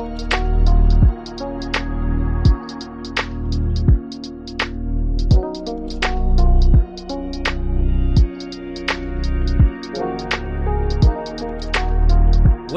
What 0.00 0.08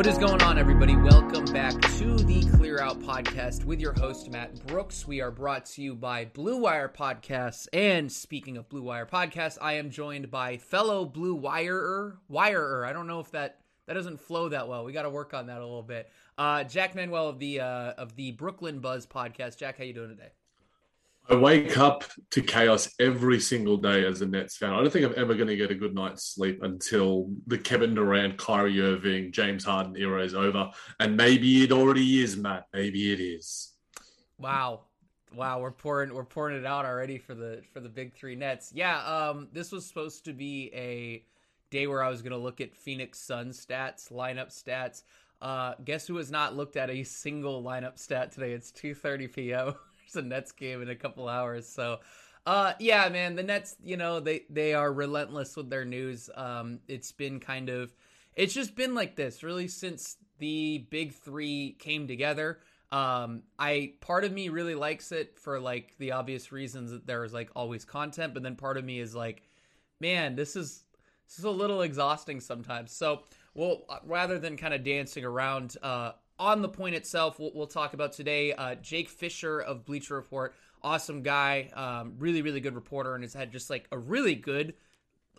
is 0.07 0.17
going 0.17 0.41
on, 0.41 0.57
everybody? 0.57 0.97
Welcome 0.97 1.45
back 1.45 1.71
to 1.79 2.17
the 2.17 2.43
Clear 2.57 2.81
Out 2.81 2.99
Podcast 2.99 3.63
with 3.63 3.79
your 3.79 3.93
host, 3.93 4.29
Matt 4.29 4.67
Brooks. 4.67 5.07
We 5.07 5.21
are 5.21 5.31
brought 5.31 5.65
to 5.67 5.81
you 5.81 5.95
by 5.95 6.25
Blue 6.25 6.57
Wire 6.57 6.89
Podcasts. 6.93 7.69
And 7.71 8.11
speaking 8.11 8.57
of 8.57 8.67
Blue 8.67 8.83
Wire 8.83 9.05
Podcasts, 9.05 9.57
I 9.61 9.75
am 9.75 9.91
joined 9.91 10.29
by 10.29 10.57
fellow 10.57 11.05
Blue 11.05 11.39
Wireer, 11.39 12.17
Wireer. 12.29 12.85
I 12.85 12.91
don't 12.91 13.07
know 13.07 13.21
if 13.21 13.31
that 13.31 13.59
that 13.87 13.93
doesn't 13.93 14.19
flow 14.19 14.49
that 14.49 14.67
well. 14.67 14.85
We 14.85 14.93
got 14.93 15.03
to 15.03 15.09
work 15.09 15.33
on 15.33 15.47
that 15.47 15.57
a 15.57 15.65
little 15.65 15.83
bit. 15.83 16.09
Uh, 16.37 16.63
Jac 16.63 16.95
Manuell 16.95 17.29
of 17.29 17.39
the 17.39 17.61
uh, 17.61 17.93
of 17.97 18.15
the 18.15 18.31
Brooklyn 18.31 18.79
Buzz 18.79 19.05
Podcast. 19.05 19.57
Jac, 19.57 19.77
how 19.77 19.83
you 19.83 19.93
doing 19.93 20.09
today? 20.09 20.31
I 21.29 21.35
wake 21.35 21.77
up 21.77 22.03
to 22.31 22.41
chaos 22.41 22.89
every 22.99 23.39
single 23.39 23.77
day 23.77 24.05
as 24.05 24.21
a 24.21 24.25
Nets 24.25 24.57
fan. 24.57 24.73
I 24.73 24.81
don't 24.81 24.91
think 24.91 25.05
I'm 25.05 25.13
ever 25.15 25.35
going 25.35 25.47
to 25.47 25.55
get 25.55 25.71
a 25.71 25.75
good 25.75 25.95
night's 25.95 26.25
sleep 26.25 26.61
until 26.63 27.29
the 27.47 27.57
Kevin 27.57 27.95
Durant, 27.95 28.37
Kyrie 28.37 28.81
Irving, 28.81 29.31
James 29.31 29.63
Harden 29.63 29.95
era 29.95 30.21
is 30.21 30.33
over. 30.33 30.71
And 30.99 31.15
maybe 31.15 31.63
it 31.63 31.71
already 31.71 32.21
is, 32.21 32.35
Matt. 32.35 32.65
Maybe 32.73 33.13
it 33.13 33.21
is. 33.21 33.71
Wow. 34.37 34.81
Wow, 35.33 35.61
we're 35.61 35.71
pouring 35.71 36.13
we're 36.13 36.25
pouring 36.25 36.57
it 36.57 36.65
out 36.65 36.85
already 36.85 37.17
for 37.17 37.33
the 37.33 37.63
for 37.73 37.79
the 37.79 37.89
big 37.89 38.13
three 38.13 38.35
Nets. 38.35 38.71
Yeah, 38.75 38.99
um, 39.03 39.47
this 39.51 39.71
was 39.71 39.87
supposed 39.87 40.25
to 40.25 40.33
be 40.33 40.69
a 40.75 41.25
day 41.73 41.87
where 41.87 42.03
I 42.03 42.09
was 42.09 42.21
going 42.21 42.31
to 42.31 42.37
look 42.37 42.61
at 42.61 42.75
Phoenix 42.75 43.19
Suns 43.19 43.65
stats, 43.65 44.11
lineup 44.11 44.49
stats. 44.49 45.01
Uh, 45.41 45.73
guess 45.83 46.07
who 46.07 46.17
has 46.17 46.31
not 46.31 46.55
looked 46.55 46.77
at 46.77 46.89
a 46.89 47.03
single 47.03 47.63
lineup 47.63 47.97
stat 47.97 48.31
today? 48.31 48.53
It's 48.53 48.71
2:30 48.71 49.33
p.m. 49.33 49.73
there's 50.13 50.23
a 50.23 50.25
Nets 50.25 50.51
game 50.51 50.83
in 50.83 50.89
a 50.89 50.95
couple 50.95 51.27
hours. 51.27 51.67
So, 51.67 51.99
uh, 52.45 52.73
yeah, 52.79 53.09
man, 53.09 53.35
the 53.35 53.43
Nets, 53.43 53.75
you 53.83 53.97
know, 53.97 54.19
they 54.19 54.43
they 54.49 54.75
are 54.75 54.93
relentless 54.93 55.57
with 55.57 55.69
their 55.69 55.83
news. 55.83 56.29
Um, 56.35 56.79
it's 56.87 57.11
been 57.11 57.39
kind 57.39 57.69
of, 57.69 57.91
it's 58.35 58.53
just 58.53 58.75
been 58.75 58.93
like 58.93 59.15
this 59.15 59.41
really 59.41 59.67
since 59.67 60.17
the 60.37 60.85
big 60.91 61.13
three 61.13 61.75
came 61.79 62.07
together. 62.07 62.59
Um, 62.91 63.41
I 63.57 63.93
part 63.99 64.25
of 64.25 64.31
me 64.31 64.49
really 64.49 64.75
likes 64.75 65.11
it 65.11 65.39
for 65.39 65.59
like 65.59 65.97
the 65.97 66.11
obvious 66.11 66.51
reasons 66.51 66.91
that 66.91 67.07
there's 67.07 67.33
like 67.33 67.49
always 67.55 67.83
content, 67.83 68.35
but 68.35 68.43
then 68.43 68.55
part 68.55 68.77
of 68.77 68.85
me 68.85 68.99
is 68.99 69.15
like, 69.15 69.41
man, 69.99 70.35
this 70.35 70.55
is 70.55 70.83
this 71.33 71.39
is 71.39 71.45
a 71.45 71.49
little 71.49 71.81
exhausting 71.81 72.39
sometimes. 72.39 72.91
So, 72.91 73.23
well, 73.55 73.85
rather 74.05 74.37
than 74.37 74.55
kind 74.55 74.71
of 74.71 74.83
dancing 74.83 75.25
around, 75.25 75.75
uh, 75.81 76.11
on 76.37 76.61
the 76.61 76.69
point 76.69 76.93
itself, 76.93 77.39
we'll, 77.39 77.51
we'll 77.55 77.65
talk 77.65 77.95
about 77.95 78.13
today. 78.13 78.53
Uh, 78.53 78.75
Jake 78.75 79.09
Fischer 79.09 79.59
of 79.59 79.83
Bleacher 79.83 80.13
Report, 80.13 80.53
awesome 80.83 81.23
guy, 81.23 81.71
um, 81.73 82.13
really 82.19 82.43
really 82.43 82.59
good 82.59 82.75
reporter, 82.75 83.15
and 83.15 83.23
has 83.23 83.33
had 83.33 83.51
just 83.51 83.71
like 83.71 83.87
a 83.91 83.97
really 83.97 84.35
good 84.35 84.75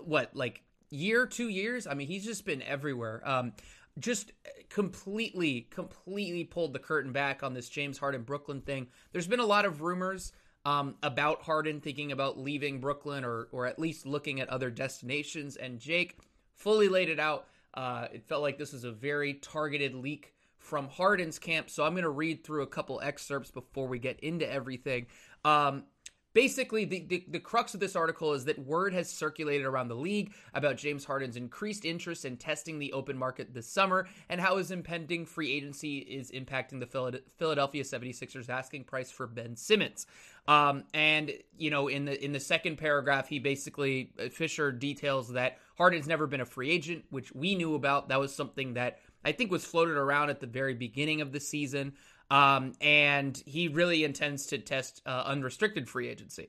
what 0.02 0.34
like 0.34 0.62
year, 0.90 1.26
two 1.26 1.48
years. 1.48 1.86
I 1.86 1.94
mean, 1.94 2.08
he's 2.08 2.24
just 2.24 2.44
been 2.44 2.62
everywhere. 2.62 3.22
Um, 3.24 3.52
just 3.96 4.32
completely, 4.70 5.68
completely 5.70 6.42
pulled 6.42 6.72
the 6.72 6.80
curtain 6.80 7.12
back 7.12 7.44
on 7.44 7.54
this 7.54 7.68
James 7.68 7.98
Harden 7.98 8.22
Brooklyn 8.22 8.60
thing. 8.60 8.88
There's 9.12 9.28
been 9.28 9.38
a 9.38 9.46
lot 9.46 9.64
of 9.64 9.82
rumors 9.82 10.32
um, 10.64 10.96
about 11.02 11.42
Harden 11.42 11.80
thinking 11.80 12.12
about 12.12 12.38
leaving 12.38 12.80
Brooklyn 12.80 13.24
or 13.24 13.48
or 13.52 13.66
at 13.66 13.78
least 13.78 14.06
looking 14.06 14.40
at 14.40 14.48
other 14.48 14.70
destinations, 14.70 15.56
and 15.56 15.78
Jake 15.78 16.18
fully 16.54 16.88
laid 16.88 17.08
it 17.08 17.20
out. 17.20 17.46
Uh, 17.74 18.06
it 18.12 18.24
felt 18.26 18.42
like 18.42 18.58
this 18.58 18.72
was 18.72 18.84
a 18.84 18.92
very 18.92 19.34
targeted 19.34 19.94
leak 19.94 20.34
from 20.64 20.88
Harden's 20.88 21.38
camp. 21.38 21.68
So 21.68 21.84
I'm 21.84 21.92
going 21.92 22.04
to 22.04 22.10
read 22.10 22.42
through 22.42 22.62
a 22.62 22.66
couple 22.66 23.00
excerpts 23.02 23.50
before 23.50 23.86
we 23.86 23.98
get 23.98 24.18
into 24.20 24.50
everything. 24.50 25.06
Um, 25.44 25.84
basically, 26.32 26.86
the, 26.86 27.04
the, 27.06 27.24
the, 27.28 27.38
crux 27.38 27.74
of 27.74 27.80
this 27.80 27.94
article 27.94 28.32
is 28.32 28.46
that 28.46 28.58
word 28.58 28.94
has 28.94 29.10
circulated 29.10 29.66
around 29.66 29.88
the 29.88 29.94
league 29.94 30.32
about 30.54 30.76
James 30.78 31.04
Harden's 31.04 31.36
increased 31.36 31.84
interest 31.84 32.24
in 32.24 32.38
testing 32.38 32.78
the 32.78 32.94
open 32.94 33.18
market 33.18 33.52
this 33.52 33.68
summer 33.68 34.08
and 34.30 34.40
how 34.40 34.56
his 34.56 34.70
impending 34.70 35.26
free 35.26 35.52
agency 35.52 35.98
is 35.98 36.30
impacting 36.30 36.80
the 36.80 37.20
Philadelphia 37.36 37.84
76ers 37.84 38.48
asking 38.48 38.84
price 38.84 39.10
for 39.10 39.26
Ben 39.26 39.56
Simmons. 39.56 40.06
Um, 40.46 40.84
and 40.92 41.32
you 41.56 41.70
know, 41.70 41.88
in 41.88 42.04
the 42.04 42.22
in 42.22 42.32
the 42.32 42.40
second 42.40 42.76
paragraph, 42.76 43.28
he 43.28 43.38
basically 43.38 44.12
Fischer 44.30 44.72
details 44.72 45.32
that 45.32 45.58
Harden's 45.76 46.06
never 46.06 46.26
been 46.26 46.40
a 46.40 46.46
free 46.46 46.70
agent, 46.70 47.04
which 47.10 47.32
we 47.34 47.54
knew 47.54 47.74
about. 47.74 48.08
That 48.08 48.20
was 48.20 48.34
something 48.34 48.74
that 48.74 48.98
I 49.24 49.32
think 49.32 49.50
was 49.50 49.64
floated 49.64 49.96
around 49.96 50.30
at 50.30 50.40
the 50.40 50.46
very 50.46 50.74
beginning 50.74 51.20
of 51.20 51.32
the 51.32 51.40
season. 51.40 51.94
Um, 52.30 52.72
and 52.80 53.40
he 53.46 53.68
really 53.68 54.04
intends 54.04 54.46
to 54.46 54.58
test 54.58 55.02
uh, 55.06 55.24
unrestricted 55.26 55.88
free 55.88 56.08
agency. 56.08 56.48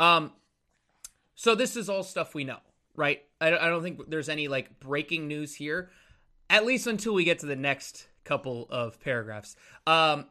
Um, 0.00 0.32
so 1.34 1.54
this 1.54 1.76
is 1.76 1.88
all 1.88 2.02
stuff 2.02 2.34
we 2.34 2.44
know, 2.44 2.58
right? 2.96 3.22
I, 3.40 3.48
I 3.48 3.68
don't 3.68 3.82
think 3.82 4.08
there's 4.10 4.28
any 4.28 4.48
like 4.48 4.80
breaking 4.80 5.28
news 5.28 5.54
here, 5.54 5.90
at 6.50 6.64
least 6.64 6.86
until 6.86 7.14
we 7.14 7.24
get 7.24 7.40
to 7.40 7.46
the 7.46 7.56
next 7.56 8.08
couple 8.24 8.66
of 8.70 9.00
paragraphs. 9.00 9.56
Um, 9.86 10.26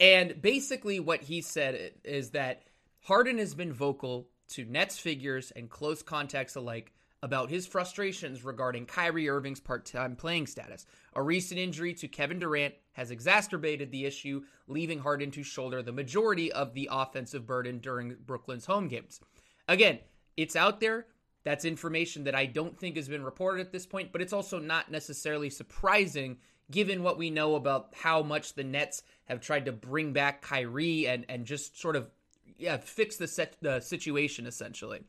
and 0.00 0.40
basically, 0.40 1.00
what 1.00 1.22
he 1.22 1.40
said 1.40 1.92
is 2.04 2.30
that 2.30 2.62
Harden 3.02 3.38
has 3.38 3.54
been 3.54 3.72
vocal 3.72 4.28
to 4.50 4.64
Nets 4.64 4.98
figures 4.98 5.50
and 5.50 5.68
close 5.68 6.02
contacts 6.02 6.56
alike 6.56 6.92
about 7.22 7.50
his 7.50 7.66
frustrations 7.66 8.44
regarding 8.44 8.86
Kyrie 8.86 9.28
Irving's 9.28 9.60
part 9.60 9.84
time 9.84 10.14
playing 10.14 10.46
status. 10.46 10.86
A 11.14 11.22
recent 11.22 11.58
injury 11.58 11.92
to 11.94 12.08
Kevin 12.08 12.38
Durant 12.38 12.74
has 12.92 13.10
exacerbated 13.10 13.90
the 13.90 14.04
issue, 14.04 14.42
leaving 14.68 15.00
Harden 15.00 15.30
to 15.32 15.42
shoulder 15.42 15.82
the 15.82 15.92
majority 15.92 16.52
of 16.52 16.74
the 16.74 16.88
offensive 16.92 17.46
burden 17.46 17.78
during 17.78 18.16
Brooklyn's 18.24 18.66
home 18.66 18.88
games. 18.88 19.20
Again, 19.66 19.98
it's 20.36 20.54
out 20.54 20.80
there. 20.80 21.06
That's 21.44 21.64
information 21.64 22.24
that 22.24 22.34
I 22.34 22.46
don't 22.46 22.78
think 22.78 22.96
has 22.96 23.08
been 23.08 23.24
reported 23.24 23.60
at 23.62 23.72
this 23.72 23.86
point, 23.86 24.12
but 24.12 24.20
it's 24.20 24.32
also 24.32 24.58
not 24.58 24.90
necessarily 24.90 25.50
surprising 25.50 26.38
given 26.70 27.02
what 27.02 27.18
we 27.18 27.30
know 27.30 27.54
about 27.54 27.94
how 27.94 28.22
much 28.22 28.54
the 28.54 28.64
Nets 28.64 29.02
have 29.26 29.40
tried 29.40 29.66
to 29.66 29.72
bring 29.72 30.12
back 30.12 30.42
Kyrie 30.42 31.06
and, 31.06 31.24
and 31.28 31.44
just 31.44 31.80
sort 31.80 31.96
of 31.96 32.10
yeah, 32.58 32.76
fix 32.76 33.16
the 33.16 33.28
set 33.28 33.56
the 33.62 33.80
situation 33.80 34.46
essentially. 34.46 35.00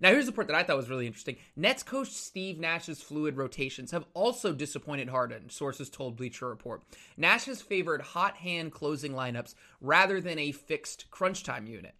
Now, 0.00 0.10
here's 0.10 0.26
the 0.26 0.32
part 0.32 0.46
that 0.46 0.54
I 0.54 0.62
thought 0.62 0.76
was 0.76 0.90
really 0.90 1.08
interesting. 1.08 1.38
Nets 1.56 1.82
coach 1.82 2.10
Steve 2.10 2.60
Nash's 2.60 3.02
fluid 3.02 3.36
rotations 3.36 3.90
have 3.90 4.04
also 4.14 4.52
disappointed 4.52 5.08
Harden, 5.08 5.50
sources 5.50 5.90
told 5.90 6.16
Bleacher 6.16 6.48
Report. 6.48 6.84
Nash 7.16 7.46
has 7.46 7.60
favored 7.60 8.00
hot 8.00 8.36
hand 8.36 8.70
closing 8.70 9.12
lineups 9.12 9.54
rather 9.80 10.20
than 10.20 10.38
a 10.38 10.52
fixed 10.52 11.10
crunch 11.10 11.42
time 11.42 11.66
unit. 11.66 11.94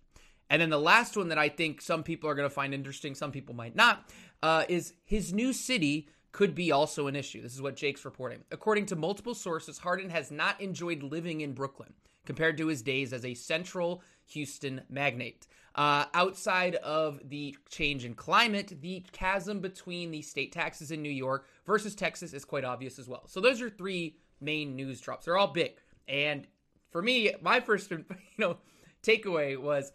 And 0.48 0.62
then 0.62 0.70
the 0.70 0.78
last 0.78 1.16
one 1.16 1.28
that 1.28 1.38
I 1.38 1.48
think 1.48 1.80
some 1.80 2.02
people 2.02 2.30
are 2.30 2.34
going 2.34 2.48
to 2.48 2.54
find 2.54 2.72
interesting, 2.72 3.14
some 3.14 3.32
people 3.32 3.54
might 3.54 3.74
not, 3.74 4.08
uh, 4.42 4.64
is 4.68 4.94
his 5.04 5.32
new 5.32 5.52
city 5.52 6.08
could 6.33 6.55
be 6.55 6.72
also 6.72 7.06
an 7.06 7.16
issue. 7.16 7.43
This 7.43 7.55
is 7.55 7.62
what 7.62 7.77
Jake's 7.77 8.05
reporting. 8.05 8.44
According 8.50 8.87
to 8.87 8.97
multiple 8.97 9.34
sources, 9.34 9.78
Harden 9.78 10.11
has 10.11 10.31
not 10.31 10.61
enjoyed 10.61 11.03
living 11.03 11.41
in 11.41 11.53
Brooklyn 11.53 11.94
compared 12.27 12.59
to 12.59 12.66
his 12.66 12.83
days 12.83 13.12
as 13.12 13.25
a 13.25 13.34
central 13.34 14.03
Houston 14.27 14.83
magnate. 14.91 15.47
Uh, 15.75 16.05
outside 16.12 16.75
of 16.77 17.21
the 17.28 17.56
change 17.71 18.05
in 18.05 18.15
climate, 18.15 18.72
the 18.81 19.05
chasm 19.12 19.61
between 19.61 20.11
the 20.11 20.21
state 20.21 20.53
taxes 20.53 20.91
in 20.91 21.03
New 21.03 21.09
York 21.09 21.47
versus 21.66 21.94
Texas 21.94 22.33
is 22.33 22.45
quite 22.45 22.65
obvious 22.65 22.99
as 22.99 23.09
well. 23.09 23.22
So 23.27 23.41
those 23.41 23.62
are 23.62 23.71
three 23.71 24.16
main 24.41 24.77
news 24.77 25.00
drops. 25.00 25.25
They're 25.25 25.39
all 25.39 25.53
big. 25.53 25.72
And 26.09 26.47
for 26.91 27.00
me, 27.00 27.33
my 27.41 27.60
first 27.60 27.91
you 27.91 28.05
know 28.39 28.59
takeaway 29.03 29.56
was, 29.56 29.93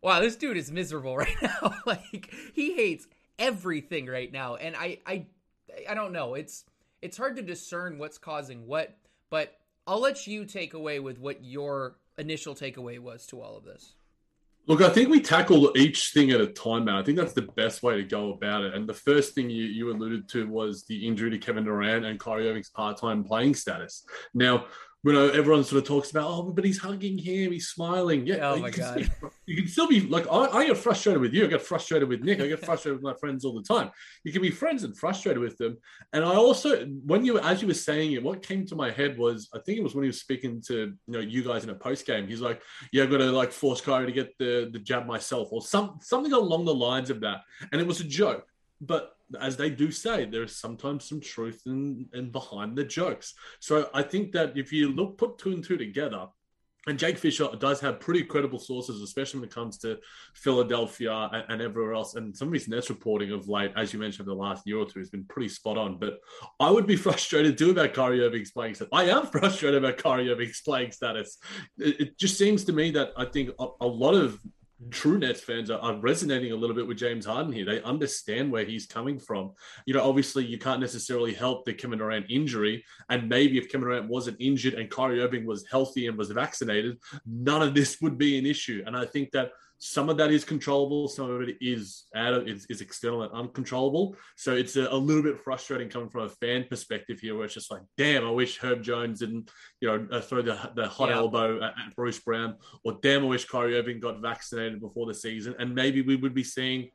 wow, 0.00 0.20
this 0.20 0.36
dude 0.36 0.56
is 0.56 0.72
miserable 0.72 1.16
right 1.18 1.36
now. 1.42 1.74
like 1.86 2.32
he 2.54 2.74
hates 2.74 3.06
everything 3.38 4.06
right 4.06 4.32
now, 4.32 4.56
and 4.56 4.74
I 4.74 4.98
I 5.06 5.26
I 5.88 5.94
don't 5.94 6.12
know. 6.12 6.34
It's 6.34 6.64
it's 7.02 7.16
hard 7.16 7.36
to 7.36 7.42
discern 7.42 7.98
what's 7.98 8.18
causing 8.18 8.66
what, 8.66 8.96
but 9.30 9.58
I'll 9.86 10.00
let 10.00 10.26
you 10.26 10.44
take 10.44 10.74
away 10.74 10.98
with 10.98 11.18
what 11.18 11.44
your 11.44 11.96
initial 12.18 12.54
takeaway 12.54 12.98
was 12.98 13.26
to 13.26 13.40
all 13.40 13.56
of 13.56 13.64
this. 13.64 13.94
Look, 14.68 14.82
I 14.82 14.88
think 14.88 15.10
we 15.10 15.20
tackled 15.20 15.76
each 15.76 16.10
thing 16.12 16.32
at 16.32 16.40
a 16.40 16.48
time, 16.48 16.86
man. 16.86 16.96
I 16.96 17.02
think 17.04 17.16
that's 17.16 17.34
the 17.34 17.42
best 17.42 17.84
way 17.84 17.96
to 17.98 18.02
go 18.02 18.32
about 18.32 18.64
it. 18.64 18.74
And 18.74 18.88
the 18.88 18.94
first 18.94 19.32
thing 19.32 19.48
you, 19.48 19.64
you 19.64 19.92
alluded 19.92 20.28
to 20.30 20.48
was 20.48 20.84
the 20.86 21.06
injury 21.06 21.30
to 21.30 21.38
Kevin 21.38 21.62
Durant 21.62 22.04
and 22.04 22.18
Kyrie 22.18 22.48
Irving's 22.48 22.70
part-time 22.70 23.22
playing 23.22 23.54
status. 23.54 24.04
Now, 24.34 24.66
you 25.12 25.18
uh, 25.18 25.26
know, 25.26 25.28
everyone 25.30 25.62
sort 25.62 25.82
of 25.82 25.88
talks 25.88 26.10
about, 26.10 26.28
oh, 26.28 26.42
but 26.42 26.64
he's 26.64 26.78
hugging 26.78 27.16
him, 27.16 27.52
he's 27.52 27.68
smiling. 27.68 28.26
Yeah. 28.26 28.50
Oh 28.50 28.56
my 28.56 28.70
god. 28.70 29.10
you 29.46 29.56
can 29.56 29.68
still 29.68 29.86
be 29.86 30.00
like, 30.00 30.26
I, 30.30 30.46
I, 30.46 30.66
get 30.66 30.76
frustrated 30.76 31.20
with 31.20 31.32
you. 31.32 31.44
I 31.44 31.46
get 31.48 31.62
frustrated 31.62 32.08
with 32.08 32.22
Nick. 32.22 32.40
I 32.40 32.48
get 32.48 32.64
frustrated 32.64 33.00
with 33.00 33.04
my 33.04 33.18
friends 33.18 33.44
all 33.44 33.54
the 33.54 33.62
time. 33.62 33.90
You 34.24 34.32
can 34.32 34.42
be 34.42 34.50
friends 34.50 34.84
and 34.84 34.96
frustrated 34.96 35.40
with 35.40 35.56
them. 35.58 35.78
And 36.12 36.24
I 36.24 36.34
also, 36.34 36.86
when 37.04 37.24
you, 37.24 37.38
as 37.38 37.62
you 37.62 37.68
were 37.68 37.74
saying 37.74 38.12
it, 38.12 38.22
what 38.22 38.42
came 38.42 38.66
to 38.66 38.74
my 38.74 38.90
head 38.90 39.16
was, 39.16 39.48
I 39.54 39.58
think 39.60 39.78
it 39.78 39.82
was 39.82 39.94
when 39.94 40.04
he 40.04 40.08
was 40.08 40.20
speaking 40.20 40.60
to 40.62 40.74
you 40.74 40.96
know 41.06 41.20
you 41.20 41.44
guys 41.44 41.64
in 41.64 41.70
a 41.70 41.74
post 41.74 42.06
game. 42.06 42.26
He's 42.26 42.40
like, 42.40 42.60
yeah, 42.92 43.04
I've 43.04 43.10
got 43.10 43.18
to 43.18 43.30
like 43.30 43.52
force 43.52 43.80
Kyrie 43.80 44.06
to 44.06 44.12
get 44.12 44.36
the 44.38 44.68
the 44.72 44.78
jab 44.78 45.06
myself, 45.06 45.48
or 45.52 45.62
some 45.62 45.98
something 46.00 46.32
along 46.32 46.64
the 46.64 46.74
lines 46.74 47.10
of 47.10 47.20
that. 47.20 47.42
And 47.72 47.80
it 47.80 47.86
was 47.86 48.00
a 48.00 48.04
joke. 48.04 48.46
But 48.80 49.15
as 49.40 49.56
they 49.56 49.70
do 49.70 49.90
say, 49.90 50.24
there 50.24 50.44
is 50.44 50.56
sometimes 50.56 51.04
some 51.04 51.20
truth 51.20 51.62
in, 51.66 52.06
in 52.14 52.30
behind 52.30 52.76
the 52.76 52.84
jokes. 52.84 53.34
So 53.60 53.88
I 53.92 54.02
think 54.02 54.32
that 54.32 54.56
if 54.56 54.72
you 54.72 54.92
look 54.92 55.18
put 55.18 55.38
two 55.38 55.52
and 55.52 55.64
two 55.64 55.76
together, 55.76 56.26
and 56.88 56.98
Jake 56.98 57.18
Fischer 57.18 57.48
does 57.58 57.80
have 57.80 57.98
pretty 57.98 58.22
credible 58.22 58.60
sources, 58.60 59.02
especially 59.02 59.40
when 59.40 59.48
it 59.48 59.54
comes 59.54 59.76
to 59.78 59.98
Philadelphia 60.34 61.28
and, 61.32 61.44
and, 61.48 61.62
everywhere 61.62 61.94
else. 61.94 62.14
And 62.14 62.36
some 62.36 62.46
of 62.46 62.54
his 62.54 62.68
Nets 62.68 62.90
reporting 62.90 63.32
of 63.32 63.48
late, 63.48 63.72
as 63.76 63.92
you 63.92 63.98
mentioned, 63.98 64.28
the 64.28 64.34
last 64.34 64.64
year 64.66 64.78
or 64.78 64.86
two 64.86 65.00
has 65.00 65.10
been 65.10 65.24
pretty 65.24 65.48
spot 65.48 65.76
on. 65.76 65.98
But 65.98 66.20
I 66.60 66.70
would 66.70 66.86
be 66.86 66.94
frustrated 67.06 67.58
too 67.58 67.70
about 67.70 67.92
Kyrie 67.92 68.22
Irving's 68.22 68.52
playing 68.52 68.74
status. 68.74 68.90
I 68.92 69.04
am 69.04 69.26
frustrated 69.32 69.82
about 69.82 69.98
Kyrie 69.98 70.30
Irving's 70.30 70.60
playing 70.60 70.92
status. 70.92 71.38
It, 71.76 72.00
it 72.00 72.18
just 72.18 72.38
seems 72.38 72.62
to 72.64 72.72
me 72.72 72.92
that 72.92 73.10
I 73.16 73.24
think 73.24 73.50
a, 73.58 73.66
a 73.80 73.86
lot 73.86 74.14
of 74.14 74.38
true 74.90 75.18
Nets 75.18 75.40
fans 75.40 75.70
are, 75.70 75.78
are, 75.78 75.96
resonating 76.00 76.52
a 76.52 76.56
little 76.56 76.76
bit 76.76 76.86
with 76.86 76.98
James 76.98 77.24
Harden 77.24 77.52
here. 77.52 77.64
They 77.64 77.82
understand 77.82 78.52
where 78.52 78.64
he's 78.64 78.86
coming 78.86 79.18
from. 79.18 79.52
You 79.86 79.94
know, 79.94 80.06
obviously 80.06 80.44
you 80.44 80.58
can't 80.58 80.80
necessarily 80.80 81.32
help 81.32 81.64
the 81.64 81.72
Kevin 81.72 81.98
Durant 81.98 82.26
injury. 82.28 82.84
And 83.08 83.28
maybe 83.28 83.58
if 83.58 83.70
Kevin 83.70 83.88
Durant 83.88 84.08
wasn't 84.08 84.36
injured 84.38 84.74
and 84.74 84.90
Kyrie 84.90 85.22
Irving 85.22 85.46
was 85.46 85.66
healthy 85.70 86.06
and 86.08 86.18
was 86.18 86.30
vaccinated, 86.30 86.98
none 87.24 87.62
of 87.62 87.74
this 87.74 88.00
would 88.02 88.18
be 88.18 88.38
an 88.38 88.46
issue. 88.46 88.82
And 88.86 88.96
I 88.96 89.06
think 89.06 89.30
that 89.32 89.52
some 89.78 90.08
of 90.08 90.16
that 90.16 90.30
is 90.30 90.44
controllable, 90.44 91.08
some 91.08 91.30
of 91.30 91.42
it 91.42 91.56
is 91.60 92.04
out 92.14 92.32
of 92.32 92.48
is, 92.48 92.66
is 92.70 92.80
external 92.80 93.22
and 93.22 93.32
uncontrollable. 93.32 94.16
So 94.36 94.54
it's 94.54 94.76
a, 94.76 94.88
a, 94.88 94.96
little 94.96 95.22
bit 95.22 95.38
frustrating 95.38 95.88
coming 95.88 96.08
from 96.08 96.24
a 96.24 96.28
fan 96.28 96.64
perspective 96.68 97.20
here, 97.20 97.34
where 97.34 97.44
it's 97.44 97.54
just 97.54 97.70
like, 97.70 97.82
damn, 97.98 98.24
I 98.24 98.30
wish 98.30 98.58
Herb 98.58 98.82
Jones 98.82 99.20
didn't, 99.20 99.50
you 99.80 99.88
know, 99.88 100.06
uh, 100.10 100.20
throw 100.20 100.42
the 100.42 100.70
the 100.74 100.88
hot 100.88 101.10
yeah. 101.10 101.16
elbow 101.16 101.56
at, 101.56 101.74
at, 101.78 101.94
Bruce 101.94 102.18
Brown, 102.20 102.56
or 102.84 102.98
damn, 103.02 103.24
I 103.24 103.26
wish 103.26 103.44
Kyrie 103.44 103.76
Irving 103.76 104.00
got 104.00 104.20
vaccinated 104.20 104.80
before 104.80 105.06
the 105.06 105.14
season, 105.14 105.54
and 105.58 105.74
maybe 105.74 106.02
we 106.02 106.16
would 106.16 106.34
be 106.34 106.44
seeing. 106.44 106.90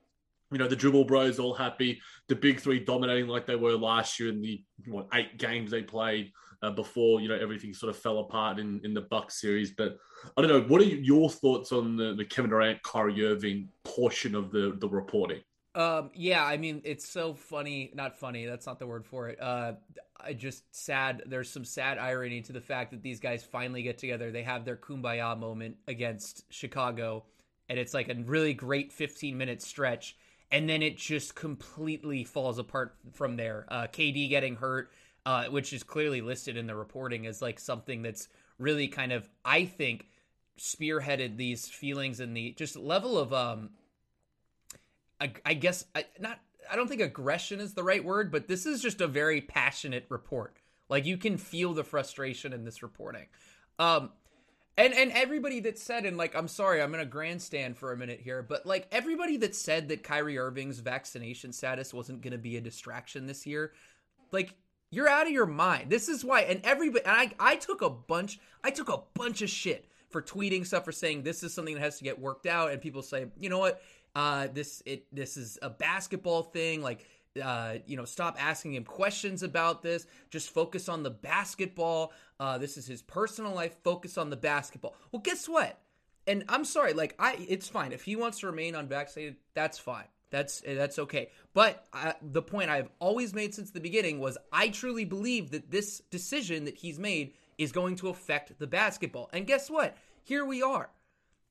You 0.51 0.57
know 0.57 0.68
the 0.68 0.75
dribble 0.75 1.06
bros 1.06 1.39
all 1.39 1.53
happy, 1.53 2.01
the 2.27 2.36
big 2.36 2.59
three 2.59 2.80
dominating 2.80 3.27
like 3.27 3.45
they 3.45 3.56
were 3.56 3.74
last 3.74 4.19
year 4.19 4.30
in 4.30 4.42
the 4.42 4.63
what 4.88 5.07
eight 5.13 5.38
games 5.38 5.71
they 5.71 5.81
played 5.81 6.31
uh, 6.62 6.71
before 6.71 7.21
you 7.21 7.27
know 7.27 7.36
everything 7.36 7.74
sort 7.74 7.89
of 7.89 7.98
fell 7.98 8.19
apart 8.19 8.59
in 8.59 8.81
in 8.83 8.94
the 8.94 9.01
Buck 9.01 9.31
series. 9.31 9.71
But 9.71 9.98
I 10.38 10.42
don't 10.42 10.50
know. 10.50 10.62
What 10.62 10.81
are 10.81 10.86
your 10.86 11.30
thoughts 11.30 11.71
on 11.71 11.95
the, 11.95 12.13
the 12.15 12.25
Kevin 12.25 12.51
Durant, 12.51 12.83
Kyrie 12.83 13.25
Irving 13.25 13.69
portion 13.83 14.36
of 14.36 14.51
the 14.51 14.75
the 14.80 14.88
reporting? 14.88 15.42
Um, 15.74 16.12
yeah, 16.13 16.44
I 16.44 16.57
mean, 16.57 16.81
it's 16.83 17.07
so 17.07 17.33
funny. 17.33 17.92
Not 17.95 18.18
funny. 18.18 18.45
That's 18.45 18.65
not 18.65 18.77
the 18.77 18.88
word 18.88 19.06
for 19.06 19.30
it. 19.30 19.42
Uh, 19.42 19.74
I 20.19 20.33
just 20.33 20.63
sad. 20.75 21.24
There's 21.25 21.50
some 21.50 21.65
sad 21.65 21.98
irony 21.98 22.42
to 22.42 22.53
the 22.53 22.62
fact 22.62 22.92
that 22.92 23.01
these 23.01 23.19
guys 23.19 23.44
finally 23.44 23.81
get 23.81 23.98
together. 23.98 24.31
They 24.31 24.44
have 24.44 24.65
their 24.65 24.75
kumbaya 24.75 25.38
moment 25.39 25.77
against 25.88 26.44
Chicago, 26.51 27.24
and 27.69 27.80
it's 27.80 27.94
like 27.94 28.09
a 28.09 28.15
really 28.25 28.53
great 28.53 28.92
15 28.92 29.38
minute 29.38 29.62
stretch, 29.62 30.18
and 30.51 30.69
then 30.69 30.81
it 30.81 30.98
just 30.98 31.36
completely 31.36 32.24
falls 32.24 32.59
apart 32.59 32.95
from 33.13 33.38
there. 33.38 33.65
Uh, 33.69 33.88
KD 33.88 34.30
getting 34.30 34.56
hurt, 34.56 34.92
uh, 35.25 35.45
which 35.45 35.74
is 35.74 35.83
clearly 35.83 36.21
listed 36.21 36.57
in 36.57 36.68
the 36.68 36.75
reporting 36.75 37.25
as 37.25 37.42
like 37.42 37.59
something 37.59 38.01
that's 38.01 38.27
really 38.57 38.88
kind 38.88 39.12
of, 39.12 39.30
I 39.45 39.65
think, 39.65 40.07
spearheaded 40.59 41.38
these 41.38 41.68
feelings 41.68 42.19
and 42.19 42.36
the 42.38 42.51
just 42.51 42.75
level 42.75 43.18
of 43.18 43.33
um 43.33 43.71
I, 45.19 45.33
I 45.45 45.53
guess 45.56 45.86
I, 45.95 46.06
not 46.19 46.39
I 46.71 46.75
don't 46.75 46.88
think 46.88 47.01
aggression 47.01 47.59
is 47.59 47.74
the 47.74 47.83
right 47.83 48.03
word, 48.03 48.31
but 48.31 48.48
this 48.48 48.65
is 48.65 48.81
just 48.81 49.01
a 49.01 49.07
very 49.07 49.42
passionate 49.42 50.06
report. 50.09 50.57
Like 50.88 51.06
you 51.06 51.18
can 51.18 51.38
feel 51.38 51.74
the 51.74 51.83
frustration 51.83 52.53
in 52.53 52.63
this 52.63 52.83
reporting. 52.83 53.25
Um 53.80 54.12
and 54.78 54.94
and 54.94 55.12
everybody 55.12 55.60
that 55.62 55.78
said 55.78 56.06
and 56.06 56.18
like 56.18 56.36
I'm 56.36 56.48
sorry, 56.48 56.82
I'm 56.82 56.94
in 56.94 57.00
a 57.00 57.06
grandstand 57.06 57.78
for 57.78 57.92
a 57.92 57.98
minute 57.98 58.22
here, 58.22 58.42
but 58.42 58.66
like 58.66 58.88
everybody 58.92 59.38
that 59.38 59.56
said 59.56 59.90
that 59.90 60.04
Kyrie 60.04 60.38
Irving's 60.38 60.80
vaccination 60.80 61.52
status 61.52 61.94
wasn't 61.94 62.22
to 62.24 62.38
be 62.38 62.58
a 62.58 62.62
distraction 62.62 63.28
this 63.28 63.46
year, 63.46 63.74
like 64.32 64.56
you're 64.90 65.10
out 65.10 65.28
of 65.28 65.34
your 65.34 65.46
mind. 65.46 65.90
This 65.90 66.10
is 66.10 66.24
why 66.24 66.42
and 66.42 66.62
everybody 66.64 67.06
and 67.06 67.16
I 67.16 67.32
I 67.40 67.56
took 67.56 67.82
a 67.82 67.90
bunch 67.90 68.40
I 68.64 68.72
took 68.72 68.90
a 68.90 69.02
bunch 69.14 69.42
of 69.42 69.50
shit 69.50 69.88
for 70.10 70.22
tweeting 70.22 70.66
stuff 70.66 70.86
for 70.86 70.92
saying 70.92 71.24
this 71.24 71.44
is 71.44 71.54
something 71.54 71.76
that 71.76 71.82
has 71.82 71.98
to 71.98 72.04
get 72.04 72.20
worked 72.20 72.46
out 72.46 72.72
and 72.72 72.82
people 72.82 73.02
say, 73.02 73.28
"You 73.40 73.50
know 73.50 73.60
what? 73.60 73.82
Uh, 74.14 74.48
this 74.54 74.84
it 74.86 75.06
this 75.14 75.38
is 75.38 75.58
a 75.62 75.70
basketball 75.70 76.44
thing 76.44 76.82
like 76.82 77.06
uh, 77.42 77.75
you 77.86 77.95
know, 77.95 78.06
stop 78.06 78.36
asking 78.39 78.74
him 78.74 78.83
questions 78.83 79.44
about 79.44 79.81
this. 79.81 80.07
Just 80.30 80.50
focus 80.50 80.89
on 80.89 81.04
the 81.04 81.10
basketball. 81.10 82.13
Uh, 82.39 82.57
this 82.57 82.78
is 82.78 82.86
his 82.88 83.01
personal 83.01 83.54
life. 83.54 83.75
Focus 83.83 84.18
on 84.18 84.30
the 84.30 84.36
basketball. 84.36 84.95
Well, 85.12 85.22
guess 85.22 85.48
what? 85.48 85.80
And 86.28 86.44
I'm 86.50 86.66
sorry, 86.66 86.94
like 86.94 87.16
I, 87.18 87.36
it's 87.48 87.68
fine 87.68 87.94
if 87.94 88.04
he 88.04 88.16
wants 88.16 88.39
to 88.39 88.48
remain 88.48 88.75
unvaccinated. 88.75 89.38
That's 89.54 89.80
fine. 89.80 90.06
That's 90.30 90.62
that's 90.66 91.00
okay. 91.00 91.30
But 91.54 91.86
I, 91.94 92.13
the 92.22 92.42
point 92.42 92.69
I've 92.69 92.89
always 93.00 93.34
made 93.34 93.54
since 93.54 93.72
the 93.72 93.80
beginning 93.80 94.19
was 94.19 94.38
I 94.51 94.69
truly 94.69 95.04
believe 95.04 95.51
that 95.51 95.72
this 95.72 96.01
decision 96.10 96.66
that 96.66 96.75
he's 96.77 97.00
made 97.00 97.34
is 97.57 97.72
going 97.72 97.95
to 97.98 98.10
affect 98.10 98.57
the 98.60 98.68
basketball. 98.68 99.30
And 99.34 99.45
guess 99.45 99.69
what? 99.69 99.98
Here 100.24 100.45
we 100.45 100.62
are. 100.62 100.89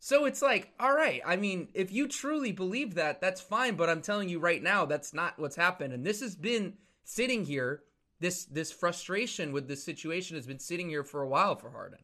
So 0.02 0.24
it's 0.24 0.40
like, 0.40 0.72
all 0.80 0.94
right, 0.94 1.20
I 1.26 1.36
mean, 1.36 1.68
if 1.74 1.92
you 1.92 2.08
truly 2.08 2.52
believe 2.52 2.94
that, 2.94 3.20
that's 3.20 3.42
fine, 3.42 3.76
but 3.76 3.90
I'm 3.90 4.00
telling 4.00 4.30
you 4.30 4.38
right 4.38 4.62
now 4.62 4.86
that's 4.86 5.12
not 5.12 5.38
what's 5.38 5.56
happened. 5.56 5.92
And 5.92 6.04
this 6.04 6.20
has 6.20 6.34
been 6.34 6.74
sitting 7.04 7.44
here 7.44 7.82
this 8.18 8.44
this 8.46 8.72
frustration 8.72 9.52
with 9.52 9.68
this 9.68 9.84
situation 9.84 10.36
has 10.36 10.46
been 10.46 10.58
sitting 10.58 10.88
here 10.88 11.04
for 11.04 11.22
a 11.22 11.28
while 11.28 11.54
for 11.54 11.70
Harden. 11.70 12.00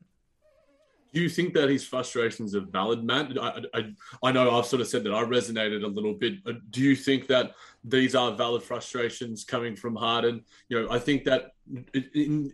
Do 1.16 1.22
you 1.22 1.30
think 1.30 1.54
that 1.54 1.70
his 1.70 1.82
frustrations 1.82 2.54
are 2.54 2.60
valid, 2.60 3.02
Matt? 3.02 3.38
I, 3.40 3.62
I, 3.72 3.94
I 4.22 4.32
know 4.32 4.58
I've 4.58 4.66
sort 4.66 4.82
of 4.82 4.86
said 4.86 5.02
that 5.04 5.14
I 5.14 5.24
resonated 5.24 5.82
a 5.82 5.86
little 5.86 6.12
bit. 6.12 6.34
Do 6.70 6.82
you 6.82 6.94
think 6.94 7.26
that 7.28 7.52
these 7.82 8.14
are 8.14 8.32
valid 8.32 8.62
frustrations 8.62 9.42
coming 9.42 9.76
from 9.76 9.96
Harden? 9.96 10.44
You 10.68 10.82
know, 10.82 10.90
I 10.90 10.98
think 10.98 11.24
that 11.24 11.52
in, 12.12 12.52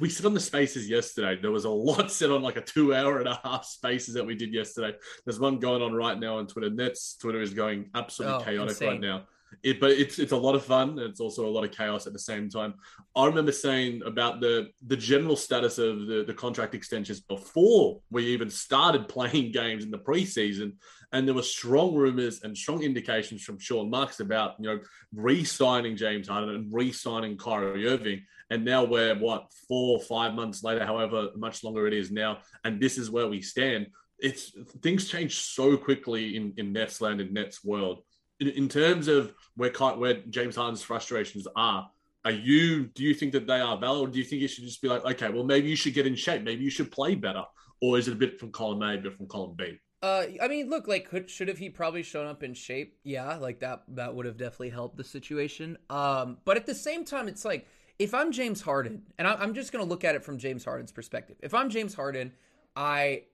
we 0.00 0.08
sit 0.08 0.24
on 0.24 0.32
the 0.32 0.40
spaces 0.40 0.88
yesterday. 0.88 1.38
There 1.38 1.50
was 1.50 1.66
a 1.66 1.68
lot 1.68 2.10
said 2.10 2.30
on 2.30 2.40
like 2.40 2.56
a 2.56 2.62
two 2.62 2.94
hour 2.94 3.18
and 3.18 3.28
a 3.28 3.38
half 3.44 3.66
spaces 3.66 4.14
that 4.14 4.24
we 4.24 4.36
did 4.36 4.54
yesterday. 4.54 4.96
There's 5.26 5.38
one 5.38 5.58
going 5.58 5.82
on 5.82 5.92
right 5.92 6.18
now 6.18 6.38
on 6.38 6.46
Twitter. 6.46 6.70
Nets 6.70 7.18
Twitter 7.20 7.42
is 7.42 7.52
going 7.52 7.90
absolutely 7.94 8.40
oh, 8.40 8.44
chaotic 8.46 8.70
insane. 8.70 8.88
right 8.88 9.00
now. 9.02 9.24
It, 9.62 9.80
but 9.80 9.90
it's 9.90 10.18
it's 10.18 10.32
a 10.32 10.36
lot 10.36 10.54
of 10.54 10.64
fun 10.64 10.98
it's 10.98 11.20
also 11.20 11.46
a 11.46 11.50
lot 11.50 11.64
of 11.64 11.72
chaos 11.72 12.06
at 12.06 12.12
the 12.12 12.18
same 12.18 12.48
time. 12.48 12.74
I 13.14 13.26
remember 13.26 13.52
saying 13.52 14.02
about 14.04 14.40
the 14.40 14.70
the 14.86 14.96
general 14.96 15.36
status 15.36 15.78
of 15.78 16.06
the, 16.06 16.24
the 16.24 16.34
contract 16.34 16.74
extensions 16.74 17.20
before 17.20 18.00
we 18.10 18.26
even 18.26 18.50
started 18.50 19.08
playing 19.16 19.52
games 19.52 19.84
in 19.84 19.90
the 19.90 19.98
preseason, 19.98 20.74
and 21.12 21.26
there 21.26 21.34
were 21.34 21.42
strong 21.42 21.94
rumors 21.94 22.42
and 22.42 22.56
strong 22.56 22.82
indications 22.82 23.42
from 23.42 23.58
Sean 23.58 23.90
Marks 23.90 24.20
about 24.20 24.54
you 24.58 24.66
know 24.66 24.80
re-signing 25.14 25.96
James 25.96 26.28
Harden 26.28 26.54
and 26.54 26.72
re-signing 26.72 27.36
Kyrie 27.36 27.88
Irving. 27.88 28.22
And 28.50 28.64
now 28.66 28.84
we're 28.84 29.14
what 29.14 29.50
four 29.66 29.98
or 29.98 30.02
five 30.02 30.34
months 30.34 30.62
later, 30.62 30.84
however 30.84 31.28
much 31.36 31.64
longer 31.64 31.86
it 31.86 31.94
is 31.94 32.10
now, 32.10 32.38
and 32.64 32.80
this 32.80 32.98
is 32.98 33.10
where 33.10 33.28
we 33.28 33.40
stand. 33.40 33.86
It's 34.18 34.52
things 34.82 35.08
change 35.08 35.40
so 35.40 35.76
quickly 35.76 36.36
in 36.36 36.54
in 36.56 36.72
Nets 36.72 37.00
land 37.00 37.20
and 37.20 37.32
Nets 37.32 37.64
world 37.64 38.02
in 38.48 38.68
terms 38.68 39.08
of 39.08 39.34
where 39.56 39.70
where 39.70 40.14
James 40.30 40.56
Harden's 40.56 40.82
frustrations 40.82 41.46
are, 41.56 41.90
are 42.24 42.30
you 42.30 42.86
do 42.86 43.02
you 43.02 43.14
think 43.14 43.32
that 43.32 43.46
they 43.46 43.60
are 43.60 43.76
valid, 43.78 44.08
or 44.08 44.12
do 44.12 44.18
you 44.18 44.24
think 44.24 44.42
you 44.42 44.48
should 44.48 44.64
just 44.64 44.82
be 44.82 44.88
like, 44.88 45.04
okay, 45.04 45.28
well 45.28 45.44
maybe 45.44 45.68
you 45.68 45.76
should 45.76 45.94
get 45.94 46.06
in 46.06 46.14
shape, 46.14 46.42
maybe 46.42 46.64
you 46.64 46.70
should 46.70 46.90
play 46.90 47.14
better, 47.14 47.44
or 47.80 47.98
is 47.98 48.08
it 48.08 48.12
a 48.12 48.16
bit 48.16 48.38
from 48.38 48.52
column 48.52 48.82
A, 48.82 48.94
a 48.94 48.98
bit 48.98 49.16
from 49.16 49.26
column 49.26 49.54
B? 49.56 49.78
Uh, 50.02 50.26
I 50.42 50.48
mean, 50.48 50.68
look, 50.68 50.88
like, 50.88 51.08
could, 51.08 51.30
should 51.30 51.46
have 51.46 51.58
he 51.58 51.70
probably 51.70 52.02
shown 52.02 52.26
up 52.26 52.42
in 52.42 52.54
shape? 52.54 52.98
Yeah, 53.04 53.36
like 53.36 53.60
that 53.60 53.84
that 53.88 54.14
would 54.14 54.26
have 54.26 54.36
definitely 54.36 54.70
helped 54.70 54.96
the 54.96 55.04
situation. 55.04 55.78
Um, 55.90 56.38
but 56.44 56.56
at 56.56 56.66
the 56.66 56.74
same 56.74 57.04
time, 57.04 57.28
it's 57.28 57.44
like 57.44 57.68
if 58.00 58.12
I'm 58.12 58.32
James 58.32 58.60
Harden, 58.60 59.02
and 59.18 59.28
I, 59.28 59.34
I'm 59.34 59.54
just 59.54 59.70
gonna 59.70 59.84
look 59.84 60.02
at 60.02 60.16
it 60.16 60.24
from 60.24 60.38
James 60.38 60.64
Harden's 60.64 60.90
perspective. 60.90 61.36
If 61.40 61.54
I'm 61.54 61.70
James 61.70 61.94
Harden, 61.94 62.32
I, 62.74 63.24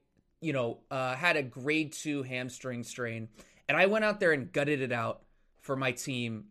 you 0.41 0.53
know, 0.53 0.77
uh, 0.91 1.15
had 1.15 1.37
a 1.37 1.43
grade 1.43 1.93
two 1.93 2.21
hamstring 2.21 2.83
strain 2.83 3.29
and 3.69 3.77
I 3.77 3.85
went 3.85 4.03
out 4.03 4.19
there 4.19 4.33
and 4.33 4.51
gutted 4.51 4.81
it 4.81 4.91
out 4.91 5.21
for 5.61 5.77
my 5.77 5.93
team 5.93 6.45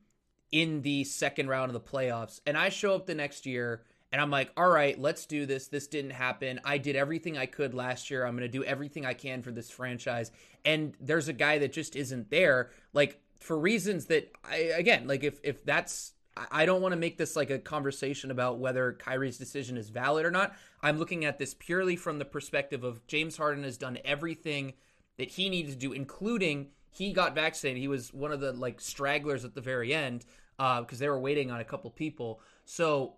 in 0.50 0.80
the 0.80 1.04
second 1.04 1.48
round 1.48 1.68
of 1.68 1.74
the 1.74 1.80
playoffs. 1.80 2.40
And 2.46 2.56
I 2.56 2.70
show 2.70 2.94
up 2.94 3.06
the 3.06 3.14
next 3.14 3.44
year 3.44 3.82
and 4.10 4.22
I'm 4.22 4.30
like, 4.30 4.50
all 4.56 4.70
right, 4.70 4.98
let's 4.98 5.26
do 5.26 5.44
this. 5.44 5.66
This 5.66 5.86
didn't 5.86 6.12
happen. 6.12 6.60
I 6.64 6.78
did 6.78 6.96
everything 6.96 7.36
I 7.36 7.44
could 7.44 7.74
last 7.74 8.10
year. 8.10 8.24
I'm 8.24 8.34
going 8.34 8.50
to 8.50 8.58
do 8.58 8.64
everything 8.64 9.04
I 9.04 9.12
can 9.12 9.42
for 9.42 9.50
this 9.50 9.68
franchise. 9.68 10.30
And 10.64 10.94
there's 11.00 11.28
a 11.28 11.34
guy 11.34 11.58
that 11.58 11.74
just 11.74 11.94
isn't 11.96 12.30
there. 12.30 12.70
Like, 12.94 13.20
for 13.40 13.58
reasons 13.58 14.06
that 14.06 14.32
I, 14.44 14.56
again, 14.56 15.06
like 15.06 15.22
if 15.22 15.38
if 15.44 15.64
that's 15.64 16.12
I 16.52 16.66
don't 16.66 16.82
want 16.82 16.92
to 16.92 16.96
make 16.96 17.18
this 17.18 17.36
like 17.36 17.50
a 17.50 17.58
conversation 17.58 18.30
about 18.30 18.58
whether 18.58 18.92
Kyrie's 18.92 19.38
decision 19.38 19.76
is 19.76 19.90
valid 19.90 20.24
or 20.24 20.30
not. 20.30 20.54
I'm 20.82 20.98
looking 20.98 21.24
at 21.24 21.38
this 21.38 21.54
purely 21.54 21.96
from 21.96 22.18
the 22.18 22.24
perspective 22.24 22.84
of 22.84 23.04
James 23.06 23.36
Harden 23.36 23.64
has 23.64 23.76
done 23.76 23.98
everything 24.04 24.74
that 25.16 25.30
he 25.30 25.48
needed 25.48 25.72
to 25.72 25.76
do, 25.76 25.92
including 25.92 26.68
he 26.98 27.12
got 27.12 27.34
vaccinated. 27.34 27.80
He 27.80 27.88
was 27.88 28.12
one 28.12 28.32
of 28.32 28.40
the 28.40 28.52
like 28.52 28.80
stragglers 28.80 29.44
at 29.44 29.54
the 29.54 29.60
very 29.60 29.94
end 29.94 30.24
uh, 30.58 30.80
because 30.80 31.00
uh, 31.00 31.04
they 31.04 31.08
were 31.08 31.20
waiting 31.20 31.50
on 31.50 31.60
a 31.60 31.64
couple 31.64 31.90
people. 31.90 32.40
So 32.64 33.14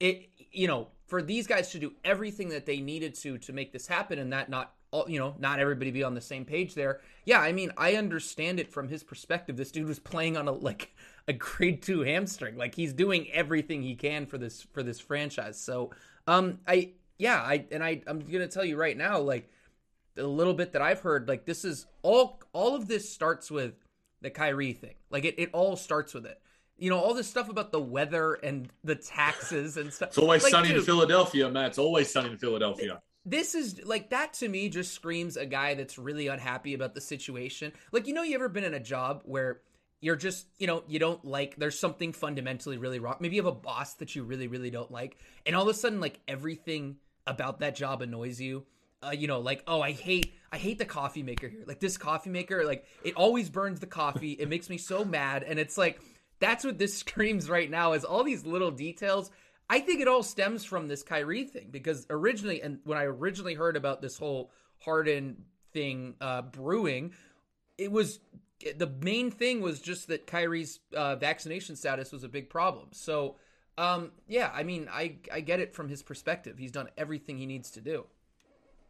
it 0.00 0.30
you 0.52 0.66
know 0.66 0.88
for 1.06 1.22
these 1.22 1.46
guys 1.46 1.70
to 1.72 1.78
do 1.78 1.92
everything 2.04 2.48
that 2.50 2.66
they 2.66 2.80
needed 2.80 3.14
to 3.16 3.38
to 3.38 3.52
make 3.52 3.72
this 3.72 3.86
happen 3.86 4.18
and 4.18 4.32
that 4.32 4.48
not 4.48 4.74
all 4.92 5.10
you 5.10 5.18
know 5.18 5.34
not 5.38 5.58
everybody 5.58 5.90
be 5.90 6.04
on 6.04 6.14
the 6.14 6.20
same 6.20 6.44
page 6.44 6.74
there 6.74 7.00
yeah 7.24 7.40
i 7.40 7.50
mean 7.52 7.70
i 7.76 7.94
understand 7.94 8.60
it 8.60 8.72
from 8.72 8.88
his 8.88 9.02
perspective 9.02 9.56
this 9.56 9.72
dude 9.72 9.88
was 9.88 9.98
playing 9.98 10.36
on 10.36 10.46
a 10.46 10.52
like 10.52 10.92
a 11.28 11.32
grade 11.34 11.82
two 11.82 12.00
hamstring. 12.00 12.56
Like 12.56 12.74
he's 12.74 12.92
doing 12.92 13.30
everything 13.30 13.82
he 13.82 13.94
can 13.94 14.26
for 14.26 14.38
this 14.38 14.62
for 14.72 14.82
this 14.82 14.98
franchise. 14.98 15.60
So 15.60 15.90
um 16.26 16.58
I 16.66 16.92
yeah, 17.18 17.40
I 17.40 17.66
and 17.70 17.84
I 17.84 18.02
I'm 18.06 18.20
gonna 18.20 18.48
tell 18.48 18.64
you 18.64 18.76
right 18.76 18.96
now, 18.96 19.20
like 19.20 19.50
a 20.18 20.26
little 20.26 20.54
bit 20.54 20.72
that 20.72 20.82
I've 20.82 21.00
heard, 21.00 21.28
like 21.28 21.46
this 21.46 21.64
is 21.64 21.86
all 22.02 22.40
all 22.52 22.74
of 22.74 22.88
this 22.88 23.10
starts 23.10 23.50
with 23.50 23.74
the 24.20 24.30
Kyrie 24.30 24.72
thing. 24.72 24.94
Like 25.10 25.24
it, 25.24 25.36
it 25.38 25.50
all 25.52 25.76
starts 25.76 26.12
with 26.14 26.26
it. 26.26 26.40
You 26.76 26.90
know, 26.90 26.98
all 26.98 27.14
this 27.14 27.28
stuff 27.28 27.48
about 27.48 27.72
the 27.72 27.80
weather 27.80 28.34
and 28.34 28.68
the 28.84 28.94
taxes 28.94 29.76
and 29.76 29.92
stuff. 29.92 30.10
It's 30.10 30.18
always 30.18 30.42
Like, 30.44 30.52
sunny 30.52 30.72
in 30.74 30.82
Philadelphia, 30.82 31.50
Matt. 31.50 31.68
It's 31.68 31.78
always 31.78 32.10
sunny 32.12 32.30
in 32.30 32.38
Philadelphia. 32.38 33.00
this 33.24 33.54
is 33.54 33.84
like 33.84 34.10
that 34.10 34.32
to 34.34 34.48
me 34.48 34.68
just 34.68 34.92
screams 34.94 35.36
a 35.36 35.44
guy 35.46 35.74
that's 35.74 35.98
really 35.98 36.28
unhappy 36.28 36.74
about 36.74 36.94
the 36.94 37.00
situation. 37.00 37.72
Like, 37.92 38.06
you 38.06 38.14
know, 38.14 38.22
you 38.22 38.34
ever 38.36 38.48
been 38.48 38.64
in 38.64 38.74
a 38.74 38.80
job 38.80 39.22
where 39.24 39.60
you're 40.00 40.16
just, 40.16 40.46
you 40.58 40.68
know, 40.68 40.84
you 40.86 41.00
don't 41.00 41.24
like, 41.24 41.56
there's 41.56 41.76
something 41.78 42.12
fundamentally 42.12 42.78
really 42.78 43.00
wrong. 43.00 43.16
Maybe 43.18 43.34
you 43.34 43.42
have 43.42 43.52
a 43.52 43.56
boss 43.56 43.94
that 43.94 44.14
you 44.14 44.22
really, 44.22 44.46
really 44.46 44.70
don't 44.70 44.90
like. 44.92 45.18
And 45.44 45.56
all 45.56 45.62
of 45.62 45.68
a 45.68 45.74
sudden, 45.74 46.00
like, 46.00 46.20
everything 46.28 46.98
about 47.26 47.58
that 47.60 47.74
job 47.74 48.00
annoys 48.00 48.40
you. 48.40 48.64
Uh, 49.02 49.10
you 49.10 49.28
know, 49.28 49.40
like, 49.40 49.62
oh, 49.66 49.80
I 49.80 49.92
hate, 49.92 50.34
I 50.52 50.58
hate 50.58 50.78
the 50.78 50.84
coffee 50.84 51.22
maker 51.22 51.48
here. 51.48 51.62
Like, 51.66 51.78
this 51.78 51.96
coffee 51.96 52.30
maker, 52.30 52.64
like, 52.64 52.84
it 53.04 53.14
always 53.14 53.48
burns 53.48 53.78
the 53.78 53.86
coffee. 53.86 54.32
It 54.32 54.48
makes 54.48 54.68
me 54.68 54.76
so 54.76 55.04
mad. 55.04 55.44
And 55.44 55.58
it's 55.58 55.78
like, 55.78 56.00
that's 56.40 56.64
what 56.64 56.78
this 56.78 56.96
screams 56.98 57.48
right 57.48 57.70
now 57.70 57.92
is 57.92 58.04
all 58.04 58.24
these 58.24 58.44
little 58.44 58.70
details. 58.70 59.30
I 59.70 59.80
think 59.80 60.00
it 60.00 60.08
all 60.08 60.22
stems 60.22 60.64
from 60.64 60.88
this 60.88 61.02
Kyrie 61.02 61.44
thing 61.44 61.68
because 61.70 62.06
originally, 62.10 62.62
and 62.62 62.78
when 62.84 62.98
I 62.98 63.04
originally 63.04 63.54
heard 63.54 63.76
about 63.76 64.00
this 64.00 64.16
whole 64.16 64.50
Harden 64.78 65.44
thing 65.72 66.14
uh, 66.20 66.42
brewing, 66.42 67.12
it 67.76 67.92
was 67.92 68.18
the 68.76 68.92
main 69.02 69.30
thing 69.30 69.60
was 69.60 69.80
just 69.80 70.08
that 70.08 70.26
Kyrie's 70.26 70.80
uh, 70.96 71.16
vaccination 71.16 71.76
status 71.76 72.12
was 72.12 72.24
a 72.24 72.28
big 72.28 72.48
problem. 72.50 72.88
So, 72.92 73.36
um, 73.76 74.12
yeah, 74.26 74.50
I 74.52 74.62
mean, 74.62 74.88
I 74.90 75.16
I 75.32 75.40
get 75.40 75.60
it 75.60 75.74
from 75.74 75.88
his 75.88 76.02
perspective. 76.02 76.58
He's 76.58 76.72
done 76.72 76.88
everything 76.96 77.38
he 77.38 77.46
needs 77.46 77.70
to 77.72 77.80
do. 77.80 78.06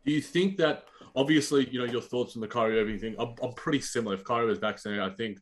Do 0.04 0.12
you 0.12 0.20
think 0.20 0.56
that 0.58 0.84
obviously, 1.14 1.68
you 1.70 1.78
know, 1.78 1.90
your 1.90 2.00
thoughts 2.00 2.36
on 2.36 2.40
the 2.40 2.48
Kyrie 2.48 2.80
Irving 2.80 2.98
thing 2.98 3.16
are, 3.18 3.52
pretty 3.56 3.80
similar? 3.80 4.14
If 4.14 4.24
Kyrie 4.24 4.46
was 4.46 4.58
vaccinated, 4.58 5.02
I 5.02 5.10
think 5.10 5.38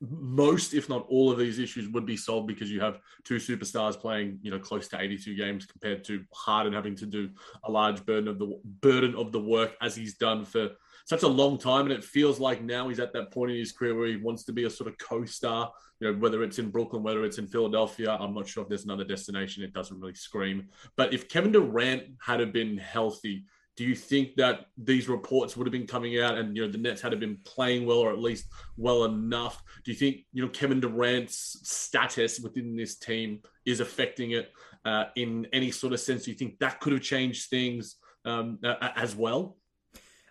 most, 0.00 0.74
if 0.74 0.88
not 0.88 1.06
all, 1.08 1.30
of 1.30 1.38
these 1.38 1.60
issues 1.60 1.88
would 1.90 2.04
be 2.04 2.16
solved 2.16 2.48
because 2.48 2.70
you 2.70 2.80
have 2.80 2.98
two 3.24 3.36
superstars 3.36 3.98
playing, 3.98 4.38
you 4.42 4.50
know, 4.50 4.58
close 4.58 4.88
to 4.88 5.00
82 5.00 5.36
games 5.36 5.64
compared 5.64 6.02
to 6.04 6.24
Harden 6.32 6.72
having 6.72 6.96
to 6.96 7.06
do 7.06 7.30
a 7.64 7.70
large 7.70 8.04
burden 8.04 8.28
of 8.28 8.38
the 8.38 8.58
burden 8.80 9.14
of 9.14 9.30
the 9.30 9.40
work 9.40 9.76
as 9.80 9.94
he's 9.94 10.14
done 10.14 10.44
for 10.44 10.70
such 11.04 11.22
a 11.22 11.28
long 11.28 11.56
time. 11.56 11.84
And 11.84 11.92
it 11.92 12.02
feels 12.02 12.40
like 12.40 12.62
now 12.62 12.88
he's 12.88 12.98
at 12.98 13.12
that 13.12 13.30
point 13.30 13.52
in 13.52 13.58
his 13.58 13.70
career 13.70 13.94
where 13.94 14.08
he 14.08 14.16
wants 14.16 14.42
to 14.44 14.52
be 14.52 14.64
a 14.64 14.70
sort 14.70 14.90
of 14.90 14.98
co-star. 14.98 15.72
You 16.00 16.12
know, 16.12 16.18
whether 16.18 16.42
it's 16.42 16.58
in 16.58 16.70
Brooklyn, 16.70 17.04
whether 17.04 17.24
it's 17.24 17.38
in 17.38 17.46
Philadelphia, 17.46 18.16
I'm 18.18 18.34
not 18.34 18.48
sure 18.48 18.64
if 18.64 18.68
there's 18.68 18.84
another 18.84 19.04
destination. 19.04 19.62
It 19.62 19.72
doesn't 19.72 20.00
really 20.00 20.14
scream. 20.14 20.68
But 20.96 21.14
if 21.14 21.28
Kevin 21.28 21.52
Durant 21.52 22.04
had 22.20 22.52
been 22.52 22.76
healthy, 22.76 23.44
do 23.76 23.84
you 23.84 23.94
think 23.94 24.36
that 24.36 24.66
these 24.76 25.08
reports 25.08 25.56
would 25.56 25.66
have 25.66 25.72
been 25.72 25.86
coming 25.86 26.20
out 26.20 26.36
and 26.36 26.54
you 26.56 26.64
know 26.64 26.70
the 26.70 26.78
Nets 26.78 27.00
had 27.00 27.18
been 27.18 27.38
playing 27.44 27.86
well 27.86 27.98
or 27.98 28.12
at 28.12 28.18
least 28.18 28.46
well 28.76 29.04
enough? 29.04 29.62
Do 29.84 29.90
you 29.90 29.96
think 29.96 30.26
you 30.32 30.42
know 30.42 30.48
Kevin 30.48 30.80
Durant's 30.80 31.60
status 31.62 32.38
within 32.40 32.76
this 32.76 32.96
team 32.96 33.40
is 33.64 33.80
affecting 33.80 34.32
it 34.32 34.52
uh, 34.84 35.04
in 35.16 35.46
any 35.52 35.70
sort 35.70 35.94
of 35.94 36.00
sense? 36.00 36.24
Do 36.24 36.30
you 36.30 36.36
think 36.36 36.58
that 36.58 36.80
could 36.80 36.92
have 36.92 37.02
changed 37.02 37.48
things 37.48 37.96
um, 38.24 38.58
uh, 38.62 38.90
as 38.94 39.16
well? 39.16 39.56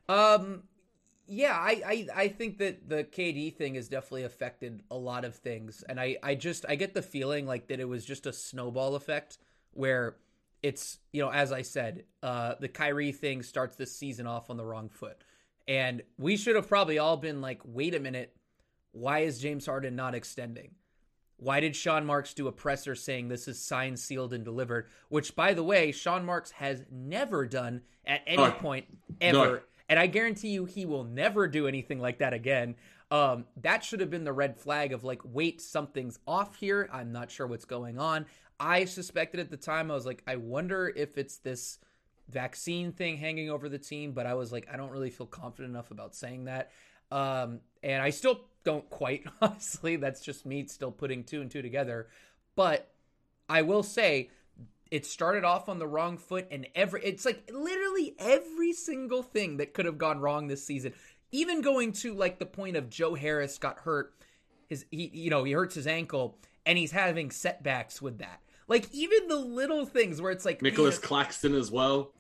Um, 0.08 0.64
yeah, 1.26 1.54
I, 1.54 1.82
I 1.86 2.08
I 2.16 2.28
think 2.28 2.60
that 2.60 2.90
the 2.90 3.04
KD 3.06 3.56
thing 3.56 3.74
has 3.76 3.88
definitely 3.88 4.24
affected 4.24 4.84
a 4.92 4.98
lot 4.98 5.26
of 5.26 5.36
things, 5.36 5.84
and 5.90 6.00
I 6.00 6.18
I 6.22 6.36
just 6.36 6.66
I 6.70 6.76
get 6.76 6.94
the 6.94 7.02
feeling 7.02 7.48
like 7.48 7.68
that 7.70 7.80
it 7.80 7.88
was 7.88 8.06
just 8.06 8.28
a 8.28 8.34
snowball 8.34 8.96
effect 8.96 9.40
where 9.74 10.18
it's 10.64 11.00
you 11.12 11.22
know 11.22 11.32
as 11.32 11.52
I 11.52 11.62
said, 11.62 12.04
uh, 12.22 12.56
the 12.60 12.68
Kyrie 12.68 13.12
thing 13.12 13.44
starts 13.44 13.76
this 13.76 13.96
season 13.96 14.28
off 14.28 14.50
on 14.50 14.58
the 14.58 14.66
wrong 14.66 14.90
foot, 14.90 15.18
and 15.68 16.02
we 16.18 16.38
should 16.38 16.56
have 16.56 16.68
probably 16.68 16.98
all 17.00 17.18
been 17.18 17.42
like, 17.42 17.62
wait 17.64 17.96
a 17.96 18.00
minute, 18.00 18.36
why 18.92 19.20
is 19.20 19.40
James 19.40 19.66
Harden 19.66 19.96
not 19.96 20.16
extending? 20.16 20.72
Why 21.38 21.60
did 21.60 21.76
Sean 21.76 22.06
Marks 22.06 22.36
do 22.36 22.48
a 22.48 22.52
presser 22.52 22.94
saying 22.94 23.28
this 23.28 23.48
is 23.48 23.60
signed, 23.60 24.00
sealed, 24.00 24.32
and 24.32 24.46
delivered? 24.46 24.90
Which, 25.10 25.36
by 25.36 25.56
the 25.56 25.64
way, 25.64 25.92
Sean 25.92 26.24
Marks 26.24 26.52
has 26.52 26.84
never 26.92 27.48
done 27.48 27.82
at 28.06 28.22
any 28.28 28.44
No. 28.44 28.52
point 28.52 28.86
ever. 29.20 29.38
No. 29.38 29.60
And 29.90 29.98
I 30.00 30.06
guarantee 30.06 30.50
you 30.50 30.66
he 30.66 30.86
will 30.86 31.04
never 31.04 31.48
do 31.48 31.68
anything 31.68 32.00
like 32.00 32.20
that 32.20 32.34
again. 32.34 32.76
Um, 33.10 33.46
that 33.58 33.84
should 33.84 34.00
have 34.02 34.12
been 34.12 34.24
the 34.24 34.32
red 34.32 34.56
flag 34.56 34.94
of 34.94 35.04
like, 35.04 35.20
wait, 35.26 35.60
something's 35.62 36.20
off 36.28 36.56
here. 36.56 36.88
I'm 36.94 37.12
not 37.12 37.32
sure 37.32 37.48
what's 37.48 37.66
going 37.66 37.98
on. 37.98 38.28
I 38.62 38.86
suspected 38.86 39.40
at 39.40 39.50
the 39.50 39.58
time, 39.58 39.90
I 39.90 39.96
was 39.96 40.06
like, 40.06 40.22
I 40.28 40.36
wonder 40.36 40.94
if 40.96 41.18
it's 41.18 41.38
this 41.38 41.80
vaccine 42.30 42.92
thing 42.92 43.18
hanging 43.18 43.50
over 43.50 43.68
the 43.68 43.80
team, 43.80 44.12
but 44.12 44.28
I 44.28 44.36
was 44.36 44.52
like, 44.52 44.68
I 44.72 44.78
don't 44.78 44.92
really 44.92 45.10
feel 45.10 45.26
confident 45.26 45.72
enough 45.72 45.90
about 45.90 46.14
saying 46.14 46.46
that. 46.46 46.72
Um, 47.10 47.62
and 47.82 48.04
I 48.04 48.12
still 48.12 48.42
don't 48.64 48.88
quite, 48.92 49.26
honestly. 49.42 49.96
That's 49.96 50.22
just 50.22 50.46
me 50.46 50.68
still 50.68 50.92
putting 50.92 51.24
two 51.24 51.42
and 51.42 51.50
two 51.50 51.64
together. 51.64 52.08
But 52.56 52.94
I 53.50 53.64
will 53.64 53.82
say, 53.82 54.30
it 54.92 55.08
started 55.08 55.44
off 55.44 55.68
on 55.68 55.80
the 55.80 55.88
wrong 55.88 56.20
foot, 56.20 56.48
and 56.52 56.68
every 56.76 57.04
it's 57.04 57.26
like 57.26 57.50
literally 57.52 58.14
every 58.20 58.74
single 58.74 59.24
thing 59.24 59.58
that 59.58 59.74
could 59.74 59.86
have 59.86 59.98
gone 59.98 60.20
wrong 60.20 60.48
this 60.48 60.64
season, 60.64 60.94
even 61.32 61.62
going 61.62 61.94
to 61.94 62.14
like 62.14 62.38
the 62.38 62.46
point 62.46 62.76
of 62.76 62.90
Joe 62.90 63.16
Harris 63.16 63.58
got 63.58 63.80
hurt, 63.80 64.14
his 64.68 64.86
he 64.92 65.10
you 65.14 65.30
know 65.30 65.46
he 65.46 65.54
hurts 65.54 65.76
his 65.76 65.88
ankle, 65.88 66.38
and 66.66 66.78
he's 66.78 66.92
having 66.92 67.32
setbacks 67.32 68.02
with 68.02 68.20
that. 68.20 68.42
Like 68.72 68.88
even 68.94 69.28
the 69.28 69.36
little 69.36 69.86
things 69.86 70.22
where 70.22 70.32
it's 70.32 70.46
like 70.46 70.62
Nicolas 70.62 70.96
man, 70.96 71.06
Claxton 71.06 71.56
as 71.56 71.70
well. 71.70 72.14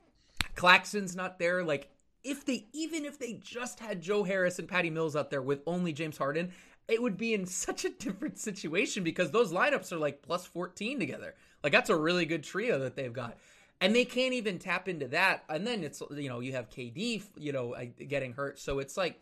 Claxton's 0.55 1.15
not 1.15 1.39
there. 1.39 1.63
Like 1.63 1.89
if 2.25 2.43
they 2.43 2.65
even 2.73 3.05
if 3.05 3.17
they 3.17 3.39
just 3.41 3.79
had 3.79 4.01
Joe 4.01 4.23
Harris 4.23 4.59
and 4.59 4.67
Patty 4.67 4.89
Mills 4.89 5.15
out 5.15 5.29
there 5.29 5.41
with 5.41 5.61
only 5.65 5.93
James 5.93 6.17
Harden, 6.17 6.51
it 6.89 7.01
would 7.01 7.15
be 7.15 7.33
in 7.33 7.45
such 7.65 7.85
a 7.85 7.89
different 7.89 8.37
situation 8.37 9.01
because 9.01 9.31
those 9.31 9.53
lineups 9.53 9.93
are 9.93 9.97
like 9.97 10.21
plus 10.23 10.45
14 10.45 10.99
together. 10.99 11.35
Like 11.63 11.71
that's 11.71 11.89
a 11.89 11.95
really 11.95 12.25
good 12.25 12.43
trio 12.43 12.79
that 12.79 12.97
they've 12.97 13.13
got. 13.13 13.37
And 13.79 13.95
they 13.95 14.03
can't 14.03 14.33
even 14.33 14.59
tap 14.59 14.89
into 14.89 15.07
that. 15.07 15.45
And 15.47 15.65
then 15.65 15.85
it's 15.85 16.03
you 16.11 16.27
know, 16.27 16.41
you 16.41 16.51
have 16.51 16.69
KD, 16.69 17.23
you 17.37 17.53
know, 17.53 17.77
getting 18.09 18.33
hurt. 18.33 18.59
So 18.59 18.79
it's 18.79 18.97
like 18.97 19.21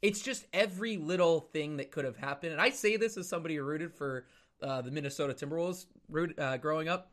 it's 0.00 0.20
just 0.20 0.46
every 0.52 0.96
little 0.96 1.40
thing 1.40 1.78
that 1.78 1.90
could 1.90 2.04
have 2.04 2.18
happened. 2.18 2.52
And 2.52 2.60
I 2.60 2.70
say 2.70 2.96
this 2.96 3.16
as 3.16 3.28
somebody 3.28 3.56
who 3.56 3.64
rooted 3.64 3.92
for 3.92 4.26
uh, 4.62 4.82
the 4.82 4.90
Minnesota 4.90 5.34
Timberwolves 5.34 5.86
root, 6.08 6.38
uh, 6.38 6.56
growing 6.56 6.88
up. 6.88 7.10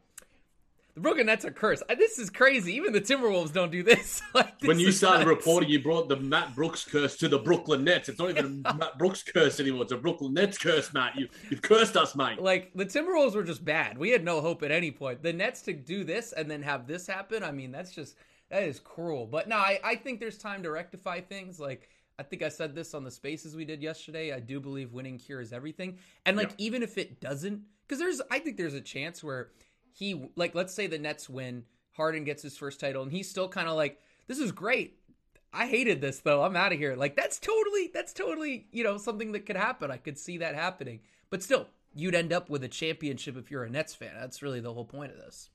The 0.95 1.01
Brooklyn 1.01 1.25
Nets 1.25 1.43
are 1.43 1.51
cursed. 1.51 1.83
This 1.97 2.19
is 2.19 2.29
crazy. 2.29 2.73
Even 2.75 2.93
the 2.93 3.01
Timberwolves 3.01 3.51
don't 3.51 3.69
do 3.69 3.83
this. 3.83 4.21
like, 4.33 4.57
this 4.59 4.67
When 4.69 4.79
you 4.79 4.93
started 4.93 5.25
nuts. 5.27 5.37
reporting, 5.45 5.69
you 5.69 5.83
brought 5.83 6.07
the 6.07 6.15
Matt 6.15 6.55
Brooks 6.55 6.85
curse 6.85 7.17
to 7.17 7.27
the 7.27 7.37
Brooklyn 7.37 7.83
Nets. 7.83 8.07
It's 8.07 8.17
not 8.17 8.29
even 8.29 8.61
a 8.63 8.73
Matt 8.77 8.97
Brooks 8.97 9.21
curse 9.21 9.59
anymore. 9.59 9.83
It's 9.83 9.91
a 9.91 9.97
Brooklyn 9.97 10.33
Nets 10.33 10.57
curse, 10.57 10.93
Matt. 10.93 11.17
You, 11.17 11.27
you've 11.49 11.61
cursed 11.61 11.97
us, 11.97 12.15
mate. 12.15 12.41
like 12.41 12.71
the 12.75 12.85
Timberwolves 12.85 13.35
were 13.35 13.43
just 13.43 13.65
bad. 13.65 13.97
We 13.97 14.11
had 14.11 14.23
no 14.23 14.39
hope 14.39 14.63
at 14.63 14.71
any 14.71 14.89
point. 14.89 15.21
The 15.21 15.33
Nets 15.33 15.61
to 15.63 15.73
do 15.73 16.05
this 16.05 16.31
and 16.31 16.49
then 16.49 16.61
have 16.63 16.87
this 16.87 17.05
happen. 17.07 17.43
I 17.43 17.51
mean, 17.51 17.71
that's 17.73 17.91
just 17.91 18.15
that 18.49 18.63
is 18.63 18.79
cruel. 18.79 19.25
But 19.25 19.49
no, 19.49 19.57
I, 19.57 19.81
I 19.83 19.95
think 19.97 20.21
there's 20.21 20.37
time 20.37 20.63
to 20.63 20.71
rectify 20.71 21.19
things. 21.19 21.59
Like 21.59 21.89
I 22.17 22.23
think 22.23 22.41
I 22.43 22.49
said 22.49 22.75
this 22.75 22.93
on 22.93 23.03
the 23.03 23.11
spaces 23.11 23.55
we 23.55 23.65
did 23.65 23.81
yesterday. 23.81 24.33
I 24.33 24.39
do 24.39 24.59
believe 24.59 24.93
winning 24.93 25.17
cures 25.17 25.51
everything. 25.51 25.97
And 26.25 26.37
like 26.37 26.51
Yeah. 26.51 26.55
even 26.59 26.83
if 26.83 26.97
it 26.97 27.19
doesn't, 27.19 27.61
because 27.87 27.99
there's 27.99 28.21
I 28.31 28.39
think 28.39 28.57
there's 28.57 28.73
a 28.73 28.81
chance 28.81 29.23
where 29.23 29.49
he 29.91 30.29
like 30.35 30.55
let's 30.55 30.73
say 30.73 30.87
the 30.87 30.97
Nets 30.97 31.29
win, 31.29 31.65
Harden 31.93 32.23
gets 32.23 32.41
his 32.43 32.57
first 32.57 32.79
title, 32.79 33.03
and 33.03 33.11
he's 33.11 33.29
still 33.29 33.47
kind 33.49 33.67
of 33.67 33.75
like 33.75 33.99
this 34.27 34.39
is 34.39 34.51
great. 34.51 34.99
I 35.53 35.67
hated 35.67 36.01
this 36.01 36.19
though. 36.19 36.43
I'm 36.43 36.55
out 36.55 36.73
of 36.73 36.79
here. 36.79 36.95
Like 36.95 37.15
that's 37.15 37.39
totally 37.39 37.89
that's 37.93 38.13
totally, 38.13 38.67
you 38.71 38.83
know, 38.83 38.97
something 38.97 39.31
that 39.33 39.45
could 39.45 39.55
happen. 39.57 39.91
I 39.91 39.97
could 39.97 40.17
see 40.17 40.37
that 40.37 40.55
happening. 40.55 40.99
But 41.29 41.43
still, 41.43 41.67
you'd 41.93 42.15
end 42.15 42.31
up 42.33 42.49
with 42.49 42.63
a 42.63 42.67
championship 42.67 43.37
if 43.37 43.49
you're 43.51 43.63
a 43.63 43.69
Nets 43.69 43.93
fan. 43.93 44.11
That's 44.19 44.41
really 44.41 44.59
the 44.59 44.73
whole 44.73 44.85
point 44.85 45.11
of 45.11 45.17
this. 45.17 45.49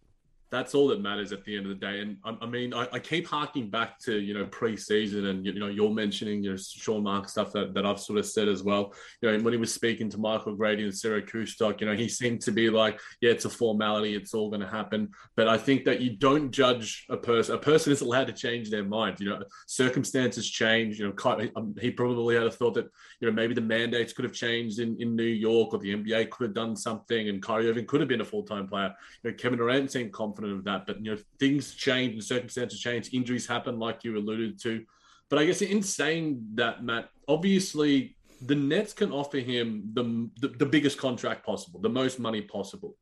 That's 0.50 0.74
all 0.74 0.88
that 0.88 1.00
matters 1.00 1.32
at 1.32 1.44
the 1.44 1.56
end 1.56 1.66
of 1.66 1.70
the 1.70 1.86
day. 1.86 2.00
And 2.00 2.16
I, 2.24 2.36
I 2.42 2.46
mean, 2.46 2.74
I, 2.74 2.88
I 2.92 2.98
keep 2.98 3.26
harking 3.26 3.70
back 3.70 3.98
to 4.00 4.18
you 4.18 4.34
know 4.34 4.46
preseason, 4.46 5.30
and 5.30 5.46
you 5.46 5.58
know 5.58 5.68
you're 5.68 5.94
mentioning 5.94 6.42
you 6.42 6.50
know 6.50 6.56
Sean 6.56 7.04
Mark 7.04 7.28
stuff 7.28 7.52
that, 7.52 7.72
that 7.74 7.86
I've 7.86 8.00
sort 8.00 8.18
of 8.18 8.26
said 8.26 8.48
as 8.48 8.62
well. 8.62 8.92
You 9.22 9.30
know 9.30 9.44
when 9.44 9.52
he 9.52 9.58
was 9.58 9.72
speaking 9.72 10.10
to 10.10 10.18
Michael 10.18 10.56
Grady 10.56 10.84
and 10.84 10.94
Sarah 10.96 11.22
Kustok, 11.22 11.80
you 11.80 11.86
know 11.86 11.94
he 11.94 12.08
seemed 12.08 12.40
to 12.42 12.52
be 12.52 12.68
like, 12.68 12.98
yeah, 13.20 13.30
it's 13.30 13.44
a 13.44 13.50
formality, 13.50 14.14
it's 14.14 14.34
all 14.34 14.50
going 14.50 14.60
to 14.60 14.68
happen. 14.68 15.10
But 15.36 15.48
I 15.48 15.56
think 15.56 15.84
that 15.84 16.00
you 16.00 16.16
don't 16.16 16.50
judge 16.50 17.06
a 17.08 17.16
person. 17.16 17.54
A 17.54 17.58
person 17.58 17.92
is 17.92 18.00
allowed 18.00 18.26
to 18.26 18.32
change 18.32 18.70
their 18.70 18.84
mind. 18.84 19.20
You 19.20 19.30
know, 19.30 19.42
circumstances 19.66 20.50
change. 20.50 20.98
You 20.98 21.14
know, 21.14 21.50
um, 21.56 21.74
he 21.80 21.90
probably 21.90 22.34
had 22.34 22.44
a 22.44 22.50
thought 22.50 22.74
that 22.74 22.90
you 23.20 23.28
know 23.28 23.32
maybe 23.32 23.54
the 23.54 23.60
mandates 23.60 24.12
could 24.12 24.24
have 24.24 24.34
changed 24.34 24.80
in, 24.80 25.00
in 25.00 25.14
New 25.14 25.22
York, 25.22 25.72
or 25.72 25.78
the 25.78 25.94
NBA 25.94 26.30
could 26.30 26.44
have 26.44 26.54
done 26.54 26.74
something, 26.74 27.28
and 27.28 27.40
Kyrie 27.40 27.70
Irving 27.70 27.86
could 27.86 28.00
have 28.00 28.08
been 28.08 28.20
a 28.20 28.24
full 28.24 28.42
time 28.42 28.66
player. 28.66 28.92
You 29.22 29.30
know, 29.30 29.36
Kevin 29.36 29.58
Durant 29.58 29.92
seemed 29.92 30.12
confident 30.12 30.39
of 30.44 30.64
that, 30.64 30.86
but 30.86 31.04
you 31.04 31.14
know 31.14 31.20
things 31.38 31.74
change 31.74 32.14
and 32.14 32.24
circumstances 32.24 32.80
change. 32.80 33.12
Injuries 33.12 33.46
happen, 33.46 33.78
like 33.78 34.04
you 34.04 34.16
alluded 34.16 34.60
to. 34.62 34.84
But 35.28 35.38
I 35.38 35.46
guess 35.46 35.62
in 35.62 35.82
saying 35.82 36.42
that, 36.54 36.84
Matt, 36.84 37.08
obviously 37.28 38.16
the 38.42 38.54
Nets 38.54 38.92
can 38.92 39.12
offer 39.12 39.38
him 39.38 39.90
the, 39.92 40.28
the, 40.40 40.48
the 40.48 40.66
biggest 40.66 40.98
contract 40.98 41.44
possible, 41.44 41.80
the 41.80 41.88
most 41.88 42.18
money 42.18 42.40
possible. 42.40 42.96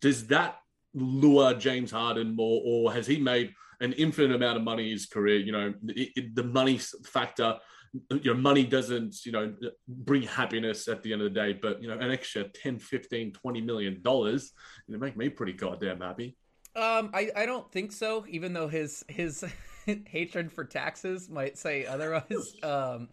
Does 0.00 0.26
that 0.28 0.58
lure 0.94 1.54
James 1.54 1.90
Harden 1.90 2.34
more, 2.34 2.62
or 2.64 2.92
has 2.92 3.06
he 3.06 3.18
made 3.18 3.52
an 3.80 3.92
infinite 3.94 4.34
amount 4.34 4.56
of 4.56 4.62
money 4.62 4.84
in 4.84 4.92
his 4.92 5.06
career? 5.06 5.38
You 5.38 5.52
know, 5.52 5.74
it, 5.88 6.10
it, 6.16 6.34
the 6.34 6.44
money 6.44 6.78
factor. 6.78 7.58
You 8.10 8.34
know, 8.34 8.40
money 8.40 8.64
doesn't, 8.64 9.24
you 9.24 9.30
know, 9.30 9.54
bring 9.86 10.22
happiness 10.22 10.88
at 10.88 11.02
the 11.02 11.12
end 11.12 11.22
of 11.22 11.32
the 11.32 11.40
day, 11.40 11.52
but, 11.52 11.80
you 11.80 11.86
know, 11.86 11.96
an 11.96 12.10
extra 12.10 12.42
10, 12.42 12.80
15, 12.80 13.32
20 13.32 13.60
million 13.60 14.02
dollars, 14.02 14.50
it 14.88 14.98
make 14.98 15.16
me 15.16 15.28
pretty 15.28 15.52
goddamn 15.52 16.00
happy. 16.00 16.36
Um, 16.76 17.10
I, 17.14 17.30
I 17.36 17.46
don't 17.46 17.70
think 17.70 17.92
so, 17.92 18.24
even 18.28 18.52
though 18.52 18.68
his, 18.68 19.04
his 19.08 19.44
hatred 20.06 20.52
for 20.52 20.64
taxes 20.64 21.28
might 21.28 21.58
say 21.58 21.86
otherwise. 21.86 22.56
Um, 22.62 23.08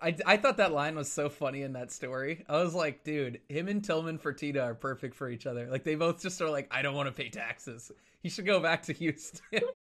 I, 0.00 0.16
I 0.24 0.36
thought 0.38 0.56
that 0.56 0.72
line 0.72 0.94
was 0.94 1.12
so 1.12 1.28
funny 1.28 1.62
in 1.62 1.74
that 1.74 1.92
story. 1.92 2.44
I 2.48 2.62
was 2.62 2.74
like, 2.74 3.04
dude, 3.04 3.40
him 3.48 3.68
and 3.68 3.84
Tillman 3.84 4.18
Fertitta 4.18 4.62
are 4.62 4.74
perfect 4.74 5.14
for 5.14 5.28
each 5.28 5.46
other. 5.46 5.68
Like 5.68 5.84
they 5.84 5.96
both 5.96 6.22
just 6.22 6.40
are 6.40 6.48
like, 6.48 6.68
I 6.70 6.80
don't 6.80 6.94
want 6.94 7.08
to 7.08 7.12
pay 7.12 7.28
taxes. 7.28 7.92
He 8.22 8.28
should 8.28 8.46
go 8.46 8.60
back 8.60 8.84
to 8.84 8.92
Houston. 8.92 9.42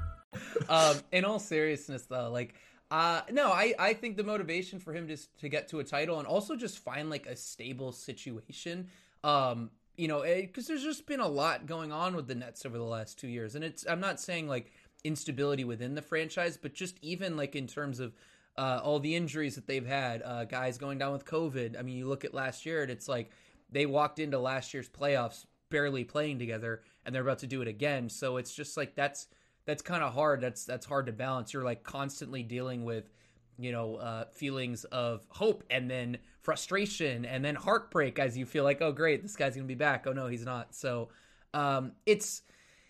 Um, 0.69 0.97
in 1.11 1.25
all 1.25 1.39
seriousness, 1.39 2.03
though, 2.03 2.29
like, 2.31 2.55
uh, 2.89 3.21
no, 3.31 3.51
I, 3.51 3.73
I 3.79 3.93
think 3.93 4.17
the 4.17 4.23
motivation 4.23 4.79
for 4.79 4.93
him 4.93 5.07
just 5.07 5.37
to 5.39 5.49
get 5.49 5.69
to 5.69 5.79
a 5.79 5.83
title 5.83 6.19
and 6.19 6.27
also 6.27 6.57
just 6.57 6.79
find 6.79 7.09
like 7.09 7.25
a 7.25 7.37
stable 7.37 7.93
situation, 7.93 8.89
um, 9.23 9.71
you 9.95 10.09
know, 10.09 10.23
because 10.23 10.67
there's 10.67 10.83
just 10.83 11.05
been 11.07 11.21
a 11.21 11.27
lot 11.27 11.65
going 11.65 11.91
on 11.91 12.15
with 12.15 12.27
the 12.27 12.35
Nets 12.35 12.65
over 12.65 12.77
the 12.77 12.83
last 12.83 13.17
two 13.17 13.27
years, 13.27 13.55
and 13.55 13.63
it's 13.63 13.85
I'm 13.87 13.99
not 13.99 14.19
saying 14.19 14.47
like 14.47 14.71
instability 15.03 15.63
within 15.63 15.95
the 15.95 16.01
franchise, 16.01 16.57
but 16.57 16.73
just 16.73 16.97
even 17.01 17.37
like 17.37 17.55
in 17.55 17.67
terms 17.67 17.99
of 17.99 18.13
uh, 18.57 18.81
all 18.83 18.99
the 18.99 19.15
injuries 19.15 19.55
that 19.55 19.67
they've 19.67 19.85
had, 19.85 20.21
uh, 20.23 20.45
guys 20.45 20.77
going 20.77 20.97
down 20.97 21.13
with 21.13 21.25
COVID. 21.25 21.79
I 21.79 21.83
mean, 21.83 21.97
you 21.97 22.07
look 22.07 22.25
at 22.25 22.33
last 22.33 22.65
year, 22.65 22.81
and 22.81 22.91
it's 22.91 23.07
like 23.07 23.31
they 23.71 23.85
walked 23.85 24.19
into 24.19 24.37
last 24.37 24.73
year's 24.73 24.89
playoffs 24.89 25.45
barely 25.69 26.03
playing 26.03 26.39
together, 26.39 26.81
and 27.05 27.15
they're 27.15 27.21
about 27.21 27.39
to 27.39 27.47
do 27.47 27.61
it 27.61 27.67
again. 27.67 28.09
So 28.09 28.37
it's 28.37 28.53
just 28.53 28.75
like 28.75 28.95
that's 28.95 29.27
that's 29.71 29.81
kind 29.81 30.03
of 30.03 30.13
hard. 30.13 30.41
That's 30.41 30.65
that's 30.65 30.85
hard 30.85 31.05
to 31.05 31.13
balance. 31.13 31.53
You're 31.53 31.63
like 31.63 31.81
constantly 31.81 32.43
dealing 32.43 32.83
with, 32.83 33.09
you 33.57 33.71
know, 33.71 33.95
uh, 33.95 34.25
feelings 34.33 34.83
of 34.83 35.25
hope 35.29 35.63
and 35.69 35.89
then 35.89 36.17
frustration 36.41 37.23
and 37.23 37.45
then 37.45 37.55
heartbreak 37.55 38.19
as 38.19 38.37
you 38.37 38.45
feel 38.45 38.65
like, 38.65 38.81
oh 38.81 38.91
great, 38.91 39.21
this 39.21 39.37
guy's 39.37 39.55
gonna 39.55 39.65
be 39.65 39.75
back. 39.75 40.07
Oh 40.07 40.11
no, 40.11 40.27
he's 40.27 40.43
not. 40.43 40.75
So 40.75 41.07
um, 41.53 41.93
it's 42.05 42.41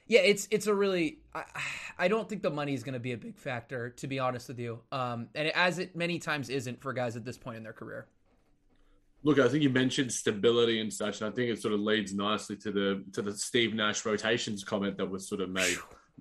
yeah, 0.08 0.22
it's 0.22 0.48
it's 0.50 0.66
a 0.66 0.74
really 0.74 1.20
I, 1.36 1.44
I 2.00 2.08
don't 2.08 2.28
think 2.28 2.42
the 2.42 2.50
money 2.50 2.74
is 2.74 2.82
going 2.82 2.94
to 2.94 3.00
be 3.00 3.12
a 3.12 3.18
big 3.18 3.38
factor 3.38 3.92
to 3.92 4.08
be 4.08 4.18
honest 4.18 4.48
with 4.48 4.58
you. 4.58 4.80
Um, 4.92 5.28
and 5.36 5.50
as 5.50 5.78
it 5.78 5.96
many 5.96 6.18
times 6.18 6.50
isn't 6.50 6.82
for 6.82 6.94
guys 6.94 7.16
at 7.16 7.24
this 7.24 7.38
point 7.38 7.58
in 7.58 7.64
their 7.64 7.74
career. 7.74 8.08
Look, 9.24 9.38
I 9.38 9.48
think 9.48 9.62
you 9.62 9.70
mentioned 9.70 10.12
stability 10.12 10.82
and 10.82 10.92
such, 10.92 11.22
and 11.22 11.32
I 11.32 11.36
think 11.36 11.52
it 11.52 11.62
sort 11.62 11.76
of 11.76 11.80
leads 11.80 12.16
nicely 12.16 12.56
to 12.56 12.72
the 12.72 13.04
to 13.14 13.22
the 13.22 13.38
Steve 13.38 13.76
Nash 13.76 14.04
rotations 14.04 14.64
comment 14.64 14.98
that 14.98 15.06
was 15.06 15.30
sort 15.30 15.42
of 15.42 15.52
made. 15.52 15.78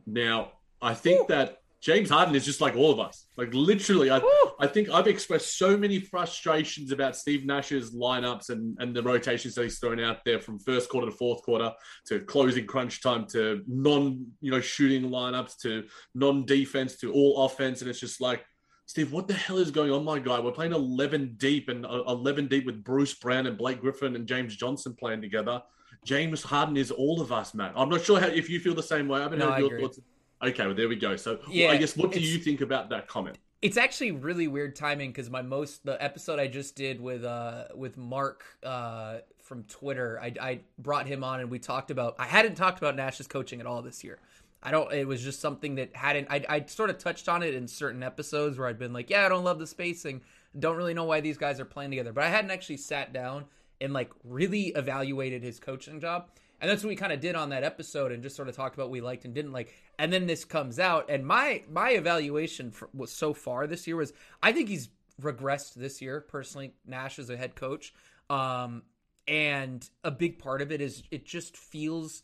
Now, 0.07 0.53
I 0.83 0.95
think 0.95 1.29
that 1.29 1.59
James 1.81 2.11
Harden 2.11 2.35
is 2.35 2.45
just 2.45 2.61
like 2.61 2.77
all 2.77 2.93
of 2.93 3.01
us. 3.01 3.27
Like 3.39 3.55
literally, 3.55 4.11
I, 4.11 4.21
I 4.61 4.67
think 4.67 4.91
I've 4.91 5.07
expressed 5.07 5.57
so 5.57 5.79
many 5.79 5.99
frustrations 5.99 6.93
about 6.93 7.17
Steve 7.17 7.47
Nash's 7.47 7.95
lineups 7.95 8.51
and, 8.51 8.77
and 8.81 8.95
the 8.95 9.03
rotations 9.03 9.55
that 9.55 9.63
he's 9.63 9.79
thrown 9.79 9.99
out 9.99 10.19
there 10.27 10.41
from 10.41 10.59
first 10.59 10.91
quarter 10.91 11.11
to 11.11 11.17
fourth 11.17 11.43
quarter 11.43 11.73
to 12.09 12.21
closing 12.21 12.67
crunch 12.67 13.03
time 13.03 13.27
to 13.29 13.63
non, 13.67 14.27
you 14.43 14.51
know, 14.51 14.61
shooting 14.61 15.11
lineups 15.11 15.57
to 15.63 15.85
non-defense 16.15 16.99
to 16.99 17.13
all 17.13 17.47
offense. 17.47 17.81
And 17.81 17.89
it's 17.89 18.01
just 18.01 18.21
like, 18.21 18.45
Steve, 18.85 19.13
what 19.13 19.27
the 19.27 19.35
hell 19.35 19.57
is 19.57 19.71
going 19.71 19.91
on, 19.91 20.05
my 20.05 20.19
guy? 20.19 20.39
We're 20.39 20.53
playing 20.53 20.75
11 20.75 21.37
deep 21.39 21.71
and 21.71 21.87
uh, 21.87 22.03
11 22.09 22.49
deep 22.49 22.67
with 22.67 22.85
Bruce 22.85 23.15
Brown 23.15 23.47
and 23.47 23.57
Blake 23.57 23.81
Griffin 23.81 24.17
and 24.17 24.27
James 24.27 24.55
Johnson 24.55 24.95
playing 24.99 25.23
together. 25.23 25.63
James 26.05 26.43
Harden 26.43 26.77
is 26.77 26.91
all 26.91 27.21
of 27.21 27.33
us, 27.33 27.55
Matt. 27.55 27.73
I'm 27.77 27.89
not 27.89 28.03
sure 28.03 28.21
how, 28.21 28.27
if 28.27 28.49
you 28.49 28.61
feel 28.61 28.75
the 28.75 28.83
same 28.83 29.09
way. 29.09 29.21
I 29.21 29.23
haven't 29.23 29.39
No, 29.39 29.53
heard 29.53 29.61
your 29.71 29.81
thoughts. 29.81 30.01
Okay, 30.43 30.67
well, 30.67 30.75
there 30.75 30.89
we 30.89 30.97
go. 30.97 31.17
So, 31.17 31.39
well, 31.47 31.55
Yeah, 31.55 31.69
I 31.71 31.77
guess, 31.77 31.97
what 31.97 32.13
do 32.13 32.21
you 32.21 32.39
think 32.39 32.63
about 32.63 32.89
that 32.91 33.09
comment? 33.09 33.39
It's 33.61 33.77
actually 33.77 34.13
really 34.13 34.49
weird 34.49 34.75
timing 34.75 35.11
because 35.11 35.29
my 35.29 35.43
most 35.43 35.85
the 35.85 36.03
episode 36.03 36.39
I 36.39 36.47
just 36.47 36.77
did 36.77 36.99
with 36.99 37.25
uh 37.25 37.65
with 37.75 37.99
Mark 37.99 38.43
uh 38.63 39.19
from 39.43 39.65
Twitter, 39.65 40.19
I 40.23 40.33
I 40.41 40.61
brought 40.79 41.07
him 41.07 41.23
on 41.23 41.41
and 41.41 41.51
we 41.51 41.59
talked 41.59 41.91
about 41.91 42.17
I 42.19 42.25
hadn't 42.25 42.55
talked 42.55 42.79
about 42.79 42.97
Nash's 42.97 43.27
coaching 43.27 43.61
at 43.61 43.67
all 43.67 43.83
this 43.83 44.03
year. 44.03 44.19
I 44.63 44.71
don't. 44.71 44.91
It 44.93 45.07
was 45.07 45.23
just 45.23 45.41
something 45.41 45.75
that 45.75 45.95
hadn't. 45.95 46.29
I 46.31 46.43
I 46.49 46.65
sort 46.67 46.89
of 46.89 46.97
touched 46.97 47.29
on 47.29 47.43
it 47.43 47.55
in 47.55 47.69
certain 47.69 48.03
episodes 48.03 48.59
where 48.59 48.67
I'd 48.67 48.79
been 48.79 48.95
like, 48.95 49.11
yeah, 49.11 49.27
I 49.27 49.29
don't 49.29 49.45
love 49.45 49.59
the 49.59 49.67
spacing. 49.67 50.23
Don't 50.59 50.77
really 50.77 50.95
know 50.95 51.05
why 51.05 51.21
these 51.21 51.37
guys 51.37 51.61
are 51.61 51.67
playing 51.67 51.91
together. 51.91 52.15
But 52.15 52.25
I 52.25 52.29
hadn't 52.29 52.51
actually 52.51 52.79
sat 52.79 53.13
down 53.13 53.45
and 53.81 53.93
like 53.93 54.11
really 54.25 54.69
evaluated 54.69 55.43
his 55.43 55.59
coaching 55.59 56.01
job. 56.01 56.29
And 56.61 56.71
that's 56.71 56.83
what 56.83 56.91
we 56.91 56.97
kind 56.97 57.13
of 57.13 57.21
did 57.21 57.37
on 57.37 57.51
that 57.51 57.65
episode 57.65 58.13
and 58.13 58.23
just 58.23 58.37
sort 58.37 58.49
of 58.49 58.55
talked 58.55 58.75
about 58.75 58.85
what 58.85 58.93
we 58.93 59.01
liked 59.01 59.25
and 59.25 59.35
didn't 59.35 59.53
like. 59.53 59.75
And 59.99 60.13
then 60.13 60.27
this 60.27 60.45
comes 60.45 60.79
out 60.79 61.09
and 61.09 61.27
my 61.27 61.63
my 61.71 61.91
evaluation 61.91 62.71
for, 62.71 62.91
was 62.93 63.13
so 63.13 63.33
far 63.33 63.67
this 63.67 63.87
year 63.87 63.97
was 63.97 64.13
I 64.43 64.53
think 64.53 64.69
he's 64.69 64.91
regressed 65.21 65.75
this 65.75 66.03
year 66.03 66.21
personally 66.21 66.75
Nash 66.87 67.19
as 67.19 67.31
a 67.31 67.37
head 67.37 67.55
coach. 67.55 67.95
Um 68.29 68.83
and 69.27 69.89
a 70.05 70.11
big 70.11 70.39
part 70.39 70.61
of 70.61 70.71
it 70.71 70.81
is 70.81 71.03
it 71.11 71.25
just 71.25 71.57
feels 71.57 72.23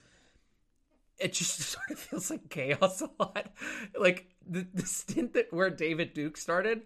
it 1.19 1.33
just 1.33 1.59
sort 1.61 1.91
of 1.91 1.99
feels 1.99 2.31
like 2.31 2.51
chaos 2.51 3.01
a 3.01 3.11
lot. 3.19 3.51
Like 3.99 4.27
the, 4.47 4.67
the 4.75 4.87
stint 4.87 5.33
that 5.35 5.53
where 5.53 5.71
David 5.71 6.13
Duke 6.13 6.37
started. 6.37 6.83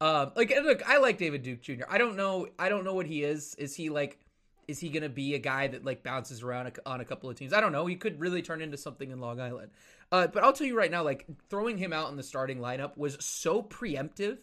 Um, 0.00 0.32
like 0.36 0.50
look, 0.62 0.82
I 0.88 0.98
like 0.98 1.18
David 1.18 1.42
Duke 1.42 1.62
Jr. 1.62 1.84
I 1.88 1.98
don't 1.98 2.16
know. 2.16 2.48
I 2.58 2.68
don't 2.68 2.84
know 2.84 2.94
what 2.94 3.06
he 3.06 3.22
is. 3.22 3.54
Is 3.56 3.74
he 3.74 3.90
like? 3.90 4.18
Is 4.66 4.80
he 4.80 4.88
gonna 4.88 5.08
be 5.08 5.34
a 5.34 5.38
guy 5.38 5.68
that 5.68 5.84
like 5.84 6.02
bounces 6.02 6.42
around 6.42 6.66
a, 6.68 6.72
on 6.88 7.00
a 7.00 7.04
couple 7.04 7.30
of 7.30 7.36
teams? 7.36 7.52
I 7.52 7.60
don't 7.60 7.72
know. 7.72 7.86
He 7.86 7.96
could 7.96 8.18
really 8.20 8.42
turn 8.42 8.60
into 8.60 8.76
something 8.76 9.10
in 9.10 9.20
Long 9.20 9.40
Island. 9.40 9.70
Uh, 10.10 10.26
but 10.26 10.42
I'll 10.42 10.52
tell 10.52 10.66
you 10.66 10.76
right 10.76 10.90
now, 10.90 11.02
like 11.02 11.26
throwing 11.48 11.78
him 11.78 11.92
out 11.92 12.10
in 12.10 12.16
the 12.16 12.22
starting 12.22 12.58
lineup 12.58 12.96
was 12.96 13.16
so 13.20 13.62
preemptive 13.62 14.38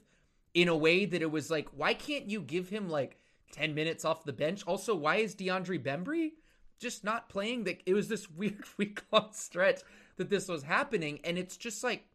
in 0.54 0.68
a 0.68 0.76
way 0.76 1.06
that 1.06 1.22
it 1.22 1.32
was 1.32 1.50
like, 1.50 1.70
why 1.76 1.94
can't 1.94 2.30
you 2.30 2.42
give 2.42 2.70
him 2.70 2.90
like 2.90 3.18
ten 3.52 3.76
minutes 3.76 4.06
off 4.06 4.24
the 4.24 4.34
bench? 4.34 4.64
Also, 4.66 4.96
why 4.96 5.18
is 5.18 5.36
DeAndre 5.36 5.84
Bembry 5.84 6.32
just 6.80 7.04
not 7.04 7.30
playing? 7.30 7.66
That 7.66 7.82
it 7.86 7.94
was 7.94 8.08
this 8.08 8.30
weird 8.32 8.66
week 8.78 9.02
long 9.12 9.30
stretch 9.34 9.82
that 10.18 10.30
this 10.30 10.48
was 10.48 10.64
happening, 10.64 11.20
and 11.24 11.38
it's 11.38 11.58
just 11.58 11.84
like 11.84 12.06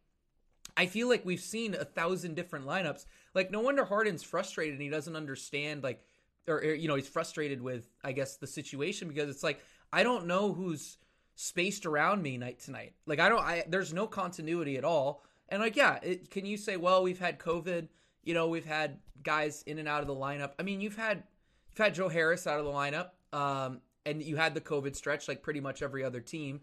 I 0.77 0.85
feel 0.85 1.09
like 1.09 1.25
we've 1.25 1.41
seen 1.41 1.73
a 1.73 1.83
thousand 1.83 2.35
different 2.35 2.65
lineups. 2.65 3.05
Like 3.37 3.51
no 3.51 3.59
wonder 3.59 3.85
Harden's 3.85 4.23
frustrated 4.23 4.73
and 4.73 4.81
he 4.81 4.89
doesn't 4.89 5.15
understand 5.15 5.83
like 5.83 6.03
or, 6.47 6.55
or, 6.55 6.73
you 6.73 6.87
know 6.87 6.95
he's 6.95 7.07
frustrated 7.07 7.61
with 7.61 7.87
I 8.03 8.11
guess 8.11 8.37
the 8.37 8.47
situation 8.47 9.07
because 9.07 9.29
it's 9.29 9.43
like 9.43 9.61
I 9.93 10.01
don't 10.01 10.25
know 10.25 10.53
who's 10.53 10.97
spaced 11.35 11.85
around 11.85 12.23
me 12.23 12.39
night 12.39 12.61
to 12.61 12.71
night. 12.71 12.95
Like 13.05 13.19
I 13.19 13.29
don't 13.29 13.43
I 13.43 13.63
there's 13.67 13.93
no 13.93 14.07
continuity 14.07 14.75
at 14.75 14.83
all. 14.83 15.23
And 15.49 15.61
like 15.61 15.75
yeah, 15.75 15.99
it, 16.01 16.31
can 16.31 16.47
you 16.47 16.57
say 16.57 16.77
well 16.77 17.03
we've 17.03 17.19
had 17.19 17.37
COVID, 17.37 17.89
you 18.23 18.33
know, 18.33 18.47
we've 18.47 18.65
had 18.65 18.97
guys 19.21 19.61
in 19.67 19.77
and 19.77 19.87
out 19.87 20.01
of 20.01 20.07
the 20.07 20.15
lineup. 20.15 20.53
I 20.57 20.63
mean, 20.63 20.81
you've 20.81 20.97
had 20.97 21.21
you've 21.69 21.77
had 21.77 21.93
Joe 21.93 22.09
Harris 22.09 22.47
out 22.47 22.59
of 22.59 22.65
the 22.65 22.71
lineup 22.71 23.09
um 23.37 23.81
and 24.03 24.23
you 24.23 24.35
had 24.35 24.55
the 24.55 24.61
COVID 24.61 24.95
stretch 24.95 25.27
like 25.27 25.43
pretty 25.43 25.59
much 25.59 25.83
every 25.83 26.03
other 26.03 26.21
team. 26.21 26.61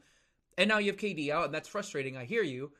And 0.58 0.68
now 0.68 0.78
you 0.78 0.90
have 0.90 1.00
KD 1.00 1.30
out 1.30 1.44
and 1.44 1.54
that's 1.54 1.68
frustrating. 1.68 2.16
I 2.16 2.24
hear 2.24 2.42
you 2.42 2.72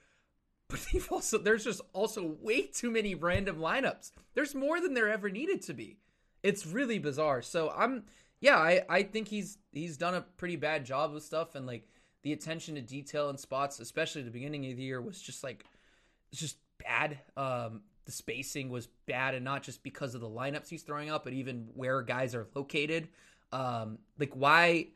but 0.69 0.87
they've 0.93 1.11
also 1.11 1.39
there's 1.39 1.65
just 1.65 1.81
also 1.93 2.37
way 2.41 2.63
too 2.63 2.91
many 2.91 3.15
random 3.15 3.59
lineups. 3.59 4.13
There's 4.35 4.55
more 4.55 4.81
than 4.81 4.95
there 4.95 5.09
ever 5.09 5.31
needed 5.31 5.63
to 5.63 5.75
be. 5.75 5.99
It's 6.43 6.67
really 6.67 6.99
bizarre. 6.99 7.43
So 7.43 7.71
I'm 7.71 8.05
yeah, 8.41 8.57
I 8.57 8.83
I 8.89 9.03
think 9.03 9.29
he's 9.29 9.59
he's 9.73 9.97
done 9.97 10.15
a 10.15 10.23
pretty 10.23 10.57
bad 10.57 10.85
job 10.85 11.13
with 11.13 11.23
stuff 11.23 11.55
and 11.55 11.67
like 11.67 11.89
the 12.23 12.33
attention 12.33 12.75
to 12.75 12.81
detail 12.81 13.31
in 13.31 13.37
spots, 13.37 13.81
especially 13.81 14.23
at 14.23 14.25
the 14.27 14.31
beginning 14.31 14.71
of 14.71 14.77
the 14.77 14.83
year, 14.83 15.01
was 15.01 15.21
just 15.21 15.45
like 15.45 15.65
just 16.33 16.57
bad. 16.79 17.19
Um, 17.37 17.83
the 18.07 18.13
spacing 18.13 18.69
was 18.69 18.89
bad, 19.07 19.35
and 19.35 19.45
not 19.45 19.63
just 19.63 19.83
because 19.83 20.15
of 20.15 20.21
the 20.21 20.29
lineups 20.29 20.69
he's 20.69 20.83
throwing 20.83 21.11
up, 21.11 21.25
but 21.25 21.33
even 21.33 21.69
where 21.75 22.03
guys 22.03 22.35
are 22.35 22.47
located. 22.55 23.09
Um, 23.53 23.99
like 24.19 24.33
why 24.35 24.89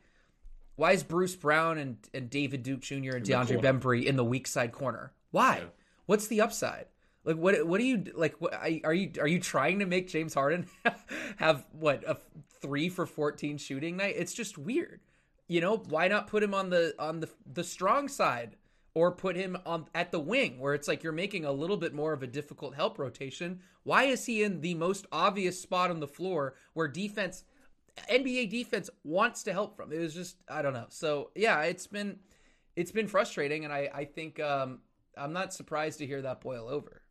why 0.75 0.93
is 0.93 1.03
Bruce 1.03 1.35
Brown 1.35 1.77
and, 1.77 1.97
and 2.13 2.29
David 2.29 2.63
Duke 2.63 2.81
Jr. 2.81 2.95
and 2.95 3.25
DeAndre. 3.25 3.61
Bembry 3.61 4.05
in 4.05 4.15
the 4.15 4.23
weak 4.23 4.47
side 4.47 4.71
corner? 4.71 5.11
Why? 5.31 5.57
Yeah. 5.57 5.65
What's 6.05 6.27
the 6.27 6.41
upside? 6.41 6.85
Like 7.23 7.37
what? 7.37 7.67
What 7.67 7.79
do 7.79 7.85
you 7.85 8.05
like? 8.15 8.35
What 8.39 8.53
are 8.53 8.93
you 8.93 9.11
are 9.19 9.27
you 9.27 9.39
trying 9.39 9.79
to 9.79 9.85
make 9.85 10.07
James 10.07 10.33
Harden 10.33 10.67
have 11.37 11.65
what 11.71 12.03
a 12.07 12.17
three 12.61 12.89
for 12.89 13.05
fourteen 13.05 13.57
shooting 13.57 13.97
night? 13.97 14.15
It's 14.17 14.33
just 14.33 14.57
weird. 14.57 15.01
You 15.47 15.61
know, 15.61 15.77
why 15.77 16.07
not 16.07 16.27
put 16.27 16.43
him 16.43 16.53
on 16.53 16.69
the 16.69 16.93
on 16.97 17.19
the 17.19 17.29
the 17.45 17.63
strong 17.63 18.07
side 18.07 18.55
or 18.93 19.11
put 19.11 19.35
him 19.35 19.57
on 19.65 19.85
at 19.93 20.11
the 20.11 20.19
wing 20.19 20.59
where 20.59 20.73
it's 20.73 20.87
like 20.87 21.03
you're 21.03 21.13
making 21.13 21.45
a 21.45 21.51
little 21.51 21.77
bit 21.77 21.93
more 21.93 22.13
of 22.13 22.23
a 22.23 22.27
difficult 22.27 22.75
help 22.75 22.97
rotation? 22.97 23.59
Why 23.83 24.03
is 24.05 24.25
he 24.25 24.43
in 24.43 24.61
the 24.61 24.73
most 24.75 25.05
obvious 25.11 25.61
spot 25.61 25.91
on 25.91 25.99
the 25.99 26.07
floor 26.07 26.55
where 26.73 26.87
defense 26.87 27.43
NBA 28.09 28.49
defense 28.49 28.89
wants 29.03 29.43
to 29.43 29.53
help 29.53 29.75
from? 29.75 29.91
It 29.91 29.99
was 29.99 30.13
just 30.13 30.37
I 30.49 30.61
don't 30.61 30.73
know. 30.73 30.87
So 30.89 31.31
yeah, 31.35 31.61
it's 31.63 31.87
been 31.87 32.19
it's 32.75 32.91
been 32.91 33.07
frustrating, 33.07 33.65
and 33.65 33.73
I 33.73 33.89
I 33.93 34.05
think 34.05 34.39
um, 34.39 34.79
I'm 35.19 35.33
not 35.33 35.53
surprised 35.53 35.99
to 35.99 36.07
hear 36.07 36.21
that 36.21 36.41
boil 36.41 36.67
over. 36.67 37.01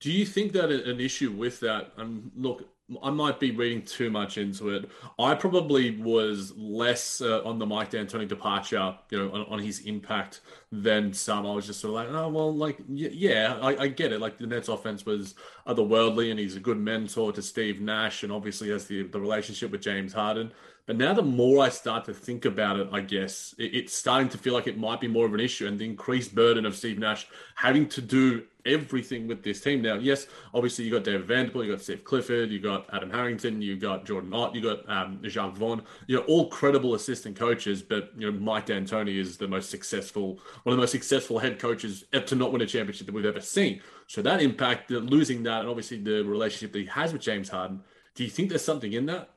Do 0.00 0.12
you 0.12 0.26
think 0.26 0.52
that 0.52 0.70
an 0.70 1.00
issue 1.00 1.32
with 1.32 1.60
that? 1.60 1.92
And 1.96 2.30
look, 2.36 2.68
I 3.02 3.10
might 3.10 3.40
be 3.40 3.50
reading 3.50 3.82
too 3.82 4.10
much 4.10 4.38
into 4.38 4.68
it. 4.68 4.88
I 5.18 5.34
probably 5.34 6.00
was 6.00 6.52
less 6.56 7.20
uh, 7.20 7.42
on 7.44 7.58
the 7.58 7.66
Mike 7.66 7.90
D'Antoni 7.90 8.28
departure, 8.28 8.96
you 9.10 9.18
know, 9.18 9.32
on, 9.32 9.40
on, 9.46 9.58
his 9.58 9.80
impact 9.80 10.42
than 10.70 11.12
some. 11.12 11.46
I 11.46 11.52
was 11.52 11.66
just 11.66 11.80
sort 11.80 11.90
of 11.90 11.94
like, 11.94 12.08
oh 12.22 12.28
well, 12.28 12.54
like 12.54 12.78
yeah, 12.88 13.58
I, 13.60 13.76
I 13.76 13.88
get 13.88 14.12
it. 14.12 14.20
Like 14.20 14.38
the 14.38 14.46
Nets 14.46 14.68
offense 14.68 15.04
was 15.04 15.34
otherworldly, 15.66 16.30
and 16.30 16.38
he's 16.38 16.54
a 16.54 16.60
good 16.60 16.78
mentor 16.78 17.32
to 17.32 17.42
Steve 17.42 17.80
Nash, 17.80 18.22
and 18.22 18.30
obviously 18.30 18.68
has 18.68 18.86
the 18.86 19.02
the 19.02 19.20
relationship 19.20 19.72
with 19.72 19.80
James 19.80 20.12
Harden. 20.12 20.52
But 20.86 20.96
now, 20.96 21.12
the 21.12 21.22
more 21.22 21.64
I 21.64 21.68
start 21.68 22.04
to 22.04 22.14
think 22.14 22.44
about 22.44 22.78
it, 22.78 22.88
I 22.92 23.00
guess 23.00 23.56
it, 23.58 23.74
it's 23.74 23.92
starting 23.92 24.28
to 24.28 24.38
feel 24.38 24.54
like 24.54 24.68
it 24.68 24.78
might 24.78 25.00
be 25.00 25.08
more 25.08 25.26
of 25.26 25.34
an 25.34 25.40
issue, 25.40 25.66
and 25.66 25.76
the 25.76 25.84
increased 25.84 26.32
burden 26.32 26.64
of 26.64 26.76
Steve 26.76 26.98
Nash 26.98 27.26
having 27.56 27.88
to 27.88 28.00
do 28.00 28.44
everything 28.64 29.26
with 29.26 29.42
this 29.42 29.60
team 29.60 29.82
now. 29.82 29.94
Yes, 29.94 30.26
obviously 30.54 30.84
you 30.84 30.92
got 30.92 31.02
David 31.02 31.26
Vanterpool, 31.26 31.64
you 31.64 31.72
got 31.72 31.80
Steve 31.80 32.04
Clifford, 32.04 32.50
you 32.50 32.60
got 32.60 32.86
Adam 32.92 33.10
Harrington, 33.10 33.60
you 33.62 33.76
got 33.76 34.04
Jordan 34.04 34.32
Ott, 34.32 34.54
you 34.54 34.60
got 34.60 34.88
um, 34.88 35.20
Jacque 35.24 35.56
Vaughn. 35.56 35.82
You 36.06 36.16
know, 36.16 36.22
all 36.22 36.48
credible 36.48 36.94
assistant 36.94 37.36
coaches, 37.36 37.82
but 37.82 38.12
you 38.16 38.30
know 38.30 38.38
Mike 38.38 38.66
D'Antoni 38.66 39.18
is 39.18 39.36
the 39.36 39.48
most 39.48 39.70
successful, 39.70 40.38
one 40.62 40.72
of 40.72 40.76
the 40.76 40.82
most 40.82 40.92
successful 40.92 41.40
head 41.40 41.58
coaches 41.58 42.04
to 42.12 42.34
not 42.36 42.52
win 42.52 42.62
a 42.62 42.66
championship 42.66 43.06
that 43.06 43.14
we've 43.14 43.24
ever 43.24 43.40
seen. 43.40 43.80
So 44.06 44.22
that 44.22 44.40
impact, 44.40 44.90
losing 44.90 45.42
that, 45.44 45.60
and 45.60 45.68
obviously 45.68 45.98
the 45.98 46.22
relationship 46.22 46.72
that 46.72 46.78
he 46.78 46.86
has 46.86 47.12
with 47.12 47.22
James 47.22 47.48
Harden. 47.48 47.82
Do 48.14 48.24
you 48.24 48.30
think 48.30 48.48
there's 48.48 48.64
something 48.64 48.92
in 48.92 49.06
that? 49.06 49.30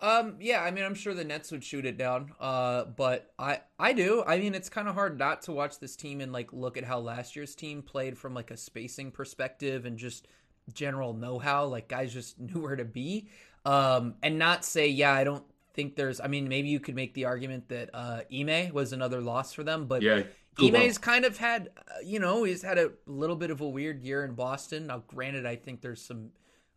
Um, 0.00 0.36
yeah, 0.40 0.62
I 0.62 0.70
mean, 0.70 0.84
I'm 0.84 0.94
sure 0.94 1.14
the 1.14 1.24
Nets 1.24 1.50
would 1.52 1.64
shoot 1.64 1.86
it 1.86 1.96
down. 1.96 2.32
Uh, 2.38 2.84
but 2.84 3.32
I, 3.38 3.60
I 3.78 3.92
do. 3.92 4.22
I 4.26 4.38
mean, 4.38 4.54
it's 4.54 4.68
kind 4.68 4.88
of 4.88 4.94
hard 4.94 5.18
not 5.18 5.42
to 5.42 5.52
watch 5.52 5.78
this 5.78 5.96
team 5.96 6.20
and 6.20 6.32
like 6.32 6.52
look 6.52 6.76
at 6.76 6.84
how 6.84 6.98
last 6.98 7.34
year's 7.36 7.54
team 7.54 7.82
played 7.82 8.18
from 8.18 8.34
like 8.34 8.50
a 8.50 8.56
spacing 8.56 9.10
perspective 9.10 9.86
and 9.86 9.96
just 9.96 10.28
general 10.72 11.14
know-how. 11.14 11.66
Like 11.66 11.88
guys 11.88 12.12
just 12.12 12.38
knew 12.40 12.62
where 12.62 12.76
to 12.76 12.84
be. 12.84 13.28
Um, 13.64 14.14
and 14.22 14.38
not 14.38 14.64
say, 14.64 14.88
yeah, 14.88 15.12
I 15.12 15.24
don't 15.24 15.44
think 15.74 15.96
there's. 15.96 16.20
I 16.20 16.28
mean, 16.28 16.48
maybe 16.48 16.68
you 16.68 16.78
could 16.78 16.94
make 16.94 17.14
the 17.14 17.24
argument 17.24 17.68
that 17.70 17.90
uh, 17.92 18.20
Ime 18.32 18.72
was 18.72 18.92
another 18.92 19.20
loss 19.20 19.52
for 19.52 19.64
them, 19.64 19.86
but 19.86 20.02
yeah. 20.02 20.22
Ime's 20.58 20.96
kind 20.96 21.26
of 21.26 21.36
had, 21.36 21.68
uh, 21.76 22.00
you 22.02 22.18
know, 22.18 22.44
he's 22.44 22.62
had 22.62 22.78
a 22.78 22.92
little 23.06 23.36
bit 23.36 23.50
of 23.50 23.60
a 23.60 23.68
weird 23.68 24.02
year 24.02 24.24
in 24.24 24.32
Boston. 24.32 24.86
Now, 24.86 25.02
granted, 25.06 25.44
I 25.44 25.56
think 25.56 25.82
there's 25.82 26.00
some 26.00 26.30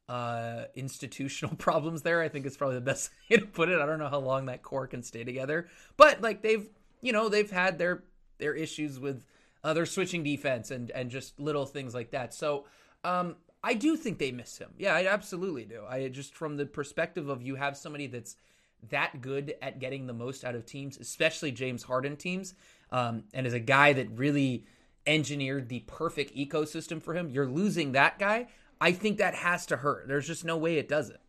uh, 0.09 0.65
institutional 0.75 1.55
problems 1.57 2.01
there. 2.01 2.21
I 2.21 2.27
think 2.27 2.45
it's 2.45 2.57
probably 2.57 2.75
the 2.75 2.81
best 2.81 3.11
way 3.29 3.37
to 3.37 3.45
put 3.45 3.69
it. 3.69 3.79
I 3.79 3.85
don't 3.85 3.99
know 3.99 4.09
how 4.09 4.19
long 4.19 4.47
that 4.47 4.63
core 4.63 4.87
can 4.87 5.03
stay 5.03 5.23
together, 5.23 5.67
but 5.95 6.21
like 6.21 6.41
they've, 6.41 6.67
you 7.01 7.13
know, 7.13 7.29
they've 7.29 7.49
had 7.49 7.77
their 7.77 8.03
their 8.39 8.53
issues 8.53 8.99
with 8.99 9.25
their 9.63 9.85
switching 9.85 10.23
defense 10.23 10.71
and 10.71 10.91
and 10.91 11.11
just 11.11 11.39
little 11.39 11.65
things 11.65 11.93
like 11.93 12.11
that. 12.11 12.33
So 12.33 12.65
um, 13.03 13.35
I 13.63 13.75
do 13.75 13.95
think 13.95 14.17
they 14.17 14.31
miss 14.31 14.57
him. 14.57 14.71
Yeah, 14.77 14.95
I 14.95 15.07
absolutely 15.07 15.65
do. 15.65 15.83
I 15.87 16.07
just 16.09 16.33
from 16.33 16.57
the 16.57 16.65
perspective 16.65 17.29
of 17.29 17.41
you 17.41 17.55
have 17.55 17.77
somebody 17.77 18.07
that's 18.07 18.35
that 18.89 19.21
good 19.21 19.55
at 19.61 19.79
getting 19.79 20.07
the 20.07 20.13
most 20.13 20.43
out 20.43 20.55
of 20.55 20.65
teams, 20.65 20.97
especially 20.97 21.51
James 21.51 21.83
Harden 21.83 22.15
teams, 22.15 22.55
um, 22.91 23.25
and 23.33 23.45
as 23.45 23.53
a 23.53 23.59
guy 23.59 23.93
that 23.93 24.09
really 24.11 24.65
engineered 25.05 25.69
the 25.69 25.79
perfect 25.81 26.35
ecosystem 26.35 27.01
for 27.01 27.13
him. 27.13 27.29
You're 27.29 27.47
losing 27.47 27.93
that 27.93 28.19
guy. 28.19 28.47
I 28.81 28.91
think 28.91 29.17
that 29.17 29.35
has 29.35 29.65
to 29.67 29.77
hurt. 29.77 30.07
There's 30.07 30.27
just 30.27 30.45
no 30.45 30.57
way 30.57 30.77
it 30.77 30.87
doesn't. 30.87 31.19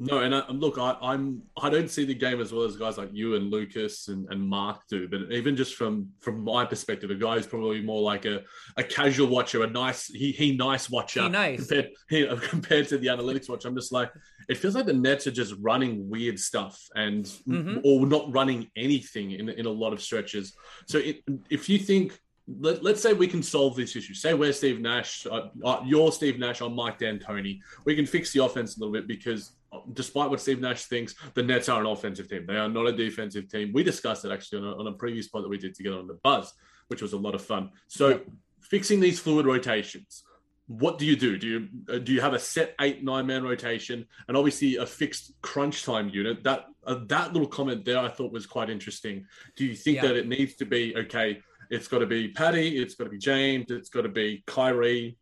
No, 0.00 0.20
and 0.20 0.32
I, 0.32 0.48
look, 0.50 0.78
I, 0.78 0.96
I'm 1.02 1.42
I 1.60 1.68
don't 1.68 1.90
see 1.90 2.04
the 2.04 2.14
game 2.14 2.40
as 2.40 2.52
well 2.52 2.62
as 2.62 2.76
guys 2.76 2.96
like 2.98 3.10
you 3.12 3.34
and 3.34 3.50
Lucas 3.50 4.06
and, 4.06 4.28
and 4.30 4.40
Mark 4.40 4.82
do. 4.88 5.08
But 5.08 5.32
even 5.32 5.56
just 5.56 5.74
from 5.74 6.08
from 6.20 6.44
my 6.44 6.64
perspective, 6.64 7.10
a 7.10 7.16
guy 7.16 7.34
who's 7.34 7.48
probably 7.48 7.82
more 7.82 8.00
like 8.00 8.24
a, 8.24 8.42
a 8.76 8.84
casual 8.84 9.26
watcher, 9.26 9.64
a 9.64 9.66
nice 9.66 10.06
he 10.06 10.30
he 10.30 10.56
nice 10.56 10.88
watcher 10.88 11.22
he 11.22 11.28
nice. 11.28 11.66
compared 11.66 11.90
he, 12.08 12.26
compared 12.48 12.88
to 12.88 12.98
the 12.98 13.08
analytics 13.08 13.48
watch. 13.48 13.64
I'm 13.64 13.74
just 13.74 13.90
like 13.90 14.12
it 14.48 14.56
feels 14.56 14.76
like 14.76 14.86
the 14.86 14.92
Nets 14.92 15.26
are 15.26 15.32
just 15.32 15.54
running 15.58 16.08
weird 16.08 16.38
stuff 16.38 16.80
and 16.94 17.24
mm-hmm. 17.24 17.78
or 17.82 18.06
not 18.06 18.32
running 18.32 18.70
anything 18.76 19.32
in 19.32 19.48
in 19.48 19.66
a 19.66 19.70
lot 19.70 19.92
of 19.92 20.00
stretches. 20.00 20.54
So 20.86 20.98
it, 20.98 21.24
if 21.50 21.68
you 21.68 21.76
think 21.76 22.16
let, 22.60 22.84
us 22.84 23.02
say 23.02 23.12
we 23.12 23.28
can 23.28 23.42
solve 23.42 23.76
this 23.76 23.94
issue. 23.94 24.14
Say 24.14 24.34
we're 24.34 24.52
Steve 24.52 24.80
Nash, 24.80 25.26
uh, 25.26 25.48
uh, 25.64 25.82
you're 25.84 26.10
Steve 26.12 26.38
Nash, 26.38 26.60
I'm 26.60 26.74
Mike 26.74 26.98
D'Antoni. 26.98 27.60
We 27.84 27.94
can 27.94 28.06
fix 28.06 28.32
the 28.32 28.44
offense 28.44 28.76
a 28.76 28.80
little 28.80 28.92
bit 28.92 29.06
because 29.06 29.52
uh, 29.72 29.80
despite 29.92 30.30
what 30.30 30.40
Steve 30.40 30.60
Nash 30.60 30.84
thinks, 30.84 31.14
the 31.34 31.42
Nets 31.42 31.68
are 31.68 31.80
an 31.80 31.86
offensive 31.86 32.28
team. 32.28 32.46
They 32.46 32.56
are 32.56 32.68
not 32.68 32.86
a 32.86 32.92
defensive 32.92 33.50
team. 33.50 33.72
We 33.72 33.82
discussed 33.82 34.24
it 34.24 34.32
actually 34.32 34.62
on 34.62 34.64
a, 34.64 34.76
on 34.78 34.86
a 34.86 34.92
previous 34.92 35.28
pod 35.28 35.44
that 35.44 35.48
we 35.48 35.58
did 35.58 35.74
together 35.74 35.98
on 35.98 36.06
the 36.06 36.18
Buzz, 36.22 36.54
which 36.88 37.02
was 37.02 37.12
a 37.12 37.18
lot 37.18 37.34
of 37.34 37.42
fun. 37.42 37.70
So 37.86 38.20
fixing 38.62 39.00
these 39.00 39.20
fluid 39.20 39.46
rotations. 39.46 40.24
What 40.66 40.98
do 40.98 41.06
you 41.06 41.16
do? 41.16 41.38
Do 41.38 41.46
you 41.46 41.68
uh, 41.88 41.98
do 41.98 42.12
you 42.12 42.20
have 42.20 42.34
a 42.34 42.38
set 42.38 42.74
eight 42.82 43.02
nine 43.02 43.26
man 43.26 43.42
rotation 43.42 44.06
and 44.28 44.36
obviously 44.36 44.76
a 44.76 44.84
fixed 44.84 45.32
crunch 45.40 45.82
time 45.82 46.10
unit? 46.10 46.44
That 46.44 46.66
uh, 46.86 47.00
that 47.06 47.32
little 47.32 47.48
comment 47.48 47.86
there 47.86 47.98
I 47.98 48.08
thought 48.08 48.32
was 48.32 48.46
quite 48.46 48.68
interesting. 48.68 49.24
Do 49.56 49.64
you 49.64 49.74
think 49.74 50.02
that 50.02 50.14
it 50.14 50.28
needs 50.28 50.56
to 50.56 50.66
be 50.66 50.94
okay? 50.94 51.40
It's 51.70 51.88
got 51.88 51.98
to 51.98 52.06
be 52.06 52.28
Patty. 52.28 52.78
It's 52.78 52.94
got 52.94 53.04
to 53.04 53.10
be 53.10 53.18
James. 53.18 53.70
It's 53.70 53.88
got 53.88 54.02
to 54.02 54.08
be 54.08 54.42
Kyrie 54.46 55.16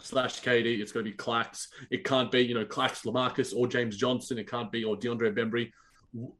slash 0.00 0.40
KD. 0.40 0.80
It's 0.80 0.92
got 0.92 1.00
to 1.00 1.04
be 1.04 1.12
Clax. 1.12 1.66
It 1.90 2.04
can't 2.04 2.30
be, 2.30 2.40
you 2.40 2.54
know, 2.54 2.64
Clax, 2.64 3.04
Lamarcus, 3.04 3.54
or 3.54 3.66
James 3.66 3.96
Johnson. 3.96 4.38
It 4.38 4.50
can't 4.50 4.72
be, 4.72 4.84
or 4.84 4.96
DeAndre 4.96 5.36
Bembry. 5.36 5.70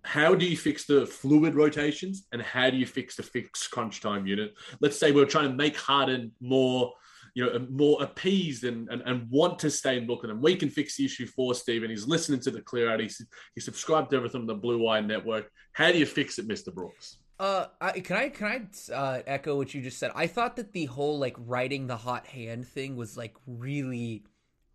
How 0.02 0.34
do 0.34 0.46
you 0.46 0.56
fix 0.56 0.84
the 0.84 1.06
fluid 1.06 1.54
rotations 1.54 2.26
and 2.32 2.42
how 2.42 2.70
do 2.70 2.76
you 2.76 2.86
fix 2.86 3.16
the 3.16 3.22
fixed 3.22 3.70
crunch 3.70 4.00
time 4.00 4.26
unit? 4.26 4.54
Let's 4.80 4.98
say 4.98 5.12
we're 5.12 5.26
trying 5.26 5.50
to 5.50 5.54
make 5.54 5.76
Harden 5.76 6.32
more, 6.40 6.92
you 7.34 7.46
know, 7.46 7.66
more 7.70 8.02
appeased 8.02 8.64
and, 8.64 8.88
and, 8.88 9.02
and 9.02 9.30
want 9.30 9.60
to 9.60 9.70
stay 9.70 9.96
in 9.96 10.06
Brooklyn. 10.06 10.32
And 10.32 10.42
we 10.42 10.56
can 10.56 10.70
fix 10.70 10.96
the 10.96 11.04
issue 11.04 11.26
for 11.26 11.54
Stephen. 11.54 11.90
He's 11.90 12.08
listening 12.08 12.40
to 12.40 12.50
the 12.50 12.62
clear 12.62 12.90
out. 12.90 12.98
He's, 12.98 13.24
he 13.54 13.60
subscribed 13.60 14.10
to 14.10 14.16
everything 14.16 14.40
on 14.40 14.46
the 14.48 14.54
Blue 14.54 14.78
Wire 14.78 15.02
Network. 15.02 15.48
How 15.72 15.92
do 15.92 15.98
you 15.98 16.06
fix 16.06 16.38
it, 16.40 16.48
Mr. 16.48 16.74
Brooks? 16.74 17.18
Uh, 17.40 17.68
I, 17.80 17.92
can 18.00 18.16
I 18.18 18.28
can 18.28 18.46
I 18.46 18.92
uh, 18.92 19.22
echo 19.26 19.56
what 19.56 19.72
you 19.72 19.80
just 19.80 19.98
said? 19.98 20.12
I 20.14 20.26
thought 20.26 20.56
that 20.56 20.72
the 20.72 20.84
whole 20.84 21.18
like 21.18 21.34
writing 21.38 21.86
the 21.86 21.96
hot 21.96 22.26
hand 22.26 22.68
thing 22.68 22.96
was 22.96 23.16
like 23.16 23.34
really, 23.46 24.24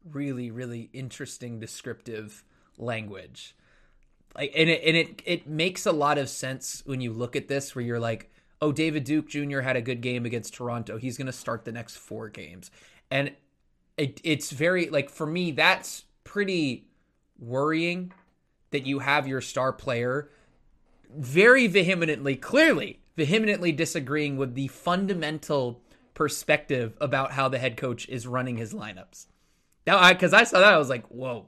really, 0.04 0.50
really 0.50 0.90
interesting 0.92 1.60
descriptive 1.60 2.44
language. 2.80 3.56
Like, 4.36 4.52
and 4.56 4.68
it 4.68 4.82
and 4.84 4.98
it 4.98 5.22
it 5.26 5.48
makes 5.48 5.86
a 5.86 5.92
lot 5.92 6.18
of 6.18 6.28
sense 6.28 6.82
when 6.88 7.02
you 7.02 7.14
look 7.14 7.36
at 7.36 7.48
this, 7.48 7.76
where 7.76 7.86
you're 7.86 8.00
like, 8.00 8.32
oh, 8.60 8.72
David 8.72 9.04
Duke 9.04 9.30
Jr. 9.30 9.60
had 9.60 9.76
a 9.76 9.82
good 9.82 10.02
game 10.02 10.26
against 10.26 10.56
Toronto. 10.56 10.98
He's 10.98 11.18
going 11.18 11.28
to 11.28 11.34
start 11.34 11.66
the 11.66 11.72
next 11.72 11.98
four 11.98 12.30
games, 12.30 12.72
and 13.12 13.32
it 13.96 14.20
it's 14.24 14.50
very 14.50 14.90
like 14.90 15.12
for 15.12 15.28
me 15.28 15.52
that's 15.52 16.06
pretty 16.24 16.88
worrying 17.38 18.12
that 18.72 18.88
you 18.88 18.98
have 18.98 19.28
your 19.28 19.40
star 19.40 19.72
player 19.72 20.32
very 21.18 21.68
vehemently, 21.68 22.36
clearly, 22.36 23.00
vehemently 23.16 23.72
disagreeing 23.72 24.38
with 24.38 24.56
the 24.56 24.68
fundamental 24.68 25.82
perspective 26.14 26.98
about 27.00 27.32
how 27.32 27.50
the 27.50 27.60
head 27.60 27.78
coach 27.78 28.08
is 28.10 28.26
running 28.28 28.58
his 28.58 28.74
lineups. 28.74 29.28
Now, 29.86 29.98
I 29.98 30.14
because 30.14 30.34
I 30.34 30.44
saw 30.44 30.60
that, 30.60 30.74
I 30.74 30.78
was 30.78 30.90
like, 30.90 31.06
whoa, 31.08 31.48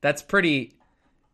that's 0.00 0.22
pretty. 0.22 0.76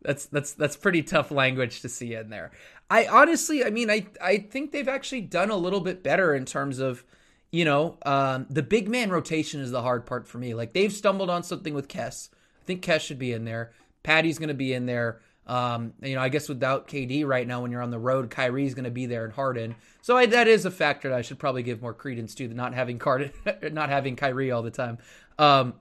That's 0.03 0.27
that's 0.27 0.53
that's 0.53 0.77
pretty 0.77 1.03
tough 1.03 1.31
language 1.31 1.81
to 1.83 1.89
see 1.89 2.15
in 2.15 2.31
there. 2.31 2.53
I 2.89 3.07
honestly, 3.07 3.65
I 3.65 3.71
mean, 3.71 3.91
I 3.91 4.07
I 4.23 4.39
think 4.39 4.73
they've 4.73 4.89
actually 4.89 5.23
done 5.23 5.51
a 5.51 5.57
little 5.57 5.81
bit 5.81 6.03
better 6.03 6.35
in 6.35 6.45
terms 6.45 6.79
of, 6.79 7.05
you 7.51 7.65
know, 7.65 7.99
um, 8.07 8.47
the 8.49 8.63
big 8.63 8.89
man 8.89 9.11
rotation 9.11 9.61
is 9.61 9.73
the 9.73 9.83
hard 9.83 10.07
part 10.07 10.27
for 10.27 10.39
me. 10.39 10.55
Like 10.55 10.73
they've 10.73 10.93
stumbled 10.93 11.31
on 11.31 11.43
something 11.43 11.75
with 11.75 11.89
Kess. 11.89 12.31
I 12.63 12.65
think 12.65 12.83
Kess 12.83 13.01
should 13.01 13.19
be 13.19 13.33
in 13.33 13.45
there. 13.45 13.73
Patty's 14.05 14.39
going 14.39 14.49
to 14.49 14.55
be 14.55 14.73
in 14.73 14.87
there. 14.87 15.21
Um, 15.49 15.95
you 16.03 16.15
know, 16.15 16.21
I 16.21 16.29
guess 16.29 16.49
without 16.49 16.89
KD 16.89 17.27
right 17.27 17.47
now, 17.47 17.63
when 17.63 17.71
you're 17.71 17.83
on 17.83 17.91
the 17.91 17.99
road, 17.99 18.29
Kyrie's 18.31 18.75
going 18.75 18.85
to 18.85 18.91
be 18.91 19.07
there 19.07 19.25
and 19.25 19.33
Harden. 19.33 19.77
So 20.03 20.17
I, 20.17 20.27
that 20.27 20.47
is 20.47 20.67
a 20.67 20.71
factor 20.71 21.09
that 21.09 21.19
I 21.19 21.23
should 21.23 21.39
probably 21.39 21.63
give 21.63 21.81
more 21.81 21.95
credence 21.95 22.35
to, 22.37 22.49
not 22.49 22.75
having 22.75 22.99
Card, 22.99 23.33
not 23.73 23.89
having 23.89 24.15
Kyrie 24.15 24.51
all 24.51 24.63
the 24.63 24.71
time. 24.71 24.99
Um, 25.39 25.75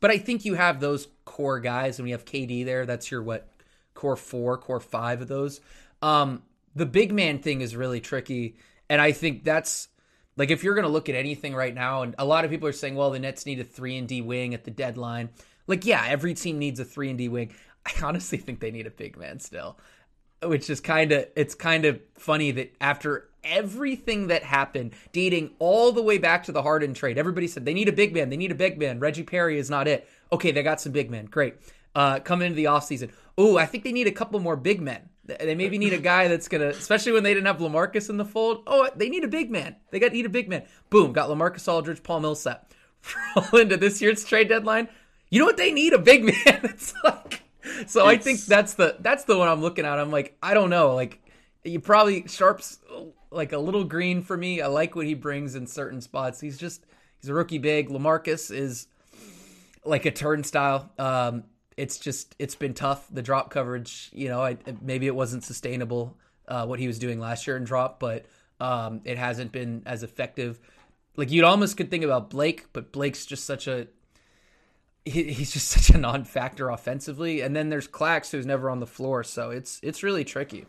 but 0.00 0.10
I 0.10 0.18
think 0.18 0.44
you 0.44 0.54
have 0.54 0.80
those 0.80 1.08
core 1.24 1.60
guys, 1.60 1.98
and 1.98 2.04
we 2.04 2.10
have 2.10 2.24
KD 2.24 2.64
there. 2.64 2.84
That's 2.84 3.10
your 3.10 3.22
what 3.22 3.48
core 3.94 4.16
four, 4.16 4.58
core 4.58 4.80
five 4.80 5.22
of 5.22 5.28
those. 5.28 5.60
Um, 6.02 6.42
the 6.74 6.86
big 6.86 7.12
man 7.12 7.38
thing 7.38 7.60
is 7.60 7.76
really 7.76 8.00
tricky, 8.00 8.56
and 8.90 9.00
I 9.00 9.12
think 9.12 9.44
that's 9.44 9.88
Like 10.36 10.50
if 10.50 10.64
you're 10.64 10.74
going 10.74 10.86
to 10.86 10.92
look 10.92 11.08
at 11.08 11.14
anything 11.14 11.54
right 11.54 11.74
now, 11.74 12.02
and 12.02 12.14
a 12.18 12.24
lot 12.24 12.44
of 12.44 12.50
people 12.50 12.68
are 12.68 12.72
saying, 12.72 12.94
well, 12.94 13.10
the 13.10 13.20
Nets 13.20 13.46
need 13.46 13.60
a 13.60 13.64
three 13.64 13.96
and 13.96 14.08
D 14.08 14.20
wing 14.20 14.54
at 14.54 14.64
the 14.64 14.70
deadline. 14.70 15.30
Like, 15.66 15.86
yeah, 15.86 16.04
every 16.08 16.34
team 16.34 16.58
needs 16.58 16.80
a 16.80 16.84
three 16.84 17.08
and 17.08 17.18
D 17.18 17.28
wing. 17.28 17.54
I 17.86 17.92
honestly 18.02 18.38
think 18.38 18.60
they 18.60 18.70
need 18.70 18.86
a 18.86 18.90
big 18.90 19.16
man 19.16 19.40
still, 19.40 19.78
which 20.42 20.70
is 20.70 20.80
kind 20.80 21.12
of 21.12 21.26
it's 21.36 21.54
kind 21.54 21.84
of 21.84 22.00
funny 22.14 22.50
that 22.52 22.74
after 22.80 23.28
everything 23.44 24.28
that 24.28 24.42
happened, 24.42 24.92
dating 25.12 25.50
all 25.58 25.92
the 25.92 26.02
way 26.02 26.18
back 26.18 26.44
to 26.44 26.52
the 26.52 26.62
Harden 26.62 26.94
trade, 26.94 27.18
everybody 27.18 27.48
said 27.48 27.64
they 27.64 27.74
need 27.74 27.88
a 27.88 27.92
big 27.92 28.14
man. 28.14 28.30
They 28.30 28.36
need 28.36 28.52
a 28.52 28.56
big 28.56 28.78
man. 28.78 29.00
Reggie 29.00 29.24
Perry 29.24 29.58
is 29.58 29.70
not 29.70 29.88
it. 29.88 30.08
Okay, 30.32 30.52
they 30.52 30.62
got 30.62 30.80
some 30.80 30.92
big 30.92 31.10
men. 31.10 31.26
Great. 31.26 31.56
Uh, 31.94 32.20
coming 32.20 32.46
into 32.46 32.56
the 32.56 32.64
offseason. 32.64 33.10
Oh, 33.36 33.58
I 33.58 33.66
think 33.66 33.84
they 33.84 33.92
need 33.92 34.06
a 34.06 34.12
couple 34.12 34.38
more 34.40 34.56
big 34.56 34.80
men. 34.80 35.08
They 35.24 35.54
maybe 35.54 35.78
need 35.78 35.92
a 35.92 35.98
guy 35.98 36.26
that's 36.28 36.48
gonna, 36.48 36.68
especially 36.68 37.12
when 37.12 37.22
they 37.22 37.32
didn't 37.32 37.46
have 37.46 37.58
Lamarcus 37.58 38.10
in 38.10 38.16
the 38.16 38.24
fold. 38.24 38.64
Oh, 38.66 38.88
they 38.96 39.08
need 39.08 39.24
a 39.24 39.28
big 39.28 39.50
man. 39.50 39.76
They 39.90 40.00
got 40.00 40.08
to 40.08 40.14
need 40.14 40.26
a 40.26 40.30
big 40.30 40.48
man. 40.48 40.64
Boom, 40.90 41.12
got 41.12 41.28
Lamarcus 41.28 41.68
Aldridge, 41.68 42.02
Paul 42.02 42.20
Millsap. 42.20 42.72
Roll 43.36 43.62
into 43.62 43.76
this 43.76 44.02
year's 44.02 44.24
trade 44.24 44.48
deadline. 44.48 44.88
You 45.30 45.38
know 45.38 45.46
what 45.46 45.56
they 45.56 45.72
need? 45.72 45.92
A 45.92 45.98
big 45.98 46.24
man. 46.24 46.34
it's 46.44 46.92
like, 47.04 47.41
so 47.86 48.08
it's... 48.08 48.20
I 48.20 48.22
think 48.22 48.40
that's 48.40 48.74
the 48.74 48.96
that's 49.00 49.24
the 49.24 49.36
one 49.38 49.48
I'm 49.48 49.60
looking 49.60 49.84
at. 49.84 49.98
I'm 49.98 50.10
like, 50.10 50.36
I 50.42 50.54
don't 50.54 50.70
know. 50.70 50.94
Like, 50.94 51.20
you 51.64 51.80
probably 51.80 52.26
Sharpe's 52.28 52.78
like 53.30 53.52
a 53.52 53.58
little 53.58 53.84
green 53.84 54.22
for 54.22 54.36
me. 54.36 54.60
I 54.60 54.66
like 54.66 54.94
what 54.94 55.06
he 55.06 55.14
brings 55.14 55.54
in 55.54 55.66
certain 55.66 56.00
spots. 56.00 56.40
He's 56.40 56.58
just 56.58 56.84
he's 57.20 57.30
a 57.30 57.34
rookie 57.34 57.58
big. 57.58 57.88
Lamarcus 57.88 58.54
is 58.54 58.88
like 59.84 60.04
a 60.06 60.10
turnstile. 60.10 60.90
Um, 60.98 61.44
it's 61.76 61.98
just 61.98 62.34
it's 62.38 62.54
been 62.54 62.74
tough. 62.74 63.06
The 63.10 63.22
drop 63.22 63.50
coverage, 63.50 64.10
you 64.12 64.28
know, 64.28 64.42
I, 64.42 64.58
maybe 64.80 65.06
it 65.06 65.14
wasn't 65.14 65.44
sustainable 65.44 66.18
uh, 66.46 66.66
what 66.66 66.78
he 66.78 66.86
was 66.86 66.98
doing 66.98 67.18
last 67.18 67.46
year 67.46 67.56
in 67.56 67.64
drop, 67.64 67.98
but 67.98 68.26
um, 68.60 69.00
it 69.04 69.18
hasn't 69.18 69.52
been 69.52 69.82
as 69.86 70.02
effective. 70.02 70.58
Like 71.16 71.30
you'd 71.30 71.44
almost 71.44 71.76
could 71.76 71.90
think 71.90 72.04
about 72.04 72.30
Blake, 72.30 72.66
but 72.72 72.92
Blake's 72.92 73.26
just 73.26 73.44
such 73.44 73.66
a 73.66 73.86
he, 75.04 75.24
he's 75.32 75.52
just 75.52 75.68
such 75.76 75.90
a 75.90 75.98
non-factor 75.98 76.70
offensively. 76.70 77.40
And 77.40 77.54
then 77.54 77.68
there's 77.68 77.88
Clax, 77.88 78.30
who's 78.30 78.46
never 78.46 78.70
on 78.70 78.80
the 78.80 78.86
floor, 78.86 79.24
so 79.24 79.50
it's 79.50 79.80
it's 79.82 80.02
really 80.02 80.24
tricky. 80.24 80.66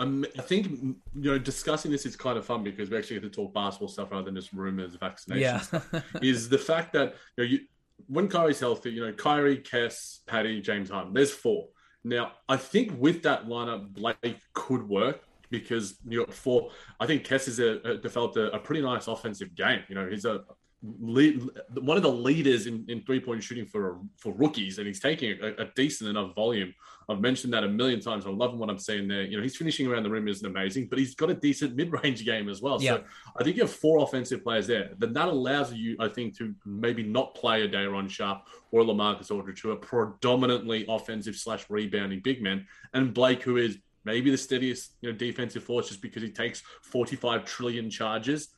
Um, 0.00 0.24
I 0.38 0.42
think 0.42 0.66
you 0.70 0.96
know 1.14 1.38
discussing 1.38 1.90
this 1.90 2.06
is 2.06 2.14
kind 2.14 2.38
of 2.38 2.46
fun 2.46 2.62
because 2.62 2.88
we 2.88 2.96
actually 2.96 3.20
get 3.20 3.32
to 3.32 3.36
talk 3.36 3.52
basketball 3.52 3.88
stuff 3.88 4.12
rather 4.12 4.24
than 4.24 4.36
just 4.36 4.52
rumors, 4.52 4.96
vaccinations. 4.96 5.92
Yeah. 5.92 6.00
is 6.22 6.48
the 6.48 6.58
fact 6.58 6.92
that 6.92 7.16
you 7.36 7.44
know 7.44 7.50
you 7.50 7.60
when 8.06 8.28
Kyrie's 8.28 8.60
healthy, 8.60 8.90
you 8.90 9.04
know, 9.04 9.12
Kyrie, 9.12 9.58
Kess, 9.58 10.20
Patty, 10.26 10.60
James 10.60 10.90
Harden, 10.90 11.12
there's 11.12 11.32
four. 11.32 11.66
Now, 12.04 12.32
I 12.48 12.56
think 12.56 12.92
with 12.96 13.22
that 13.24 13.46
lineup, 13.46 13.92
Blake 13.92 14.38
could 14.54 14.88
work 14.88 15.22
because 15.50 15.98
you 16.06 16.24
got 16.24 16.32
four. 16.32 16.70
I 17.00 17.06
think 17.06 17.24
Kess 17.24 17.46
has 17.46 17.56
developed 18.00 18.36
a, 18.36 18.52
a, 18.54 18.58
pretty 18.58 18.82
nice 18.82 19.08
offensive 19.08 19.54
game. 19.54 19.82
You 19.88 19.96
know, 19.96 20.08
he's 20.08 20.24
a 20.24 20.44
lead, 20.82 21.42
one 21.74 21.96
of 21.96 22.02
the 22.02 22.12
leaders 22.12 22.66
in, 22.66 22.84
in 22.88 23.02
three 23.02 23.20
point 23.20 23.42
shooting 23.42 23.66
for 23.66 23.98
for 24.16 24.32
rookies, 24.32 24.78
and 24.78 24.86
he's 24.86 25.00
taking 25.00 25.36
a, 25.42 25.62
a, 25.62 25.64
decent 25.74 26.08
enough 26.08 26.34
volume. 26.34 26.72
I've 27.08 27.20
mentioned 27.20 27.52
that 27.54 27.64
a 27.64 27.68
million 27.68 28.00
times. 28.00 28.26
I'm 28.26 28.38
loving 28.38 28.58
what 28.58 28.70
I'm 28.70 28.78
saying 28.78 29.08
there. 29.08 29.22
You 29.22 29.38
know, 29.38 29.42
he's 29.42 29.56
finishing 29.56 29.86
around 29.86 30.04
the 30.04 30.10
rim 30.10 30.28
isn't 30.28 30.46
amazing, 30.46 30.86
but 30.88 30.98
he's 30.98 31.14
got 31.14 31.30
a 31.30 31.34
decent 31.34 31.74
mid 31.74 31.92
range 32.02 32.24
game 32.24 32.48
as 32.48 32.62
well. 32.62 32.80
Yeah. 32.80 32.96
So 32.96 33.04
I 33.36 33.44
think 33.44 33.56
you 33.56 33.62
have 33.62 33.72
four 33.72 34.02
offensive 34.02 34.44
players 34.44 34.66
there. 34.66 34.90
Then 34.98 35.12
that 35.14 35.28
allows 35.28 35.72
you, 35.72 35.96
I 35.98 36.08
think, 36.08 36.36
to 36.38 36.54
maybe 36.64 37.02
not 37.02 37.34
play 37.34 37.62
a 37.62 37.68
Day'Ron 37.68 38.08
Sharpe 38.08 38.46
or 38.70 38.82
Lamarcus 38.82 39.30
Aldridge, 39.30 39.60
who 39.62 39.72
are 39.72 39.76
predominantly 39.76 40.84
offensive 40.88 41.34
slash 41.36 41.68
rebounding 41.68 42.20
big 42.20 42.42
men, 42.42 42.66
and 42.94 43.12
Blake, 43.12 43.42
who 43.42 43.56
is 43.56 43.78
maybe 44.04 44.30
the 44.30 44.38
steadiest 44.38 44.92
you 45.00 45.10
know 45.10 45.16
defensive 45.16 45.64
force 45.64 45.88
just 45.88 46.00
because 46.00 46.22
he 46.22 46.30
takes 46.30 46.62
45 46.82 47.44
trillion 47.44 47.90
charges 47.90 48.48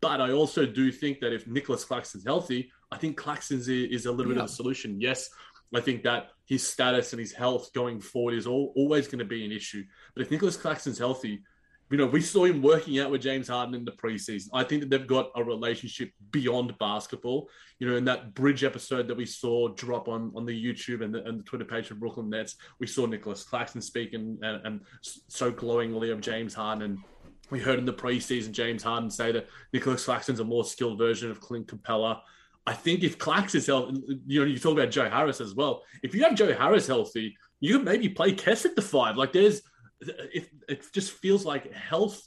but 0.00 0.20
I 0.20 0.32
also 0.32 0.66
do 0.66 0.92
think 0.92 1.20
that 1.20 1.32
if 1.32 1.46
Nicolas 1.46 1.84
Claxton's 1.84 2.24
healthy, 2.24 2.70
I 2.90 2.96
think 2.96 3.16
Claxton 3.16 3.62
is 3.66 4.06
a 4.06 4.12
little 4.12 4.32
yeah. 4.32 4.34
bit 4.34 4.44
of 4.44 4.50
a 4.50 4.52
solution. 4.52 5.00
Yes, 5.00 5.30
I 5.74 5.80
think 5.80 6.02
that 6.04 6.30
his 6.46 6.66
status 6.66 7.12
and 7.12 7.20
his 7.20 7.32
health 7.32 7.72
going 7.74 8.00
forward 8.00 8.34
is 8.34 8.46
all, 8.46 8.72
always 8.76 9.06
going 9.06 9.18
to 9.18 9.24
be 9.24 9.44
an 9.44 9.52
issue. 9.52 9.84
But 10.14 10.22
if 10.22 10.30
Nicolas 10.30 10.56
Claxton's 10.56 10.98
healthy, 10.98 11.42
you 11.90 11.96
know, 11.96 12.06
we 12.06 12.20
saw 12.20 12.44
him 12.44 12.60
working 12.60 12.98
out 12.98 13.10
with 13.10 13.22
James 13.22 13.48
Harden 13.48 13.74
in 13.74 13.84
the 13.84 13.92
preseason. 13.92 14.48
I 14.52 14.62
think 14.62 14.82
that 14.82 14.90
they've 14.90 15.06
got 15.06 15.30
a 15.34 15.42
relationship 15.42 16.10
beyond 16.30 16.76
basketball. 16.78 17.48
You 17.78 17.88
know, 17.88 17.96
in 17.96 18.04
that 18.04 18.34
bridge 18.34 18.62
episode 18.62 19.08
that 19.08 19.16
we 19.16 19.24
saw 19.24 19.68
drop 19.68 20.06
on, 20.06 20.32
on 20.34 20.44
the 20.44 20.52
YouTube 20.52 21.02
and 21.02 21.14
the, 21.14 21.24
and 21.24 21.38
the 21.38 21.44
Twitter 21.44 21.64
page 21.64 21.90
of 21.90 21.98
Brooklyn 21.98 22.28
Nets, 22.28 22.56
we 22.78 22.86
saw 22.86 23.06
Nicolas 23.06 23.42
Claxton 23.42 23.80
speaking 23.80 24.38
and, 24.42 24.44
and, 24.44 24.66
and 24.66 24.80
so 25.02 25.50
glowingly 25.50 26.10
of 26.10 26.20
James 26.20 26.52
Harden 26.52 26.82
and 26.82 26.98
we 27.50 27.58
heard 27.58 27.78
in 27.78 27.84
the 27.84 27.92
preseason 27.92 28.52
James 28.52 28.82
Harden 28.82 29.10
say 29.10 29.32
that 29.32 29.48
Nicolas 29.72 30.04
Claxton's 30.04 30.40
a 30.40 30.44
more 30.44 30.64
skilled 30.64 30.98
version 30.98 31.30
of 31.30 31.40
Clint 31.40 31.66
Capela. 31.66 32.20
I 32.66 32.74
think 32.74 33.02
if 33.02 33.18
Clax 33.18 33.54
is 33.54 33.66
healthy, 33.66 34.02
you 34.26 34.40
know, 34.40 34.46
you 34.46 34.58
talk 34.58 34.72
about 34.72 34.90
Joe 34.90 35.08
Harris 35.08 35.40
as 35.40 35.54
well. 35.54 35.82
If 36.02 36.14
you 36.14 36.22
have 36.24 36.34
Joe 36.34 36.52
Harris 36.52 36.86
healthy, 36.86 37.36
you 37.60 37.78
maybe 37.78 38.08
play 38.08 38.32
Kess 38.32 38.64
at 38.64 38.76
the 38.76 38.82
five. 38.82 39.16
Like 39.16 39.32
there's, 39.32 39.62
it, 40.00 40.48
it 40.68 40.84
just 40.92 41.12
feels 41.12 41.44
like 41.44 41.72
health 41.72 42.20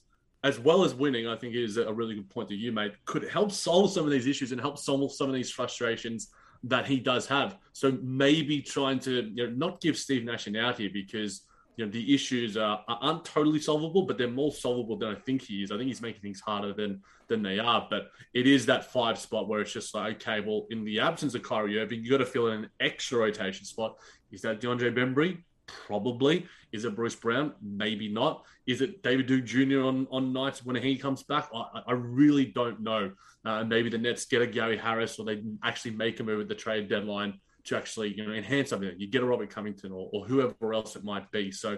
as 0.44 0.60
well 0.60 0.84
as 0.84 0.96
winning, 0.96 1.28
I 1.28 1.36
think 1.36 1.54
is 1.54 1.78
a 1.78 1.94
really 1.94 2.16
good 2.16 2.30
point 2.30 2.50
that 2.50 2.56
you 2.56 2.72
made, 2.72 2.94
could 3.06 3.30
help 3.30 3.52
solve 3.52 3.92
some 3.92 4.06
of 4.06 4.12
these 4.12 4.26
issues 4.26 4.52
and 4.52 4.60
help 4.60 4.80
solve 4.80 5.14
some 5.14 5.28
of 5.28 5.36
these 5.36 5.52
frustrations 5.52 6.30
that 6.64 6.88
he 6.88 7.00
does 7.00 7.28
have. 7.28 7.58
So 7.74 7.98
maybe 8.02 8.62
trying 8.62 9.00
to, 9.00 9.32
you 9.34 9.48
know, 9.48 9.54
not 9.54 9.82
give 9.82 9.98
Steve 9.98 10.24
Nash 10.24 10.48
an 10.48 10.56
out 10.56 10.80
here 10.80 10.90
because 10.92 11.44
you 11.76 11.86
know 11.86 11.92
the 11.92 12.14
issues 12.14 12.58
are, 12.58 12.84
aren't 12.88 13.26
totally 13.26 13.60
solvable, 13.60 14.04
but 14.04 14.18
they're 14.18 14.30
more 14.30 14.52
solvable 14.52 14.98
than 14.98 15.10
I 15.10 15.16
think 15.16 15.42
he 15.42 15.64
is. 15.64 15.72
I 15.72 15.78
think 15.78 15.88
he's 15.88 16.02
making 16.02 16.22
things 16.22 16.40
harder 16.40 16.74
than 16.74 17.02
than 17.28 17.42
they 17.42 17.60
are. 17.60 17.88
But 17.90 18.12
it 18.34 18.48
is 18.48 18.66
that 18.66 18.92
five 18.92 19.18
spot 19.18 19.48
where 19.48 19.62
it's 19.62 19.74
just 19.74 19.96
like, 19.96 20.16
okay, 20.16 20.42
well, 20.42 20.68
in 20.70 20.84
the 20.84 21.00
absence 21.00 21.34
of 21.34 21.44
Kyrie 21.44 21.80
Irving, 21.80 22.04
you 22.04 22.12
got 22.12 22.18
to 22.18 22.26
fill 22.26 22.48
in 22.48 22.66
an 22.66 22.70
extra 22.80 23.20
rotation 23.20 23.66
spot. 23.66 23.98
Is 24.32 24.42
that 24.42 24.62
DeAndre 24.62 24.94
Bembry? 24.94 25.44
Probably. 25.68 26.46
Is 26.72 26.86
it 26.86 26.96
Bruce 26.96 27.16
Brown? 27.16 27.54
Maybe 27.62 28.10
not. 28.10 28.46
Is 28.68 28.82
it 28.82 29.02
David 29.04 29.28
Duke 29.28 29.46
Jr. 29.46 29.82
on, 29.82 30.08
on 30.12 30.34
nights 30.34 30.66
when 30.66 30.76
he 30.76 30.98
comes 30.98 31.24
back? 31.24 31.50
I, 31.56 31.82
I 31.88 31.94
really 31.94 32.46
don't 32.46 32.82
know. 32.82 33.12
Uh, 33.46 33.64
maybe 33.64 33.90
the 33.90 33.98
Nets 33.98 34.26
get 34.26 34.42
a 34.42 34.48
Gary 34.48 34.78
Harris 34.78 35.18
or 35.18 35.26
they 35.26 35.42
actually 35.64 35.92
make 35.92 36.20
a 36.20 36.24
move 36.24 36.42
at 36.42 36.48
the 36.48 36.56
trade 36.56 36.90
deadline 36.90 37.40
to 37.66 37.78
actually 37.78 38.16
you 38.16 38.26
know 38.26 38.34
enhance 38.34 38.70
something. 38.70 38.92
You 38.98 39.08
get 39.08 39.24
a 39.24 39.26
Robert 39.26 39.50
Covington 39.50 39.92
or, 39.92 40.10
or 40.14 40.26
whoever 40.26 40.74
else 40.74 40.96
it 40.96 41.04
might 41.04 41.30
be. 41.32 41.52
So 41.52 41.78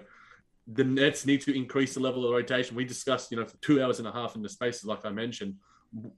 the 0.67 0.83
Nets 0.83 1.25
need 1.25 1.41
to 1.41 1.55
increase 1.55 1.93
the 1.93 1.99
level 1.99 2.25
of 2.25 2.31
rotation. 2.31 2.75
We 2.75 2.85
discussed, 2.85 3.31
you 3.31 3.37
know, 3.37 3.45
for 3.45 3.57
two 3.57 3.83
hours 3.83 3.99
and 3.99 4.07
a 4.07 4.11
half 4.11 4.35
in 4.35 4.41
the 4.41 4.49
spaces, 4.49 4.85
like 4.85 5.05
I 5.05 5.09
mentioned, 5.09 5.55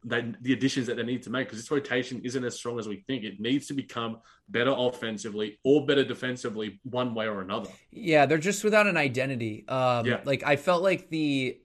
they, 0.03 0.33
the 0.41 0.53
additions 0.53 0.87
that 0.87 0.97
they 0.97 1.03
need 1.03 1.23
to 1.23 1.29
make 1.29 1.47
because 1.47 1.59
this 1.59 1.69
rotation 1.69 2.21
isn't 2.23 2.43
as 2.43 2.55
strong 2.55 2.79
as 2.79 2.87
we 2.87 3.03
think. 3.07 3.23
It 3.23 3.39
needs 3.39 3.67
to 3.67 3.73
become 3.73 4.19
better 4.47 4.73
offensively 4.75 5.59
or 5.63 5.85
better 5.85 6.03
defensively, 6.03 6.79
one 6.83 7.13
way 7.13 7.27
or 7.27 7.41
another. 7.41 7.69
Yeah, 7.91 8.25
they're 8.25 8.37
just 8.37 8.63
without 8.63 8.87
an 8.87 8.97
identity. 8.97 9.67
Um, 9.67 10.05
yeah. 10.05 10.21
Like 10.23 10.43
I 10.43 10.55
felt 10.55 10.83
like 10.83 11.09
the 11.09 11.59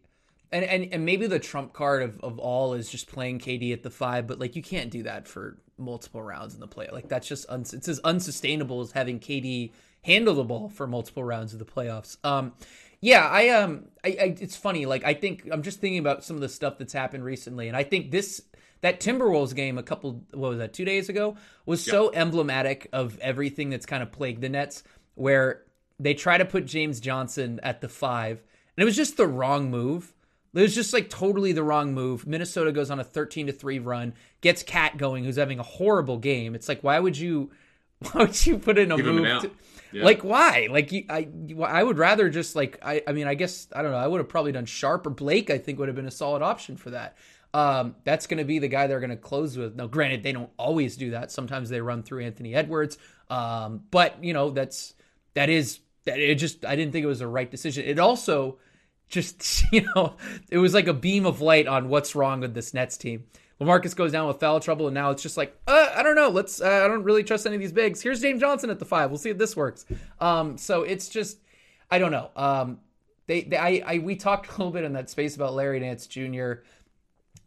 and, 0.53 0.65
and 0.65 0.93
and 0.93 1.05
maybe 1.05 1.27
the 1.27 1.39
trump 1.39 1.73
card 1.73 2.03
of, 2.03 2.21
of 2.21 2.39
all 2.39 2.75
is 2.75 2.89
just 2.89 3.09
playing 3.09 3.39
KD 3.39 3.73
at 3.73 3.83
the 3.83 3.91
five, 3.91 4.27
but 4.27 4.39
like 4.39 4.57
you 4.57 4.63
can't 4.63 4.91
do 4.91 5.05
that 5.05 5.29
for 5.29 5.59
multiple 5.79 6.23
rounds 6.23 6.55
in 6.55 6.61
the 6.61 6.67
play. 6.67 6.89
Like 6.93 7.09
that's 7.09 7.27
just 7.27 7.49
un- 7.49 7.61
it's 7.61 7.89
as 7.89 8.01
unsustainable 8.01 8.81
as 8.81 8.93
having 8.93 9.19
KD 9.21 9.73
handle 10.03 10.35
the 10.35 10.45
ball 10.45 10.69
for 10.69 10.87
multiple 10.87 11.25
rounds 11.25 11.53
of 11.53 11.59
the 11.59 11.65
playoffs. 11.65 12.17
Um, 12.25 12.53
yeah, 13.01 13.27
I 13.27 13.49
um, 13.51 13.87
I, 14.05 14.09
I 14.09 14.37
it's 14.41 14.57
funny. 14.57 14.87
Like 14.87 15.05
I 15.05 15.15
think 15.15 15.49
I'm 15.51 15.63
just 15.63 15.81
thinking 15.81 15.99
about 15.99 16.25
some 16.25 16.37
of 16.37 16.43
the 16.43 16.49
stuff 16.49 16.79
that's 16.79 16.93
happened 16.93 17.25
recently, 17.25 17.69
and 17.69 17.77
I 17.77 17.83
think 17.83 18.11
this 18.11 18.43
that 18.83 19.01
Timberwolves 19.01 19.55
game 19.55 19.79
a 19.79 19.83
couple 19.83 20.23
what 20.33 20.51
was 20.51 20.59
that 20.59 20.75
two 20.75 20.85
days 20.85 21.09
ago 21.09 21.37
was 21.65 21.87
yep. 21.87 21.93
so 21.93 22.13
emblematic 22.13 22.89
of 22.93 23.19
everything 23.21 23.71
that's 23.71 23.87
kind 23.87 24.03
of 24.03 24.13
plagued 24.13 24.43
the 24.43 24.49
Nets, 24.49 24.83
where 25.15 25.63
they 25.99 26.15
try 26.15 26.37
to 26.39 26.45
put 26.45 26.67
James 26.67 27.01
Johnson 27.01 27.61
at 27.63 27.81
the 27.81 27.89
five, 27.89 28.43
and 28.77 28.83
it 28.83 28.85
was 28.85 28.97
just 28.97 29.17
the 29.17 29.27
wrong 29.27 29.71
move. 29.71 30.13
It 30.55 30.63
was 30.63 30.75
just 30.75 30.93
like 30.93 31.09
totally 31.09 31.53
the 31.53 31.63
wrong 31.63 31.95
move. 31.95 32.27
Minnesota 32.27 32.73
goes 32.73 32.91
on 32.91 32.99
a 32.99 33.05
13 33.05 33.47
to 33.47 33.53
3 33.53 33.79
run, 33.79 34.15
gets 34.41 34.63
KAT 34.63 34.97
going, 34.97 35.25
who's 35.25 35.37
having 35.37 35.61
a 35.61 35.65
horrible 35.65 36.19
game. 36.19 36.55
It's 36.55 36.69
like, 36.69 36.83
why 36.83 36.99
would 36.99 37.17
you 37.17 37.51
why 38.13 38.23
would 38.23 38.47
you 38.47 38.59
put 38.59 38.79
in 38.79 38.91
a 38.91 38.97
Give 38.97 39.07
move? 39.07 39.43
To, 39.43 39.51
yeah. 39.93 40.05
Like 40.05 40.23
why? 40.23 40.69
Like 40.71 40.93
you, 40.93 41.05
I, 41.09 41.29
I 41.67 41.83
would 41.83 41.99
rather 41.99 42.31
just 42.31 42.57
like 42.57 42.79
I, 42.83 43.03
I 43.07 43.13
mean, 43.13 43.27
I 43.27 43.35
guess 43.35 43.69
I 43.75 43.83
don't 43.83 43.93
know. 43.93 43.99
I 43.99 44.07
would 44.07 44.19
have 44.19 44.29
probably 44.29 44.53
done 44.53 44.67
Sharpe 44.67 45.07
or 45.07 45.11
Blake. 45.11 45.51
I 45.51 45.59
think 45.59 45.79
would 45.79 45.89
have 45.89 45.97
been 45.97 46.07
a 46.07 46.13
solid 46.13 46.43
option 46.43 46.77
for 46.77 46.91
that. 46.91 47.17
Um, 47.53 47.97
that's 48.05 48.27
going 48.27 48.39
to 48.39 48.45
be 48.45 48.61
the 48.61 48.69
guy 48.69 48.87
they're 48.87 49.01
going 49.01 49.11
to 49.11 49.17
close 49.17 49.59
with. 49.59 49.75
Now, 49.75 49.89
granted, 49.89 50.23
they 50.23 50.33
don't 50.33 50.51
always 50.57 50.97
do 50.97 51.11
that. 51.11 51.33
Sometimes 51.33 51.69
they 51.69 51.81
run 51.81 52.05
through 52.05 52.23
Anthony 52.23 52.55
Edwards. 52.55 52.97
Um, 53.29 53.83
but 53.91 54.23
you 54.23 54.33
know, 54.33 54.51
that's 54.51 54.95
that 55.35 55.49
is 55.49 55.81
that. 56.05 56.19
It 56.19 56.37
just 56.37 56.65
I 56.65 56.77
didn't 56.77 56.93
think 56.93 57.05
it 57.05 57.09
was 57.09 57.19
the 57.19 57.27
right 57.27 57.51
decision. 57.51 57.85
It 57.85 57.99
also 57.99 58.59
just 59.11 59.65
you 59.73 59.83
know 59.95 60.15
it 60.51 60.59
was 60.59 60.73
like 60.73 60.87
a 60.87 60.95
beam 60.95 61.27
of 61.27 61.41
light 61.41 61.67
on 61.67 61.89
what's 61.89 62.15
wrong 62.15 62.41
with 62.41 62.55
this 62.55 62.73
Nets 62.73 62.97
team. 62.97 63.25
Lamarcus 63.61 63.95
goes 63.95 64.11
down 64.11 64.27
with 64.27 64.41
foul 64.41 64.59
trouble, 64.59 64.87
and 64.87 64.95
now 64.95 65.11
it's 65.11 65.23
just 65.23 65.37
like 65.37 65.55
uh, 65.67 65.91
I 65.95 66.03
don't 66.03 66.15
know. 66.15 66.31
Let's 66.31 66.63
uh, 66.63 66.83
I 66.85 66.89
don't 66.89 67.03
really 67.03 67.23
trust 67.23 67.45
any 67.45 67.57
of 67.57 67.61
these 67.61 67.73
bigs. 67.73 68.01
Here's 68.01 68.21
James 68.21 68.41
Johnson 68.41 68.71
at 68.71 68.79
the 68.79 68.87
five. 68.87 69.11
We'll 69.11 69.19
see 69.19 69.29
if 69.29 69.37
this 69.37 69.55
works. 69.55 69.85
Um, 70.19 70.57
so 70.57 70.83
it's 70.83 71.11
just 71.11 71.39
I 71.91 71.99
don't 71.99 72.13
know. 72.13 72.31
Um, 72.37 72.79
they, 73.27 73.43
they 73.43 73.59
I, 73.59 73.83
I 73.85 73.99
we 73.99 74.17
talked 74.17 74.49
a 74.49 74.51
little 74.53 74.71
bit 74.71 74.85
in 74.85 74.95
that 74.95 75.11
space 75.11 75.37
about 75.37 75.53
Larry 75.53 75.81
Nance 75.81 76.07
Jr. 76.07 76.55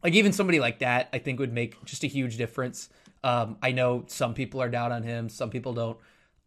like 0.04 0.14
even 0.14 0.34
somebody 0.34 0.60
like 0.60 0.80
that, 0.80 1.10
I 1.12 1.18
think 1.18 1.40
would 1.40 1.54
make 1.54 1.84
just 1.86 2.04
a 2.04 2.08
huge 2.08 2.38
difference. 2.38 2.90
Um, 3.24 3.58
I 3.64 3.72
know 3.72 4.04
some 4.08 4.34
people 4.34 4.62
are 4.62 4.70
down 4.70 4.92
on 4.92 5.02
him, 5.02 5.30
some 5.30 5.50
people 5.50 5.74
don't 5.74 5.98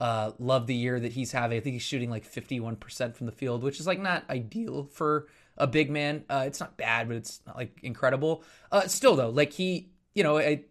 uh, 0.01 0.33
love 0.39 0.67
the 0.67 0.75
year 0.75 1.01
that 1.01 1.13
he's 1.13 1.33
having. 1.33 1.57
I 1.57 1.61
think 1.61 1.75
he's 1.75 1.83
shooting 1.83 2.11
like 2.11 2.31
51% 2.31 3.15
from 3.15 3.27
the 3.27 3.33
field, 3.33 3.63
which 3.63 3.81
is 3.81 3.87
like 3.87 4.01
not 4.01 4.25
ideal 4.29 4.85
for 4.85 5.27
a 5.57 5.67
big 5.67 5.91
man. 5.91 6.25
Uh, 6.29 6.45
it's 6.47 6.61
not 6.61 6.77
bad, 6.77 7.09
but 7.09 7.17
it's 7.17 7.41
not 7.47 7.57
like 7.57 7.79
incredible. 7.83 8.45
Uh, 8.71 8.87
still 8.89 9.17
though, 9.17 9.31
like 9.31 9.53
he, 9.53 9.89
you 10.15 10.23
know, 10.23 10.39
I, 10.39 10.65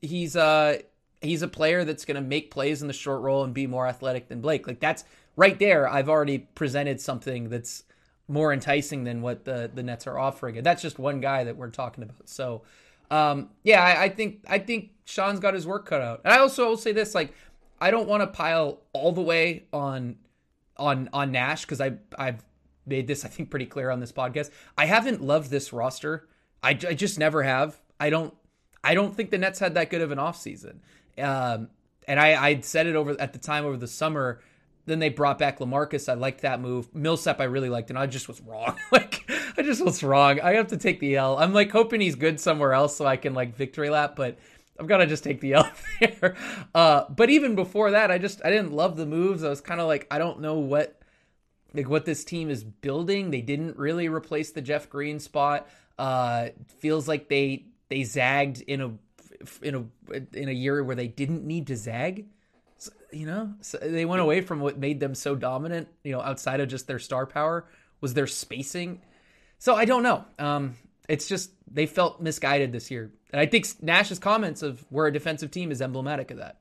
he's 0.00 0.36
uh 0.36 0.78
he's 1.20 1.42
a 1.42 1.48
player 1.48 1.84
that's 1.84 2.04
going 2.04 2.16
to 2.16 2.20
make 2.20 2.50
plays 2.50 2.82
in 2.82 2.88
the 2.88 2.94
short 2.94 3.22
roll 3.22 3.44
and 3.44 3.54
be 3.54 3.66
more 3.66 3.86
athletic 3.86 4.28
than 4.28 4.40
Blake. 4.40 4.66
Like 4.66 4.80
that's 4.80 5.04
right 5.36 5.58
there. 5.58 5.88
I've 5.88 6.08
already 6.08 6.38
presented 6.38 7.00
something 7.00 7.48
that's 7.48 7.84
more 8.28 8.52
enticing 8.52 9.04
than 9.04 9.22
what 9.22 9.44
the 9.44 9.70
the 9.72 9.82
Nets 9.82 10.06
are 10.06 10.18
offering, 10.18 10.56
and 10.56 10.66
that's 10.66 10.82
just 10.82 10.98
one 10.98 11.20
guy 11.20 11.44
that 11.44 11.56
we're 11.56 11.70
talking 11.70 12.02
about. 12.02 12.28
So, 12.28 12.62
um, 13.10 13.50
yeah, 13.62 13.82
I, 13.82 14.04
I 14.04 14.08
think 14.08 14.44
I 14.48 14.58
think 14.58 14.90
Sean's 15.04 15.40
got 15.40 15.54
his 15.54 15.66
work 15.66 15.86
cut 15.86 16.00
out. 16.00 16.22
And 16.24 16.32
I 16.32 16.38
also 16.38 16.68
will 16.68 16.76
say 16.76 16.92
this: 16.92 17.14
like, 17.14 17.34
I 17.82 17.90
don't 17.90 18.06
want 18.06 18.22
to 18.22 18.28
pile 18.28 18.78
all 18.92 19.10
the 19.10 19.22
way 19.22 19.64
on 19.72 20.16
on 20.76 21.10
on 21.12 21.32
Nash 21.32 21.62
because 21.62 21.80
I 21.80 21.94
I've 22.16 22.44
made 22.86 23.08
this 23.08 23.24
I 23.24 23.28
think 23.28 23.50
pretty 23.50 23.66
clear 23.66 23.90
on 23.90 23.98
this 23.98 24.12
podcast. 24.12 24.50
I 24.78 24.86
haven't 24.86 25.20
loved 25.20 25.50
this 25.50 25.72
roster. 25.72 26.28
I, 26.62 26.70
I 26.70 26.94
just 26.94 27.18
never 27.18 27.42
have. 27.42 27.80
I 27.98 28.08
don't 28.08 28.32
I 28.84 28.94
don't 28.94 29.16
think 29.16 29.30
the 29.30 29.38
Nets 29.38 29.58
had 29.58 29.74
that 29.74 29.90
good 29.90 30.00
of 30.00 30.12
an 30.12 30.18
offseason. 30.18 30.76
Um, 31.18 31.70
and 32.06 32.20
I 32.20 32.40
I 32.40 32.60
said 32.60 32.86
it 32.86 32.94
over 32.94 33.20
at 33.20 33.32
the 33.32 33.40
time 33.40 33.64
over 33.64 33.76
the 33.76 33.88
summer 33.88 34.40
then 34.86 34.98
they 34.98 35.08
brought 35.08 35.38
back 35.38 35.58
Lamarcus. 35.58 36.08
I 36.08 36.14
liked 36.14 36.42
that 36.42 36.60
move. 36.60 36.92
Millsap, 36.94 37.40
I 37.40 37.44
really 37.44 37.68
liked, 37.68 37.90
and 37.90 37.98
I 37.98 38.06
just 38.06 38.28
was 38.28 38.40
wrong. 38.40 38.76
like, 38.92 39.30
I 39.56 39.62
just 39.62 39.84
was 39.84 40.02
wrong. 40.02 40.40
I 40.40 40.54
have 40.54 40.68
to 40.68 40.76
take 40.76 40.98
the 40.98 41.16
L. 41.16 41.38
I'm 41.38 41.52
like 41.52 41.70
hoping 41.70 42.00
he's 42.00 42.16
good 42.16 42.40
somewhere 42.40 42.72
else 42.72 42.96
so 42.96 43.06
I 43.06 43.16
can 43.16 43.34
like 43.34 43.54
victory 43.54 43.90
lap, 43.90 44.14
but 44.16 44.38
I've 44.78 44.86
got 44.86 44.98
to 44.98 45.06
just 45.06 45.24
take 45.24 45.40
the 45.40 45.54
L 45.54 45.70
there. 46.00 46.36
Uh, 46.74 47.04
but 47.08 47.30
even 47.30 47.54
before 47.54 47.92
that, 47.92 48.10
I 48.10 48.18
just 48.18 48.40
I 48.44 48.50
didn't 48.50 48.72
love 48.72 48.96
the 48.96 49.06
moves. 49.06 49.44
I 49.44 49.48
was 49.48 49.60
kind 49.60 49.80
of 49.80 49.86
like 49.86 50.06
I 50.10 50.18
don't 50.18 50.40
know 50.40 50.54
what 50.54 51.00
like 51.74 51.88
what 51.88 52.04
this 52.04 52.24
team 52.24 52.50
is 52.50 52.64
building. 52.64 53.30
They 53.30 53.42
didn't 53.42 53.76
really 53.76 54.08
replace 54.08 54.52
the 54.52 54.62
Jeff 54.62 54.88
Green 54.88 55.20
spot. 55.20 55.68
Uh, 55.98 56.48
feels 56.78 57.06
like 57.06 57.28
they 57.28 57.66
they 57.88 58.04
zagged 58.04 58.62
in 58.62 58.80
a 58.80 58.92
in 59.62 59.74
a 59.74 60.38
in 60.38 60.48
a 60.48 60.52
year 60.52 60.82
where 60.82 60.96
they 60.96 61.08
didn't 61.08 61.44
need 61.44 61.66
to 61.66 61.76
zag 61.76 62.26
you 63.12 63.26
know 63.26 63.52
so 63.60 63.78
they 63.78 64.04
went 64.04 64.22
away 64.22 64.40
from 64.40 64.60
what 64.60 64.78
made 64.78 64.98
them 64.98 65.14
so 65.14 65.34
dominant 65.34 65.88
you 66.02 66.12
know 66.12 66.20
outside 66.20 66.60
of 66.60 66.68
just 66.68 66.86
their 66.86 66.98
star 66.98 67.26
power 67.26 67.66
was 68.00 68.14
their 68.14 68.26
spacing 68.26 69.00
so 69.58 69.74
i 69.74 69.84
don't 69.84 70.02
know 70.02 70.24
um 70.38 70.74
it's 71.08 71.26
just 71.26 71.50
they 71.70 71.86
felt 71.86 72.20
misguided 72.20 72.72
this 72.72 72.90
year 72.90 73.12
and 73.32 73.40
i 73.40 73.46
think 73.46 73.66
nash's 73.82 74.18
comments 74.18 74.62
of 74.62 74.84
we're 74.90 75.08
a 75.08 75.12
defensive 75.12 75.50
team 75.50 75.70
is 75.70 75.82
emblematic 75.82 76.30
of 76.30 76.38
that 76.38 76.56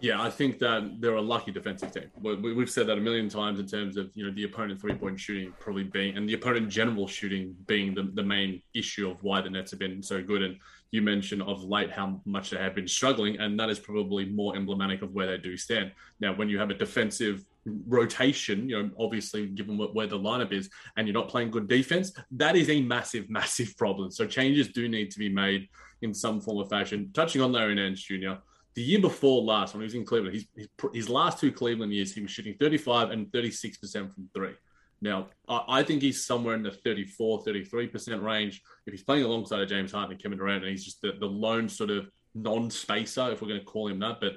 yeah, 0.00 0.22
I 0.22 0.30
think 0.30 0.58
that 0.58 1.00
they're 1.00 1.16
a 1.16 1.22
lucky 1.22 1.50
defensive 1.50 1.92
team. 1.92 2.10
We've 2.20 2.70
said 2.70 2.86
that 2.88 2.98
a 2.98 3.00
million 3.00 3.28
times 3.28 3.58
in 3.60 3.66
terms 3.66 3.96
of 3.96 4.10
you 4.14 4.26
know 4.26 4.32
the 4.32 4.44
opponent 4.44 4.80
three 4.80 4.94
point 4.94 5.18
shooting 5.18 5.52
probably 5.60 5.84
being 5.84 6.16
and 6.16 6.28
the 6.28 6.34
opponent 6.34 6.68
general 6.68 7.06
shooting 7.06 7.56
being 7.66 7.94
the, 7.94 8.10
the 8.14 8.22
main 8.22 8.62
issue 8.74 9.10
of 9.10 9.22
why 9.22 9.40
the 9.40 9.50
Nets 9.50 9.70
have 9.70 9.80
been 9.80 10.02
so 10.02 10.22
good. 10.22 10.42
And 10.42 10.56
you 10.90 11.02
mentioned 11.02 11.42
of 11.42 11.64
late 11.64 11.90
how 11.90 12.20
much 12.24 12.50
they 12.50 12.58
have 12.58 12.74
been 12.74 12.88
struggling, 12.88 13.38
and 13.38 13.58
that 13.58 13.70
is 13.70 13.78
probably 13.78 14.26
more 14.26 14.56
emblematic 14.56 15.02
of 15.02 15.12
where 15.12 15.26
they 15.26 15.38
do 15.38 15.56
stand. 15.56 15.92
Now, 16.20 16.34
when 16.34 16.48
you 16.48 16.58
have 16.58 16.70
a 16.70 16.74
defensive 16.74 17.44
rotation, 17.88 18.68
you 18.68 18.80
know, 18.80 18.90
obviously 18.98 19.46
given 19.46 19.76
where 19.78 20.06
the 20.06 20.18
lineup 20.18 20.52
is, 20.52 20.70
and 20.96 21.06
you're 21.06 21.14
not 21.14 21.28
playing 21.28 21.50
good 21.50 21.66
defense, 21.66 22.12
that 22.32 22.56
is 22.56 22.68
a 22.70 22.80
massive, 22.82 23.28
massive 23.30 23.76
problem. 23.76 24.10
So 24.10 24.26
changes 24.26 24.68
do 24.68 24.88
need 24.88 25.10
to 25.12 25.18
be 25.18 25.28
made 25.28 25.68
in 26.04 26.14
some 26.14 26.40
form 26.40 26.58
or 26.58 26.66
fashion. 26.68 27.10
Touching 27.12 27.40
on 27.40 27.52
Larry 27.52 27.74
Nance 27.74 28.00
Jr 28.02 28.34
the 28.74 28.82
year 28.82 29.00
before 29.00 29.42
last, 29.42 29.72
when 29.72 29.82
he 29.82 29.84
was 29.84 29.94
in 29.94 30.04
Cleveland, 30.04 30.34
his, 30.34 30.68
his, 30.92 31.08
last 31.08 31.38
two 31.38 31.52
Cleveland 31.52 31.92
years, 31.92 32.12
he 32.12 32.20
was 32.20 32.30
shooting 32.30 32.56
35 32.58 33.10
and 33.10 33.26
36% 33.28 34.12
from 34.12 34.28
three. 34.34 34.54
Now, 35.00 35.28
I, 35.48 35.82
think 35.82 36.02
he's 36.02 36.24
somewhere 36.24 36.54
in 36.54 36.62
the 36.62 36.70
34, 36.70 37.44
33% 37.44 38.22
range. 38.22 38.62
If 38.86 38.92
he's 38.92 39.02
playing 39.02 39.24
alongside 39.24 39.60
of 39.60 39.68
James 39.68 39.92
Harden 39.92 40.12
and 40.12 40.22
Kevin 40.22 40.38
Durant, 40.38 40.64
and 40.64 40.70
he's 40.70 40.84
just 40.84 41.02
the, 41.02 41.12
the 41.20 41.26
lone 41.26 41.68
sort 41.68 41.90
of 41.90 42.08
non 42.34 42.70
spacer, 42.70 43.30
if 43.30 43.42
we're 43.42 43.48
going 43.48 43.60
to 43.60 43.66
call 43.66 43.88
him 43.88 43.98
that, 44.00 44.20
but 44.20 44.32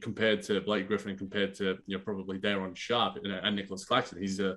compared 0.00 0.42
to 0.42 0.60
Blake 0.62 0.88
Griffin 0.88 1.10
and 1.10 1.18
compared 1.18 1.54
to, 1.56 1.76
you 1.86 1.98
know, 1.98 2.02
probably 2.02 2.38
Day'Ron 2.38 2.74
Sharpe 2.74 3.16
and, 3.16 3.26
and 3.26 3.56
Nicolas 3.56 3.84
Claxton, 3.84 4.22
he's 4.22 4.40
a 4.40 4.56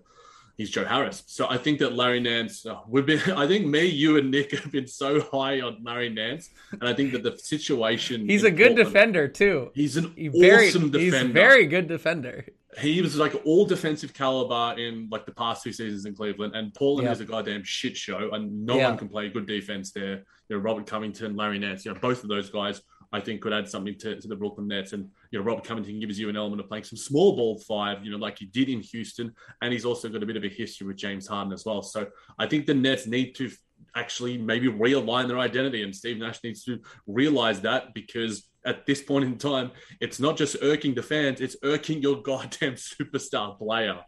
he's 0.57 0.69
Joe 0.69 0.85
Harris. 0.85 1.23
So 1.27 1.47
I 1.49 1.57
think 1.57 1.79
that 1.79 1.93
Larry 1.93 2.19
Nance, 2.19 2.65
uh, 2.65 2.79
we've 2.87 3.05
been, 3.05 3.19
I 3.35 3.47
think 3.47 3.65
me, 3.65 3.85
you, 3.85 4.17
and 4.17 4.31
Nick 4.31 4.51
have 4.51 4.71
been 4.71 4.87
so 4.87 5.21
high 5.21 5.61
on 5.61 5.83
Larry 5.83 6.09
Nance, 6.09 6.49
and 6.71 6.83
I 6.83 6.93
think 6.93 7.11
that 7.13 7.23
the 7.23 7.37
situation. 7.37 8.27
He's 8.27 8.43
a 8.43 8.51
good 8.51 8.75
Portland, 8.75 8.93
defender 8.93 9.27
too. 9.27 9.71
He's 9.73 9.97
an 9.97 10.13
he 10.15 10.27
very, 10.27 10.69
awesome 10.69 10.91
defender. 10.91 11.27
He's 11.27 11.33
very 11.33 11.65
good 11.65 11.87
defender. 11.87 12.45
He 12.77 13.01
was 13.01 13.15
like 13.15 13.33
all 13.45 13.65
defensive 13.65 14.13
caliber 14.13 14.77
in 14.77 15.07
like 15.09 15.25
the 15.25 15.31
past 15.31 15.63
two 15.63 15.71
seasons 15.71 16.05
in 16.05 16.15
Cleveland, 16.15 16.55
and 16.55 16.73
Portland 16.73 17.05
yep. 17.05 17.13
is 17.13 17.21
a 17.21 17.25
goddamn 17.25 17.63
shit 17.63 17.95
show, 17.95 18.31
and 18.31 18.65
no 18.65 18.77
one 18.77 18.97
can 18.97 19.07
play 19.07 19.29
good 19.29 19.47
defense 19.47 19.91
there. 19.91 20.23
You 20.49 20.57
know, 20.57 20.57
Robert 20.57 20.85
Covington, 20.85 21.35
Larry 21.35 21.57
Nance, 21.57 21.85
you 21.85 21.93
know, 21.93 21.99
both 21.99 22.23
of 22.23 22.29
those 22.29 22.49
guys 22.49 22.81
I 23.11 23.19
think 23.19 23.41
could 23.41 23.53
add 23.53 23.67
something 23.67 23.97
to, 23.99 24.19
to 24.19 24.27
the 24.27 24.35
Brooklyn 24.35 24.67
Nets. 24.67 24.93
And 24.93 25.09
you 25.31 25.39
know, 25.39 25.45
Robert 25.45 25.63
Covington 25.63 25.99
gives 25.99 26.19
you 26.19 26.29
an 26.29 26.37
element 26.37 26.61
of 26.61 26.67
playing 26.67 26.83
some 26.83 26.97
small 26.97 27.35
ball 27.35 27.59
five, 27.59 28.03
you 28.03 28.11
know, 28.11 28.17
like 28.17 28.39
he 28.39 28.45
did 28.45 28.69
in 28.69 28.81
Houston, 28.81 29.33
and 29.61 29.73
he's 29.73 29.85
also 29.85 30.09
got 30.09 30.23
a 30.23 30.25
bit 30.25 30.37
of 30.37 30.43
a 30.43 30.49
history 30.49 30.87
with 30.87 30.97
James 30.97 31.27
Harden 31.27 31.53
as 31.53 31.65
well. 31.65 31.81
So 31.81 32.07
I 32.39 32.47
think 32.47 32.65
the 32.65 32.73
Nets 32.73 33.07
need 33.07 33.33
to 33.35 33.51
actually 33.95 34.37
maybe 34.37 34.67
realign 34.67 35.27
their 35.27 35.39
identity, 35.39 35.83
and 35.83 35.95
Steve 35.95 36.17
Nash 36.17 36.43
needs 36.43 36.63
to 36.65 36.79
realize 37.07 37.61
that 37.61 37.93
because 37.93 38.47
at 38.65 38.85
this 38.85 39.01
point 39.01 39.25
in 39.25 39.37
time, 39.37 39.71
it's 39.99 40.19
not 40.19 40.37
just 40.37 40.57
irking 40.61 40.95
the 40.95 41.03
fans; 41.03 41.41
it's 41.41 41.55
irking 41.63 42.01
your 42.01 42.21
goddamn 42.21 42.73
superstar 42.73 43.57
player. 43.57 43.99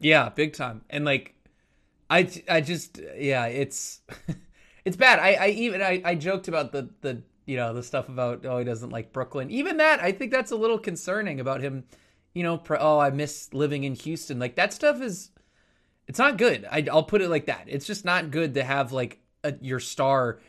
Yeah, 0.00 0.28
big 0.28 0.52
time. 0.54 0.82
And 0.90 1.04
like, 1.04 1.34
I 2.10 2.28
I 2.48 2.60
just 2.60 3.00
yeah, 3.16 3.46
it's. 3.46 4.00
it's 4.86 4.96
bad. 4.96 5.18
I, 5.18 5.32
I 5.32 5.48
even 5.48 5.82
I, 5.82 6.00
I 6.04 6.14
joked 6.14 6.48
about 6.48 6.72
the 6.72 6.88
the 7.02 7.22
you 7.46 7.56
know 7.56 7.72
the 7.72 7.82
stuff 7.82 8.08
about 8.08 8.44
oh 8.44 8.58
he 8.58 8.64
doesn't 8.64 8.90
like 8.90 9.12
Brooklyn. 9.12 9.50
Even 9.50 9.78
that 9.78 10.00
I 10.00 10.12
think 10.12 10.30
that's 10.32 10.50
a 10.50 10.56
little 10.56 10.78
concerning 10.78 11.40
about 11.40 11.60
him. 11.60 11.84
You 12.34 12.42
know, 12.42 12.62
oh 12.78 12.98
I 12.98 13.10
miss 13.10 13.52
living 13.54 13.84
in 13.84 13.94
Houston. 13.94 14.38
Like 14.38 14.56
that 14.56 14.72
stuff 14.72 15.00
is 15.00 15.30
it's 16.06 16.18
not 16.18 16.38
good. 16.38 16.66
I, 16.70 16.80
will 16.80 17.02
put 17.02 17.22
it 17.22 17.28
like 17.28 17.46
that. 17.46 17.64
It's 17.66 17.86
just 17.86 18.04
not 18.04 18.30
good 18.30 18.54
to 18.54 18.64
have 18.64 18.92
like 18.92 19.18
a, 19.42 19.54
your 19.60 19.80
star, 19.80 20.40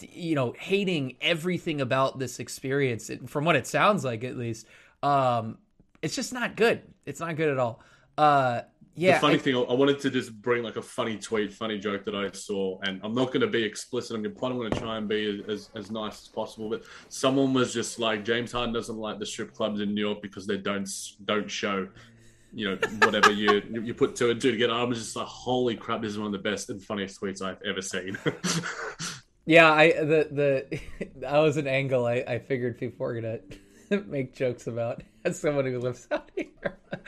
you 0.00 0.34
know, 0.34 0.54
hating 0.58 1.16
everything 1.20 1.80
about 1.80 2.18
this 2.18 2.40
experience. 2.40 3.10
It, 3.10 3.28
from 3.28 3.44
what 3.44 3.56
it 3.56 3.66
sounds 3.66 4.04
like, 4.04 4.24
at 4.24 4.36
least, 4.36 4.66
um, 5.02 5.58
it's 6.02 6.16
just 6.16 6.32
not 6.32 6.56
good. 6.56 6.82
It's 7.04 7.20
not 7.20 7.36
good 7.36 7.50
at 7.50 7.58
all. 7.58 7.82
Uh, 8.18 8.62
yeah. 8.96 9.14
The 9.14 9.20
funny 9.20 9.34
I, 9.34 9.38
thing, 9.38 9.54
I 9.56 9.74
wanted 9.74 10.00
to 10.00 10.10
just 10.10 10.32
bring 10.40 10.62
like 10.62 10.76
a 10.76 10.82
funny 10.82 11.18
tweet, 11.18 11.52
funny 11.52 11.78
joke 11.78 12.04
that 12.06 12.14
I 12.14 12.30
saw, 12.32 12.78
and 12.82 12.98
I'm 13.04 13.14
not 13.14 13.26
going 13.26 13.42
to 13.42 13.46
be 13.46 13.62
explicit. 13.62 14.16
On 14.16 14.22
your 14.22 14.32
point, 14.32 14.54
I'm 14.54 14.58
going 14.58 14.70
to 14.70 14.80
try 14.80 14.96
and 14.96 15.06
be 15.06 15.44
as, 15.48 15.68
as 15.76 15.90
nice 15.90 16.22
as 16.22 16.28
possible. 16.28 16.70
But 16.70 16.84
someone 17.10 17.52
was 17.52 17.74
just 17.74 17.98
like, 17.98 18.24
James 18.24 18.52
Harden 18.52 18.72
doesn't 18.72 18.96
like 18.96 19.18
the 19.18 19.26
strip 19.26 19.52
clubs 19.52 19.80
in 19.80 19.94
New 19.94 20.00
York 20.00 20.22
because 20.22 20.46
they 20.46 20.56
don't 20.56 20.88
don't 21.26 21.50
show, 21.50 21.88
you 22.54 22.70
know, 22.70 22.78
whatever 23.02 23.30
you 23.30 23.62
you 23.70 23.92
put 23.92 24.16
two 24.16 24.30
and 24.30 24.40
two 24.40 24.50
together. 24.50 24.72
I 24.72 24.84
was 24.84 24.98
just 24.98 25.14
like, 25.14 25.26
holy 25.26 25.76
crap, 25.76 26.00
this 26.00 26.12
is 26.12 26.18
one 26.18 26.28
of 26.28 26.32
the 26.32 26.38
best 26.38 26.70
and 26.70 26.82
funniest 26.82 27.20
tweets 27.20 27.42
I've 27.42 27.60
ever 27.66 27.82
seen. 27.82 28.16
yeah, 29.44 29.70
I 29.70 29.92
the 29.92 30.28
the 30.32 30.80
that 31.20 31.38
was 31.38 31.58
an 31.58 31.66
angle 31.66 32.06
I 32.06 32.24
I 32.26 32.38
figured 32.38 32.78
people 32.78 33.04
were 33.04 33.20
gonna 33.20 33.40
make 34.06 34.34
jokes 34.34 34.66
about 34.66 35.02
as 35.24 35.38
someone 35.38 35.66
who 35.66 35.78
lives 35.78 36.06
out 36.10 36.30
here. 36.34 36.46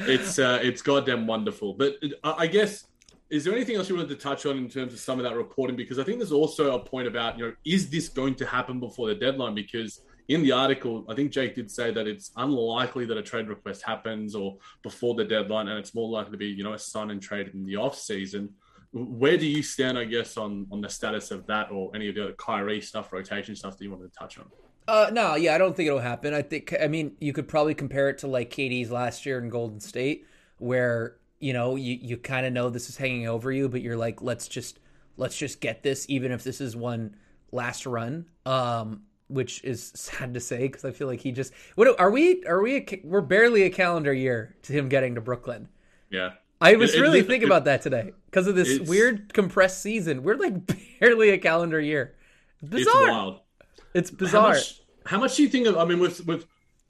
it's 0.01 0.39
uh, 0.39 0.59
it's 0.63 0.83
goddamn 0.83 1.27
wonderful. 1.27 1.75
But 1.75 1.97
uh, 2.23 2.35
I 2.37 2.47
guess 2.47 2.85
is 3.31 3.45
there 3.45 3.55
anything 3.55 3.77
else 3.77 3.89
you 3.89 3.97
wanted 3.97 4.09
to 4.09 4.17
touch 4.17 4.47
on 4.47 4.57
in 4.57 4.69
terms 4.69 4.93
of 4.93 5.01
some 5.01 5.19
of 5.19 5.25
that 5.25 5.37
reporting? 5.37 5.77
Because 5.77 5.99
I 5.99 6.05
think 6.05 6.19
there's 6.19 6.33
also 6.33 6.75
a 6.75 6.79
point 6.79 7.07
about 7.07 7.39
you 7.39 7.47
know 7.47 7.53
is 7.65 7.91
this 7.91 8.09
going 8.09 8.35
to 8.37 8.47
happen 8.47 8.81
before 8.81 9.09
the 9.09 9.15
deadline? 9.15 9.55
Because 9.55 10.01
in 10.29 10.43
the 10.43 10.53
article, 10.53 11.05
I 11.09 11.15
think 11.15 11.33
Jake 11.33 11.55
did 11.55 11.71
say 11.71 11.91
that 11.91 12.07
it's 12.07 12.33
unlikely 12.37 13.07
that 13.07 13.17
a 13.17 13.23
trade 13.23 13.49
request 13.49 13.83
happens 13.83 14.35
or 14.35 14.59
before 14.83 15.15
the 15.15 15.25
deadline, 15.25 15.69
and 15.69 15.79
it's 15.79 15.95
more 15.95 16.09
likely 16.09 16.33
to 16.33 16.39
be 16.39 16.49
you 16.49 16.65
know 16.65 16.73
a 16.73 16.79
sign 16.79 17.11
and 17.11 17.21
trade 17.21 17.51
in 17.55 17.65
the 17.65 17.77
off 17.77 17.97
season. 17.99 18.51
Where 18.93 19.37
do 19.37 19.47
you 19.47 19.63
stand, 19.63 19.99
I 19.99 20.05
guess, 20.05 20.37
on 20.39 20.67
on 20.73 20.81
the 20.81 20.89
status 20.89 21.31
of 21.31 21.47
that 21.47 21.71
or 21.71 21.95
any 21.95 22.09
of 22.09 22.15
the 22.15 22.25
other 22.25 22.33
Kyrie 22.35 22.81
stuff, 22.81 23.13
rotation 23.13 23.55
stuff 23.55 23.77
that 23.77 23.85
you 23.85 23.91
wanted 23.91 24.13
to 24.13 24.19
touch 24.19 24.39
on? 24.39 24.47
Uh, 24.89 25.11
no, 25.13 25.35
yeah, 25.35 25.55
I 25.55 25.59
don't 25.59 25.77
think 25.77 25.87
it'll 25.87 25.99
happen. 25.99 26.33
I 26.33 26.41
think, 26.41 26.75
I 26.81 26.89
mean, 26.89 27.15
you 27.21 27.35
could 27.35 27.47
probably 27.47 27.75
compare 27.75 28.09
it 28.09 28.19
to 28.19 28.27
like 28.27 28.51
KD's 28.51 28.91
last 28.91 29.27
year 29.27 29.39
in 29.39 29.51
Golden 29.51 29.81
State, 29.81 30.27
where 30.57 31.17
you 31.41 31.53
know 31.53 31.77
you 31.77 31.99
you 32.01 32.17
kind 32.17 32.47
of 32.47 32.55
know 32.55 32.71
this 32.71 32.89
is 32.89 32.97
hanging 32.97 33.29
over 33.29 33.53
you, 33.53 33.69
but 33.69 33.83
you're 33.83 33.99
like, 33.99 34.23
let's 34.23 34.49
just 34.49 34.79
let's 35.19 35.37
just 35.37 35.61
get 35.61 35.83
this, 35.83 36.07
even 36.09 36.33
if 36.33 36.43
this 36.43 36.63
is 36.63 36.75
one 36.75 37.17
last 37.53 37.85
run. 37.85 38.27
Um, 38.47 39.03
which 39.29 39.63
is 39.63 39.93
sad 39.95 40.33
to 40.33 40.41
say 40.41 40.61
because 40.61 40.87
I 40.87 40.91
feel 40.91 41.07
like 41.07 41.21
he 41.21 41.33
just 41.33 41.53
what 41.75 42.01
are 42.01 42.11
we 42.11 42.43
are 42.45 42.63
we 42.63 42.77
a, 42.77 43.01
we're 43.05 43.21
barely 43.21 43.65
a 43.65 43.71
calendar 43.71 44.13
year 44.15 44.57
to 44.63 44.73
him 44.73 44.89
getting 44.89 45.17
to 45.17 45.21
Brooklyn. 45.21 45.69
Yeah. 46.11 46.31
I 46.61 46.75
was 46.75 46.95
it, 46.95 47.01
really 47.01 47.21
it, 47.21 47.27
thinking 47.29 47.43
it, 47.43 47.53
about 47.53 47.67
that 47.67 47.83
today 47.83 48.13
because 48.27 48.47
of 48.49 48.57
this 48.57 48.81
weird 48.81 49.33
compressed 49.35 49.83
season. 49.83 50.23
We're 50.23 50.37
like 50.37 50.55
barely 51.01 51.29
a 51.29 51.39
calendar 51.39 51.79
year 51.79 52.17
Bizarre. 52.63 53.03
It's 53.03 53.11
wild. 53.11 53.41
It's 53.95 54.11
How 54.11 54.17
bizarre. 54.17 54.49
much, 54.51 54.81
how 55.07 55.19
much 55.19 55.37
do 55.37 55.43
you 55.43 55.49
think 55.49 55.67
of? 55.67 55.77
I 55.77 55.85
mean, 55.85 55.99
we've 55.99 56.21
we've 56.27 56.47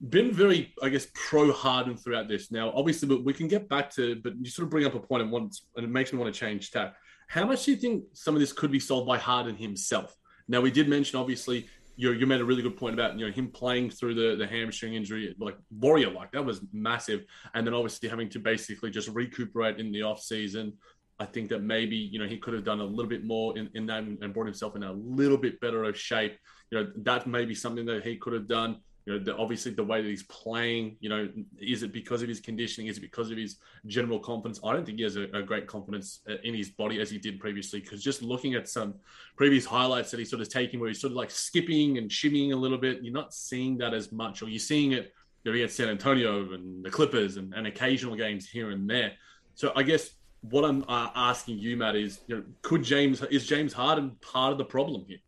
been 0.08 0.32
very, 0.32 0.72
I 0.82 0.88
guess, 0.88 1.06
pro 1.14 1.52
Harden 1.52 1.96
throughout 1.96 2.28
this. 2.28 2.50
Now, 2.50 2.72
obviously, 2.74 3.08
but 3.08 3.24
we 3.24 3.32
can 3.32 3.48
get 3.48 3.68
back 3.68 3.90
to. 3.94 4.16
But 4.16 4.34
you 4.40 4.50
sort 4.50 4.64
of 4.64 4.70
bring 4.70 4.86
up 4.86 4.94
a 4.94 5.00
point 5.00 5.22
and 5.22 5.32
once, 5.32 5.66
and 5.76 5.84
it 5.84 5.90
makes 5.90 6.12
me 6.12 6.18
want 6.18 6.32
to 6.32 6.38
change 6.38 6.70
tack. 6.70 6.94
How 7.28 7.44
much 7.44 7.64
do 7.64 7.72
you 7.72 7.76
think 7.76 8.04
some 8.14 8.34
of 8.34 8.40
this 8.40 8.52
could 8.52 8.72
be 8.72 8.80
solved 8.80 9.06
by 9.06 9.18
Harden 9.18 9.56
himself? 9.56 10.14
Now, 10.48 10.60
we 10.60 10.70
did 10.70 10.88
mention 10.88 11.18
obviously. 11.18 11.66
You, 12.00 12.12
you 12.12 12.28
made 12.28 12.40
a 12.40 12.44
really 12.44 12.62
good 12.62 12.76
point 12.76 12.94
about 12.94 13.18
you 13.18 13.26
know 13.26 13.32
him 13.32 13.48
playing 13.48 13.90
through 13.90 14.14
the, 14.14 14.36
the 14.36 14.46
hamstring 14.46 14.94
injury 14.94 15.34
like 15.40 15.56
warrior 15.80 16.10
like 16.10 16.30
that 16.30 16.44
was 16.44 16.60
massive 16.72 17.24
and 17.54 17.66
then 17.66 17.74
obviously 17.74 18.08
having 18.08 18.28
to 18.28 18.38
basically 18.38 18.88
just 18.88 19.08
recuperate 19.08 19.80
in 19.80 19.90
the 19.90 20.02
off 20.02 20.22
season 20.22 20.74
I 21.20 21.26
think 21.26 21.48
that 21.50 21.62
maybe 21.62 21.96
you 21.96 22.18
know 22.18 22.26
he 22.26 22.38
could 22.38 22.54
have 22.54 22.64
done 22.64 22.80
a 22.80 22.84
little 22.84 23.08
bit 23.08 23.24
more 23.24 23.56
in, 23.58 23.68
in 23.74 23.86
that 23.86 24.04
and 24.04 24.32
brought 24.32 24.46
himself 24.46 24.76
in 24.76 24.84
a 24.84 24.92
little 24.92 25.36
bit 25.36 25.60
better 25.60 25.84
of 25.84 25.98
shape. 25.98 26.38
You 26.70 26.78
know 26.78 26.90
that 26.96 27.26
may 27.26 27.44
be 27.44 27.54
something 27.54 27.86
that 27.86 28.04
he 28.04 28.16
could 28.16 28.32
have 28.32 28.46
done. 28.46 28.80
You 29.06 29.14
know, 29.14 29.24
the, 29.24 29.36
obviously 29.36 29.72
the 29.72 29.84
way 29.84 30.02
that 30.02 30.08
he's 30.08 30.24
playing. 30.24 30.96
You 31.00 31.08
know, 31.08 31.28
is 31.58 31.82
it 31.82 31.92
because 31.92 32.20
of 32.22 32.28
his 32.28 32.40
conditioning? 32.40 32.88
Is 32.88 32.98
it 32.98 33.00
because 33.00 33.30
of 33.30 33.38
his 33.38 33.56
general 33.86 34.18
confidence? 34.18 34.60
I 34.62 34.74
don't 34.74 34.84
think 34.84 34.98
he 34.98 35.04
has 35.04 35.16
a, 35.16 35.24
a 35.32 35.42
great 35.42 35.66
confidence 35.66 36.20
uh, 36.28 36.34
in 36.44 36.54
his 36.54 36.68
body 36.68 37.00
as 37.00 37.10
he 37.10 37.16
did 37.16 37.40
previously. 37.40 37.80
Because 37.80 38.02
just 38.02 38.22
looking 38.22 38.54
at 38.54 38.68
some 38.68 38.94
previous 39.36 39.64
highlights 39.64 40.10
that 40.10 40.18
he's 40.18 40.28
sort 40.28 40.42
of 40.42 40.50
taking, 40.50 40.78
where 40.78 40.88
he's 40.88 41.00
sort 41.00 41.12
of 41.12 41.16
like 41.16 41.30
skipping 41.30 41.96
and 41.96 42.10
shimmying 42.10 42.52
a 42.52 42.56
little 42.56 42.76
bit, 42.76 43.02
you're 43.02 43.14
not 43.14 43.32
seeing 43.32 43.78
that 43.78 43.94
as 43.94 44.12
much, 44.12 44.42
or 44.42 44.48
you're 44.48 44.58
seeing 44.58 44.92
it. 44.92 45.14
You 45.44 45.52
know, 45.52 45.56
against 45.56 45.76
San 45.76 45.88
Antonio 45.88 46.52
and 46.52 46.84
the 46.84 46.90
Clippers 46.90 47.36
and, 47.36 47.54
and 47.54 47.66
occasional 47.66 48.16
games 48.16 48.48
here 48.48 48.72
and 48.72 48.90
there. 48.90 49.12
So 49.54 49.72
I 49.74 49.84
guess 49.84 50.10
what 50.42 50.64
I'm 50.64 50.84
uh, 50.88 51.08
asking 51.14 51.58
you, 51.58 51.76
Matt, 51.76 51.96
is 51.96 52.20
you 52.26 52.36
know, 52.36 52.42
could 52.62 52.82
James 52.82 53.22
is 53.22 53.46
James 53.46 53.72
Harden 53.72 54.16
part 54.20 54.52
of 54.52 54.58
the 54.58 54.64
problem 54.64 55.04
here? 55.08 55.18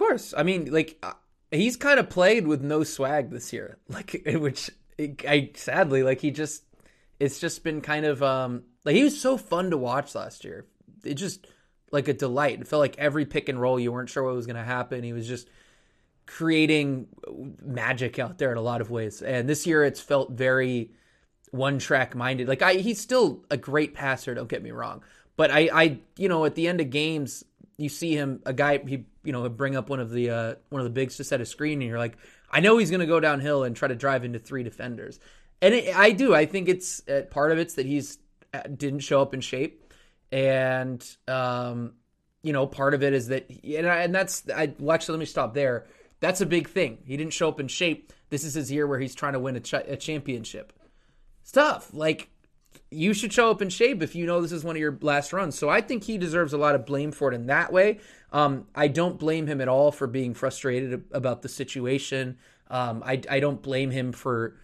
Course. 0.00 0.32
I 0.34 0.44
mean, 0.44 0.72
like 0.72 0.96
uh, 1.02 1.12
he's 1.50 1.76
kind 1.76 2.00
of 2.00 2.08
played 2.08 2.46
with 2.46 2.62
no 2.62 2.84
swag 2.84 3.30
this 3.30 3.52
year. 3.52 3.76
Like 3.90 4.22
which 4.24 4.70
I 4.98 5.50
sadly 5.54 6.02
like 6.02 6.22
he 6.22 6.30
just 6.30 6.64
it's 7.18 7.38
just 7.38 7.62
been 7.62 7.82
kind 7.82 8.06
of 8.06 8.22
um 8.22 8.62
like 8.86 8.96
he 8.96 9.04
was 9.04 9.20
so 9.20 9.36
fun 9.36 9.68
to 9.70 9.76
watch 9.76 10.14
last 10.14 10.42
year. 10.42 10.64
It 11.04 11.14
just 11.14 11.46
like 11.92 12.08
a 12.08 12.14
delight. 12.14 12.62
It 12.62 12.66
felt 12.66 12.80
like 12.80 12.96
every 12.96 13.26
pick 13.26 13.50
and 13.50 13.60
roll 13.60 13.78
you 13.78 13.92
weren't 13.92 14.08
sure 14.08 14.22
what 14.22 14.34
was 14.34 14.46
going 14.46 14.56
to 14.56 14.62
happen. 14.62 15.04
He 15.04 15.12
was 15.12 15.28
just 15.28 15.50
creating 16.26 17.08
magic 17.62 18.18
out 18.18 18.38
there 18.38 18.52
in 18.52 18.56
a 18.56 18.62
lot 18.62 18.80
of 18.80 18.90
ways. 18.90 19.20
And 19.20 19.46
this 19.46 19.66
year 19.66 19.84
it's 19.84 20.00
felt 20.00 20.30
very 20.30 20.92
one 21.50 21.78
track 21.78 22.14
minded. 22.14 22.48
Like 22.48 22.62
I 22.62 22.76
he's 22.76 23.02
still 23.02 23.44
a 23.50 23.58
great 23.58 23.92
passer, 23.92 24.34
don't 24.34 24.48
get 24.48 24.62
me 24.62 24.70
wrong. 24.70 25.04
But 25.36 25.50
I 25.50 25.68
I 25.70 25.98
you 26.16 26.30
know, 26.30 26.46
at 26.46 26.54
the 26.54 26.68
end 26.68 26.80
of 26.80 26.88
games 26.88 27.44
you 27.80 27.88
see 27.88 28.14
him 28.14 28.40
a 28.46 28.52
guy 28.52 28.78
he 28.86 29.04
you 29.24 29.32
know 29.32 29.48
bring 29.48 29.76
up 29.76 29.88
one 29.88 30.00
of 30.00 30.10
the 30.10 30.30
uh 30.30 30.54
one 30.68 30.80
of 30.80 30.84
the 30.84 30.90
bigs 30.90 31.16
to 31.16 31.24
set 31.24 31.40
a 31.40 31.46
screen 31.46 31.80
and 31.80 31.88
you're 31.88 31.98
like 31.98 32.16
I 32.50 32.60
know 32.60 32.78
he's 32.78 32.90
going 32.90 33.00
to 33.00 33.06
go 33.06 33.20
downhill 33.20 33.62
and 33.62 33.76
try 33.76 33.88
to 33.88 33.94
drive 33.94 34.24
into 34.24 34.40
three 34.40 34.64
defenders. 34.64 35.20
And 35.62 35.72
it, 35.72 35.96
I 35.96 36.10
do. 36.10 36.34
I 36.34 36.46
think 36.46 36.68
it's 36.68 37.06
uh, 37.08 37.22
part 37.30 37.52
of 37.52 37.58
it's 37.58 37.74
that 37.74 37.86
he's 37.86 38.18
uh, 38.52 38.62
didn't 38.62 39.00
show 39.00 39.22
up 39.22 39.34
in 39.34 39.40
shape 39.40 39.92
and 40.32 41.04
um 41.28 41.94
you 42.42 42.54
know, 42.54 42.66
part 42.66 42.94
of 42.94 43.02
it 43.02 43.12
is 43.12 43.28
that 43.28 43.50
and 43.64 43.86
I, 43.86 44.02
and 44.02 44.14
that's 44.14 44.44
I 44.48 44.74
well, 44.78 44.94
actually 44.94 45.14
let 45.14 45.20
me 45.20 45.26
stop 45.26 45.54
there. 45.54 45.86
That's 46.20 46.40
a 46.40 46.46
big 46.46 46.68
thing. 46.68 46.98
He 47.04 47.16
didn't 47.16 47.32
show 47.32 47.48
up 47.48 47.60
in 47.60 47.68
shape. 47.68 48.12
This 48.30 48.44
is 48.44 48.54
his 48.54 48.70
year 48.70 48.86
where 48.86 48.98
he's 48.98 49.14
trying 49.14 49.32
to 49.34 49.40
win 49.40 49.56
a, 49.56 49.60
ch- 49.60 49.74
a 49.74 49.96
championship. 49.96 50.72
Stuff 51.42 51.92
like 51.92 52.28
you 52.90 53.14
should 53.14 53.32
show 53.32 53.50
up 53.50 53.62
in 53.62 53.68
shape 53.68 54.02
if 54.02 54.14
you 54.14 54.26
know 54.26 54.40
this 54.40 54.52
is 54.52 54.64
one 54.64 54.76
of 54.76 54.80
your 54.80 54.98
last 55.00 55.32
runs. 55.32 55.56
So 55.56 55.68
I 55.68 55.80
think 55.80 56.04
he 56.04 56.18
deserves 56.18 56.52
a 56.52 56.58
lot 56.58 56.74
of 56.74 56.86
blame 56.86 57.12
for 57.12 57.30
it 57.30 57.34
in 57.34 57.46
that 57.46 57.72
way. 57.72 58.00
Um, 58.32 58.66
I 58.74 58.88
don't 58.88 59.18
blame 59.18 59.46
him 59.46 59.60
at 59.60 59.68
all 59.68 59.92
for 59.92 60.06
being 60.06 60.34
frustrated 60.34 61.04
about 61.12 61.42
the 61.42 61.48
situation. 61.48 62.38
Um, 62.68 63.02
I, 63.04 63.20
I 63.28 63.40
don't 63.40 63.62
blame 63.62 63.90
him 63.90 64.12
for 64.12 64.56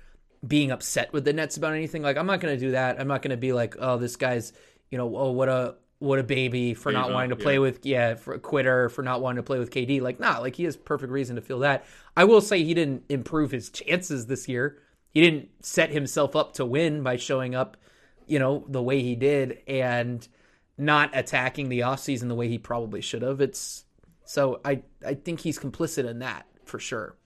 being 0.47 0.71
upset 0.71 1.13
with 1.13 1.25
the 1.25 1.33
Nets 1.33 1.57
about 1.57 1.75
anything. 1.75 2.03
Like 2.03 2.17
I'm 2.17 2.27
not 2.27 2.41
going 2.41 2.55
to 2.55 2.61
do 2.61 2.73
that. 2.73 3.01
I'm 3.01 3.09
not 3.09 3.23
going 3.23 3.31
to 3.31 3.37
be 3.37 3.53
like, 3.53 3.77
oh, 3.79 3.99
this 3.99 4.17
guy's, 4.17 4.53
you 4.91 4.99
know, 4.99 5.17
oh, 5.17 5.31
what 5.31 5.49
a 5.49 5.77
what 5.99 6.19
a 6.19 6.23
baby 6.23 6.75
for 6.75 6.93
not 6.93 7.11
wanting 7.11 7.31
to 7.31 7.37
yeah. 7.37 7.43
play 7.43 7.59
with, 7.59 7.87
yeah, 7.87 8.15
for 8.17 8.35
a 8.35 8.39
quitter 8.39 8.91
for 8.91 9.03
not 9.03 9.23
wanting 9.23 9.37
to 9.37 9.43
play 9.43 9.59
with 9.59 9.71
KD. 9.71 10.03
Like, 10.03 10.21
nah, 10.21 10.39
like 10.39 10.55
he 10.55 10.65
has 10.65 10.77
perfect 10.77 11.11
reason 11.11 11.37
to 11.37 11.43
feel 11.43 11.61
that. 11.61 11.87
I 12.17 12.25
will 12.25 12.41
say 12.43 12.63
he 12.63 12.75
didn't 12.75 13.05
improve 13.09 13.51
his 13.51 13.71
chances 13.71 14.27
this 14.27 14.47
year. 14.47 14.79
He 15.13 15.23
didn't 15.23 15.49
set 15.65 15.91
himself 15.91 16.37
up 16.37 16.53
to 16.55 16.67
win 16.67 17.03
by 17.03 17.17
showing 17.17 17.55
up, 17.55 17.79
you 18.27 18.39
know, 18.39 18.65
the 18.69 18.83
way 18.83 19.03
he 19.03 19.15
did 19.15 19.59
and 19.67 20.27
not 20.79 21.11
attacking 21.15 21.69
the 21.69 21.81
offseason 21.81 22.29
the 22.29 22.35
way 22.35 22.49
he 22.49 22.59
probably 22.59 23.01
should 23.01 23.23
have. 23.23 23.41
It's 23.41 23.85
so 24.25 24.61
I 24.65 24.83
I 25.07 25.15
think 25.15 25.41
he's 25.41 25.59
complicit 25.59 26.09
in 26.09 26.19
that 26.21 26.47
for 26.65 26.79
sure. 26.79 27.17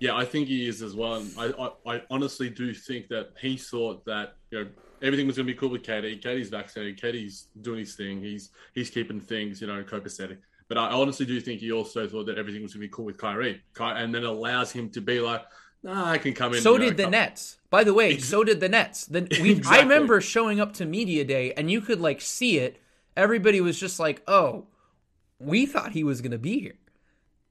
Yeah, 0.00 0.16
I 0.16 0.24
think 0.24 0.46
he 0.48 0.68
is 0.68 0.80
as 0.80 0.94
well. 0.94 1.14
And 1.14 1.32
I, 1.36 1.70
I, 1.86 1.94
I 1.96 2.02
honestly 2.10 2.50
do 2.50 2.72
think 2.72 3.08
that 3.08 3.30
he 3.40 3.56
thought 3.56 4.04
that 4.06 4.36
you 4.50 4.64
know 4.64 4.70
everything 5.02 5.26
was 5.26 5.36
going 5.36 5.46
to 5.46 5.52
be 5.52 5.58
cool 5.58 5.70
with 5.70 5.82
KD. 5.82 6.22
KD's 6.22 6.48
vaccinated. 6.50 7.00
KD's 7.00 7.48
doing 7.60 7.80
his 7.80 7.94
thing. 7.94 8.20
He's 8.20 8.50
he's 8.74 8.90
keeping 8.90 9.20
things 9.20 9.60
you 9.60 9.66
know 9.66 9.82
copacetic. 9.82 10.38
But 10.68 10.78
I 10.78 10.90
honestly 10.90 11.24
do 11.26 11.40
think 11.40 11.60
he 11.60 11.72
also 11.72 12.06
thought 12.06 12.26
that 12.26 12.38
everything 12.38 12.62
was 12.62 12.74
going 12.74 12.82
to 12.82 12.88
be 12.88 12.92
cool 12.92 13.06
with 13.06 13.16
Kyrie, 13.16 13.62
Ky- 13.76 13.84
and 13.84 14.14
then 14.14 14.24
allows 14.24 14.70
him 14.70 14.90
to 14.90 15.00
be 15.00 15.18
like, 15.20 15.42
"Nah, 15.82 16.10
I 16.10 16.18
can 16.18 16.34
come 16.34 16.54
in." 16.54 16.60
So 16.60 16.74
you 16.74 16.78
know, 16.78 16.84
did 16.86 16.96
the 16.96 17.02
come- 17.04 17.12
Nets. 17.12 17.57
By 17.70 17.84
the 17.84 17.94
way, 17.94 18.18
so 18.18 18.44
did 18.44 18.60
the 18.60 18.68
Nets. 18.68 19.04
Then 19.06 19.28
we, 19.42 19.60
I 19.66 19.80
remember 19.80 20.20
showing 20.20 20.60
up 20.60 20.72
to 20.74 20.86
media 20.86 21.24
day, 21.24 21.52
and 21.52 21.70
you 21.70 21.80
could 21.80 22.00
like 22.00 22.20
see 22.20 22.58
it. 22.58 22.80
Everybody 23.16 23.60
was 23.60 23.78
just 23.78 23.98
like, 24.00 24.22
"Oh, 24.26 24.66
we 25.38 25.66
thought 25.66 25.92
he 25.92 26.04
was 26.04 26.20
going 26.20 26.32
to 26.32 26.38
be 26.38 26.60
here." 26.60 26.78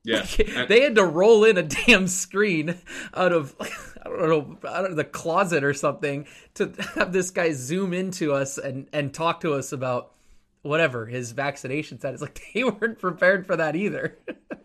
Yeah, 0.03 0.25
And- 0.55 0.69
they 0.69 0.81
had 0.81 0.95
to 0.95 1.03
roll 1.05 1.43
in 1.43 1.57
a 1.57 1.63
damn 1.63 2.07
screen 2.07 2.75
out 3.13 3.33
of 3.33 3.55
I 3.59 3.69
don't 4.09 4.29
know 4.29 4.69
out 4.69 4.85
of 4.89 4.95
the 4.95 5.03
closet 5.03 5.63
or 5.63 5.73
something 5.73 6.27
to 6.55 6.71
have 6.95 7.11
this 7.11 7.29
guy 7.29 7.51
zoom 7.51 7.93
into 7.93 8.33
us 8.33 8.57
and 8.57 8.87
and 8.93 9.13
talk 9.13 9.41
to 9.41 9.53
us 9.53 9.71
about 9.71 10.13
whatever 10.61 11.05
his 11.05 11.31
vaccination 11.31 11.99
status. 11.99 12.21
Like 12.21 12.41
they 12.53 12.63
weren't 12.63 12.99
prepared 12.99 13.45
for 13.45 13.55
that 13.57 13.75
either. 13.75 14.17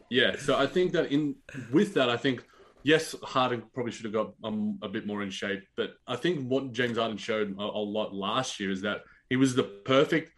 Yeah, 0.09 0.37
so 0.39 0.57
I 0.57 0.67
think 0.67 0.93
that 0.93 1.11
in 1.11 1.37
with 1.73 1.95
that, 1.95 2.09
I 2.09 2.17
think 2.17 2.45
yes, 2.83 3.15
Harden 3.23 3.63
probably 3.73 3.93
should 3.93 4.05
have 4.05 4.15
got 4.15 4.33
um, 4.45 4.79
a 4.83 4.89
bit 4.89 5.07
more 5.07 5.23
in 5.23 5.31
shape, 5.31 5.63
but 5.77 5.95
I 6.07 6.17
think 6.17 6.49
what 6.49 6.73
James 6.73 6.99
Harden 6.99 7.17
showed 7.17 7.55
a, 7.59 7.63
a 7.63 7.85
lot 7.85 8.15
last 8.15 8.61
year 8.61 8.71
is 8.71 8.83
that 8.83 9.03
he 9.31 9.37
was 9.37 9.55
the 9.55 9.65
perfect. 9.65 10.33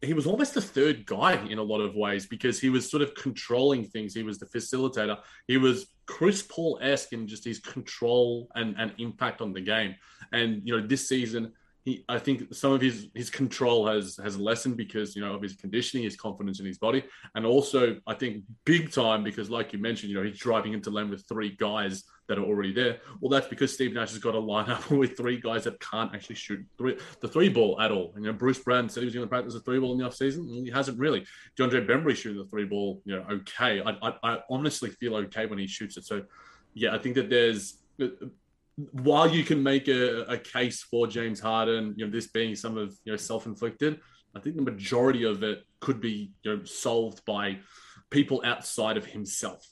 He 0.00 0.14
was 0.14 0.26
almost 0.26 0.54
the 0.54 0.60
third 0.60 1.06
guy 1.06 1.34
in 1.46 1.58
a 1.58 1.62
lot 1.62 1.80
of 1.80 1.94
ways 1.94 2.26
because 2.26 2.60
he 2.60 2.70
was 2.70 2.90
sort 2.90 3.02
of 3.02 3.14
controlling 3.14 3.84
things. 3.84 4.14
He 4.14 4.24
was 4.24 4.38
the 4.38 4.46
facilitator. 4.46 5.18
He 5.46 5.58
was 5.58 5.86
Chris 6.06 6.42
Paul 6.42 6.78
esque 6.82 7.12
in 7.12 7.28
just 7.28 7.44
his 7.44 7.60
control 7.60 8.48
and, 8.56 8.74
and 8.78 8.92
impact 8.98 9.40
on 9.40 9.52
the 9.52 9.60
game. 9.60 9.94
And 10.32 10.60
you 10.64 10.76
know, 10.76 10.86
this 10.86 11.08
season, 11.08 11.52
he 11.84 12.04
I 12.08 12.18
think 12.18 12.54
some 12.54 12.72
of 12.72 12.80
his 12.80 13.08
his 13.14 13.30
control 13.30 13.86
has 13.86 14.18
has 14.22 14.38
lessened 14.38 14.76
because 14.76 15.16
you 15.16 15.22
know 15.22 15.34
of 15.34 15.42
his 15.42 15.54
conditioning, 15.54 16.04
his 16.04 16.16
confidence 16.16 16.60
in 16.60 16.66
his 16.66 16.78
body, 16.78 17.04
and 17.34 17.44
also 17.44 17.96
I 18.06 18.14
think 18.14 18.44
big 18.64 18.92
time 18.92 19.24
because 19.24 19.50
like 19.50 19.72
you 19.72 19.78
mentioned, 19.78 20.10
you 20.10 20.16
know 20.16 20.24
he's 20.24 20.38
driving 20.38 20.72
into 20.72 20.90
lane 20.90 21.10
with 21.10 21.26
three 21.28 21.56
guys 21.56 22.04
that 22.28 22.38
are 22.38 22.44
already 22.44 22.72
there. 22.72 22.98
Well, 23.20 23.30
that's 23.30 23.48
because 23.48 23.74
Steve 23.74 23.92
Nash 23.92 24.10
has 24.10 24.18
got 24.18 24.34
a 24.34 24.40
lineup 24.40 24.88
with 24.96 25.16
three 25.16 25.40
guys 25.40 25.64
that 25.64 25.80
can't 25.80 26.14
actually 26.14 26.36
shoot 26.36 26.64
three, 26.78 26.96
the 27.20 27.28
three 27.28 27.48
ball 27.48 27.80
at 27.80 27.90
all. 27.90 28.12
And, 28.14 28.24
you 28.24 28.30
know, 28.30 28.38
Bruce 28.38 28.58
Brown 28.58 28.88
said 28.88 29.00
he 29.00 29.06
was 29.06 29.14
going 29.14 29.26
to 29.26 29.28
practice 29.28 29.54
a 29.54 29.60
three 29.60 29.78
ball 29.78 29.92
in 29.92 29.98
the 29.98 30.08
offseason, 30.08 30.38
and 30.38 30.66
he 30.66 30.70
hasn't 30.70 30.98
really. 30.98 31.26
DeAndre 31.58 31.86
Bembry 31.86 32.16
shooting 32.16 32.38
the 32.38 32.48
three 32.48 32.64
ball, 32.64 33.02
you 33.04 33.16
know, 33.16 33.26
okay. 33.30 33.82
I, 33.82 33.90
I, 34.02 34.14
I 34.22 34.38
honestly 34.48 34.90
feel 34.90 35.16
okay 35.16 35.46
when 35.46 35.58
he 35.58 35.66
shoots 35.66 35.96
it. 35.96 36.04
So, 36.04 36.22
yeah, 36.74 36.94
I 36.94 36.98
think 36.98 37.16
that 37.16 37.28
there's 37.28 37.78
while 38.76 39.28
you 39.30 39.44
can 39.44 39.62
make 39.62 39.88
a, 39.88 40.22
a 40.22 40.38
case 40.38 40.82
for 40.82 41.06
James 41.06 41.40
Harden, 41.40 41.94
you 41.96 42.06
know, 42.06 42.10
this 42.10 42.28
being 42.28 42.54
some 42.54 42.76
of 42.76 42.96
you 43.04 43.12
know 43.12 43.16
self-inflicted, 43.16 44.00
I 44.34 44.40
think 44.40 44.56
the 44.56 44.62
majority 44.62 45.24
of 45.24 45.42
it 45.42 45.64
could 45.80 46.00
be 46.00 46.32
you 46.42 46.56
know 46.56 46.64
solved 46.64 47.24
by 47.24 47.58
people 48.10 48.42
outside 48.44 48.96
of 48.96 49.06
himself. 49.06 49.66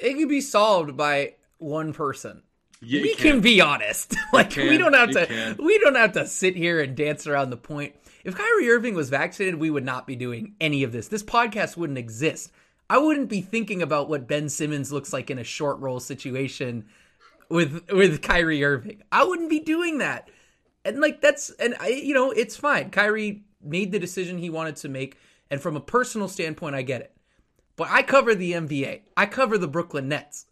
it 0.00 0.14
could 0.14 0.28
be 0.28 0.40
solved 0.40 0.96
by 0.96 1.34
one 1.58 1.92
person. 1.92 2.42
Yeah, 2.82 3.02
we 3.02 3.10
it 3.10 3.18
can. 3.18 3.40
be 3.40 3.60
honest. 3.60 4.14
like 4.32 4.50
can, 4.50 4.68
we 4.68 4.76
don't 4.76 4.94
have 4.94 5.10
it 5.10 5.14
to 5.14 5.26
can. 5.26 5.56
we 5.64 5.78
don't 5.78 5.94
have 5.94 6.12
to 6.12 6.26
sit 6.26 6.56
here 6.56 6.80
and 6.80 6.96
dance 6.96 7.26
around 7.26 7.50
the 7.50 7.56
point. 7.56 7.94
If 8.24 8.36
Kyrie 8.36 8.70
Irving 8.70 8.94
was 8.94 9.10
vaccinated, 9.10 9.60
we 9.60 9.70
would 9.70 9.84
not 9.84 10.06
be 10.06 10.16
doing 10.16 10.54
any 10.60 10.82
of 10.82 10.92
this. 10.92 11.08
This 11.08 11.22
podcast 11.22 11.76
wouldn't 11.76 11.98
exist. 11.98 12.50
I 12.88 12.98
wouldn't 12.98 13.28
be 13.28 13.40
thinking 13.40 13.80
about 13.82 14.08
what 14.08 14.28
Ben 14.28 14.48
Simmons 14.48 14.92
looks 14.92 15.12
like 15.12 15.30
in 15.30 15.38
a 15.38 15.44
short 15.44 15.78
roll 15.78 16.00
situation 16.00 16.86
with 17.54 17.88
with 17.92 18.20
Kyrie 18.20 18.64
Irving. 18.64 19.00
I 19.12 19.22
wouldn't 19.22 19.48
be 19.48 19.60
doing 19.60 19.98
that. 19.98 20.28
And 20.84 21.00
like 21.00 21.20
that's 21.20 21.50
and 21.50 21.76
I 21.78 21.88
you 21.88 22.12
know, 22.12 22.32
it's 22.32 22.56
fine. 22.56 22.90
Kyrie 22.90 23.44
made 23.62 23.92
the 23.92 24.00
decision 24.00 24.38
he 24.38 24.50
wanted 24.50 24.74
to 24.76 24.88
make 24.88 25.16
and 25.50 25.60
from 25.60 25.76
a 25.76 25.80
personal 25.80 26.26
standpoint 26.26 26.74
I 26.74 26.82
get 26.82 27.00
it. 27.00 27.16
But 27.76 27.88
I 27.90 28.02
cover 28.02 28.34
the 28.34 28.52
NBA. 28.52 29.02
I 29.16 29.26
cover 29.26 29.56
the 29.56 29.68
Brooklyn 29.68 30.08
Nets. 30.08 30.46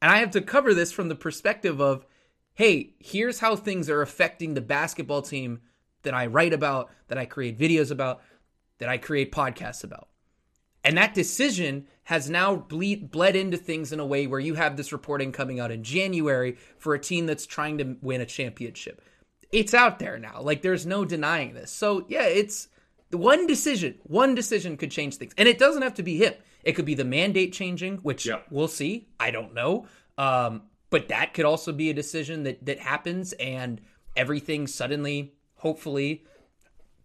And 0.00 0.10
I 0.10 0.18
have 0.18 0.30
to 0.30 0.40
cover 0.40 0.72
this 0.72 0.92
from 0.92 1.08
the 1.08 1.14
perspective 1.14 1.80
of, 1.80 2.06
hey, 2.54 2.94
here's 3.00 3.40
how 3.40 3.56
things 3.56 3.88
are 3.88 4.02
affecting 4.02 4.54
the 4.54 4.60
basketball 4.60 5.22
team 5.22 5.60
that 6.02 6.14
I 6.14 6.26
write 6.26 6.52
about, 6.52 6.90
that 7.08 7.18
I 7.18 7.24
create 7.24 7.58
videos 7.58 7.90
about, 7.90 8.22
that 8.78 8.88
I 8.90 8.98
create 8.98 9.32
podcasts 9.32 9.84
about. 9.84 10.08
And 10.84 10.98
that 10.98 11.14
decision 11.14 11.86
has 12.06 12.30
now 12.30 12.54
bleed, 12.54 13.10
bled 13.10 13.34
into 13.34 13.56
things 13.56 13.92
in 13.92 13.98
a 13.98 14.06
way 14.06 14.28
where 14.28 14.38
you 14.38 14.54
have 14.54 14.76
this 14.76 14.92
reporting 14.92 15.32
coming 15.32 15.58
out 15.58 15.72
in 15.72 15.82
January 15.82 16.56
for 16.78 16.94
a 16.94 17.00
team 17.00 17.26
that's 17.26 17.46
trying 17.46 17.78
to 17.78 17.96
win 18.00 18.20
a 18.20 18.26
championship. 18.26 19.02
It's 19.50 19.74
out 19.74 19.98
there 19.98 20.16
now. 20.16 20.40
Like 20.40 20.62
there's 20.62 20.86
no 20.86 21.04
denying 21.04 21.54
this. 21.54 21.72
So 21.72 22.04
yeah, 22.08 22.22
it's 22.22 22.68
one 23.10 23.48
decision. 23.48 23.98
One 24.04 24.36
decision 24.36 24.76
could 24.76 24.92
change 24.92 25.16
things, 25.16 25.32
and 25.36 25.48
it 25.48 25.58
doesn't 25.58 25.82
have 25.82 25.94
to 25.94 26.02
be 26.04 26.16
him. 26.16 26.34
It 26.62 26.72
could 26.72 26.84
be 26.84 26.94
the 26.94 27.04
mandate 27.04 27.52
changing, 27.52 27.98
which 27.98 28.24
Yeah. 28.24 28.40
we'll 28.50 28.68
see. 28.68 29.08
I 29.18 29.32
don't 29.32 29.52
know. 29.54 29.86
Um, 30.16 30.62
but 30.90 31.08
that 31.08 31.34
could 31.34 31.44
also 31.44 31.72
be 31.72 31.90
a 31.90 31.94
decision 31.94 32.44
that 32.44 32.64
that 32.66 32.78
happens, 32.78 33.32
and 33.34 33.80
everything 34.16 34.68
suddenly, 34.68 35.34
hopefully, 35.56 36.24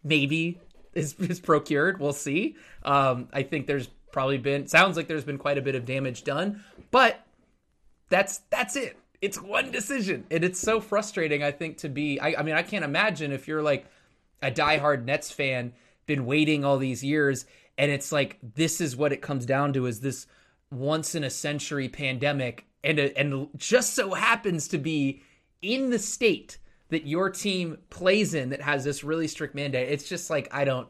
maybe 0.03 0.59
is, 0.93 1.15
is 1.19 1.39
procured. 1.39 1.99
We'll 1.99 2.13
see. 2.13 2.55
Um, 2.83 3.29
I 3.33 3.41
think 3.43 3.65
there's 3.65 3.89
probably 4.11 4.37
been 4.37 4.67
sounds 4.67 4.97
like 4.97 5.07
there's 5.07 5.23
been 5.23 5.37
quite 5.37 5.57
a 5.57 5.61
bit 5.61 5.75
of 5.75 5.85
damage 5.85 6.23
done, 6.23 6.63
but 6.91 7.25
that's 8.09 8.39
that's 8.49 8.75
it. 8.75 8.97
It's 9.21 9.41
one 9.41 9.71
decision, 9.71 10.25
and 10.31 10.43
it's 10.43 10.59
so 10.59 10.79
frustrating. 10.79 11.43
I 11.43 11.51
think 11.51 11.77
to 11.77 11.89
be. 11.89 12.19
I, 12.19 12.35
I 12.39 12.43
mean, 12.43 12.55
I 12.55 12.63
can't 12.63 12.85
imagine 12.85 13.31
if 13.31 13.47
you're 13.47 13.61
like 13.61 13.85
a 14.41 14.51
diehard 14.51 15.05
Nets 15.05 15.31
fan, 15.31 15.73
been 16.07 16.25
waiting 16.25 16.65
all 16.65 16.77
these 16.77 17.03
years, 17.03 17.45
and 17.77 17.91
it's 17.91 18.11
like 18.11 18.37
this 18.55 18.81
is 18.81 18.95
what 18.95 19.13
it 19.13 19.21
comes 19.21 19.45
down 19.45 19.73
to: 19.73 19.85
is 19.85 20.01
this 20.01 20.27
once 20.71 21.15
in 21.15 21.23
a 21.23 21.29
century 21.29 21.87
pandemic, 21.89 22.65
and 22.83 22.99
it, 22.99 23.13
and 23.15 23.49
just 23.57 23.93
so 23.93 24.13
happens 24.13 24.67
to 24.69 24.77
be 24.77 25.21
in 25.61 25.89
the 25.89 25.99
state 25.99 26.57
that 26.89 27.07
your 27.07 27.29
team 27.29 27.77
plays 27.89 28.33
in 28.33 28.49
that 28.49 28.61
has 28.61 28.83
this 28.83 29.03
really 29.03 29.27
strict 29.27 29.55
mandate. 29.55 29.89
It's 29.89 30.07
just 30.07 30.29
like 30.29 30.47
I 30.51 30.65
don't. 30.65 30.89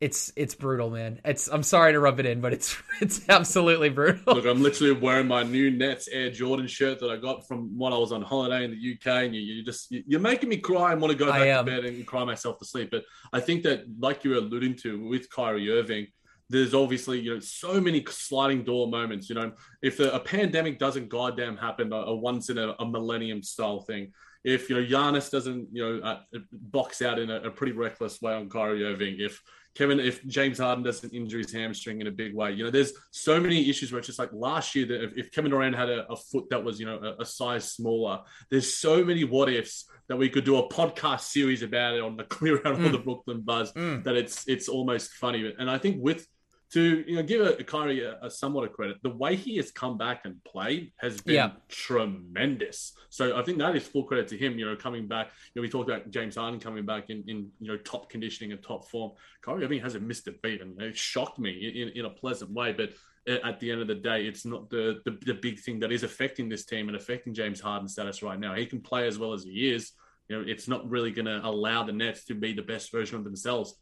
It's 0.00 0.32
it's 0.34 0.54
brutal, 0.54 0.88
man. 0.88 1.20
It's 1.26 1.46
I'm 1.48 1.62
sorry 1.62 1.92
to 1.92 2.00
rub 2.00 2.20
it 2.20 2.26
in, 2.26 2.40
but 2.40 2.54
it's 2.54 2.74
it's 3.02 3.28
absolutely 3.28 3.90
brutal. 3.90 4.34
Look, 4.34 4.46
I'm 4.46 4.62
literally 4.62 4.92
wearing 4.92 5.28
my 5.28 5.42
new 5.42 5.70
Nets 5.70 6.08
Air 6.08 6.30
Jordan 6.30 6.66
shirt 6.66 7.00
that 7.00 7.10
I 7.10 7.16
got 7.16 7.46
from 7.46 7.76
when 7.78 7.92
I 7.92 7.98
was 7.98 8.10
on 8.10 8.22
holiday 8.22 8.64
in 8.64 8.70
the 8.70 8.94
UK, 8.94 9.24
and 9.24 9.34
you, 9.34 9.42
you 9.42 9.62
just 9.62 9.90
you're 9.90 10.20
making 10.20 10.48
me 10.48 10.56
cry 10.56 10.92
and 10.92 11.02
want 11.02 11.12
to 11.12 11.18
go 11.18 11.26
back 11.30 11.42
to 11.42 11.70
bed 11.70 11.84
and 11.84 12.06
cry 12.06 12.24
myself 12.24 12.58
to 12.60 12.64
sleep. 12.64 12.90
But 12.90 13.04
I 13.34 13.40
think 13.40 13.62
that, 13.64 13.84
like 13.98 14.24
you 14.24 14.30
were 14.30 14.38
alluding 14.38 14.76
to 14.76 15.06
with 15.06 15.28
Kyrie 15.28 15.70
Irving, 15.70 16.06
there's 16.48 16.72
obviously 16.72 17.20
you 17.20 17.34
know 17.34 17.40
so 17.40 17.78
many 17.78 18.02
sliding 18.08 18.64
door 18.64 18.88
moments. 18.88 19.28
You 19.28 19.34
know, 19.34 19.52
if 19.82 19.98
the, 19.98 20.14
a 20.14 20.20
pandemic 20.20 20.78
doesn't 20.78 21.10
goddamn 21.10 21.58
happen, 21.58 21.92
a, 21.92 21.96
a 21.96 22.16
once 22.16 22.48
in 22.48 22.56
a, 22.56 22.74
a 22.78 22.86
millennium 22.86 23.42
style 23.42 23.80
thing. 23.80 24.12
If 24.42 24.70
you 24.70 24.80
know 24.80 24.86
Giannis 24.86 25.30
doesn't 25.30 25.68
you 25.70 25.84
know 25.84 26.02
uh, 26.02 26.20
box 26.50 27.02
out 27.02 27.18
in 27.18 27.28
a, 27.28 27.42
a 27.42 27.50
pretty 27.50 27.74
reckless 27.74 28.22
way 28.22 28.32
on 28.32 28.48
Kyrie 28.48 28.86
Irving, 28.86 29.16
if 29.18 29.42
Kevin, 29.76 30.00
if 30.00 30.24
James 30.26 30.58
Harden 30.58 30.82
doesn't 30.84 31.12
injure 31.14 31.38
his 31.38 31.52
hamstring 31.52 32.00
in 32.00 32.06
a 32.06 32.10
big 32.10 32.34
way, 32.34 32.50
you 32.52 32.64
know, 32.64 32.70
there's 32.70 32.92
so 33.12 33.38
many 33.40 33.70
issues 33.70 33.92
where 33.92 33.98
it's 34.00 34.06
just 34.06 34.18
like 34.18 34.32
last 34.32 34.74
year 34.74 34.84
that 34.86 35.04
if, 35.04 35.16
if 35.16 35.30
Kevin 35.32 35.50
Durant 35.52 35.76
had 35.76 35.88
a, 35.88 36.06
a 36.12 36.16
foot 36.16 36.50
that 36.50 36.62
was, 36.62 36.80
you 36.80 36.86
know, 36.86 36.98
a, 36.98 37.22
a 37.22 37.24
size 37.24 37.70
smaller, 37.72 38.20
there's 38.50 38.74
so 38.74 39.04
many 39.04 39.24
what 39.24 39.48
ifs 39.48 39.88
that 40.08 40.16
we 40.16 40.28
could 40.28 40.44
do 40.44 40.56
a 40.56 40.68
podcast 40.68 41.20
series 41.20 41.62
about 41.62 41.94
it 41.94 42.02
on 42.02 42.16
the 42.16 42.24
Clear 42.36 42.56
Out 42.66 42.78
Mm. 42.78 42.86
of 42.86 42.92
the 42.92 42.98
Brooklyn 42.98 43.40
Buzz 43.42 43.72
Mm. 43.72 44.02
that 44.04 44.16
it's 44.16 44.46
it's 44.48 44.68
almost 44.68 45.12
funny. 45.12 45.54
And 45.58 45.70
I 45.70 45.78
think 45.78 45.98
with 46.00 46.26
to 46.72 47.04
you 47.06 47.16
know 47.16 47.22
give 47.22 47.40
a, 47.44 47.64
Kyrie 47.64 48.04
a, 48.04 48.18
a 48.22 48.30
somewhat 48.30 48.64
of 48.64 48.72
credit, 48.72 48.98
the 49.02 49.10
way 49.10 49.34
he 49.34 49.56
has 49.56 49.70
come 49.72 49.98
back 49.98 50.22
and 50.24 50.42
played 50.44 50.92
has 50.98 51.20
been 51.20 51.34
Yeah. 51.34 51.50
tremendous. 51.68 52.92
So 53.10 53.36
I 53.36 53.42
think 53.42 53.58
that 53.58 53.74
is 53.74 53.86
full 53.86 54.04
credit 54.04 54.28
to 54.28 54.38
him. 54.38 54.58
You 54.58 54.66
know, 54.66 54.76
coming 54.76 55.08
back. 55.08 55.30
You 55.54 55.60
know, 55.60 55.62
we 55.62 55.68
talked 55.68 55.90
about 55.90 56.10
James 56.10 56.36
Harden 56.36 56.60
coming 56.60 56.86
back 56.86 57.10
in, 57.10 57.24
in 57.26 57.50
you 57.60 57.68
know 57.68 57.76
top 57.78 58.08
conditioning 58.10 58.52
and 58.52 58.62
top 58.62 58.88
form. 58.88 59.12
Kyrie 59.42 59.64
Irving 59.64 59.80
hasn't 59.80 60.06
missed 60.06 60.28
a 60.28 60.32
beat, 60.42 60.60
and 60.60 60.80
it 60.80 60.96
shocked 60.96 61.38
me 61.38 61.50
in, 61.50 61.88
in 61.98 62.04
a 62.04 62.10
pleasant 62.10 62.50
way. 62.52 62.72
But 62.72 62.90
at 63.26 63.60
the 63.60 63.70
end 63.70 63.80
of 63.82 63.88
the 63.88 63.94
day, 63.96 64.26
it's 64.26 64.44
not 64.44 64.70
the, 64.70 65.00
the 65.04 65.18
the 65.26 65.34
big 65.34 65.58
thing 65.60 65.80
that 65.80 65.92
is 65.92 66.04
affecting 66.04 66.48
this 66.48 66.64
team 66.64 66.88
and 66.88 66.96
affecting 66.96 67.34
James 67.34 67.60
Harden's 67.60 67.92
status 67.92 68.22
right 68.22 68.38
now. 68.38 68.54
He 68.54 68.66
can 68.66 68.80
play 68.80 69.06
as 69.06 69.18
well 69.18 69.32
as 69.32 69.42
he 69.44 69.70
is. 69.70 69.92
You 70.28 70.38
know, 70.38 70.44
it's 70.46 70.68
not 70.68 70.88
really 70.88 71.10
going 71.10 71.26
to 71.26 71.44
allow 71.44 71.82
the 71.82 71.92
Nets 71.92 72.24
to 72.26 72.34
be 72.34 72.52
the 72.52 72.62
best 72.62 72.92
version 72.92 73.16
of 73.18 73.24
themselves. 73.24 73.74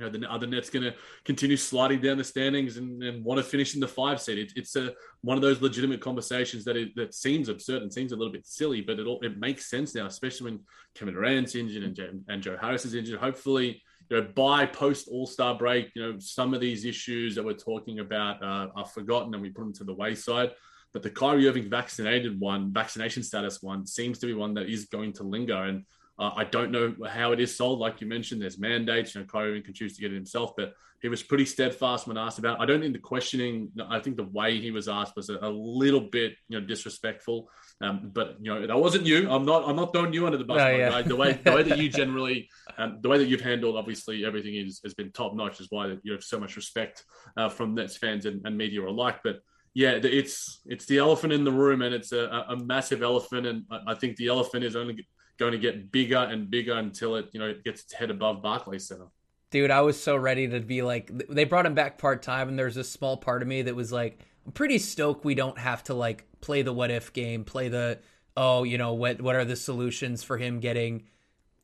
Know, 0.00 0.10
the 0.10 0.28
other 0.28 0.48
Nets 0.48 0.70
going 0.70 0.82
to 0.82 0.94
continue 1.24 1.56
sliding 1.56 2.00
down 2.00 2.18
the 2.18 2.24
standings 2.24 2.78
and, 2.78 3.00
and 3.02 3.24
want 3.24 3.38
to 3.38 3.44
finish 3.44 3.74
in 3.74 3.80
the 3.80 3.86
five 3.86 4.20
seed. 4.20 4.38
It, 4.38 4.52
it's 4.56 4.74
a 4.74 4.92
one 5.22 5.36
of 5.36 5.42
those 5.42 5.62
legitimate 5.62 6.00
conversations 6.00 6.64
that 6.64 6.76
it, 6.76 6.96
that 6.96 7.14
seems 7.14 7.48
absurd 7.48 7.82
and 7.82 7.92
seems 7.92 8.10
a 8.10 8.16
little 8.16 8.32
bit 8.32 8.44
silly, 8.44 8.80
but 8.80 8.98
it 8.98 9.06
all, 9.06 9.20
it 9.22 9.38
makes 9.38 9.70
sense 9.70 9.94
now, 9.94 10.06
especially 10.06 10.50
when 10.50 10.60
Kevin 10.96 11.14
Durant's 11.14 11.54
injured 11.54 11.84
and, 11.84 12.24
and 12.26 12.42
Joe 12.42 12.56
Harris 12.60 12.84
is 12.84 12.94
injured. 12.94 13.20
Hopefully, 13.20 13.80
you 14.10 14.20
know, 14.20 14.28
by 14.34 14.66
post 14.66 15.06
All 15.08 15.28
Star 15.28 15.56
break, 15.56 15.90
you 15.94 16.02
know, 16.02 16.18
some 16.18 16.54
of 16.54 16.60
these 16.60 16.84
issues 16.84 17.36
that 17.36 17.44
we're 17.44 17.52
talking 17.54 18.00
about 18.00 18.42
uh, 18.42 18.68
are 18.74 18.86
forgotten 18.86 19.32
and 19.32 19.42
we 19.42 19.50
put 19.50 19.62
them 19.62 19.72
to 19.74 19.84
the 19.84 19.94
wayside. 19.94 20.50
But 20.92 21.02
the 21.02 21.10
Kyrie 21.10 21.48
Irving 21.48 21.70
vaccinated 21.70 22.38
one, 22.38 22.72
vaccination 22.72 23.22
status 23.22 23.62
one, 23.62 23.86
seems 23.86 24.18
to 24.18 24.26
be 24.26 24.34
one 24.34 24.54
that 24.54 24.68
is 24.68 24.86
going 24.86 25.12
to 25.14 25.22
linger. 25.22 25.64
And 25.64 25.84
uh, 26.18 26.30
I 26.36 26.44
don't 26.44 26.70
know 26.70 26.94
how 27.08 27.32
it 27.32 27.40
is 27.40 27.56
sold. 27.56 27.80
Like 27.80 28.00
you 28.00 28.06
mentioned, 28.06 28.40
there's 28.40 28.58
mandates. 28.58 29.14
You 29.14 29.20
know, 29.22 29.26
Kyrie 29.26 29.62
can 29.62 29.74
choose 29.74 29.96
to 29.96 30.00
get 30.00 30.12
it 30.12 30.14
himself, 30.14 30.52
but 30.56 30.74
he 31.04 31.08
was 31.08 31.22
pretty 31.22 31.44
steadfast 31.44 32.06
when 32.06 32.16
asked 32.16 32.38
about. 32.38 32.58
it. 32.58 32.62
I 32.62 32.66
don't 32.66 32.80
think 32.80 32.94
the 32.94 32.98
questioning. 32.98 33.70
I 33.90 33.98
think 33.98 34.16
the 34.16 34.24
way 34.24 34.58
he 34.58 34.70
was 34.70 34.88
asked 34.88 35.16
was 35.16 35.28
a, 35.28 35.36
a 35.42 35.50
little 35.50 36.00
bit, 36.00 36.34
you 36.48 36.58
know, 36.58 36.66
disrespectful. 36.66 37.50
Um, 37.82 38.10
but 38.14 38.36
you 38.40 38.54
know, 38.54 38.66
that 38.66 38.78
wasn't 38.78 39.04
you. 39.04 39.28
I'm 39.30 39.44
not. 39.44 39.68
I'm 39.68 39.76
not 39.76 39.92
throwing 39.92 40.14
you 40.14 40.24
under 40.24 40.38
the 40.38 40.44
bus. 40.44 40.56
No, 40.56 40.70
yeah. 40.70 40.90
guy. 40.90 41.02
The 41.02 41.16
way 41.16 41.32
the 41.32 41.52
way 41.52 41.62
that 41.64 41.76
you 41.76 41.88
generally, 41.90 42.48
um, 42.78 43.00
the 43.02 43.08
way 43.08 43.18
that 43.18 43.26
you've 43.26 43.42
handled, 43.42 43.76
obviously, 43.76 44.24
everything 44.24 44.54
is 44.54 44.80
has 44.84 44.94
been 44.94 45.10
top 45.12 45.34
notch. 45.34 45.60
Is 45.60 45.66
why 45.68 45.94
you 46.04 46.12
have 46.12 46.24
so 46.24 46.38
much 46.38 46.56
respect 46.56 47.04
uh, 47.36 47.48
from 47.48 47.74
Nets 47.74 47.96
fans 47.96 48.24
and, 48.24 48.40
and 48.46 48.56
media 48.56 48.80
alike. 48.80 49.18
But 49.22 49.40
yeah, 49.74 49.98
it's 50.02 50.62
it's 50.64 50.86
the 50.86 50.98
elephant 50.98 51.34
in 51.34 51.44
the 51.44 51.52
room, 51.52 51.82
and 51.82 51.94
it's 51.94 52.12
a, 52.12 52.46
a 52.48 52.56
massive 52.56 53.02
elephant. 53.02 53.46
And 53.46 53.64
I 53.70 53.80
I 53.88 53.94
think 53.94 54.16
the 54.16 54.28
elephant 54.28 54.64
is 54.64 54.74
only 54.74 55.06
going 55.38 55.52
to 55.52 55.58
get 55.58 55.90
bigger 55.90 56.18
and 56.18 56.50
bigger 56.50 56.74
until 56.74 57.16
it 57.16 57.28
you 57.32 57.40
know 57.40 57.46
it 57.46 57.64
gets 57.64 57.82
its 57.82 57.92
head 57.92 58.10
above 58.10 58.42
Barclays 58.42 58.88
Center. 58.88 59.06
Dude, 59.50 59.70
I 59.70 59.82
was 59.82 60.02
so 60.02 60.16
ready 60.16 60.48
to 60.48 60.58
be 60.58 60.82
like, 60.82 61.12
they 61.28 61.44
brought 61.44 61.64
him 61.64 61.74
back 61.74 61.96
part 61.96 62.22
time, 62.22 62.48
and 62.48 62.58
there's 62.58 62.74
this 62.74 62.90
small 62.90 63.16
part 63.16 63.40
of 63.40 63.46
me 63.46 63.62
that 63.62 63.76
was 63.76 63.92
like, 63.92 64.18
I'm 64.44 64.50
pretty 64.50 64.78
stoked 64.78 65.24
we 65.24 65.36
don't 65.36 65.56
have 65.58 65.84
to 65.84 65.94
like 65.94 66.26
play 66.40 66.62
the 66.62 66.72
what 66.72 66.90
if 66.90 67.12
game, 67.12 67.44
play 67.44 67.68
the, 67.68 68.00
oh, 68.36 68.64
you 68.64 68.78
know, 68.78 68.94
what 68.94 69.22
what 69.22 69.36
are 69.36 69.44
the 69.44 69.54
solutions 69.54 70.24
for 70.24 70.38
him 70.38 70.58
getting, 70.58 71.04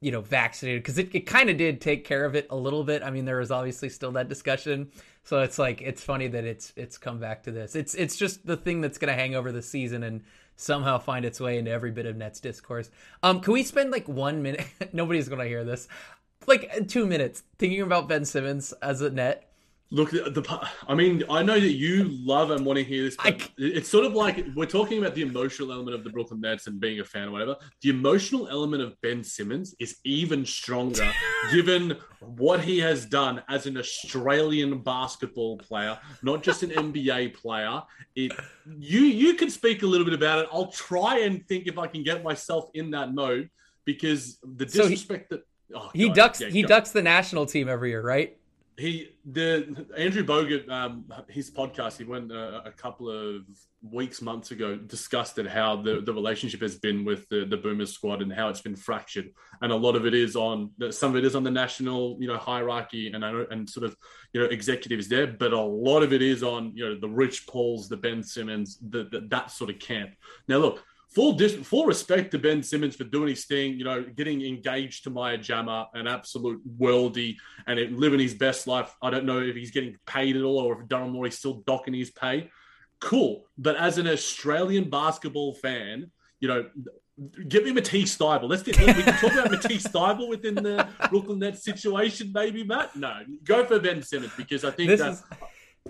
you 0.01 0.13
know, 0.13 0.21
vaccinated? 0.21 0.85
Because 0.85 0.99
it, 0.99 1.13
it 1.13 1.27
kind 1.27 1.51
of 1.51 1.57
did 1.57 1.81
take 1.81 2.05
care 2.05 2.25
of 2.25 2.37
it 2.37 2.47
a 2.51 2.57
little 2.57 2.85
bit. 2.85 3.03
I 3.03 3.11
mean, 3.11 3.25
there 3.25 3.39
was 3.39 3.51
obviously 3.51 3.89
still 3.89 4.13
that 4.13 4.29
discussion, 4.29 4.93
so 5.25 5.41
it's 5.41 5.59
like 5.59 5.83
it's 5.83 6.05
funny 6.05 6.29
that 6.29 6.45
it's 6.45 6.73
it's 6.77 6.97
come 6.97 7.19
back 7.19 7.43
to 7.43 7.51
this. 7.51 7.75
It's 7.75 7.97
it's 7.97 8.15
just 8.15 8.47
the 8.47 8.57
thing 8.57 8.83
that's 8.83 8.99
gonna 8.99 9.15
hang 9.15 9.35
over 9.35 9.51
the 9.51 9.63
season 9.63 10.05
and 10.05 10.23
somehow 10.61 10.99
find 10.99 11.25
its 11.25 11.41
way 11.41 11.59
into 11.59 11.71
every 11.71 11.91
bit 11.91 12.07
of 12.07 12.17
Nets 12.17 12.41
discourse. 12.41 12.91
Um, 13.23 13.41
can 13.41 13.53
we 13.53 13.63
spend 13.63 13.91
like 13.91 14.09
one 14.09 14.43
minute? 14.43 14.67
Nobody's 14.93 15.29
gonna 15.29 15.47
hear 15.47 15.65
this 15.65 15.89
like 16.47 16.89
two 16.89 17.07
minutes 17.07 17.43
thinking 17.59 17.83
about 17.83 18.09
Ben 18.09 18.25
Simmons 18.25 18.73
as 18.83 19.01
a 19.03 19.11
net. 19.11 19.50
Look, 19.93 20.11
the, 20.13 20.31
the 20.31 20.69
I 20.87 20.95
mean, 20.95 21.25
I 21.29 21.43
know 21.43 21.59
that 21.59 21.73
you 21.73 22.05
love 22.25 22.53
and 22.53 22.65
want 22.65 22.77
to 22.79 22.85
hear 22.85 23.03
this, 23.03 23.17
but 23.17 23.27
I 23.27 23.49
it's 23.59 23.89
sort 23.89 24.05
of 24.05 24.13
like 24.13 24.47
we're 24.55 24.67
talking 24.67 24.99
about 24.99 25.17
the 25.17 25.23
emotional 25.23 25.73
element 25.73 25.97
of 25.97 26.05
the 26.05 26.11
Brooklyn 26.11 26.41
Nets 26.41 26.69
and 26.69 26.79
being 26.79 27.01
a 27.01 27.05
fan 27.05 27.27
or 27.29 27.33
whatever. 27.33 27.57
The 27.83 27.91
emotional 27.91 28.47
element 28.49 28.85
of 28.85 28.95
Ben 29.01 29.25
Simmons 29.25 29.75
is 29.81 29.97
even 30.05 30.47
stronger 30.47 31.11
given 31.53 31.97
what 32.21 32.61
he 32.61 32.79
has 32.79 33.05
done 33.05 33.43
as 33.49 33.67
an 33.67 33.77
Australian 33.79 34.79
basketball 34.79 35.59
player, 35.59 35.99
not 36.23 36.43
just 36.45 36.63
an 36.63 36.71
NBA 36.71 37.35
player. 37.35 37.83
It 38.15 38.33
you 38.79 39.01
you 39.01 39.35
can 39.35 39.51
speak 39.51 39.83
a 39.83 39.87
little 39.87 40.05
bit 40.05 40.15
about 40.15 40.39
it. 40.45 40.49
I'll 40.53 40.71
try 40.71 41.21
and 41.21 41.45
think 41.49 41.67
if 41.67 41.79
I 41.79 41.87
can 41.89 42.03
get 42.05 42.23
myself 42.23 42.71
in 42.75 42.91
that 42.93 43.13
mode 43.15 43.51
because 43.85 44.39
the 44.45 44.69
So 44.69 44.85
he- 44.85 44.91
disrespect 44.91 45.31
that 45.31 45.45
oh, 45.75 45.91
He 45.95 46.07
God, 46.07 46.15
ducks. 46.17 46.41
yeah, 46.41 46.49
he 46.49 46.63
go. 46.63 46.69
ducks 46.69 46.93
the 46.93 47.03
national 47.03 47.47
team 47.47 47.69
every 47.69 47.91
year, 47.91 48.03
right? 48.03 48.37
He 48.81 49.09
the 49.31 49.87
Andrew 49.97 50.25
Bogut 50.25 50.69
um 50.71 51.05
his 51.29 51.51
podcast 51.51 51.99
he 51.99 52.05
went 52.05 52.33
uh, 52.33 52.63
a 52.65 52.73
couple 52.73 53.11
of 53.11 53.43
weeks 53.83 54.21
months 54.23 54.51
ago 54.51 54.77
discussed 54.77 55.39
it 55.39 55.47
how 55.47 55.77
the 55.77 56.01
the 56.01 56.13
relationship 56.13 56.61
has 56.63 56.79
been 56.79 57.05
with 57.05 57.29
the 57.29 57.45
the 57.45 57.57
Boomers 57.57 57.93
squad 57.93 58.23
and 58.23 58.33
how 58.33 58.49
it's 58.49 58.63
been 58.63 58.77
fractured. 58.77 59.31
And 59.61 59.71
a 59.71 59.77
lot 59.77 59.97
of 59.97 60.07
it 60.07 60.15
is 60.15 60.35
on 60.35 60.71
some 60.91 61.11
of 61.11 61.17
it 61.17 61.25
is 61.25 61.37
on 61.37 61.45
the 61.45 61.51
national 61.51 62.17
you 62.21 62.29
know 62.29 62.39
hierarchy 62.39 63.13
and 63.13 63.23
and 63.25 63.69
sort 63.69 63.85
of 63.85 63.95
you 64.33 64.41
know 64.41 64.47
executives 64.47 65.09
there 65.09 65.27
but 65.27 65.53
a 65.53 65.61
lot 65.61 66.03
of 66.03 66.13
it 66.13 66.23
is 66.23 66.43
on 66.43 66.73
you 66.75 66.89
know 66.89 66.99
the 66.99 67.09
Rich 67.09 67.47
Pauls 67.47 67.89
the 67.89 67.97
Ben 67.97 68.23
Simmons 68.23 68.79
the, 68.89 69.05
the 69.05 69.21
that 69.31 69.51
sort 69.51 69.71
of 69.71 69.79
camp. 69.79 70.11
Now 70.49 70.59
look 70.59 70.83
full 71.15 71.33
dis- 71.33 71.55
full 71.55 71.87
respect 71.87 72.31
to 72.31 72.39
Ben 72.39 72.63
Simmons 72.63 72.97
for 72.97 73.05
doing 73.05 73.29
his 73.29 73.45
thing, 73.45 73.75
you 73.77 73.85
know, 73.85 74.03
getting 74.03 74.43
engaged 74.43 75.05
to 75.05 75.11
Maya 75.11 75.37
Jama, 75.37 75.89
an 75.95 76.07
absolute 76.07 76.61
worldie, 76.79 77.37
and 77.67 77.79
it, 77.79 77.93
living 77.93 78.21
his 78.21 78.35
best 78.35 78.67
life. 78.67 78.95
I 79.03 79.11
don't 79.11 79.25
know 79.25 79.41
if 79.41 79.57
he's 79.57 79.71
getting 79.71 79.97
paid 80.07 80.37
at 80.37 80.43
all 80.43 80.59
or 80.59 80.81
if 80.81 80.89
Daryl 80.89 81.11
Morey's 81.11 81.39
still 81.39 81.63
docking 81.67 81.95
his 81.95 82.11
pay. 82.11 82.51
Cool. 83.01 83.47
But 83.59 83.77
as 83.77 83.99
an 83.99 84.07
Australian 84.07 84.91
basketball 84.91 85.55
fan, 85.55 86.11
you 86.39 86.49
know, 86.49 86.67
give 87.49 87.65
me 87.65 87.73
Matisse 87.73 88.17
Thybulle. 88.17 88.49
Let's 88.49 88.63
get, 88.63 88.79
we 88.79 89.03
can 89.03 89.15
talk 89.15 89.33
about 89.33 89.51
Matisse 89.51 89.87
Thybulle 89.87 90.29
within 90.29 90.55
the 90.55 90.87
Brooklyn 91.09 91.39
Nets 91.39 91.65
situation, 91.65 92.31
maybe, 92.33 92.65
Matt. 92.65 92.95
No, 92.97 93.21
go 93.45 93.65
for 93.65 93.79
Ben 93.79 94.03
Simmons 94.03 94.33
because 94.37 94.65
I 94.65 94.71
think 94.71 94.91
that 94.99 95.13
is 95.13 95.23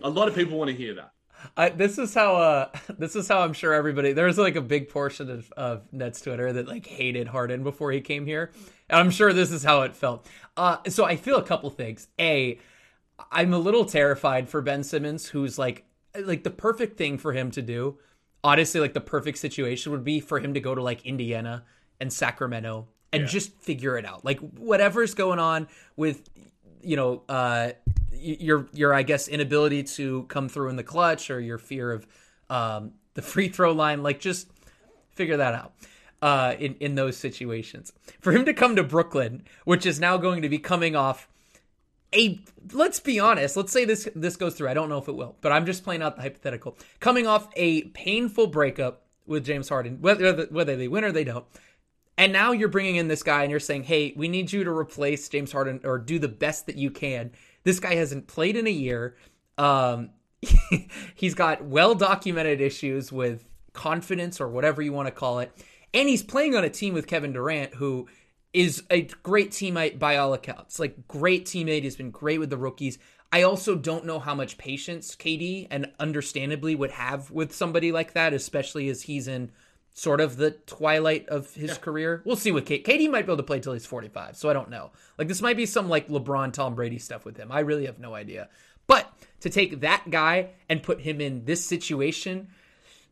a 0.02 0.08
lot 0.08 0.28
of 0.28 0.34
people 0.34 0.58
want 0.58 0.70
to 0.70 0.76
hear 0.76 0.94
that. 0.94 1.10
I, 1.56 1.68
this 1.70 1.98
is 1.98 2.14
how 2.14 2.36
uh 2.36 2.68
this 2.98 3.16
is 3.16 3.28
how 3.28 3.40
I'm 3.40 3.52
sure 3.52 3.72
everybody 3.74 4.12
there's 4.12 4.38
like 4.38 4.56
a 4.56 4.60
big 4.60 4.88
portion 4.88 5.30
of, 5.30 5.50
of 5.56 5.92
Nets 5.92 6.20
Twitter 6.20 6.52
that 6.52 6.68
like 6.68 6.86
hated 6.86 7.28
Harden 7.28 7.62
before 7.62 7.92
he 7.92 8.00
came 8.00 8.26
here. 8.26 8.50
And 8.88 8.98
I'm 9.00 9.10
sure 9.10 9.32
this 9.32 9.50
is 9.50 9.62
how 9.64 9.82
it 9.82 9.94
felt. 9.94 10.26
Uh 10.56 10.78
so 10.88 11.04
I 11.04 11.16
feel 11.16 11.36
a 11.36 11.42
couple 11.44 11.70
things. 11.70 12.08
A 12.18 12.58
I'm 13.30 13.52
a 13.52 13.58
little 13.58 13.84
terrified 13.84 14.48
for 14.48 14.62
Ben 14.62 14.82
Simmons, 14.82 15.26
who's 15.26 15.58
like 15.58 15.84
like 16.18 16.42
the 16.42 16.50
perfect 16.50 16.96
thing 16.96 17.18
for 17.18 17.32
him 17.32 17.50
to 17.52 17.62
do. 17.62 17.98
Honestly, 18.42 18.80
like 18.80 18.94
the 18.94 19.00
perfect 19.00 19.38
situation 19.38 19.92
would 19.92 20.04
be 20.04 20.18
for 20.20 20.40
him 20.40 20.54
to 20.54 20.60
go 20.60 20.74
to 20.74 20.82
like 20.82 21.04
Indiana 21.04 21.64
and 22.00 22.10
Sacramento 22.12 22.88
and 23.12 23.22
Yeah. 23.22 23.28
just 23.28 23.52
figure 23.60 23.98
it 23.98 24.06
out. 24.06 24.24
Like 24.24 24.38
whatever's 24.38 25.14
going 25.14 25.38
on 25.38 25.68
with 25.96 26.28
you 26.82 26.96
know 26.96 27.22
uh 27.28 27.70
your 28.12 28.68
your 28.72 28.92
I 28.92 29.02
guess 29.02 29.28
inability 29.28 29.84
to 29.84 30.24
come 30.24 30.48
through 30.48 30.68
in 30.70 30.76
the 30.76 30.84
clutch 30.84 31.30
or 31.30 31.40
your 31.40 31.58
fear 31.58 31.92
of 31.92 32.06
um 32.48 32.92
the 33.14 33.22
free 33.30 33.48
throw 33.48 33.72
line 33.72 34.02
like 34.02 34.20
just 34.20 34.48
figure 35.12 35.36
that 35.38 35.54
out 35.54 35.72
uh 36.22 36.54
in 36.58 36.74
in 36.80 36.94
those 36.94 37.16
situations. 37.16 37.92
For 38.20 38.32
him 38.32 38.44
to 38.44 38.54
come 38.54 38.76
to 38.76 38.82
Brooklyn, 38.82 39.44
which 39.64 39.86
is 39.86 40.00
now 40.00 40.16
going 40.16 40.42
to 40.42 40.48
be 40.48 40.58
coming 40.58 40.96
off 40.96 41.28
a 42.14 42.40
let's 42.72 43.00
be 43.00 43.20
honest 43.20 43.56
let's 43.56 43.72
say 43.72 43.84
this 43.84 44.08
this 44.14 44.36
goes 44.36 44.54
through 44.54 44.68
i 44.68 44.74
don't 44.74 44.88
know 44.88 44.98
if 44.98 45.08
it 45.08 45.14
will 45.14 45.36
but 45.40 45.52
i'm 45.52 45.64
just 45.64 45.84
playing 45.84 46.02
out 46.02 46.16
the 46.16 46.22
hypothetical 46.22 46.76
coming 46.98 47.26
off 47.26 47.48
a 47.54 47.82
painful 47.82 48.46
breakup 48.48 49.06
with 49.26 49.44
james 49.44 49.68
harden 49.68 49.98
whether 50.00 50.46
whether 50.46 50.76
they 50.76 50.88
win 50.88 51.04
or 51.04 51.12
they 51.12 51.24
don't 51.24 51.44
and 52.20 52.32
now 52.32 52.52
you're 52.52 52.68
bringing 52.68 52.96
in 52.96 53.08
this 53.08 53.22
guy 53.22 53.42
and 53.42 53.50
you're 53.50 53.58
saying 53.58 53.82
hey 53.82 54.12
we 54.16 54.28
need 54.28 54.52
you 54.52 54.62
to 54.62 54.70
replace 54.70 55.28
james 55.28 55.52
harden 55.52 55.80
or 55.84 55.98
do 55.98 56.18
the 56.18 56.28
best 56.28 56.66
that 56.66 56.76
you 56.76 56.90
can 56.90 57.30
this 57.64 57.80
guy 57.80 57.94
hasn't 57.94 58.26
played 58.26 58.56
in 58.56 58.66
a 58.66 58.70
year 58.70 59.16
um 59.58 60.10
he's 61.14 61.34
got 61.34 61.64
well 61.64 61.94
documented 61.94 62.60
issues 62.60 63.10
with 63.10 63.44
confidence 63.72 64.40
or 64.40 64.48
whatever 64.48 64.82
you 64.82 64.92
want 64.92 65.06
to 65.06 65.12
call 65.12 65.38
it 65.38 65.50
and 65.92 66.08
he's 66.08 66.22
playing 66.22 66.54
on 66.54 66.62
a 66.62 66.70
team 66.70 66.94
with 66.94 67.06
kevin 67.06 67.32
durant 67.32 67.74
who 67.74 68.06
is 68.52 68.82
a 68.90 69.02
great 69.22 69.50
teammate 69.50 69.98
by 69.98 70.16
all 70.16 70.34
accounts. 70.34 70.78
Like 70.78 71.06
great 71.06 71.44
teammate, 71.46 71.82
He's 71.82 71.96
been 71.96 72.10
great 72.10 72.38
with 72.38 72.50
the 72.50 72.56
rookies. 72.56 72.98
I 73.32 73.42
also 73.42 73.76
don't 73.76 74.04
know 74.04 74.18
how 74.18 74.34
much 74.34 74.58
patience 74.58 75.14
KD 75.14 75.68
and 75.70 75.92
understandably 76.00 76.74
would 76.74 76.90
have 76.90 77.30
with 77.30 77.54
somebody 77.54 77.92
like 77.92 78.14
that, 78.14 78.32
especially 78.32 78.88
as 78.88 79.02
he's 79.02 79.28
in 79.28 79.52
sort 79.92 80.20
of 80.20 80.36
the 80.36 80.52
twilight 80.52 81.28
of 81.28 81.52
his 81.54 81.78
career. 81.78 82.22
We'll 82.24 82.36
see 82.36 82.52
with 82.52 82.66
K- 82.66 82.82
KD 82.82 83.10
might 83.10 83.26
be 83.26 83.32
able 83.32 83.38
to 83.38 83.42
play 83.42 83.60
till 83.60 83.72
he's 83.72 83.86
45, 83.86 84.36
so 84.36 84.48
I 84.48 84.52
don't 84.52 84.70
know. 84.70 84.92
Like 85.18 85.28
this 85.28 85.42
might 85.42 85.56
be 85.56 85.66
some 85.66 85.88
like 85.88 86.08
LeBron 86.08 86.52
Tom 86.52 86.74
Brady 86.74 86.98
stuff 86.98 87.24
with 87.24 87.36
him. 87.36 87.50
I 87.52 87.60
really 87.60 87.86
have 87.86 87.98
no 87.98 88.14
idea. 88.14 88.48
But 88.86 89.12
to 89.40 89.50
take 89.50 89.80
that 89.80 90.10
guy 90.10 90.50
and 90.68 90.82
put 90.82 91.00
him 91.00 91.20
in 91.20 91.44
this 91.44 91.64
situation, 91.64 92.48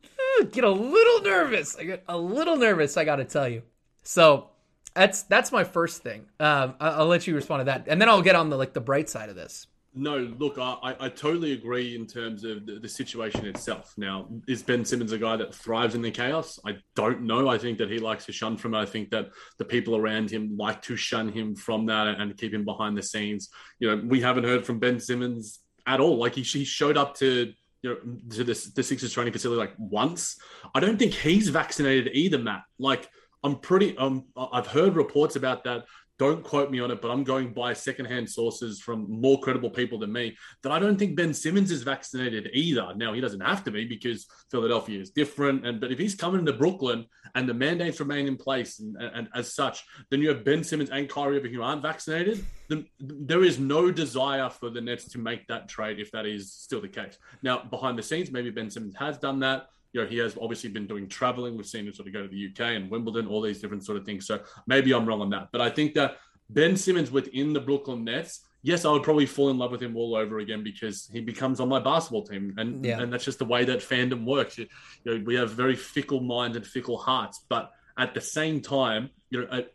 eh, 0.04 0.44
get 0.50 0.64
a 0.64 0.70
little 0.70 1.22
nervous. 1.22 1.76
I 1.76 1.84
get 1.84 2.04
a 2.08 2.18
little 2.18 2.56
nervous, 2.56 2.96
I 2.96 3.04
got 3.04 3.16
to 3.16 3.24
tell 3.24 3.48
you. 3.48 3.62
So, 4.02 4.50
that's 4.94 5.22
that's 5.22 5.52
my 5.52 5.64
first 5.64 6.02
thing. 6.02 6.26
Um, 6.40 6.74
I'll 6.80 7.06
let 7.06 7.26
you 7.26 7.34
respond 7.34 7.60
to 7.60 7.64
that, 7.66 7.84
and 7.86 8.00
then 8.00 8.08
I'll 8.08 8.22
get 8.22 8.34
on 8.34 8.50
the 8.50 8.56
like 8.56 8.72
the 8.72 8.80
bright 8.80 9.08
side 9.08 9.28
of 9.28 9.36
this. 9.36 9.66
No, 9.94 10.18
look, 10.18 10.58
I, 10.58 10.94
I- 11.00 11.08
totally 11.08 11.52
agree 11.52 11.96
in 11.96 12.06
terms 12.06 12.44
of 12.44 12.66
the, 12.66 12.78
the 12.78 12.88
situation 12.88 13.46
itself. 13.46 13.94
Now, 13.96 14.28
is 14.46 14.62
Ben 14.62 14.84
Simmons 14.84 15.12
a 15.12 15.18
guy 15.18 15.36
that 15.36 15.54
thrives 15.54 15.94
in 15.94 16.02
the 16.02 16.10
chaos? 16.10 16.58
I 16.64 16.76
don't 16.94 17.22
know. 17.22 17.48
I 17.48 17.58
think 17.58 17.78
that 17.78 17.90
he 17.90 17.98
likes 17.98 18.26
to 18.26 18.32
shun 18.32 18.56
from 18.56 18.74
it. 18.74 18.78
I 18.78 18.84
think 18.84 19.10
that 19.10 19.30
the 19.58 19.64
people 19.64 19.96
around 19.96 20.30
him 20.30 20.56
like 20.56 20.82
to 20.82 20.96
shun 20.96 21.32
him 21.32 21.56
from 21.56 21.86
that 21.86 22.06
and 22.06 22.36
keep 22.36 22.52
him 22.54 22.64
behind 22.64 22.96
the 22.96 23.02
scenes. 23.02 23.48
You 23.80 23.96
know, 23.96 24.02
we 24.06 24.20
haven't 24.20 24.44
heard 24.44 24.64
from 24.64 24.78
Ben 24.78 25.00
Simmons 25.00 25.60
at 25.86 26.00
all. 26.00 26.18
Like 26.18 26.34
he, 26.34 26.42
he 26.42 26.64
showed 26.64 26.96
up 26.96 27.16
to 27.16 27.52
you 27.82 27.90
know 27.90 27.96
to 28.36 28.44
this 28.44 28.66
the 28.66 28.82
Sixers 28.82 29.12
training 29.12 29.32
facility 29.32 29.58
like 29.58 29.74
once. 29.78 30.36
I 30.74 30.80
don't 30.80 30.98
think 30.98 31.14
he's 31.14 31.48
vaccinated 31.48 32.10
either, 32.14 32.38
Matt. 32.38 32.62
Like 32.78 33.08
I'm 33.42 33.56
pretty 33.56 33.96
um 33.96 34.26
I've 34.36 34.66
heard 34.66 34.96
reports 34.96 35.36
about 35.36 35.64
that. 35.64 35.84
Don't 36.18 36.42
quote 36.42 36.70
me 36.70 36.80
on 36.80 36.90
it, 36.90 37.00
but 37.00 37.10
I'm 37.10 37.22
going 37.22 37.52
by 37.52 37.72
secondhand 37.72 38.28
sources 38.28 38.80
from 38.80 39.06
more 39.08 39.40
credible 39.40 39.70
people 39.70 40.00
than 40.00 40.12
me 40.12 40.36
that 40.62 40.72
I 40.72 40.80
don't 40.80 40.98
think 40.98 41.14
Ben 41.14 41.32
Simmons 41.32 41.70
is 41.70 41.84
vaccinated 41.84 42.50
either. 42.52 42.92
Now 42.96 43.12
he 43.12 43.20
doesn't 43.20 43.40
have 43.40 43.62
to 43.64 43.70
be 43.70 43.84
because 43.84 44.26
Philadelphia 44.50 45.00
is 45.00 45.10
different, 45.10 45.64
and 45.64 45.80
but 45.80 45.92
if 45.92 45.98
he's 45.98 46.16
coming 46.16 46.44
to 46.44 46.52
Brooklyn 46.52 47.06
and 47.34 47.48
the 47.48 47.54
mandates 47.54 48.00
remain 48.00 48.26
in 48.26 48.36
place 48.36 48.80
and, 48.80 48.96
and, 48.96 49.14
and 49.14 49.28
as 49.34 49.54
such, 49.54 49.84
then 50.10 50.20
you 50.20 50.28
have 50.28 50.44
Ben 50.44 50.64
Simmons 50.64 50.90
and 50.90 51.08
Kyrie 51.08 51.38
Irving 51.38 51.54
who 51.54 51.62
aren't 51.62 51.82
vaccinated. 51.82 52.44
Then 52.68 52.86
there 52.98 53.44
is 53.44 53.58
no 53.58 53.92
desire 53.92 54.50
for 54.50 54.70
the 54.70 54.80
Nets 54.80 55.04
to 55.10 55.18
make 55.18 55.46
that 55.46 55.68
trade 55.68 56.00
if 56.00 56.10
that 56.12 56.26
is 56.26 56.52
still 56.52 56.80
the 56.80 56.88
case. 56.88 57.16
Now 57.42 57.62
behind 57.62 57.96
the 57.96 58.02
scenes, 58.02 58.32
maybe 58.32 58.50
Ben 58.50 58.70
Simmons 58.70 58.96
has 58.96 59.18
done 59.18 59.38
that 59.40 59.68
you 59.92 60.02
know, 60.02 60.06
he 60.06 60.18
has 60.18 60.36
obviously 60.40 60.70
been 60.70 60.86
doing 60.86 61.08
traveling. 61.08 61.56
We've 61.56 61.66
seen 61.66 61.86
him 61.86 61.94
sort 61.94 62.08
of 62.08 62.12
go 62.14 62.22
to 62.22 62.28
the 62.28 62.48
UK 62.50 62.76
and 62.76 62.90
Wimbledon, 62.90 63.26
all 63.26 63.40
these 63.40 63.60
different 63.60 63.84
sort 63.84 63.98
of 63.98 64.04
things. 64.04 64.26
So 64.26 64.40
maybe 64.66 64.92
I'm 64.92 65.06
wrong 65.06 65.20
on 65.20 65.30
that. 65.30 65.48
But 65.50 65.60
I 65.60 65.70
think 65.70 65.94
that 65.94 66.18
Ben 66.50 66.76
Simmons 66.76 67.10
within 67.10 67.52
the 67.52 67.60
Brooklyn 67.60 68.04
Nets, 68.04 68.40
yes, 68.62 68.84
I 68.84 68.90
would 68.92 69.02
probably 69.02 69.26
fall 69.26 69.50
in 69.50 69.58
love 69.58 69.70
with 69.70 69.82
him 69.82 69.96
all 69.96 70.14
over 70.14 70.40
again 70.40 70.62
because 70.62 71.08
he 71.12 71.20
becomes 71.20 71.60
on 71.60 71.68
my 71.68 71.80
basketball 71.80 72.24
team. 72.24 72.54
And 72.58 72.84
Yeah. 72.84 73.00
and 73.00 73.12
that's 73.12 73.24
just 73.24 73.38
the 73.38 73.44
way 73.44 73.64
that 73.64 73.78
fandom 73.78 74.24
works. 74.24 74.58
You, 74.58 74.66
you 75.04 75.18
know, 75.18 75.24
we 75.24 75.34
have 75.36 75.52
very 75.52 75.76
fickle 75.76 76.20
minds 76.20 76.56
and 76.56 76.66
fickle 76.66 76.98
hearts. 76.98 77.44
But 77.48 77.70
at 77.96 78.14
the 78.14 78.20
same 78.20 78.60
time, 78.60 79.10
you 79.30 79.40
know, 79.40 79.48
I, 79.50 79.66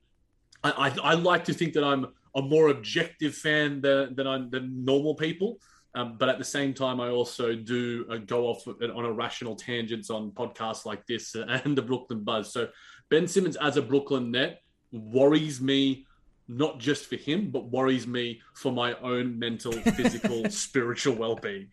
I, 0.64 0.96
I 1.04 1.14
like 1.16 1.44
to 1.46 1.54
think 1.54 1.74
that 1.74 1.84
I'm 1.84 2.08
a 2.36 2.42
more 2.42 2.70
objective 2.70 3.36
fan 3.36 3.82
than, 3.82 4.16
than 4.16 4.28
I'm 4.28 4.50
than 4.50 4.86
normal 4.86 5.16
people. 5.16 5.60
Um, 5.96 6.18
but 6.18 6.28
at 6.28 6.40
the 6.40 6.44
same 6.44 6.74
time, 6.74 7.00
I 7.00 7.10
also 7.10 7.54
do 7.56 8.06
uh, 8.10 8.18
go 8.18 8.48
off 8.48 8.68
on 8.68 9.06
irrational 9.06 9.56
tangents 9.56 10.10
on 10.10 10.32
podcasts 10.32 10.86
like 10.86 11.06
this 11.06 11.36
and 11.36 11.78
the 11.78 11.82
Brooklyn 11.82 12.24
Buzz. 12.24 12.52
So 12.52 12.70
Ben 13.10 13.28
Simmons 13.28 13.56
as 13.58 13.78
a 13.78 13.82
Brooklyn 13.82 14.32
Net 14.32 14.62
worries 14.92 15.62
me 15.62 16.06
not 16.48 16.80
just 16.80 17.06
for 17.06 17.16
him, 17.16 17.52
but 17.52 17.70
worries 17.70 18.08
me 18.08 18.42
for 18.54 18.72
my 18.72 18.96
own 18.96 19.38
mental, 19.38 19.72
physical, 19.96 20.50
spiritual 20.50 21.16
well-being. 21.16 21.68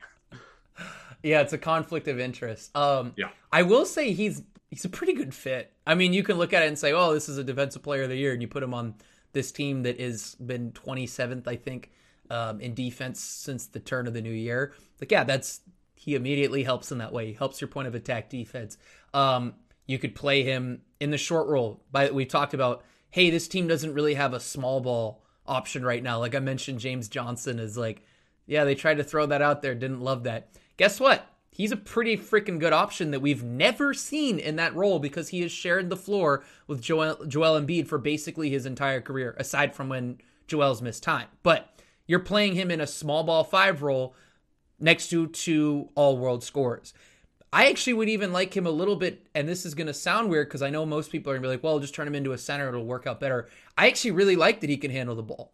Yeah, 1.22 1.40
it's 1.40 1.52
a 1.52 1.58
conflict 1.58 2.08
of 2.08 2.20
interest. 2.20 2.74
Um, 2.76 3.12
Yeah. 3.16 3.30
I 3.52 3.62
will 3.62 3.84
say 3.84 4.12
he's 4.12 4.42
he's 4.70 4.84
a 4.84 4.88
pretty 4.88 5.12
good 5.12 5.34
fit. 5.34 5.72
I 5.86 5.94
mean, 5.94 6.12
you 6.12 6.22
can 6.22 6.38
look 6.38 6.52
at 6.52 6.62
it 6.62 6.68
and 6.68 6.78
say, 6.78 6.92
"Oh, 6.92 7.12
this 7.12 7.28
is 7.28 7.36
a 7.36 7.44
defensive 7.44 7.82
player 7.82 8.04
of 8.04 8.08
the 8.08 8.16
year," 8.16 8.32
and 8.32 8.40
you 8.40 8.48
put 8.48 8.62
him 8.62 8.72
on 8.72 8.94
this 9.32 9.52
team 9.52 9.82
that 9.82 10.00
has 10.00 10.34
been 10.36 10.72
27th, 10.72 11.46
I 11.46 11.56
think, 11.56 11.90
um, 12.30 12.60
in 12.60 12.74
defense 12.74 13.20
since 13.20 13.66
the 13.66 13.80
turn 13.80 14.06
of 14.06 14.14
the 14.14 14.22
new 14.22 14.30
year. 14.30 14.72
Like, 15.00 15.10
yeah, 15.10 15.24
that's 15.24 15.60
he 15.94 16.14
immediately 16.14 16.62
helps 16.62 16.90
in 16.90 16.98
that 16.98 17.12
way. 17.12 17.26
He 17.26 17.32
helps 17.34 17.60
your 17.60 17.68
point 17.68 17.88
of 17.88 17.94
attack 17.94 18.30
defense. 18.30 18.78
Um, 19.12 19.54
you 19.86 19.98
could 19.98 20.14
play 20.14 20.44
him 20.44 20.82
in 20.98 21.10
the 21.10 21.18
short 21.18 21.48
roll. 21.48 21.82
By 21.92 22.10
we 22.10 22.24
talked 22.24 22.54
about, 22.54 22.84
hey, 23.10 23.28
this 23.28 23.48
team 23.48 23.66
doesn't 23.66 23.92
really 23.92 24.14
have 24.14 24.32
a 24.32 24.40
small 24.40 24.80
ball 24.80 25.22
option 25.46 25.84
right 25.84 26.02
now. 26.02 26.18
Like 26.18 26.34
I 26.34 26.38
mentioned, 26.38 26.80
James 26.80 27.08
Johnson 27.08 27.58
is 27.58 27.76
like, 27.76 28.02
yeah, 28.46 28.64
they 28.64 28.74
tried 28.74 28.96
to 28.98 29.04
throw 29.04 29.26
that 29.26 29.42
out 29.42 29.62
there, 29.62 29.74
didn't 29.74 30.00
love 30.00 30.24
that. 30.24 30.48
Guess 30.76 31.00
what? 31.00 31.26
He's 31.50 31.72
a 31.72 31.76
pretty 31.76 32.16
freaking 32.16 32.60
good 32.60 32.72
option 32.72 33.10
that 33.10 33.20
we've 33.20 33.42
never 33.42 33.92
seen 33.92 34.38
in 34.38 34.56
that 34.56 34.74
role 34.74 35.00
because 35.00 35.28
he 35.28 35.42
has 35.42 35.50
shared 35.50 35.90
the 35.90 35.96
floor 35.96 36.44
with 36.66 36.80
Joel, 36.80 37.26
Joel 37.26 37.60
Embiid 37.60 37.88
for 37.88 37.98
basically 37.98 38.48
his 38.48 38.64
entire 38.64 39.00
career, 39.00 39.34
aside 39.36 39.74
from 39.74 39.88
when 39.88 40.18
Joel's 40.46 40.80
missed 40.80 41.02
time. 41.02 41.26
But 41.42 41.79
you're 42.10 42.18
playing 42.18 42.56
him 42.56 42.72
in 42.72 42.80
a 42.80 42.86
small 42.88 43.22
ball 43.22 43.44
five 43.44 43.82
role 43.82 44.16
next 44.80 45.10
to 45.10 45.28
two 45.28 45.88
all 45.94 46.18
world 46.18 46.42
scorers. 46.42 46.92
I 47.52 47.68
actually 47.68 47.92
would 47.94 48.08
even 48.08 48.32
like 48.32 48.52
him 48.56 48.66
a 48.66 48.70
little 48.70 48.96
bit, 48.96 49.28
and 49.32 49.48
this 49.48 49.64
is 49.64 49.74
going 49.76 49.86
to 49.86 49.94
sound 49.94 50.28
weird 50.28 50.48
because 50.48 50.60
I 50.60 50.70
know 50.70 50.84
most 50.84 51.12
people 51.12 51.30
are 51.30 51.36
going 51.36 51.42
to 51.44 51.48
be 51.48 51.52
like, 51.54 51.62
well, 51.62 51.78
just 51.78 51.94
turn 51.94 52.08
him 52.08 52.16
into 52.16 52.32
a 52.32 52.38
center, 52.38 52.68
it'll 52.68 52.84
work 52.84 53.06
out 53.06 53.20
better. 53.20 53.48
I 53.78 53.86
actually 53.86 54.10
really 54.10 54.34
like 54.34 54.60
that 54.60 54.70
he 54.70 54.76
can 54.76 54.90
handle 54.90 55.14
the 55.14 55.22
ball. 55.22 55.52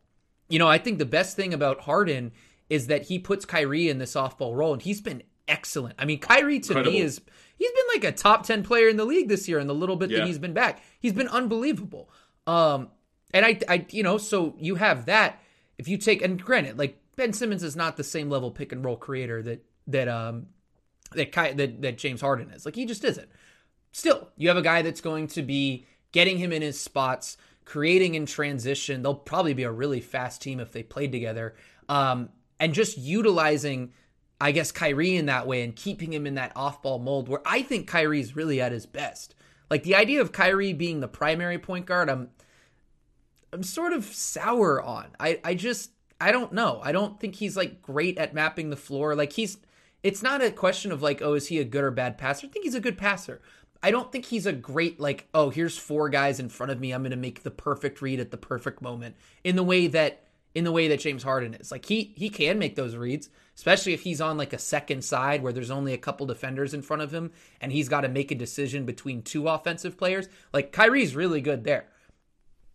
You 0.48 0.58
know, 0.58 0.66
I 0.66 0.78
think 0.78 0.96
the 0.98 1.04
best 1.04 1.36
thing 1.36 1.52
about 1.52 1.80
Harden 1.80 2.32
is 2.70 2.86
that 2.86 3.02
he 3.06 3.18
puts 3.18 3.44
Kyrie 3.44 3.90
in 3.90 3.98
the 3.98 4.06
softball 4.06 4.56
role, 4.56 4.72
and 4.72 4.80
he's 4.80 5.02
been 5.02 5.22
excellent. 5.48 5.94
I 5.98 6.06
mean, 6.06 6.20
Kyrie 6.20 6.60
to 6.60 6.68
Incredible. 6.72 6.92
me 6.92 7.00
is 7.00 7.20
he's 7.58 7.70
been 7.70 7.84
like 7.94 8.04
a 8.04 8.16
top 8.16 8.46
ten 8.46 8.62
player 8.62 8.88
in 8.88 8.96
the 8.96 9.04
league 9.04 9.28
this 9.28 9.46
year, 9.46 9.58
in 9.58 9.66
the 9.66 9.74
little 9.74 9.96
bit 9.96 10.10
Yeah. 10.10 10.20
that 10.20 10.26
he's 10.26 10.38
been 10.38 10.54
back, 10.54 10.82
he's 11.00 11.12
been 11.12 11.28
unbelievable. 11.28 12.08
Um, 12.46 12.88
and 13.34 13.44
I, 13.44 13.58
I, 13.68 13.86
you 13.90 14.02
know, 14.02 14.16
so 14.16 14.54
you 14.58 14.76
have 14.76 15.04
that. 15.06 15.42
If 15.78 15.88
you 15.88 15.98
take, 15.98 16.22
and 16.22 16.42
granted, 16.42 16.78
like 16.78 16.98
Ben 17.16 17.32
Simmons 17.32 17.62
is 17.62 17.76
not 17.76 17.96
the 17.96 18.04
same 18.04 18.30
level 18.30 18.50
pick 18.50 18.72
and 18.72 18.84
roll 18.84 18.96
creator 18.96 19.42
that 19.42 19.64
that 19.88 20.08
um 20.08 20.46
that 21.12 21.32
Ky, 21.32 21.52
that 21.52 21.82
that 21.82 21.98
James 21.98 22.20
Harden 22.20 22.50
is. 22.50 22.64
Like 22.64 22.74
he 22.74 22.86
just 22.86 23.04
isn't. 23.04 23.28
Still, 23.92 24.28
you 24.36 24.48
have 24.48 24.56
a 24.56 24.62
guy 24.62 24.82
that's 24.82 25.00
going 25.00 25.28
to 25.28 25.42
be 25.42 25.86
getting 26.12 26.38
him 26.38 26.52
in 26.52 26.62
his 26.62 26.80
spots, 26.80 27.36
creating 27.64 28.14
in 28.14 28.26
transition. 28.26 29.02
They'll 29.02 29.14
probably 29.14 29.54
be 29.54 29.62
a 29.62 29.72
really 29.72 30.00
fast 30.00 30.42
team 30.42 30.60
if 30.60 30.72
they 30.72 30.82
played 30.82 31.12
together. 31.12 31.54
Um, 31.88 32.30
and 32.60 32.74
just 32.74 32.98
utilizing, 32.98 33.92
I 34.40 34.52
guess, 34.52 34.72
Kyrie 34.72 35.16
in 35.16 35.26
that 35.26 35.46
way 35.46 35.62
and 35.62 35.74
keeping 35.74 36.12
him 36.12 36.26
in 36.26 36.34
that 36.34 36.52
off-ball 36.56 36.98
mold 36.98 37.28
where 37.28 37.42
I 37.46 37.62
think 37.62 37.88
Kyrie's 37.88 38.36
really 38.36 38.60
at 38.60 38.72
his 38.72 38.86
best. 38.86 39.34
Like 39.70 39.82
the 39.82 39.94
idea 39.94 40.20
of 40.20 40.32
Kyrie 40.32 40.72
being 40.72 41.00
the 41.00 41.08
primary 41.08 41.58
point 41.58 41.86
guard, 41.86 42.10
I'm 42.10 42.28
I'm 43.56 43.62
sort 43.62 43.94
of 43.94 44.04
sour 44.04 44.82
on. 44.82 45.06
I 45.18 45.40
I 45.42 45.54
just 45.54 45.90
I 46.20 46.30
don't 46.30 46.52
know. 46.52 46.78
I 46.84 46.92
don't 46.92 47.18
think 47.18 47.36
he's 47.36 47.56
like 47.56 47.80
great 47.80 48.18
at 48.18 48.34
mapping 48.34 48.68
the 48.68 48.76
floor. 48.76 49.14
Like 49.14 49.32
he's 49.32 49.56
it's 50.02 50.22
not 50.22 50.42
a 50.42 50.50
question 50.50 50.92
of 50.92 51.00
like, 51.00 51.22
oh, 51.22 51.32
is 51.32 51.48
he 51.48 51.58
a 51.58 51.64
good 51.64 51.82
or 51.82 51.90
bad 51.90 52.18
passer? 52.18 52.46
I 52.46 52.50
think 52.50 52.66
he's 52.66 52.74
a 52.74 52.80
good 52.80 52.98
passer. 52.98 53.40
I 53.82 53.90
don't 53.90 54.12
think 54.12 54.26
he's 54.26 54.44
a 54.44 54.52
great 54.52 55.00
like, 55.00 55.26
oh, 55.32 55.48
here's 55.48 55.78
four 55.78 56.10
guys 56.10 56.38
in 56.38 56.50
front 56.50 56.70
of 56.70 56.78
me. 56.78 56.92
I'm 56.92 57.00
going 57.00 57.12
to 57.12 57.16
make 57.16 57.44
the 57.44 57.50
perfect 57.50 58.02
read 58.02 58.20
at 58.20 58.30
the 58.30 58.36
perfect 58.36 58.82
moment 58.82 59.16
in 59.42 59.56
the 59.56 59.62
way 59.62 59.86
that 59.86 60.24
in 60.54 60.64
the 60.64 60.72
way 60.72 60.88
that 60.88 61.00
James 61.00 61.22
Harden 61.22 61.54
is. 61.54 61.72
Like 61.72 61.86
he 61.86 62.12
he 62.14 62.28
can 62.28 62.58
make 62.58 62.76
those 62.76 62.94
reads, 62.94 63.30
especially 63.54 63.94
if 63.94 64.02
he's 64.02 64.20
on 64.20 64.36
like 64.36 64.52
a 64.52 64.58
second 64.58 65.02
side 65.02 65.42
where 65.42 65.52
there's 65.54 65.70
only 65.70 65.94
a 65.94 65.98
couple 65.98 66.26
defenders 66.26 66.74
in 66.74 66.82
front 66.82 67.00
of 67.00 67.14
him 67.14 67.32
and 67.62 67.72
he's 67.72 67.88
got 67.88 68.02
to 68.02 68.08
make 68.08 68.30
a 68.30 68.34
decision 68.34 68.84
between 68.84 69.22
two 69.22 69.48
offensive 69.48 69.96
players. 69.96 70.28
Like 70.52 70.72
Kyrie's 70.72 71.16
really 71.16 71.40
good 71.40 71.64
there. 71.64 71.86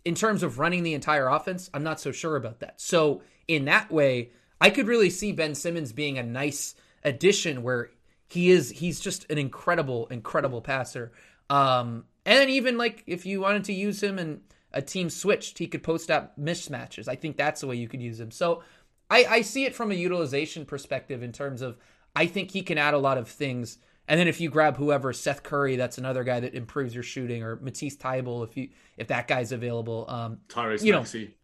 In 0.03 0.15
terms 0.15 0.43
of 0.43 0.57
running 0.57 0.83
the 0.83 0.93
entire 0.93 1.27
offense, 1.27 1.69
I'm 1.73 1.83
not 1.83 1.99
so 1.99 2.11
sure 2.11 2.35
about 2.35 2.59
that. 2.59 2.81
So, 2.81 3.21
in 3.47 3.65
that 3.65 3.91
way, 3.91 4.31
I 4.59 4.69
could 4.69 4.87
really 4.87 5.09
see 5.09 5.31
Ben 5.31 5.55
Simmons 5.55 5.93
being 5.93 6.17
a 6.17 6.23
nice 6.23 6.75
addition 7.03 7.63
where 7.63 7.89
he 8.27 8.51
is 8.51 8.69
he's 8.69 8.99
just 8.99 9.29
an 9.29 9.37
incredible 9.37 10.07
incredible 10.07 10.61
passer. 10.61 11.11
Um 11.49 12.05
and 12.25 12.37
then 12.37 12.49
even 12.49 12.77
like 12.77 13.03
if 13.07 13.25
you 13.25 13.41
wanted 13.41 13.65
to 13.65 13.73
use 13.73 14.01
him 14.01 14.19
and 14.19 14.41
a 14.71 14.81
team 14.81 15.09
switched, 15.09 15.57
he 15.57 15.67
could 15.67 15.83
post 15.83 16.09
up 16.09 16.37
mismatches. 16.39 17.07
I 17.07 17.15
think 17.15 17.35
that's 17.35 17.61
the 17.61 17.67
way 17.67 17.75
you 17.75 17.89
could 17.89 18.01
use 18.01 18.19
him. 18.19 18.31
So 18.31 18.63
I, 19.09 19.25
I 19.25 19.41
see 19.41 19.65
it 19.65 19.75
from 19.75 19.91
a 19.91 19.95
utilization 19.95 20.65
perspective 20.65 21.23
in 21.23 21.33
terms 21.33 21.61
of 21.61 21.77
I 22.15 22.27
think 22.27 22.51
he 22.51 22.61
can 22.61 22.77
add 22.77 22.93
a 22.93 22.99
lot 22.99 23.17
of 23.17 23.27
things. 23.27 23.77
And 24.07 24.19
then 24.19 24.27
if 24.27 24.41
you 24.41 24.49
grab 24.49 24.77
whoever, 24.77 25.13
Seth 25.13 25.43
Curry, 25.43 25.75
that's 25.75 25.97
another 25.97 26.23
guy 26.23 26.39
that 26.39 26.53
improves 26.53 26.93
your 26.93 27.03
shooting, 27.03 27.43
or 27.43 27.57
Matisse 27.57 27.95
Thybulle, 27.95 28.47
if 28.47 28.57
you 28.57 28.69
if 28.97 29.07
that 29.07 29.27
guy's 29.27 29.51
available. 29.51 30.05
Um, 30.09 30.39
Tyrese 30.49 30.83
you 30.83 30.91
know, 30.91 30.99
Maxey. 30.99 31.35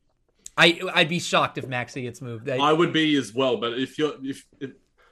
I 0.58 0.82
I'd 0.94 1.10
be 1.10 1.20
shocked 1.20 1.58
if 1.58 1.68
Maxey 1.68 2.02
gets 2.02 2.22
moved. 2.22 2.50
I, 2.50 2.58
I 2.58 2.74
would 2.74 2.92
be 2.92 3.16
as 3.16 3.34
well, 3.34 3.58
but 3.58 3.78
if 3.78 3.98
you're 3.98 4.14
if, 4.24 4.46
if 4.60 4.72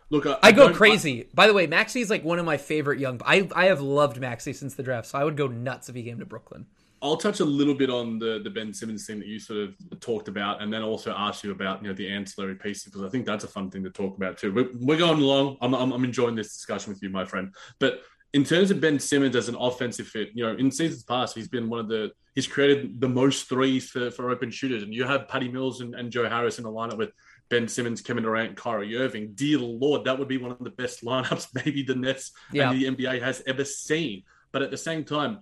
look, 0.09 0.25
I, 0.25 0.37
I 0.41 0.51
go 0.51 0.73
crazy. 0.73 1.29
By 1.33 1.47
the 1.47 1.53
way, 1.53 1.67
Maxey 1.67 2.01
is 2.01 2.09
like 2.09 2.23
one 2.23 2.39
of 2.39 2.45
my 2.45 2.57
favorite 2.57 2.99
young. 2.99 3.21
I 3.25 3.47
I 3.55 3.65
have 3.65 3.79
loved 3.79 4.19
Maxey 4.19 4.53
since 4.53 4.73
the 4.73 4.83
draft, 4.83 5.07
so 5.07 5.19
I 5.19 5.23
would 5.23 5.37
go 5.37 5.47
nuts 5.47 5.87
if 5.87 5.95
he 5.95 6.03
came 6.03 6.19
to 6.19 6.25
Brooklyn. 6.25 6.65
I'll 7.05 7.17
touch 7.17 7.39
a 7.39 7.45
little 7.45 7.73
bit 7.75 7.89
on 7.89 8.19
the 8.19 8.41
the 8.43 8.49
Ben 8.49 8.73
Simmons 8.73 9.05
thing 9.05 9.19
that 9.19 9.27
you 9.27 9.39
sort 9.39 9.59
of 9.59 9.99
talked 9.99 10.27
about, 10.27 10.61
and 10.61 10.71
then 10.73 10.81
also 10.81 11.13
ask 11.15 11.43
you 11.43 11.51
about 11.51 11.81
you 11.81 11.87
know 11.89 11.93
the 11.93 12.09
ancillary 12.09 12.55
pieces 12.55 12.85
because 12.85 13.03
I 13.03 13.09
think 13.09 13.25
that's 13.25 13.43
a 13.43 13.47
fun 13.47 13.69
thing 13.71 13.83
to 13.83 13.89
talk 13.89 14.17
about 14.17 14.37
too. 14.37 14.53
We're, 14.53 14.69
we're 14.79 14.97
going 14.97 15.21
along. 15.21 15.57
I'm, 15.61 15.73
I'm 15.73 15.91
I'm 15.91 16.03
enjoying 16.03 16.35
this 16.35 16.53
discussion 16.53 16.91
with 16.91 17.01
you, 17.01 17.09
my 17.09 17.25
friend. 17.25 17.53
But 17.79 18.01
in 18.33 18.43
terms 18.43 18.69
of 18.69 18.81
Ben 18.81 18.99
Simmons 18.99 19.35
as 19.35 19.47
an 19.47 19.55
offensive 19.55 20.07
fit, 20.07 20.31
you 20.33 20.45
know, 20.45 20.57
in 20.57 20.69
seasons 20.69 21.03
past, 21.03 21.35
he's 21.35 21.47
been 21.47 21.69
one 21.69 21.79
of 21.79 21.87
the 21.87 22.11
he's 22.33 22.47
created 22.47 22.99
the 22.99 23.07
most 23.07 23.47
threes 23.47 23.89
for, 23.89 24.11
for 24.11 24.29
open 24.29 24.51
shooters, 24.51 24.83
and 24.83 24.93
you 24.93 25.05
have 25.05 25.27
Patty 25.29 25.47
Mills 25.47 25.79
and, 25.81 25.95
and 25.95 26.11
Joe 26.11 26.27
Harris 26.27 26.59
in 26.59 26.65
a 26.65 26.69
lineup 26.69 26.97
with 26.97 27.11
Ben 27.49 27.67
Simmons, 27.67 28.01
Kevin 28.01 28.23
Durant, 28.23 28.57
Kyrie 28.57 28.97
Irving. 28.97 29.31
Dear 29.35 29.59
Lord, 29.59 30.03
that 30.05 30.17
would 30.19 30.27
be 30.27 30.37
one 30.37 30.51
of 30.51 30.59
the 30.59 30.71
best 30.71 31.03
lineups 31.05 31.47
maybe 31.53 31.83
the 31.83 31.95
Nets 31.95 32.31
Yeah. 32.51 32.71
and 32.71 32.81
the 32.81 32.85
NBA 32.91 33.21
has 33.21 33.41
ever 33.47 33.63
seen. 33.63 34.23
But 34.51 34.63
at 34.63 34.71
the 34.71 34.77
same 34.77 35.03
time, 35.03 35.39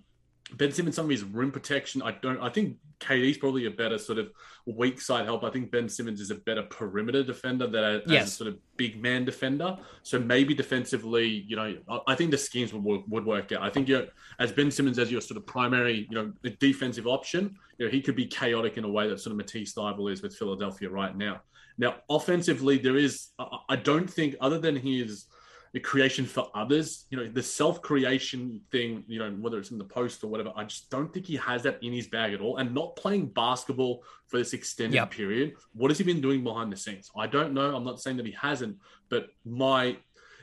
Ben 0.56 0.72
Simmons, 0.72 0.96
some 0.96 1.06
of 1.06 1.10
his 1.10 1.24
rim 1.24 1.50
protection, 1.50 2.02
I 2.02 2.12
don't. 2.12 2.40
I 2.40 2.48
think 2.48 2.76
KD's 3.00 3.38
probably 3.38 3.66
a 3.66 3.70
better 3.70 3.98
sort 3.98 4.18
of 4.18 4.30
weak 4.66 5.00
side 5.00 5.24
help. 5.24 5.44
I 5.44 5.50
think 5.50 5.70
Ben 5.70 5.88
Simmons 5.88 6.20
is 6.20 6.30
a 6.30 6.36
better 6.36 6.62
perimeter 6.62 7.22
defender 7.22 7.66
than 7.66 7.84
a, 7.84 8.12
as 8.12 8.28
a 8.28 8.30
sort 8.30 8.48
of 8.48 8.58
big 8.76 9.00
man 9.00 9.24
defender. 9.24 9.76
So 10.02 10.18
maybe 10.18 10.54
defensively, 10.54 11.44
you 11.46 11.56
know, 11.56 11.76
I, 11.88 11.98
I 12.08 12.14
think 12.14 12.30
the 12.30 12.38
schemes 12.38 12.72
would 12.72 12.82
work, 12.82 13.02
would 13.08 13.24
work 13.24 13.52
out. 13.52 13.62
I 13.62 13.70
think 13.70 13.88
you 13.88 14.06
as 14.38 14.52
Ben 14.52 14.70
Simmons 14.70 14.98
as 14.98 15.10
your 15.10 15.20
sort 15.20 15.38
of 15.38 15.46
primary, 15.46 16.06
you 16.10 16.14
know, 16.14 16.32
defensive 16.58 17.06
option, 17.06 17.56
you 17.78 17.86
know, 17.86 17.90
he 17.90 18.00
could 18.00 18.16
be 18.16 18.26
chaotic 18.26 18.76
in 18.76 18.84
a 18.84 18.90
way 18.90 19.08
that 19.08 19.20
sort 19.20 19.32
of 19.32 19.38
Matisse 19.38 19.74
Thybulle 19.74 20.12
is 20.12 20.22
with 20.22 20.36
Philadelphia 20.36 20.88
right 20.88 21.16
now. 21.16 21.40
Now, 21.76 21.96
offensively, 22.08 22.78
there 22.78 22.96
is. 22.96 23.28
I, 23.38 23.58
I 23.70 23.76
don't 23.76 24.08
think 24.08 24.36
other 24.40 24.58
than 24.58 24.76
his 24.76 25.26
the 25.74 25.80
creation 25.80 26.24
for 26.24 26.48
others. 26.54 27.04
You 27.10 27.18
know, 27.18 27.28
the 27.28 27.42
self 27.42 27.82
creation 27.82 28.60
thing, 28.70 29.02
you 29.08 29.18
know, 29.18 29.30
whether 29.32 29.58
it's 29.58 29.72
in 29.72 29.76
the 29.78 29.84
post 29.84 30.22
or 30.22 30.28
whatever, 30.28 30.52
I 30.54 30.64
just 30.64 30.88
don't 30.88 31.12
think 31.12 31.26
he 31.26 31.36
has 31.36 31.64
that 31.64 31.82
in 31.82 31.92
his 31.92 32.06
bag 32.06 32.32
at 32.32 32.40
all. 32.40 32.58
And 32.58 32.72
not 32.72 32.94
playing 32.94 33.26
basketball 33.26 34.04
for 34.28 34.38
this 34.38 34.52
extended 34.52 34.94
Yep. 34.94 35.10
period, 35.10 35.54
what 35.72 35.90
has 35.90 35.98
he 35.98 36.04
been 36.04 36.20
doing 36.20 36.44
behind 36.44 36.72
the 36.72 36.76
scenes? 36.76 37.10
I 37.16 37.26
don't 37.26 37.52
know. 37.52 37.74
I'm 37.74 37.84
not 37.84 38.00
saying 38.00 38.16
that 38.18 38.26
he 38.26 38.32
hasn't, 38.40 38.78
but 39.10 39.26
my 39.44 39.96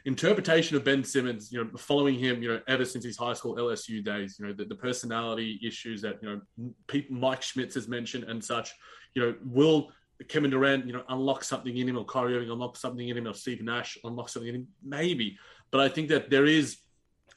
interpretation 0.04 0.76
of 0.76 0.84
Ben 0.84 1.02
Simmons, 1.02 1.50
you 1.50 1.64
know, 1.64 1.70
following 1.78 2.20
him, 2.20 2.44
you 2.44 2.50
know, 2.50 2.60
ever 2.68 2.84
since 2.84 3.06
his 3.06 3.18
high 3.18 3.34
school 3.34 3.56
LSU 3.56 4.04
days, 4.04 4.36
you 4.38 4.48
know, 4.48 4.54
the, 4.54 4.66
the 4.66 4.76
personality 4.76 5.62
issues 5.66 6.02
that, 6.02 6.20
you 6.22 6.30
know, 6.30 6.72
people, 6.88 7.16
Mike 7.16 7.42
Schmitz 7.42 7.76
has 7.76 7.88
mentioned 7.88 8.26
and 8.26 8.44
such, 8.44 8.74
you 9.14 9.22
know, 9.22 9.36
will 9.46 9.92
Kevin 10.28 10.52
Durant, 10.52 10.86
you 10.86 10.94
know, 10.94 11.04
unlock 11.10 11.44
something 11.44 11.76
in 11.76 11.88
him, 11.88 11.98
or 11.98 12.06
Kyrie 12.06 12.36
Irving 12.36 12.52
unlock 12.52 12.78
something 12.78 13.08
in 13.08 13.18
him, 13.18 13.28
or 13.28 13.34
Steve 13.34 13.62
Nash 13.62 13.98
unlock 14.04 14.30
something 14.30 14.50
in 14.50 14.56
him, 14.56 14.68
maybe. 14.84 15.38
But 15.72 15.82
I 15.82 15.90
think 15.90 16.10
that 16.10 16.30
there 16.30 16.46
is, 16.46 16.78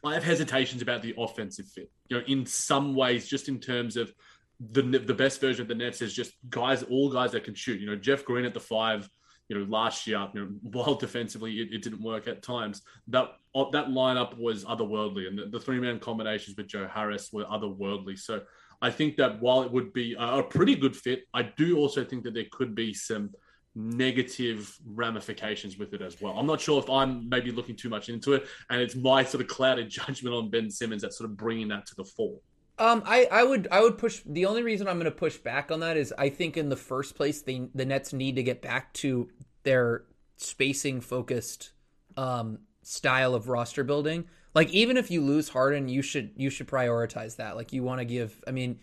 I 0.05 0.15
have 0.15 0.25
hesitations 0.25 0.83
about 0.83 1.03
the 1.03 1.15
offensive 1.17 1.67
fit. 1.69 1.91
You 2.09 2.19
know, 2.19 2.25
in 2.27 2.47
some 2.47 2.95
ways, 2.95 3.29
just 3.29 3.49
in 3.49 3.61
terms 3.61 3.97
of 3.97 4.13
the 4.61 4.83
the 4.83 5.15
best 5.15 5.41
version 5.41 5.63
of 5.63 5.69
the 5.69 5.75
Nets 5.75 6.01
is 6.01 6.15
just 6.15 6.33
guys, 6.49 6.83
all 6.85 7.11
guys 7.11 7.33
that 7.33 7.45
can 7.45 7.55
shoot. 7.55 7.81
You 7.81 7.87
know, 7.87 7.97
Jeff 7.97 8.25
Green 8.25 8.45
at 8.45 8.55
the 8.55 8.61
five. 8.61 9.09
You 9.49 9.59
know, 9.59 9.67
last 9.67 10.07
year, 10.07 10.27
you 10.33 10.41
know, 10.41 10.49
while 10.63 10.95
defensively 10.95 11.53
it, 11.61 11.69
it 11.71 11.83
didn't 11.83 12.03
work 12.03 12.29
at 12.29 12.43
times, 12.43 12.81
that 13.09 13.29
that 13.73 13.89
lineup 13.89 14.39
was 14.39 14.65
otherworldly, 14.65 15.29
and 15.29 15.39
the, 15.39 15.47
the 15.47 15.61
three 15.61 15.79
man 15.79 15.99
combinations 16.01 16.57
with 16.57 16.67
Joe 16.67 16.89
Harris 16.91 17.31
were 17.31 17.45
otherworldly. 17.45 18.19
So 18.19 18.41
I 18.85 18.91
think 18.91 19.17
that 19.17 19.41
while 19.41 19.63
it 19.63 19.73
would 19.73 19.95
be 19.95 20.15
a, 20.19 20.43
pretty 20.43 20.77
good 20.77 20.95
fit, 20.95 21.23
I 21.33 21.43
do 21.43 21.79
also 21.79 22.05
think 22.05 22.23
that 22.25 22.35
there 22.35 22.45
could 22.53 22.75
be 22.75 22.93
some 22.93 23.31
negative 23.75 24.77
ramifications 24.87 25.79
with 25.79 25.95
it 25.95 26.03
as 26.03 26.21
well. 26.21 26.39
I'm 26.39 26.47
not 26.47 26.61
sure 26.61 26.83
if 26.83 26.91
I'm 26.91 27.27
maybe 27.31 27.51
looking 27.51 27.77
too 27.77 27.89
much 27.89 28.11
into 28.11 28.35
it, 28.35 28.47
and 28.69 28.83
it's 28.83 28.95
my 28.95 29.25
sort 29.25 29.41
of 29.41 29.49
clouded 29.49 29.89
judgment 30.01 30.35
on 30.37 30.51
Ben 30.51 30.71
Simmons 30.71 31.01
that's 31.01 31.17
sort 31.17 31.31
of 31.31 31.37
bringing 31.39 31.69
that 31.69 31.87
to 31.87 31.95
the 31.95 32.05
fore. 32.05 32.37
Um, 32.79 33.03
I, 33.07 33.27
I 33.33 33.43
would 33.43 33.69
I 33.73 33.81
would 33.81 33.97
push. 33.97 34.21
The 34.27 34.45
only 34.45 34.63
reason 34.63 34.87
I'm 34.87 34.97
going 34.97 35.07
to 35.07 35.11
push 35.11 35.39
back 35.39 35.71
on 35.71 35.81
that 35.81 35.97
is 35.97 36.13
I 36.19 36.29
think 36.29 36.59
in 36.59 36.69
the 36.69 36.77
first 36.77 37.15
place 37.15 37.41
the 37.41 37.69
the 37.75 37.87
Nets 37.87 38.13
need 38.13 38.37
to 38.37 38.43
get 38.43 38.61
back 38.61 38.93
to 38.95 39.31
their 39.63 40.05
spacing 40.37 41.01
focused 41.01 41.73
um, 42.19 42.59
style 42.83 43.35
of 43.35 43.49
roster 43.49 43.83
building. 43.83 44.27
Like 44.55 44.71
even 44.71 44.97
if 44.97 45.11
you 45.11 45.21
lose 45.21 45.49
Harden, 45.49 45.89
you 45.89 46.03
should 46.03 46.31
you 46.37 46.49
should 46.49 46.69
prioritize 46.69 47.37
that. 47.37 47.57
Like 47.57 47.73
you 47.73 47.83
want 47.83 48.01
to 48.01 48.05
give. 48.05 48.43
I 48.47 48.53
mean, 48.53 48.79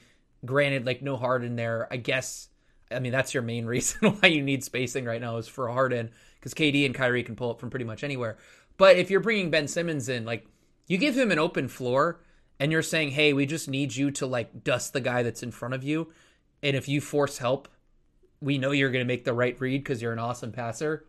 granted, 0.45 0.85
like 0.85 1.01
no 1.01 1.15
Harden 1.15 1.55
there. 1.55 1.87
I 1.91 1.97
guess. 1.97 2.49
I 2.91 2.99
mean 2.99 3.13
that's 3.13 3.33
your 3.33 3.43
main 3.43 3.65
reason 3.75 4.09
why 4.09 4.27
you 4.27 4.41
need 4.41 4.63
spacing 4.63 5.05
right 5.05 5.21
now 5.21 5.37
is 5.37 5.47
for 5.47 5.69
Harden 5.69 6.11
because 6.35 6.53
KD 6.53 6.85
and 6.85 6.95
Kyrie 6.95 7.23
can 7.23 7.35
pull 7.35 7.51
up 7.51 7.59
from 7.59 7.69
pretty 7.69 7.85
much 7.85 8.03
anywhere. 8.03 8.37
But 8.77 8.97
if 8.97 9.09
you're 9.09 9.19
bringing 9.21 9.49
Ben 9.49 9.67
Simmons 9.67 10.09
in, 10.09 10.25
like 10.25 10.45
you 10.87 10.97
give 10.97 11.17
him 11.17 11.31
an 11.31 11.39
open 11.39 11.67
floor 11.67 12.19
and 12.59 12.71
you're 12.71 12.81
saying, 12.81 13.11
"Hey, 13.11 13.31
we 13.31 13.45
just 13.45 13.69
need 13.69 13.95
you 13.95 14.11
to 14.11 14.25
like 14.25 14.63
dust 14.63 14.91
the 14.93 15.01
guy 15.01 15.23
that's 15.23 15.43
in 15.43 15.51
front 15.51 15.73
of 15.73 15.83
you, 15.83 16.11
and 16.61 16.75
if 16.75 16.89
you 16.89 16.99
force 16.99 17.37
help, 17.37 17.69
we 18.41 18.57
know 18.57 18.71
you're 18.71 18.91
going 18.91 19.05
to 19.05 19.07
make 19.07 19.23
the 19.23 19.33
right 19.33 19.59
read 19.61 19.83
because 19.83 20.01
you're 20.01 20.13
an 20.13 20.19
awesome 20.19 20.51
passer." 20.51 21.05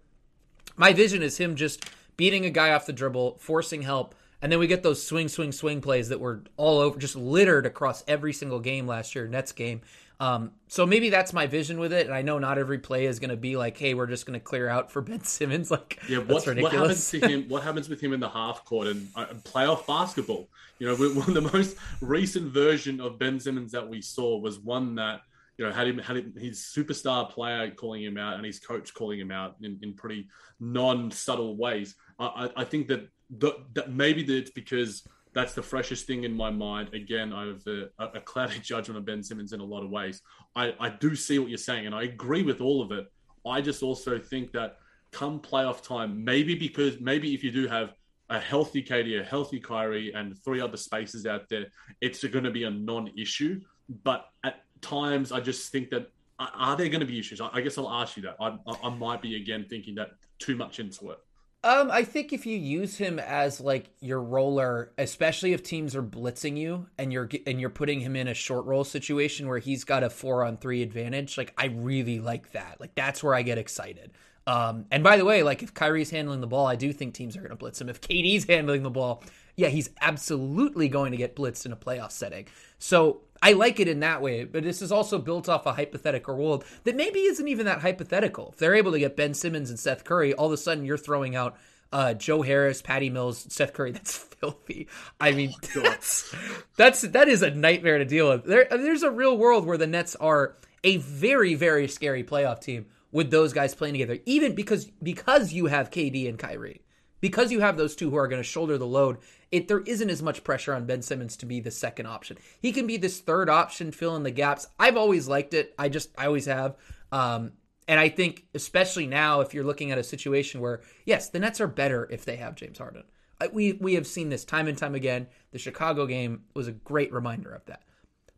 My 0.76 0.92
vision 0.92 1.22
is 1.22 1.38
him 1.38 1.56
just 1.56 1.84
beating 2.16 2.44
a 2.44 2.50
guy 2.50 2.72
off 2.72 2.86
the 2.86 2.92
dribble, 2.92 3.38
forcing 3.38 3.82
help, 3.82 4.14
and 4.42 4.50
then 4.50 4.58
we 4.58 4.66
get 4.66 4.82
those 4.82 5.02
swing, 5.02 5.28
swing, 5.28 5.52
swing 5.52 5.80
plays 5.80 6.08
that 6.08 6.20
were 6.20 6.42
all 6.56 6.80
over, 6.80 6.98
just 6.98 7.14
littered 7.14 7.64
across 7.64 8.02
every 8.08 8.32
single 8.32 8.58
game 8.58 8.88
last 8.88 9.14
year, 9.14 9.28
Nets 9.28 9.52
game. 9.52 9.80
Um, 10.18 10.52
so 10.68 10.84
maybe 10.84 11.10
that's 11.10 11.32
my 11.32 11.46
vision 11.46 11.80
with 11.80 11.92
it, 11.92 12.06
and 12.06 12.14
I 12.14 12.22
know 12.22 12.38
not 12.38 12.56
every 12.56 12.78
play 12.78 13.06
is 13.06 13.18
going 13.18 13.30
to 13.30 13.36
be 13.36 13.56
like, 13.56 13.76
"Hey, 13.76 13.94
we're 13.94 14.06
just 14.06 14.24
going 14.26 14.38
to 14.38 14.44
clear 14.44 14.68
out 14.68 14.90
for 14.90 15.00
Ben 15.00 15.20
Simmons." 15.24 15.70
Like, 15.70 16.00
Yeah, 16.08 16.18
what, 16.18 16.46
what 16.46 16.72
happens 16.72 17.10
to 17.10 17.18
him? 17.18 17.48
What 17.48 17.62
happens 17.62 17.88
with 17.88 18.00
him 18.00 18.12
in 18.12 18.20
the 18.20 18.28
half 18.28 18.64
court 18.64 18.88
and 18.88 19.08
uh, 19.16 19.26
playoff 19.44 19.86
basketball? 19.86 20.48
You 20.78 20.88
know, 20.88 20.92
of 20.92 21.34
the 21.34 21.50
most 21.52 21.76
recent 22.00 22.52
version 22.52 23.00
of 23.00 23.18
Ben 23.18 23.40
Simmons 23.40 23.72
that 23.72 23.88
we 23.88 24.00
saw 24.00 24.38
was 24.38 24.60
one 24.60 24.94
that 24.96 25.22
you 25.58 25.64
know 25.64 25.72
had 25.72 25.88
him 25.88 25.98
had 25.98 26.16
him, 26.16 26.34
his 26.38 26.60
superstar 26.60 27.28
player 27.28 27.70
calling 27.70 28.04
him 28.04 28.16
out 28.16 28.36
and 28.36 28.46
his 28.46 28.60
coach 28.60 28.94
calling 28.94 29.18
him 29.18 29.32
out 29.32 29.56
in, 29.60 29.78
in 29.82 29.94
pretty 29.94 30.28
non-subtle 30.60 31.56
ways. 31.56 31.96
I, 32.20 32.26
I, 32.26 32.50
I 32.58 32.64
think 32.64 32.86
that 32.88 33.08
the, 33.38 33.64
that 33.74 33.90
maybe 33.90 34.22
it's 34.22 34.50
because 34.50 35.06
that's 35.32 35.54
the 35.54 35.62
freshest 35.62 36.06
thing 36.06 36.24
in 36.24 36.34
my 36.34 36.50
mind. 36.50 36.92
Again, 36.94 37.32
I 37.32 37.46
have 37.46 37.62
a, 37.66 37.88
a 37.98 38.48
judgment 38.62 38.98
of 38.98 39.04
Ben 39.04 39.22
Simmons 39.22 39.52
in 39.52 39.60
a 39.60 39.64
lot 39.64 39.82
of 39.82 39.90
ways. 39.90 40.20
I, 40.54 40.74
I 40.78 40.90
do 40.90 41.14
see 41.14 41.38
what 41.38 41.48
you're 41.48 41.58
saying, 41.58 41.86
and 41.86 41.94
I 41.94 42.02
agree 42.02 42.42
with 42.42 42.60
all 42.60 42.82
of 42.82 42.92
it. 42.92 43.06
I 43.46 43.60
just 43.60 43.82
also 43.82 44.18
think 44.18 44.52
that 44.52 44.76
come 45.10 45.40
playoff 45.40 45.82
time, 45.82 46.24
maybe 46.24 46.54
because 46.54 47.00
maybe 47.00 47.34
if 47.34 47.42
you 47.42 47.50
do 47.50 47.66
have 47.66 47.94
a 48.30 48.38
healthy 48.38 48.82
KD, 48.82 49.20
a 49.20 49.24
healthy 49.24 49.60
Kyrie, 49.60 50.12
and 50.14 50.36
three 50.44 50.60
other 50.60 50.76
spaces 50.76 51.26
out 51.26 51.48
there, 51.48 51.66
it's 52.00 52.24
going 52.24 52.44
to 52.44 52.50
be 52.50 52.64
a 52.64 52.70
non-issue. 52.70 53.60
But 54.04 54.26
at 54.44 54.62
times, 54.80 55.32
I 55.32 55.40
just 55.40 55.70
think 55.72 55.90
that 55.90 56.10
are- 56.38 56.76
there 56.76 56.88
going 56.88 57.00
to 57.00 57.06
be 57.06 57.18
issues? 57.18 57.40
I 57.40 57.60
guess 57.60 57.78
I'll 57.78 57.90
ask 57.90 58.16
you 58.16 58.22
that. 58.24 58.36
I, 58.40 58.56
I 58.82 58.88
might 58.90 59.22
be 59.22 59.36
again 59.36 59.66
thinking 59.68 59.94
that 59.96 60.10
too 60.38 60.56
much 60.56 60.80
into 60.80 61.10
it. 61.10 61.18
Um, 61.64 61.92
I 61.92 62.02
think 62.02 62.32
if 62.32 62.44
you 62.44 62.58
use 62.58 62.96
him 62.96 63.20
as 63.20 63.60
like 63.60 63.90
your 64.00 64.20
roller, 64.20 64.92
especially 64.98 65.52
if 65.52 65.62
teams 65.62 65.94
are 65.94 66.02
blitzing 66.02 66.56
you 66.56 66.86
and 66.98 67.12
you're 67.12 67.28
and 67.46 67.60
you're 67.60 67.70
putting 67.70 68.00
him 68.00 68.16
in 68.16 68.26
a 68.26 68.34
short 68.34 68.64
roll 68.64 68.82
situation 68.82 69.46
where 69.46 69.58
he's 69.58 69.84
got 69.84 70.02
a 70.02 70.10
four 70.10 70.44
on 70.44 70.56
three 70.56 70.82
advantage, 70.82 71.38
like 71.38 71.54
I 71.56 71.66
really 71.66 72.18
like 72.18 72.50
that. 72.52 72.80
Like 72.80 72.96
that's 72.96 73.22
where 73.22 73.34
I 73.34 73.42
get 73.42 73.58
excited. 73.58 74.10
Um, 74.44 74.86
and 74.90 75.04
by 75.04 75.16
the 75.16 75.24
way, 75.24 75.44
like 75.44 75.62
if 75.62 75.72
Kyrie's 75.72 76.10
handling 76.10 76.40
the 76.40 76.48
ball, 76.48 76.66
I 76.66 76.74
do 76.74 76.92
think 76.92 77.14
teams 77.14 77.36
are 77.36 77.40
going 77.40 77.50
to 77.50 77.56
blitz 77.56 77.80
him. 77.80 77.88
If 77.88 78.00
KD's 78.00 78.44
handling 78.44 78.82
the 78.82 78.90
ball, 78.90 79.22
yeah, 79.54 79.68
he's 79.68 79.90
absolutely 80.00 80.88
going 80.88 81.12
to 81.12 81.16
get 81.16 81.36
blitzed 81.36 81.64
in 81.64 81.72
a 81.72 81.76
playoff 81.76 82.10
setting. 82.10 82.46
So 82.80 83.20
I 83.42 83.52
like 83.52 83.80
it 83.80 83.88
in 83.88 84.00
that 84.00 84.22
way, 84.22 84.44
but 84.44 84.62
this 84.62 84.80
is 84.80 84.92
also 84.92 85.18
built 85.18 85.48
off 85.48 85.66
a 85.66 85.72
hypothetical 85.72 86.36
world 86.36 86.64
that 86.84 86.94
maybe 86.94 87.18
isn't 87.20 87.48
even 87.48 87.66
that 87.66 87.80
hypothetical. 87.80 88.50
If 88.52 88.58
they're 88.58 88.76
able 88.76 88.92
to 88.92 89.00
get 89.00 89.16
Ben 89.16 89.34
Simmons 89.34 89.68
and 89.68 89.78
Seth 89.78 90.04
Curry, 90.04 90.32
all 90.32 90.46
of 90.46 90.52
a 90.52 90.56
sudden 90.56 90.84
you're 90.84 90.96
throwing 90.96 91.34
out 91.34 91.56
uh, 91.92 92.14
Joe 92.14 92.42
Harris, 92.42 92.80
Patty 92.80 93.10
Mills, 93.10 93.46
Seth 93.50 93.72
Curry. 93.72 93.90
That's 93.92 94.16
filthy. 94.16 94.88
I 95.20 95.32
mean, 95.32 95.54
that's, 95.74 96.34
that's 96.76 97.02
that 97.02 97.28
is 97.28 97.42
a 97.42 97.50
nightmare 97.50 97.98
to 97.98 98.04
deal 98.04 98.30
with. 98.30 98.44
There, 98.44 98.66
there's 98.70 99.02
a 99.02 99.10
real 99.10 99.36
world 99.36 99.66
where 99.66 99.78
the 99.78 99.86
Nets 99.86 100.16
are 100.16 100.56
a 100.82 100.96
very, 100.96 101.54
very 101.54 101.86
scary 101.86 102.24
playoff 102.24 102.60
team 102.60 102.86
with 103.12 103.30
those 103.30 103.52
guys 103.52 103.74
playing 103.74 103.94
together, 103.94 104.18
even 104.26 104.54
because 104.54 104.86
because 105.02 105.52
you 105.52 105.66
have 105.66 105.90
KD 105.90 106.28
and 106.28 106.38
Kyrie, 106.38 106.80
because 107.22 107.50
you 107.50 107.60
have 107.60 107.78
those 107.78 107.96
two 107.96 108.10
who 108.10 108.16
are 108.16 108.28
going 108.28 108.42
to 108.42 108.46
shoulder 108.46 108.76
the 108.76 108.86
load. 108.86 109.16
It 109.50 109.68
there 109.68 109.80
isn't 109.80 110.10
as 110.10 110.22
much 110.22 110.44
pressure 110.44 110.74
on 110.74 110.84
Ben 110.84 111.00
Simmons 111.00 111.38
to 111.38 111.46
be 111.46 111.60
the 111.60 111.70
second 111.70 112.06
option. 112.06 112.36
He 112.60 112.72
can 112.72 112.86
be 112.86 112.98
this 112.98 113.20
third 113.20 113.48
option, 113.48 113.92
fill 113.92 114.16
in 114.16 114.24
the 114.24 114.30
gaps. 114.30 114.66
I've 114.78 114.98
always 114.98 115.26
liked 115.28 115.54
it. 115.54 115.74
I 115.78 115.88
just 115.88 116.10
I 116.18 116.26
always 116.26 116.44
have. 116.44 116.76
Um, 117.10 117.52
and 117.88 117.98
I 117.98 118.10
think 118.10 118.44
especially 118.54 119.06
now, 119.06 119.40
if 119.40 119.54
you're 119.54 119.64
looking 119.64 119.90
at 119.90 119.98
a 119.98 120.04
situation 120.04 120.60
where 120.60 120.82
yes, 121.06 121.30
the 121.30 121.38
Nets 121.38 121.60
are 121.60 121.68
better 121.68 122.06
if 122.10 122.26
they 122.26 122.36
have 122.36 122.56
James 122.56 122.76
Harden. 122.76 123.04
We 123.52 123.72
we 123.74 123.94
have 123.94 124.06
seen 124.06 124.28
this 124.28 124.44
time 124.44 124.68
and 124.68 124.76
time 124.76 124.94
again. 124.94 125.28
The 125.52 125.58
Chicago 125.58 126.06
game 126.06 126.42
was 126.54 126.68
a 126.68 126.72
great 126.72 127.12
reminder 127.12 127.52
of 127.52 127.64
that. 127.66 127.82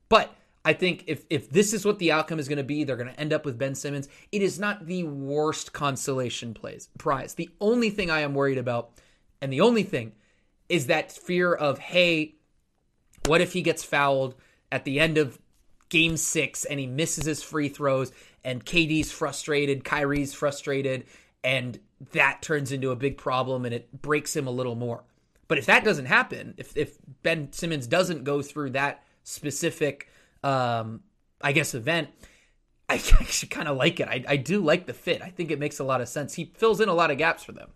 But 0.09 0.35
I 0.65 0.73
think 0.73 1.05
if 1.07 1.25
if 1.29 1.51
this 1.51 1.73
is 1.73 1.85
what 1.85 1.99
the 1.99 2.13
outcome 2.13 2.39
is 2.39 2.49
going 2.49 2.59
to 2.59 2.65
be, 2.65 2.85
they're 2.85 2.97
going 2.97 3.13
to 3.13 3.21
end 3.21 3.33
up 3.33 3.45
with 3.45 3.59
Ben 3.59 3.75
Simmons. 3.75 4.09
It 4.33 4.43
is 4.43 4.59
not 4.59 4.87
the 4.87 5.05
worst 5.05 5.73
consolation 5.73 6.55
plays 6.55 6.89
prize. 6.99 7.35
The 7.35 7.51
only 7.61 7.91
thing 7.91 8.11
I 8.11 8.21
am 8.21 8.35
worried 8.35 8.59
about, 8.59 8.93
and 9.43 9.53
the 9.53 9.61
only 9.61 9.83
thing, 9.83 10.13
is 10.69 10.87
that 10.87 11.13
fear 11.13 11.53
of 11.53 11.79
hey, 11.79 12.37
what 13.27 13.41
if 13.41 13.53
he 13.53 13.63
gets 13.63 13.85
fouled 13.85 14.35
at 14.73 14.85
the 14.85 14.99
end 15.01 15.19
of 15.19 15.39
game 15.91 16.17
six 16.17 16.65
and 16.65 16.81
he 16.81 16.87
misses 16.87 17.27
his 17.27 17.43
free 17.43 17.69
throws 17.69 18.11
and 18.43 18.65
KD's 18.65 19.13
frustrated, 19.13 19.85
Kyrie's 19.85 20.35
frustrated, 20.35 21.05
and 21.43 21.79
that 22.13 22.43
turns 22.43 22.73
into 22.73 22.91
a 22.91 22.97
big 22.97 23.19
problem 23.19 23.65
and 23.65 23.75
it 23.75 24.03
breaks 24.03 24.35
him 24.35 24.47
a 24.47 24.51
little 24.51 24.75
more. 24.75 25.05
But 25.47 25.59
if 25.59 25.67
that 25.67 25.85
doesn't 25.85 26.07
happen, 26.07 26.55
if 26.57 26.75
if 26.75 26.97
Ben 27.23 27.53
Simmons 27.53 27.87
doesn't 27.87 28.25
go 28.25 28.41
through 28.41 28.71
that 28.71 29.05
specific 29.25 30.09
um, 30.45 31.01
I 31.41 31.53
guess, 31.53 31.75
event, 31.75 32.11
I 32.89 32.97
actually 32.97 33.49
kind 33.49 33.67
of 33.67 33.77
like 33.77 33.99
it. 33.99 34.09
I, 34.09 34.25
I 34.29 34.37
do 34.37 34.61
like 34.61 34.87
the 34.87 34.93
fit. 34.93 35.23
I 35.23 35.31
think 35.31 35.51
it 35.51 35.59
makes 35.59 35.79
a 35.79 35.85
lot 35.85 36.01
of 36.01 36.09
sense. 36.09 36.35
He 36.35 36.53
fills 36.55 36.81
in 36.81 36.89
a 36.89 36.95
lot 36.95 37.11
of 37.11 37.19
gaps 37.19 37.43
for 37.43 37.53
them. 37.53 37.71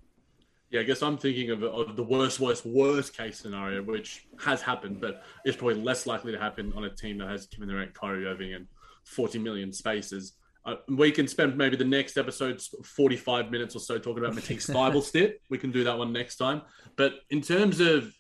Yeah, 0.71 0.81
I 0.81 0.83
guess 0.83 1.03
I'm 1.03 1.17
thinking 1.17 1.51
of, 1.51 1.63
of 1.63 1.97
the 1.97 2.03
worst, 2.03 2.41
worst, 2.41 2.67
worst 2.67 3.17
case 3.17 3.39
scenario, 3.39 3.83
which 3.83 4.27
has 4.39 4.61
happened, 4.61 5.01
but 5.01 5.23
it's 5.47 5.57
probably 5.57 5.81
less 5.81 6.07
likely 6.07 6.31
to 6.31 6.39
happen 6.39 6.75
on 6.77 6.85
a 6.85 6.91
team 6.91 7.17
that 7.19 7.31
has 7.31 7.47
Kevin 7.47 7.71
Durant, 7.71 7.95
Kyrie 7.95 8.27
Irving, 8.27 8.53
and 8.53 8.67
40 9.05 9.39
million 9.39 9.73
spaces. 9.73 10.35
Uh, 10.67 10.75
we 10.89 11.11
can 11.11 11.27
spend 11.27 11.57
maybe 11.57 11.77
the 11.79 11.85
next 11.87 12.19
episode 12.19 12.61
45 12.61 13.51
minutes 13.51 13.75
or 13.75 13.79
so 13.79 13.99
talking 13.99 14.23
about 14.23 14.35
Matisse 14.35 14.67
stit. 14.69 15.37
We 15.49 15.57
can 15.57 15.73
do 15.73 15.85
that 15.85 15.97
one 15.97 16.13
next 16.13 16.37
time. 16.37 16.61
But 16.97 17.15
in 17.31 17.41
terms 17.41 17.81
of, 17.81 18.13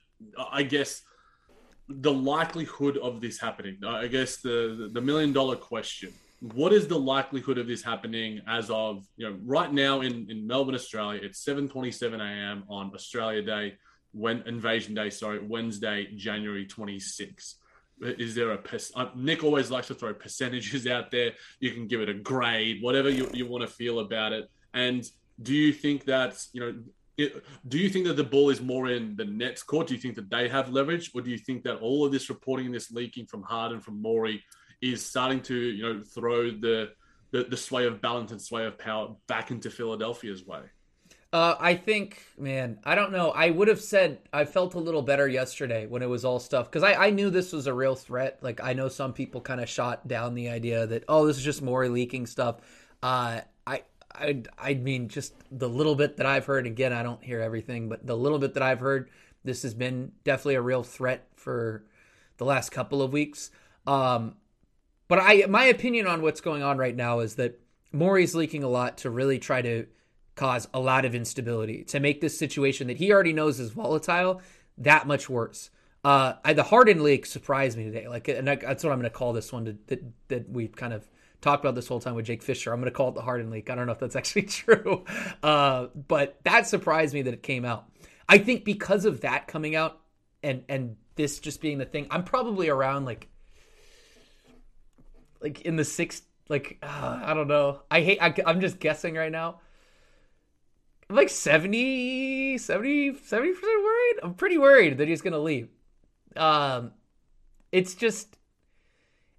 I 0.51 0.62
guess, 0.62 1.03
the 1.89 2.12
likelihood 2.12 2.97
of 2.99 3.20
this 3.20 3.39
happening? 3.39 3.78
I 3.86 4.07
guess 4.07 4.36
the 4.39 4.91
the 4.93 5.01
million 5.01 5.32
dollar 5.32 5.57
question. 5.57 6.12
What 6.41 6.72
is 6.72 6.86
the 6.86 6.99
likelihood 6.99 7.59
of 7.59 7.66
this 7.66 7.82
happening 7.82 8.41
as 8.47 8.70
of 8.70 9.05
you 9.16 9.28
know 9.28 9.36
right 9.45 9.72
now 9.72 10.03
in, 10.03 10.30
in 10.30 10.47
Melbourne, 10.47 10.74
Australia? 10.74 11.20
It's 11.22 11.45
7:27 11.45 12.20
a.m. 12.20 12.64
on 12.68 12.93
Australia 12.95 13.43
Day, 13.43 13.74
when 14.12 14.43
Invasion 14.47 14.95
Day, 14.95 15.11
sorry, 15.11 15.41
Wednesday, 15.41 16.09
January 16.16 16.66
26. 16.66 17.57
Is 18.01 18.36
there 18.36 18.53
a 18.53 18.61
uh, 18.95 19.11
Nick 19.16 19.43
always 19.43 19.72
likes 19.72 19.89
to 19.89 19.95
throw 19.95 20.14
percentages 20.14 20.86
out 20.86 21.11
there. 21.11 21.32
You 21.59 21.72
can 21.72 21.89
give 21.89 22.01
it 22.01 22.09
a 22.09 22.14
grade, 22.14 22.80
whatever 22.80 23.11
you, 23.11 23.28
you 23.32 23.47
want 23.47 23.62
to 23.62 23.68
feel 23.68 23.99
about 23.99 24.32
it. 24.32 24.49
And 24.72 25.05
do 25.43 25.55
you 25.55 25.72
think 25.72 26.05
that 26.05 26.41
you 26.53 26.61
know 26.61 26.74
it, 27.18 27.44
do 27.66 27.78
you 27.78 27.90
think 27.90 28.06
that 28.06 28.16
the 28.16 28.24
ball 28.24 28.48
is 28.48 28.60
more 28.60 28.88
in 28.88 29.16
the 29.16 29.24
Nets' 29.24 29.64
court? 29.64 29.88
Do 29.88 29.94
you 29.94 30.00
think 30.00 30.14
that 30.14 30.30
they 30.30 30.48
have 30.48 30.70
leverage, 30.70 31.10
or 31.14 31.20
do 31.20 31.30
you 31.30 31.38
think 31.38 31.64
that 31.64 31.78
all 31.80 32.06
of 32.06 32.12
this 32.12 32.28
reporting 32.28 32.66
and 32.66 32.74
this 32.74 32.92
leaking 32.92 33.26
from 33.26 33.42
Harden, 33.42 33.80
from 33.80 34.00
Morey, 34.00 34.44
is 34.80 35.04
starting 35.04 35.40
to 35.42 35.54
you 35.54 35.82
know 35.82 36.02
throw 36.02 36.52
the, 36.52 36.90
the 37.32 37.44
the, 37.44 37.56
sway 37.56 37.86
of 37.86 38.00
balance 38.00 38.30
and 38.30 38.40
sway 38.40 38.66
of 38.66 38.78
power 38.78 39.16
back 39.26 39.50
into 39.50 39.68
Philadelphia's 39.68 40.46
way? 40.46 40.60
Uh, 41.32 41.56
I 41.58 41.74
think, 41.74 42.22
man, 42.38 42.78
I 42.84 42.94
don't 42.94 43.10
know. 43.10 43.32
I 43.32 43.50
would 43.50 43.68
have 43.68 43.80
said 43.80 44.20
I 44.32 44.44
felt 44.44 44.74
a 44.74 44.78
little 44.78 45.02
better 45.02 45.26
yesterday 45.26 45.86
when 45.86 46.02
it 46.02 46.08
was 46.08 46.24
all 46.24 46.38
stuff 46.38 46.70
because 46.70 46.84
I, 46.84 47.08
I 47.08 47.10
knew 47.10 47.30
this 47.30 47.52
was 47.52 47.66
a 47.66 47.74
real 47.74 47.96
threat. 47.96 48.38
Like 48.42 48.62
I 48.62 48.74
know 48.74 48.88
some 48.88 49.12
people 49.12 49.40
kind 49.40 49.60
of 49.60 49.68
shot 49.68 50.06
down 50.06 50.34
the 50.34 50.50
idea 50.50 50.86
that 50.86 51.04
oh 51.08 51.26
this 51.26 51.36
is 51.36 51.44
just 51.44 51.62
Morey 51.62 51.88
leaking 51.88 52.26
stuff. 52.26 52.60
Uh, 53.02 53.40
I 54.20 54.42
I 54.58 54.74
mean, 54.74 55.08
just 55.08 55.34
the 55.50 55.68
little 55.68 55.94
bit 55.94 56.16
that 56.16 56.26
I've 56.26 56.46
heard. 56.46 56.66
Again, 56.66 56.92
I 56.92 57.02
don't 57.02 57.22
hear 57.22 57.40
everything, 57.40 57.88
but 57.88 58.06
the 58.06 58.16
little 58.16 58.38
bit 58.38 58.54
that 58.54 58.62
I've 58.62 58.80
heard, 58.80 59.10
this 59.44 59.62
has 59.62 59.74
been 59.74 60.12
definitely 60.24 60.56
a 60.56 60.62
real 60.62 60.82
threat 60.82 61.28
for 61.34 61.84
the 62.36 62.44
last 62.44 62.70
couple 62.70 63.02
of 63.02 63.12
weeks. 63.12 63.50
Um, 63.86 64.36
but 65.08 65.18
I, 65.20 65.46
my 65.48 65.64
opinion 65.64 66.06
on 66.06 66.22
what's 66.22 66.40
going 66.40 66.62
on 66.62 66.78
right 66.78 66.94
now 66.94 67.20
is 67.20 67.36
that 67.36 67.58
Morey's 67.92 68.34
leaking 68.34 68.62
a 68.62 68.68
lot 68.68 68.98
to 68.98 69.10
really 69.10 69.38
try 69.38 69.62
to 69.62 69.86
cause 70.34 70.68
a 70.72 70.78
lot 70.78 71.04
of 71.04 71.14
instability 71.14 71.82
to 71.84 71.98
make 71.98 72.20
this 72.20 72.38
situation 72.38 72.86
that 72.86 72.98
he 72.98 73.12
already 73.12 73.32
knows 73.32 73.58
is 73.58 73.70
volatile 73.70 74.40
that 74.78 75.06
much 75.06 75.28
worse. 75.28 75.70
Uh, 76.04 76.34
I, 76.44 76.52
the 76.52 76.62
Harden 76.62 77.02
leak 77.02 77.26
surprised 77.26 77.76
me 77.76 77.84
today. 77.84 78.06
Like, 78.08 78.28
and 78.28 78.48
I, 78.48 78.54
that's 78.56 78.84
what 78.84 78.92
I'm 78.92 79.00
going 79.00 79.10
to 79.10 79.16
call 79.16 79.32
this 79.32 79.52
one 79.52 79.64
to, 79.64 79.76
that 79.88 80.02
that 80.28 80.48
we 80.48 80.68
kind 80.68 80.92
of 80.92 81.08
talked 81.41 81.64
about 81.64 81.74
this 81.74 81.89
whole 81.89 82.01
time 82.01 82.14
with 82.14 82.26
Jake 82.26 82.43
Fischer. 82.43 82.72
I'm 82.72 82.80
going 82.80 82.91
to 82.91 82.97
call 82.97 83.11
it 83.11 83.14
the 83.14 83.22
Harden 83.22 83.51
leak. 83.51 83.70
I 83.70 83.74
don't 83.74 83.86
know 83.86 83.93
if 83.93 83.99
that's 83.99 84.16
actually 84.16 84.43
true, 84.43 85.05
uh, 85.43 85.86
but 85.95 86.39
that 86.45 86.66
surprised 86.66 87.14
me 87.14 87.22
that 87.22 87.34
it 87.34 87.43
came 87.43 87.64
out. 87.64 87.89
I 88.28 88.39
think 88.39 88.64
because 88.64 89.05
of 89.05 89.22
that 89.22 89.47
coming 89.47 89.74
out 89.74 90.01
and 90.43 90.64
and 90.68 90.97
this 91.16 91.41
just 91.41 91.61
being 91.61 91.78
the 91.78 91.86
thing, 91.86 92.07
I'm 92.11 92.24
probably 92.24 92.68
around 92.68 93.05
like 93.05 93.28
like 95.41 95.62
in 95.62 95.76
the 95.76 95.84
sixth. 95.84 96.24
Like 96.49 96.78
uh, 96.82 97.20
I 97.24 97.34
don't 97.34 97.49
know. 97.49 97.80
I 97.91 98.01
hate. 98.01 98.18
I, 98.22 98.34
I'm 98.47 98.61
just 98.61 98.78
guessing 98.78 99.14
right 99.14 99.32
now. 99.32 99.61
I'm 101.11 101.16
like 101.16 101.30
70, 101.30 102.59
70, 102.59 103.14
70 103.14 103.53
percent 103.53 103.62
worried. 103.62 104.14
I'm 104.22 104.34
pretty 104.34 104.59
worried 104.59 104.99
that 104.99 105.09
he's 105.09 105.22
going 105.22 105.32
to 105.32 105.39
leave. 105.39 105.68
Um, 106.36 106.93
it's 107.72 107.95
just 107.95 108.36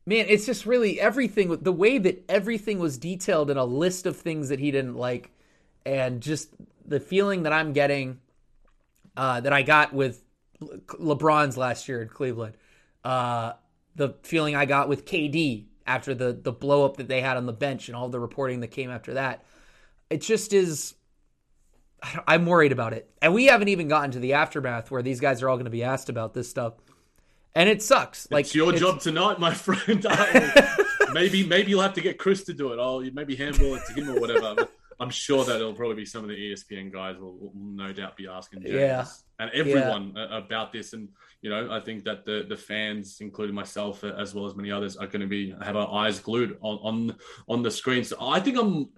man, 0.05 0.25
it's 0.27 0.45
just 0.45 0.65
really 0.65 0.99
everything. 0.99 1.55
The 1.61 1.71
way 1.71 1.97
that 1.97 2.25
everything 2.29 2.79
was 2.79 2.97
detailed 2.97 3.49
in 3.49 3.57
a 3.57 3.65
list 3.65 4.05
of 4.05 4.17
things 4.17 4.49
that 4.49 4.59
he 4.59 4.71
didn't 4.71 4.95
like, 4.95 5.31
and 5.85 6.21
just 6.21 6.49
the 6.85 6.99
feeling 6.99 7.43
that 7.43 7.53
I'm 7.53 7.73
getting, 7.73 8.19
uh, 9.15 9.41
that 9.41 9.53
I 9.53 9.61
got 9.61 9.93
with 9.93 10.23
LeBron's 10.61 11.57
last 11.57 11.87
year 11.87 12.01
in 12.01 12.09
Cleveland, 12.09 12.55
uh, 13.03 13.53
the 13.95 14.15
feeling 14.23 14.55
I 14.55 14.65
got 14.65 14.89
with 14.89 15.05
KD 15.05 15.65
after 15.85 16.13
the 16.13 16.33
the 16.33 16.51
blow 16.51 16.85
up 16.85 16.97
that 16.97 17.07
they 17.07 17.21
had 17.21 17.37
on 17.37 17.45
the 17.45 17.53
bench 17.53 17.87
and 17.87 17.95
all 17.95 18.09
the 18.09 18.19
reporting 18.19 18.61
that 18.61 18.69
came 18.69 18.89
after 18.89 19.15
that, 19.15 19.43
it 20.09 20.21
just 20.21 20.53
is. 20.53 20.95
I'm 22.27 22.45
worried 22.45 22.71
about 22.71 22.93
it, 22.93 23.11
and 23.21 23.33
we 23.33 23.47
haven't 23.47 23.67
even 23.67 23.89
gotten 23.89 24.11
to 24.11 24.19
the 24.19 24.33
aftermath 24.33 24.89
where 24.89 25.01
these 25.01 25.19
guys 25.19 25.41
are 25.41 25.49
all 25.49 25.57
going 25.57 25.65
to 25.65 25.71
be 25.71 25.83
asked 25.83 26.07
about 26.07 26.33
this 26.33 26.49
stuff 26.49 26.75
and 27.55 27.69
it 27.69 27.81
sucks. 27.81 28.29
Like 28.31 28.45
it's 28.45 28.55
your 28.55 28.71
it's... 28.71 28.79
job 28.79 28.99
tonight, 28.99 29.39
my 29.39 29.53
friend. 29.53 30.05
maybe 31.13 31.45
maybe 31.45 31.71
you'll 31.71 31.81
have 31.81 31.93
to 31.93 32.01
get 32.01 32.17
Chris 32.17 32.43
to 32.45 32.53
do 32.53 32.73
it. 32.73 32.79
I'll 32.79 33.01
maybe 33.11 33.35
handball 33.35 33.75
it 33.75 33.83
to 33.87 33.93
him 33.93 34.09
or 34.09 34.19
whatever. 34.19 34.67
I'm 35.01 35.09
sure 35.09 35.45
that 35.45 35.55
it'll 35.55 35.73
probably 35.73 35.95
be 35.95 36.05
some 36.05 36.23
of 36.23 36.29
the 36.29 36.35
ESPN 36.35 36.91
guys 36.91 37.17
will, 37.17 37.37
will 37.37 37.53
no 37.55 37.93
doubt 37.93 38.17
be 38.17 38.27
asking 38.27 38.63
James 38.63 38.73
yeah. 38.73 39.05
and 39.39 39.49
everyone 39.51 40.11
yeah. 40.13 40.37
about 40.37 40.73
this. 40.73 40.91
And 40.91 41.07
you 41.41 41.49
know, 41.49 41.71
I 41.71 41.79
think 41.79 42.03
that 42.03 42.25
the 42.25 42.45
the 42.47 42.57
fans, 42.57 43.19
including 43.21 43.55
myself 43.55 44.03
uh, 44.03 44.07
as 44.17 44.35
well 44.35 44.45
as 44.45 44.55
many 44.55 44.71
others, 44.71 44.97
are 44.97 45.07
going 45.07 45.21
to 45.21 45.27
be 45.27 45.55
have 45.61 45.77
our 45.77 45.89
eyes 45.93 46.19
glued 46.19 46.57
on 46.61 46.77
on 46.79 47.15
on 47.47 47.63
the 47.63 47.71
screen. 47.71 48.03
So 48.03 48.17
I 48.19 48.41
think 48.41 48.57
I'm 48.57 48.89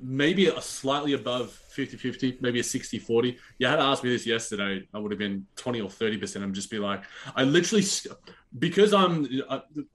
maybe 0.00 0.46
a 0.46 0.60
slightly 0.60 1.12
above 1.14 1.50
50 1.50 1.96
50, 1.96 2.38
maybe 2.40 2.60
a 2.60 2.64
60 2.64 2.98
40. 2.98 3.38
You 3.58 3.66
had 3.66 3.76
to 3.76 3.82
ask 3.82 4.02
me 4.02 4.10
this 4.10 4.26
yesterday, 4.26 4.86
I 4.92 4.98
would 4.98 5.12
have 5.12 5.18
been 5.18 5.46
20 5.56 5.80
or 5.80 5.88
30%. 5.88 6.42
I'm 6.42 6.52
just 6.52 6.70
be 6.70 6.78
like, 6.78 7.02
I 7.34 7.44
literally, 7.44 7.84
because 8.58 8.92
I'm, 8.92 9.28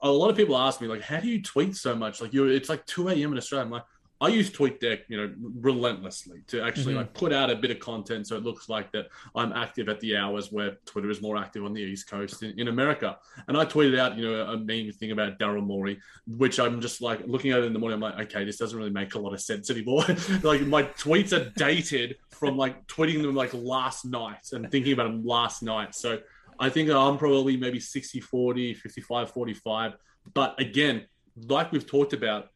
a 0.01 0.09
lot 0.09 0.29
of 0.29 0.35
people 0.35 0.57
ask 0.57 0.81
me, 0.81 0.87
like, 0.87 1.01
how 1.01 1.19
do 1.19 1.27
you 1.27 1.41
tweet 1.41 1.75
so 1.75 1.95
much? 1.95 2.21
Like, 2.21 2.33
you're, 2.33 2.49
it's 2.49 2.69
like 2.69 2.85
2 2.85 3.09
a.m. 3.09 3.31
in 3.31 3.37
Australia. 3.37 3.65
I'm 3.65 3.71
like, 3.71 3.85
I 4.19 4.29
use 4.29 4.49
TweetDeck, 4.49 5.01
you 5.09 5.17
know, 5.17 5.31
relentlessly 5.61 6.41
to 6.47 6.61
actually 6.63 6.93
Mhm. 6.95 6.97
like 6.97 7.13
put 7.13 7.31
out 7.31 7.51
a 7.51 7.55
bit 7.55 7.69
of 7.69 7.79
content 7.79 8.25
so 8.25 8.35
it 8.35 8.43
looks 8.43 8.67
like 8.67 8.91
that 8.93 9.09
I'm 9.35 9.53
active 9.53 9.89
at 9.89 9.99
the 9.99 10.17
hours 10.17 10.51
where 10.51 10.77
Twitter 10.85 11.09
is 11.11 11.21
more 11.21 11.37
active 11.37 11.63
on 11.63 11.73
the 11.73 11.81
East 11.81 12.09
Coast 12.09 12.41
in, 12.41 12.59
in 12.59 12.67
America. 12.67 13.19
And 13.47 13.55
I 13.55 13.63
tweeted 13.65 13.97
out, 13.99 14.17
you 14.17 14.23
know, 14.27 14.41
a 14.47 14.57
meme 14.57 14.91
thing 14.91 15.11
about 15.11 15.37
Daryl 15.37 15.63
Morey, 15.63 15.99
which 16.25 16.59
I'm 16.59 16.81
just 16.81 16.99
like 16.99 17.27
looking 17.27 17.51
at 17.51 17.59
it 17.59 17.65
in 17.65 17.73
the 17.73 17.79
morning. 17.79 17.95
I'm 17.95 18.01
like, 18.01 18.19
okay, 18.27 18.43
this 18.43 18.57
doesn't 18.57 18.77
really 18.77 18.89
make 18.89 19.13
a 19.13 19.19
lot 19.19 19.33
of 19.33 19.41
sense 19.41 19.69
anymore. 19.69 20.03
like 20.41 20.61
my 20.61 20.83
tweets 20.83 21.31
are 21.31 21.51
dated 21.55 22.17
from 22.31 22.57
like 22.57 22.87
tweeting 22.87 23.21
them 23.21 23.35
like 23.35 23.53
last 23.53 24.03
night 24.05 24.47
and 24.51 24.71
thinking 24.71 24.93
about 24.93 25.03
them 25.11 25.23
last 25.25 25.61
night. 25.61 25.93
So 25.93 26.19
I 26.59 26.69
think 26.69 26.89
I'm 26.89 27.19
probably 27.19 27.55
maybe 27.55 27.79
60 27.79 28.19
40, 28.19 28.73
55 28.73 29.29
45. 29.31 29.93
But 30.33 30.59
again, 30.59 31.05
like 31.47 31.71
we've 31.71 31.85
talked 31.85 32.13
about 32.13 32.49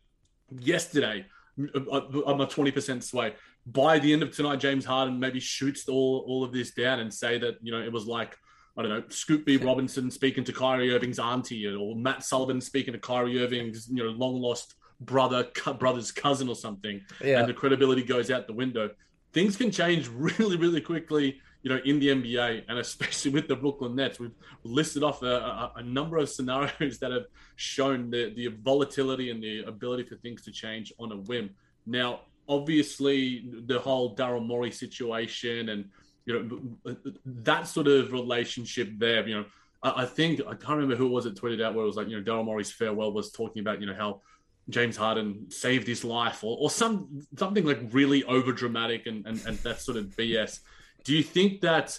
yesterday, 0.59 1.25
I'm 1.57 2.41
a 2.41 2.47
20% 2.47 3.03
sway. 3.03 3.33
By 3.65 3.99
the 3.99 4.11
end 4.11 4.23
of 4.23 4.35
tonight, 4.35 4.57
James 4.57 4.85
Harden 4.85 5.19
maybe 5.19 5.39
shoots 5.39 5.87
all, 5.87 6.23
all 6.27 6.43
of 6.43 6.51
this 6.51 6.71
down 6.71 6.99
and 6.99 7.13
say 7.13 7.37
that, 7.37 7.55
you 7.61 7.71
know, 7.71 7.81
it 7.81 7.91
was 7.91 8.05
like, 8.05 8.35
I 8.77 8.81
don't 8.81 8.91
know, 8.91 9.03
Scoop 9.09 9.45
B. 9.45 9.57
Robinson 9.57 10.09
speaking 10.09 10.43
to 10.45 10.53
Kyrie 10.53 10.93
Irving's 10.93 11.19
auntie 11.19 11.67
or 11.67 11.95
Matt 11.95 12.23
Sullivan 12.23 12.61
speaking 12.61 12.93
to 12.93 12.99
Kyrie 12.99 13.43
Irving's, 13.43 13.87
you 13.89 14.03
know, 14.03 14.09
long 14.09 14.39
lost 14.39 14.75
brother, 15.01 15.47
brother's 15.79 16.11
cousin 16.11 16.47
or 16.47 16.55
something. 16.55 17.01
Yeah. 17.23 17.39
And 17.39 17.49
the 17.49 17.53
credibility 17.53 18.03
goes 18.03 18.31
out 18.31 18.47
the 18.47 18.53
window. 18.53 18.91
Things 19.33 19.57
can 19.57 19.71
change 19.71 20.07
really, 20.13 20.57
really 20.57 20.81
quickly, 20.81 21.41
you 21.63 21.69
know, 21.69 21.79
in 21.85 21.99
the 21.99 22.07
NBA 22.07 22.63
and 22.67 22.79
especially 22.79 23.31
with 23.37 23.47
the 23.47 23.55
Brooklyn 23.55 23.95
Nets. 23.95 24.19
We've 24.19 24.31
listed 24.63 25.03
off 25.03 25.21
a, 25.21 25.35
a, 25.35 25.73
a 25.77 25.83
number 25.83 26.17
of 26.17 26.29
scenarios 26.29 26.97
that 27.01 27.11
have 27.11 27.25
shown 27.55 28.09
the, 28.09 28.33
the 28.35 28.47
volatility 28.47 29.31
and 29.31 29.43
the 29.43 29.63
ability 29.63 30.03
for 30.03 30.15
things 30.15 30.43
to 30.43 30.51
change 30.51 30.91
on 30.99 31.11
a 31.11 31.17
whim. 31.17 31.51
Now, 31.85 32.21
obviously, 32.47 33.45
the 33.65 33.79
whole 33.79 34.15
Daryl 34.15 34.45
Morey 34.45 34.71
situation 34.71 35.69
and 35.69 35.85
you 36.25 36.71
know 36.83 36.95
that 37.25 37.67
sort 37.67 37.87
of 37.87 38.11
relationship 38.11 38.89
there. 38.97 39.27
You 39.27 39.35
know, 39.37 39.45
I, 39.81 40.03
I 40.03 40.05
think 40.05 40.41
I 40.41 40.53
can't 40.53 40.77
remember 40.77 40.95
who 40.95 41.07
it 41.07 41.11
was 41.11 41.23
that 41.23 41.35
tweeted 41.35 41.63
out 41.63 41.73
where 41.73 41.83
it 41.83 41.87
was 41.87 41.95
like 41.95 42.07
you 42.07 42.19
know 42.19 42.23
Daryl 42.23 42.45
Morey's 42.45 42.71
farewell 42.71 43.11
was 43.11 43.31
talking 43.31 43.61
about 43.61 43.81
you 43.81 43.87
know 43.87 43.95
how 43.95 44.21
James 44.69 44.95
Harden 44.95 45.49
saved 45.49 45.87
his 45.87 46.03
life 46.03 46.43
or, 46.43 46.57
or 46.59 46.69
some 46.69 47.25
something 47.37 47.65
like 47.65 47.79
really 47.91 48.23
over 48.25 48.51
dramatic 48.51 49.07
and, 49.07 49.25
and 49.25 49.41
and 49.45 49.57
that 49.59 49.81
sort 49.81 49.97
of 49.97 50.05
BS. 50.15 50.59
Do 51.03 51.15
you 51.15 51.23
think 51.23 51.61
that? 51.61 51.97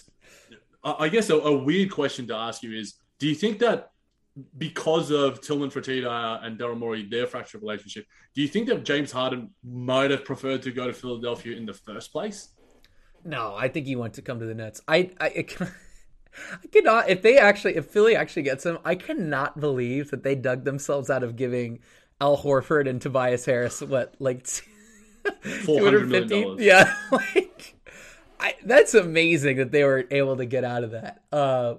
I 0.83 1.07
guess 1.07 1.29
a, 1.29 1.35
a 1.35 1.57
weird 1.57 1.91
question 1.91 2.27
to 2.27 2.35
ask 2.35 2.63
you 2.63 2.77
is: 2.77 2.95
Do 3.19 3.27
you 3.27 3.35
think 3.35 3.59
that 3.59 3.91
because 4.57 5.11
of 5.11 5.41
Tillman 5.41 5.69
Fertitta 5.69 6.43
and 6.43 6.57
Daryl 6.57 6.77
Morey, 6.77 7.07
their 7.07 7.27
fractured 7.27 7.61
relationship, 7.61 8.05
do 8.33 8.41
you 8.41 8.47
think 8.47 8.67
that 8.67 8.83
James 8.83 9.11
Harden 9.11 9.51
might 9.63 10.11
have 10.11 10.25
preferred 10.25 10.61
to 10.63 10.71
go 10.71 10.87
to 10.87 10.93
Philadelphia 10.93 11.55
in 11.55 11.65
the 11.65 11.73
first 11.73 12.11
place? 12.11 12.49
No, 13.23 13.55
I 13.55 13.67
think 13.69 13.85
he 13.85 13.95
wants 13.95 14.15
to 14.17 14.21
come 14.21 14.39
to 14.39 14.45
the 14.45 14.55
Nets. 14.55 14.81
I, 14.87 15.11
I, 15.19 15.25
I 15.27 15.43
can- 15.47 15.71
I 16.63 16.67
cannot. 16.67 17.09
If 17.09 17.21
they 17.21 17.37
actually, 17.37 17.75
if 17.75 17.85
Philly 17.85 18.15
actually 18.15 18.41
gets 18.41 18.65
him, 18.65 18.79
I 18.83 18.95
cannot 18.95 19.59
believe 19.59 20.09
that 20.11 20.23
they 20.23 20.35
dug 20.35 20.63
themselves 20.63 21.09
out 21.11 21.23
of 21.23 21.35
giving 21.35 21.79
Al 22.19 22.37
Horford 22.37 22.89
and 22.89 23.01
Tobias 23.01 23.45
Harris 23.45 23.81
what 23.81 24.15
like 24.19 24.43
$400 25.43 26.07
million. 26.07 26.57
Yeah, 26.59 26.93
like 27.11 27.72
I, 28.43 28.55
that's 28.65 28.93
amazing 28.93 29.57
that 29.57 29.71
they 29.71 29.85
were 29.85 30.05
able 30.11 30.35
to 30.37 30.45
get 30.45 30.65
out 30.65 30.83
of 30.83 30.91
that. 30.91 31.23
Uh, 31.31 31.75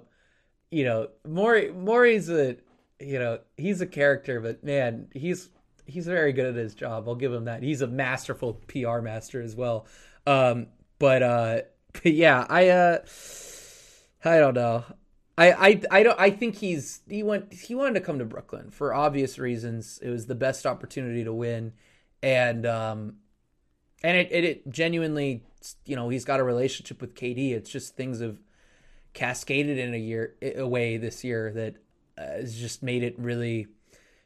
you 0.71 0.83
know, 0.83 1.09
Morey, 1.23 1.71
Morey's 1.71 2.27
a, 2.29 2.57
you 2.99 3.19
know, 3.19 3.39
he's 3.55 3.81
a 3.81 3.85
character, 3.85 4.41
but 4.41 4.63
man, 4.63 5.07
he's 5.13 5.49
he's 5.85 6.07
very 6.07 6.33
good 6.33 6.47
at 6.47 6.55
his 6.55 6.73
job. 6.73 7.07
I'll 7.07 7.15
give 7.15 7.31
him 7.31 7.45
that. 7.45 7.61
He's 7.61 7.81
a 7.81 7.87
masterful 7.87 8.55
PR 8.67 8.99
master 8.99 9.41
as 9.43 9.55
well. 9.55 9.85
Um, 10.25 10.67
but 10.97 11.21
uh, 11.21 11.61
but 11.93 12.13
yeah, 12.13 12.47
I 12.49 12.69
uh, 12.69 12.97
I 14.23 14.39
don't 14.39 14.55
know. 14.55 14.83
I, 15.37 15.51
I 15.51 15.81
I 15.91 16.03
don't 16.03 16.19
I 16.19 16.31
think 16.31 16.55
he's 16.55 17.01
he 17.07 17.21
went 17.21 17.53
he 17.53 17.75
wanted 17.75 17.93
to 17.95 18.01
come 18.01 18.19
to 18.19 18.25
Brooklyn 18.25 18.71
for 18.71 18.93
obvious 18.93 19.37
reasons. 19.37 19.99
It 20.01 20.09
was 20.09 20.25
the 20.25 20.35
best 20.35 20.65
opportunity 20.65 21.23
to 21.25 21.33
win, 21.33 21.73
and 22.23 22.65
um, 22.65 23.17
and 24.03 24.17
it, 24.17 24.27
it, 24.31 24.43
it 24.43 24.69
genuinely 24.69 25.43
you 25.85 25.95
know 25.95 26.09
he's 26.09 26.25
got 26.25 26.39
a 26.39 26.43
relationship 26.43 27.01
with 27.01 27.15
KD. 27.15 27.51
It's 27.51 27.69
just 27.69 27.95
things 27.95 28.19
have 28.19 28.37
cascaded 29.13 29.77
in 29.77 29.93
a 29.93 29.97
year 29.97 30.35
a 30.41 30.67
way 30.67 30.97
this 30.97 31.23
year 31.23 31.51
that 31.53 31.75
uh, 32.17 32.37
has 32.37 32.55
just 32.57 32.83
made 32.83 33.03
it 33.03 33.15
really 33.17 33.67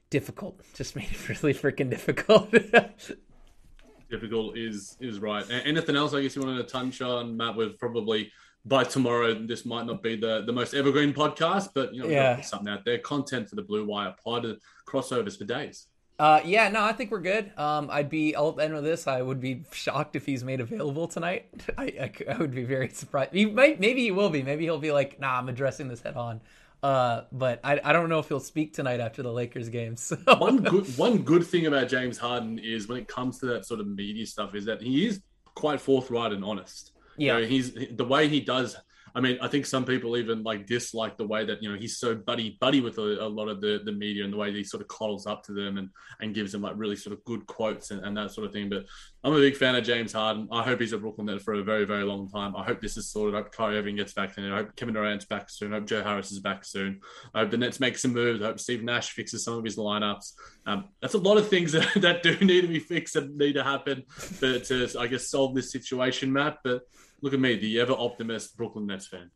difficult. 0.09 0.59
Just 0.73 0.95
made 0.95 1.07
it 1.11 1.29
really 1.29 1.53
freaking 1.53 1.89
difficult. 1.89 2.51
difficult 4.09 4.57
is 4.57 4.97
is 4.99 5.19
right. 5.19 5.45
Anything 5.65 5.95
else 5.95 6.13
I 6.13 6.21
guess 6.21 6.35
you 6.35 6.41
wanted 6.41 6.57
to 6.67 6.71
touch 6.71 7.01
on, 7.01 7.37
Matt? 7.37 7.55
With 7.55 7.77
probably 7.77 8.31
by 8.65 8.83
tomorrow, 8.83 9.33
this 9.33 9.65
might 9.65 9.85
not 9.85 10.03
be 10.03 10.15
the, 10.15 10.43
the 10.45 10.51
most 10.51 10.73
evergreen 10.73 11.13
podcast, 11.13 11.69
but 11.73 11.93
you 11.93 12.01
know, 12.01 12.07
we've 12.07 12.15
Yeah. 12.15 12.41
something 12.41 12.67
out 12.67 12.83
there. 12.85 12.97
Content 12.99 13.49
for 13.49 13.55
the 13.55 13.61
Blue 13.61 13.85
Wire 13.85 14.15
pod, 14.23 14.45
uh, 14.45 14.53
crossovers 14.87 15.37
for 15.37 15.45
days. 15.45 15.87
Uh, 16.19 16.41
yeah, 16.43 16.67
no, 16.67 16.83
I 16.83 16.91
think 16.91 17.11
we're 17.11 17.21
good. 17.21 17.57
Um, 17.57 17.89
I'd 17.89 18.09
be, 18.09 18.35
I'll 18.35 18.59
end 18.59 18.73
with 18.73 18.83
this. 18.83 19.07
I 19.07 19.21
would 19.21 19.39
be 19.39 19.63
shocked 19.71 20.17
if 20.17 20.25
he's 20.25 20.43
made 20.43 20.59
available 20.59 21.07
tonight. 21.07 21.49
I 21.77 22.11
I 22.29 22.35
would 22.37 22.53
be 22.53 22.65
very 22.65 22.89
surprised. 22.89 23.31
He 23.33 23.45
might, 23.45 23.79
maybe 23.79 24.01
he 24.01 24.11
will 24.11 24.29
be. 24.29 24.43
Maybe 24.43 24.65
he'll 24.65 24.79
be 24.79 24.91
like, 24.91 25.19
nah, 25.19 25.37
I'm 25.37 25.47
addressing 25.47 25.87
this 25.87 26.01
head 26.01 26.17
on. 26.17 26.41
Uh, 26.83 27.21
but 27.31 27.61
I, 27.63 27.79
I 27.83 27.93
don't 27.93 28.09
know 28.09 28.19
if 28.19 28.27
he'll 28.27 28.39
speak 28.41 28.73
tonight 28.73 28.99
after 28.99 29.23
the 29.23 29.31
Lakers 29.31 29.69
game. 29.69 29.95
So 29.97 30.17
One 30.37 30.57
good 30.61 30.85
one 30.97 31.19
good 31.23 31.45
thing 31.45 31.65
about 31.67 31.87
James 31.87 32.17
Harden 32.17 32.59
is 32.59 32.87
when 32.89 32.97
it 32.97 33.07
comes 33.07 33.39
to 33.39 33.45
that 33.47 33.65
sort 33.65 33.79
of 33.79 33.87
media 33.87 34.25
stuff 34.25 34.55
is 34.55 34.65
that 34.65 34.81
he 34.81 35.07
is 35.07 35.21
quite 35.55 35.79
forthright 35.81 36.31
and 36.33 36.43
honest. 36.43 36.91
You 37.17 37.27
Yeah. 37.27 37.39
know, 37.39 37.45
he's 37.45 37.73
the 37.73 38.05
way 38.05 38.27
he 38.27 38.39
does. 38.41 38.75
I 39.15 39.21
mean, 39.21 39.37
I 39.41 39.47
think 39.47 39.65
some 39.65 39.85
people 39.85 40.17
even 40.17 40.43
like 40.43 40.65
dislike 40.65 41.17
the 41.17 41.27
way 41.27 41.45
that 41.45 41.61
you 41.61 41.71
know 41.71 41.77
he's 41.77 41.97
so 41.97 42.15
buddy 42.15 42.57
buddy 42.59 42.81
with 42.81 42.97
a, 42.97 43.25
a 43.25 43.27
lot 43.27 43.47
of 43.47 43.61
the, 43.61 43.81
the 43.83 43.91
media 43.91 44.23
and 44.23 44.33
the 44.33 44.37
way 44.37 44.51
he 44.51 44.63
sort 44.63 44.81
of 44.81 44.87
coddles 44.87 45.25
up 45.25 45.43
to 45.43 45.53
them 45.53 45.77
and 45.77 45.89
and 46.19 46.35
gives 46.35 46.51
them 46.51 46.61
like 46.61 46.73
really 46.75 46.95
sort 46.95 47.13
of 47.13 47.23
good 47.25 47.45
quotes 47.47 47.91
and, 47.91 48.03
and 48.05 48.15
that 48.17 48.31
sort 48.31 48.45
of 48.47 48.53
thing. 48.53 48.69
But 48.69 48.85
I'm 49.23 49.33
a 49.33 49.39
big 49.39 49.55
fan 49.55 49.75
of 49.75 49.83
James 49.83 50.13
Harden. 50.13 50.47
I 50.51 50.63
hope 50.63 50.79
he's 50.79 50.93
a 50.93 50.97
Brooklyn 50.97 51.27
Net 51.27 51.41
for 51.41 51.53
a 51.53 51.63
very 51.63 51.85
very 51.85 52.03
long 52.03 52.29
time. 52.29 52.55
I 52.55 52.63
hope 52.63 52.81
this 52.81 52.97
is 52.97 53.09
sorted. 53.09 53.35
I 53.35 53.39
hope 53.39 53.51
Kyrie 53.51 53.77
Irving 53.77 53.95
gets 53.95 54.13
vaccinated. 54.13 54.53
I 54.53 54.57
hope 54.57 54.75
Kevin 54.75 54.93
Durant's 54.93 55.25
back 55.25 55.49
soon. 55.49 55.73
I 55.73 55.77
hope 55.77 55.87
Joe 55.87 56.03
Harris 56.03 56.31
is 56.31 56.39
back 56.39 56.65
soon. 56.65 57.01
I 57.33 57.39
hope 57.39 57.51
the 57.51 57.57
Nets 57.57 57.79
make 57.79 57.97
some 57.97 58.13
moves. 58.13 58.41
I 58.41 58.45
hope 58.45 58.59
Steve 58.59 58.83
Nash 58.83 59.11
fixes 59.11 59.43
some 59.43 59.57
of 59.57 59.63
his 59.63 59.77
lineups. 59.77 60.33
Um, 60.65 60.85
that's 61.01 61.15
a 61.15 61.19
lot 61.19 61.37
of 61.37 61.49
things 61.49 61.71
that, 61.73 61.89
that 61.95 62.23
do 62.23 62.37
need 62.39 62.61
to 62.61 62.67
be 62.67 62.79
fixed 62.79 63.15
and 63.15 63.37
need 63.37 63.53
to 63.53 63.63
happen 63.63 64.03
to, 64.39 64.59
to 64.59 64.99
I 64.99 65.07
guess 65.07 65.29
solve 65.29 65.55
this 65.55 65.71
situation, 65.71 66.31
Matt. 66.31 66.57
But 66.63 66.83
look 67.21 67.33
at 67.33 67.39
me, 67.39 67.55
the 67.57 67.79
ever 67.79 67.93
optimist 67.93 68.55
Brooklyn 68.57 68.85
Nets 68.87 69.07
fan. 69.07 69.31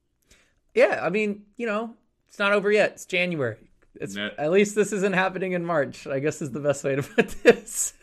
yeah, 0.73 0.99
I 1.03 1.09
mean, 1.09 1.43
you 1.57 1.65
know, 1.67 1.95
it's 2.27 2.39
not 2.39 2.51
over 2.53 2.71
yet. 2.71 2.91
It's 2.93 3.05
January. 3.05 3.57
It's 3.95 4.15
Yeah. 4.15 4.29
at 4.37 4.51
least 4.51 4.73
this 4.75 4.91
isn't 4.91 5.13
happening 5.13 5.51
in 5.51 5.63
March. 5.65 6.07
I 6.07 6.19
guess 6.19 6.41
is 6.41 6.51
the 6.51 6.59
best 6.59 6.83
way 6.83 6.95
to 6.95 7.03
put 7.15 7.29
this. 7.43 7.93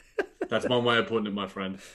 That's 0.49 0.68
one 0.68 0.85
way 0.85 0.99
of 0.99 1.09
putting 1.09 1.26
it, 1.26 1.33
my 1.35 1.47
friend. 1.49 1.78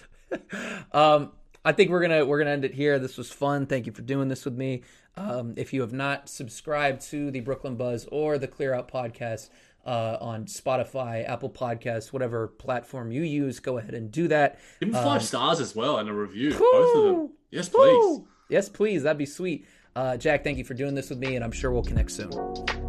Um, 0.91 1.31
I 1.63 1.71
think 1.71 1.89
we're 1.89 2.01
gonna 2.01 2.25
we're 2.25 2.37
gonna 2.39 2.51
end 2.51 2.65
it 2.65 2.73
here. 2.73 2.99
This 2.99 3.17
was 3.17 3.31
fun. 3.31 3.65
Thank 3.65 3.85
you 3.85 3.91
for 3.91 4.01
doing 4.01 4.27
this 4.27 4.43
with 4.45 4.55
me. 4.55 4.83
Um, 5.17 5.53
if 5.55 5.71
you 5.73 5.81
have 5.81 5.93
not 5.93 6.27
subscribed 6.29 7.01
to 7.09 7.31
the 7.31 7.39
Brooklyn 7.39 7.75
Buzz 7.75 8.05
or 8.11 8.37
the 8.37 8.47
Clear 8.47 8.73
Out 8.73 8.91
podcast 8.91 9.49
uh, 9.85 10.17
on 10.19 10.45
Spotify, 10.45 11.27
Apple 11.27 11.49
Podcasts, 11.49 12.11
whatever 12.11 12.47
platform 12.47 13.11
you 13.11 13.21
use, 13.23 13.59
go 13.59 13.77
ahead 13.77 13.93
and 13.93 14.11
do 14.11 14.27
that. 14.27 14.59
Give 14.79 14.89
him 14.89 14.95
five 14.95 15.23
stars 15.23 15.59
as 15.59 15.75
well 15.75 15.97
and 15.97 16.09
a 16.09 16.13
review. 16.13 16.51
Both 16.51 16.97
of 16.97 17.03
them. 17.03 17.29
Yes, 17.55 17.69
please. 17.69 17.97
Woo! 17.97 18.27
Yes, 18.49 18.67
please. 18.69 19.03
That'd 19.03 19.17
be 19.17 19.25
sweet. 19.25 19.65
Uh, 19.95 20.17
Jac, 20.17 20.43
thank 20.43 20.57
you 20.57 20.65
for 20.65 20.73
doing 20.73 20.93
this 20.93 21.09
with 21.09 21.19
me, 21.19 21.35
and 21.35 21.43
I'm 21.43 21.53
sure 21.53 21.71
we'll 21.71 21.83
connect 21.83 22.11
soon. 22.11 22.84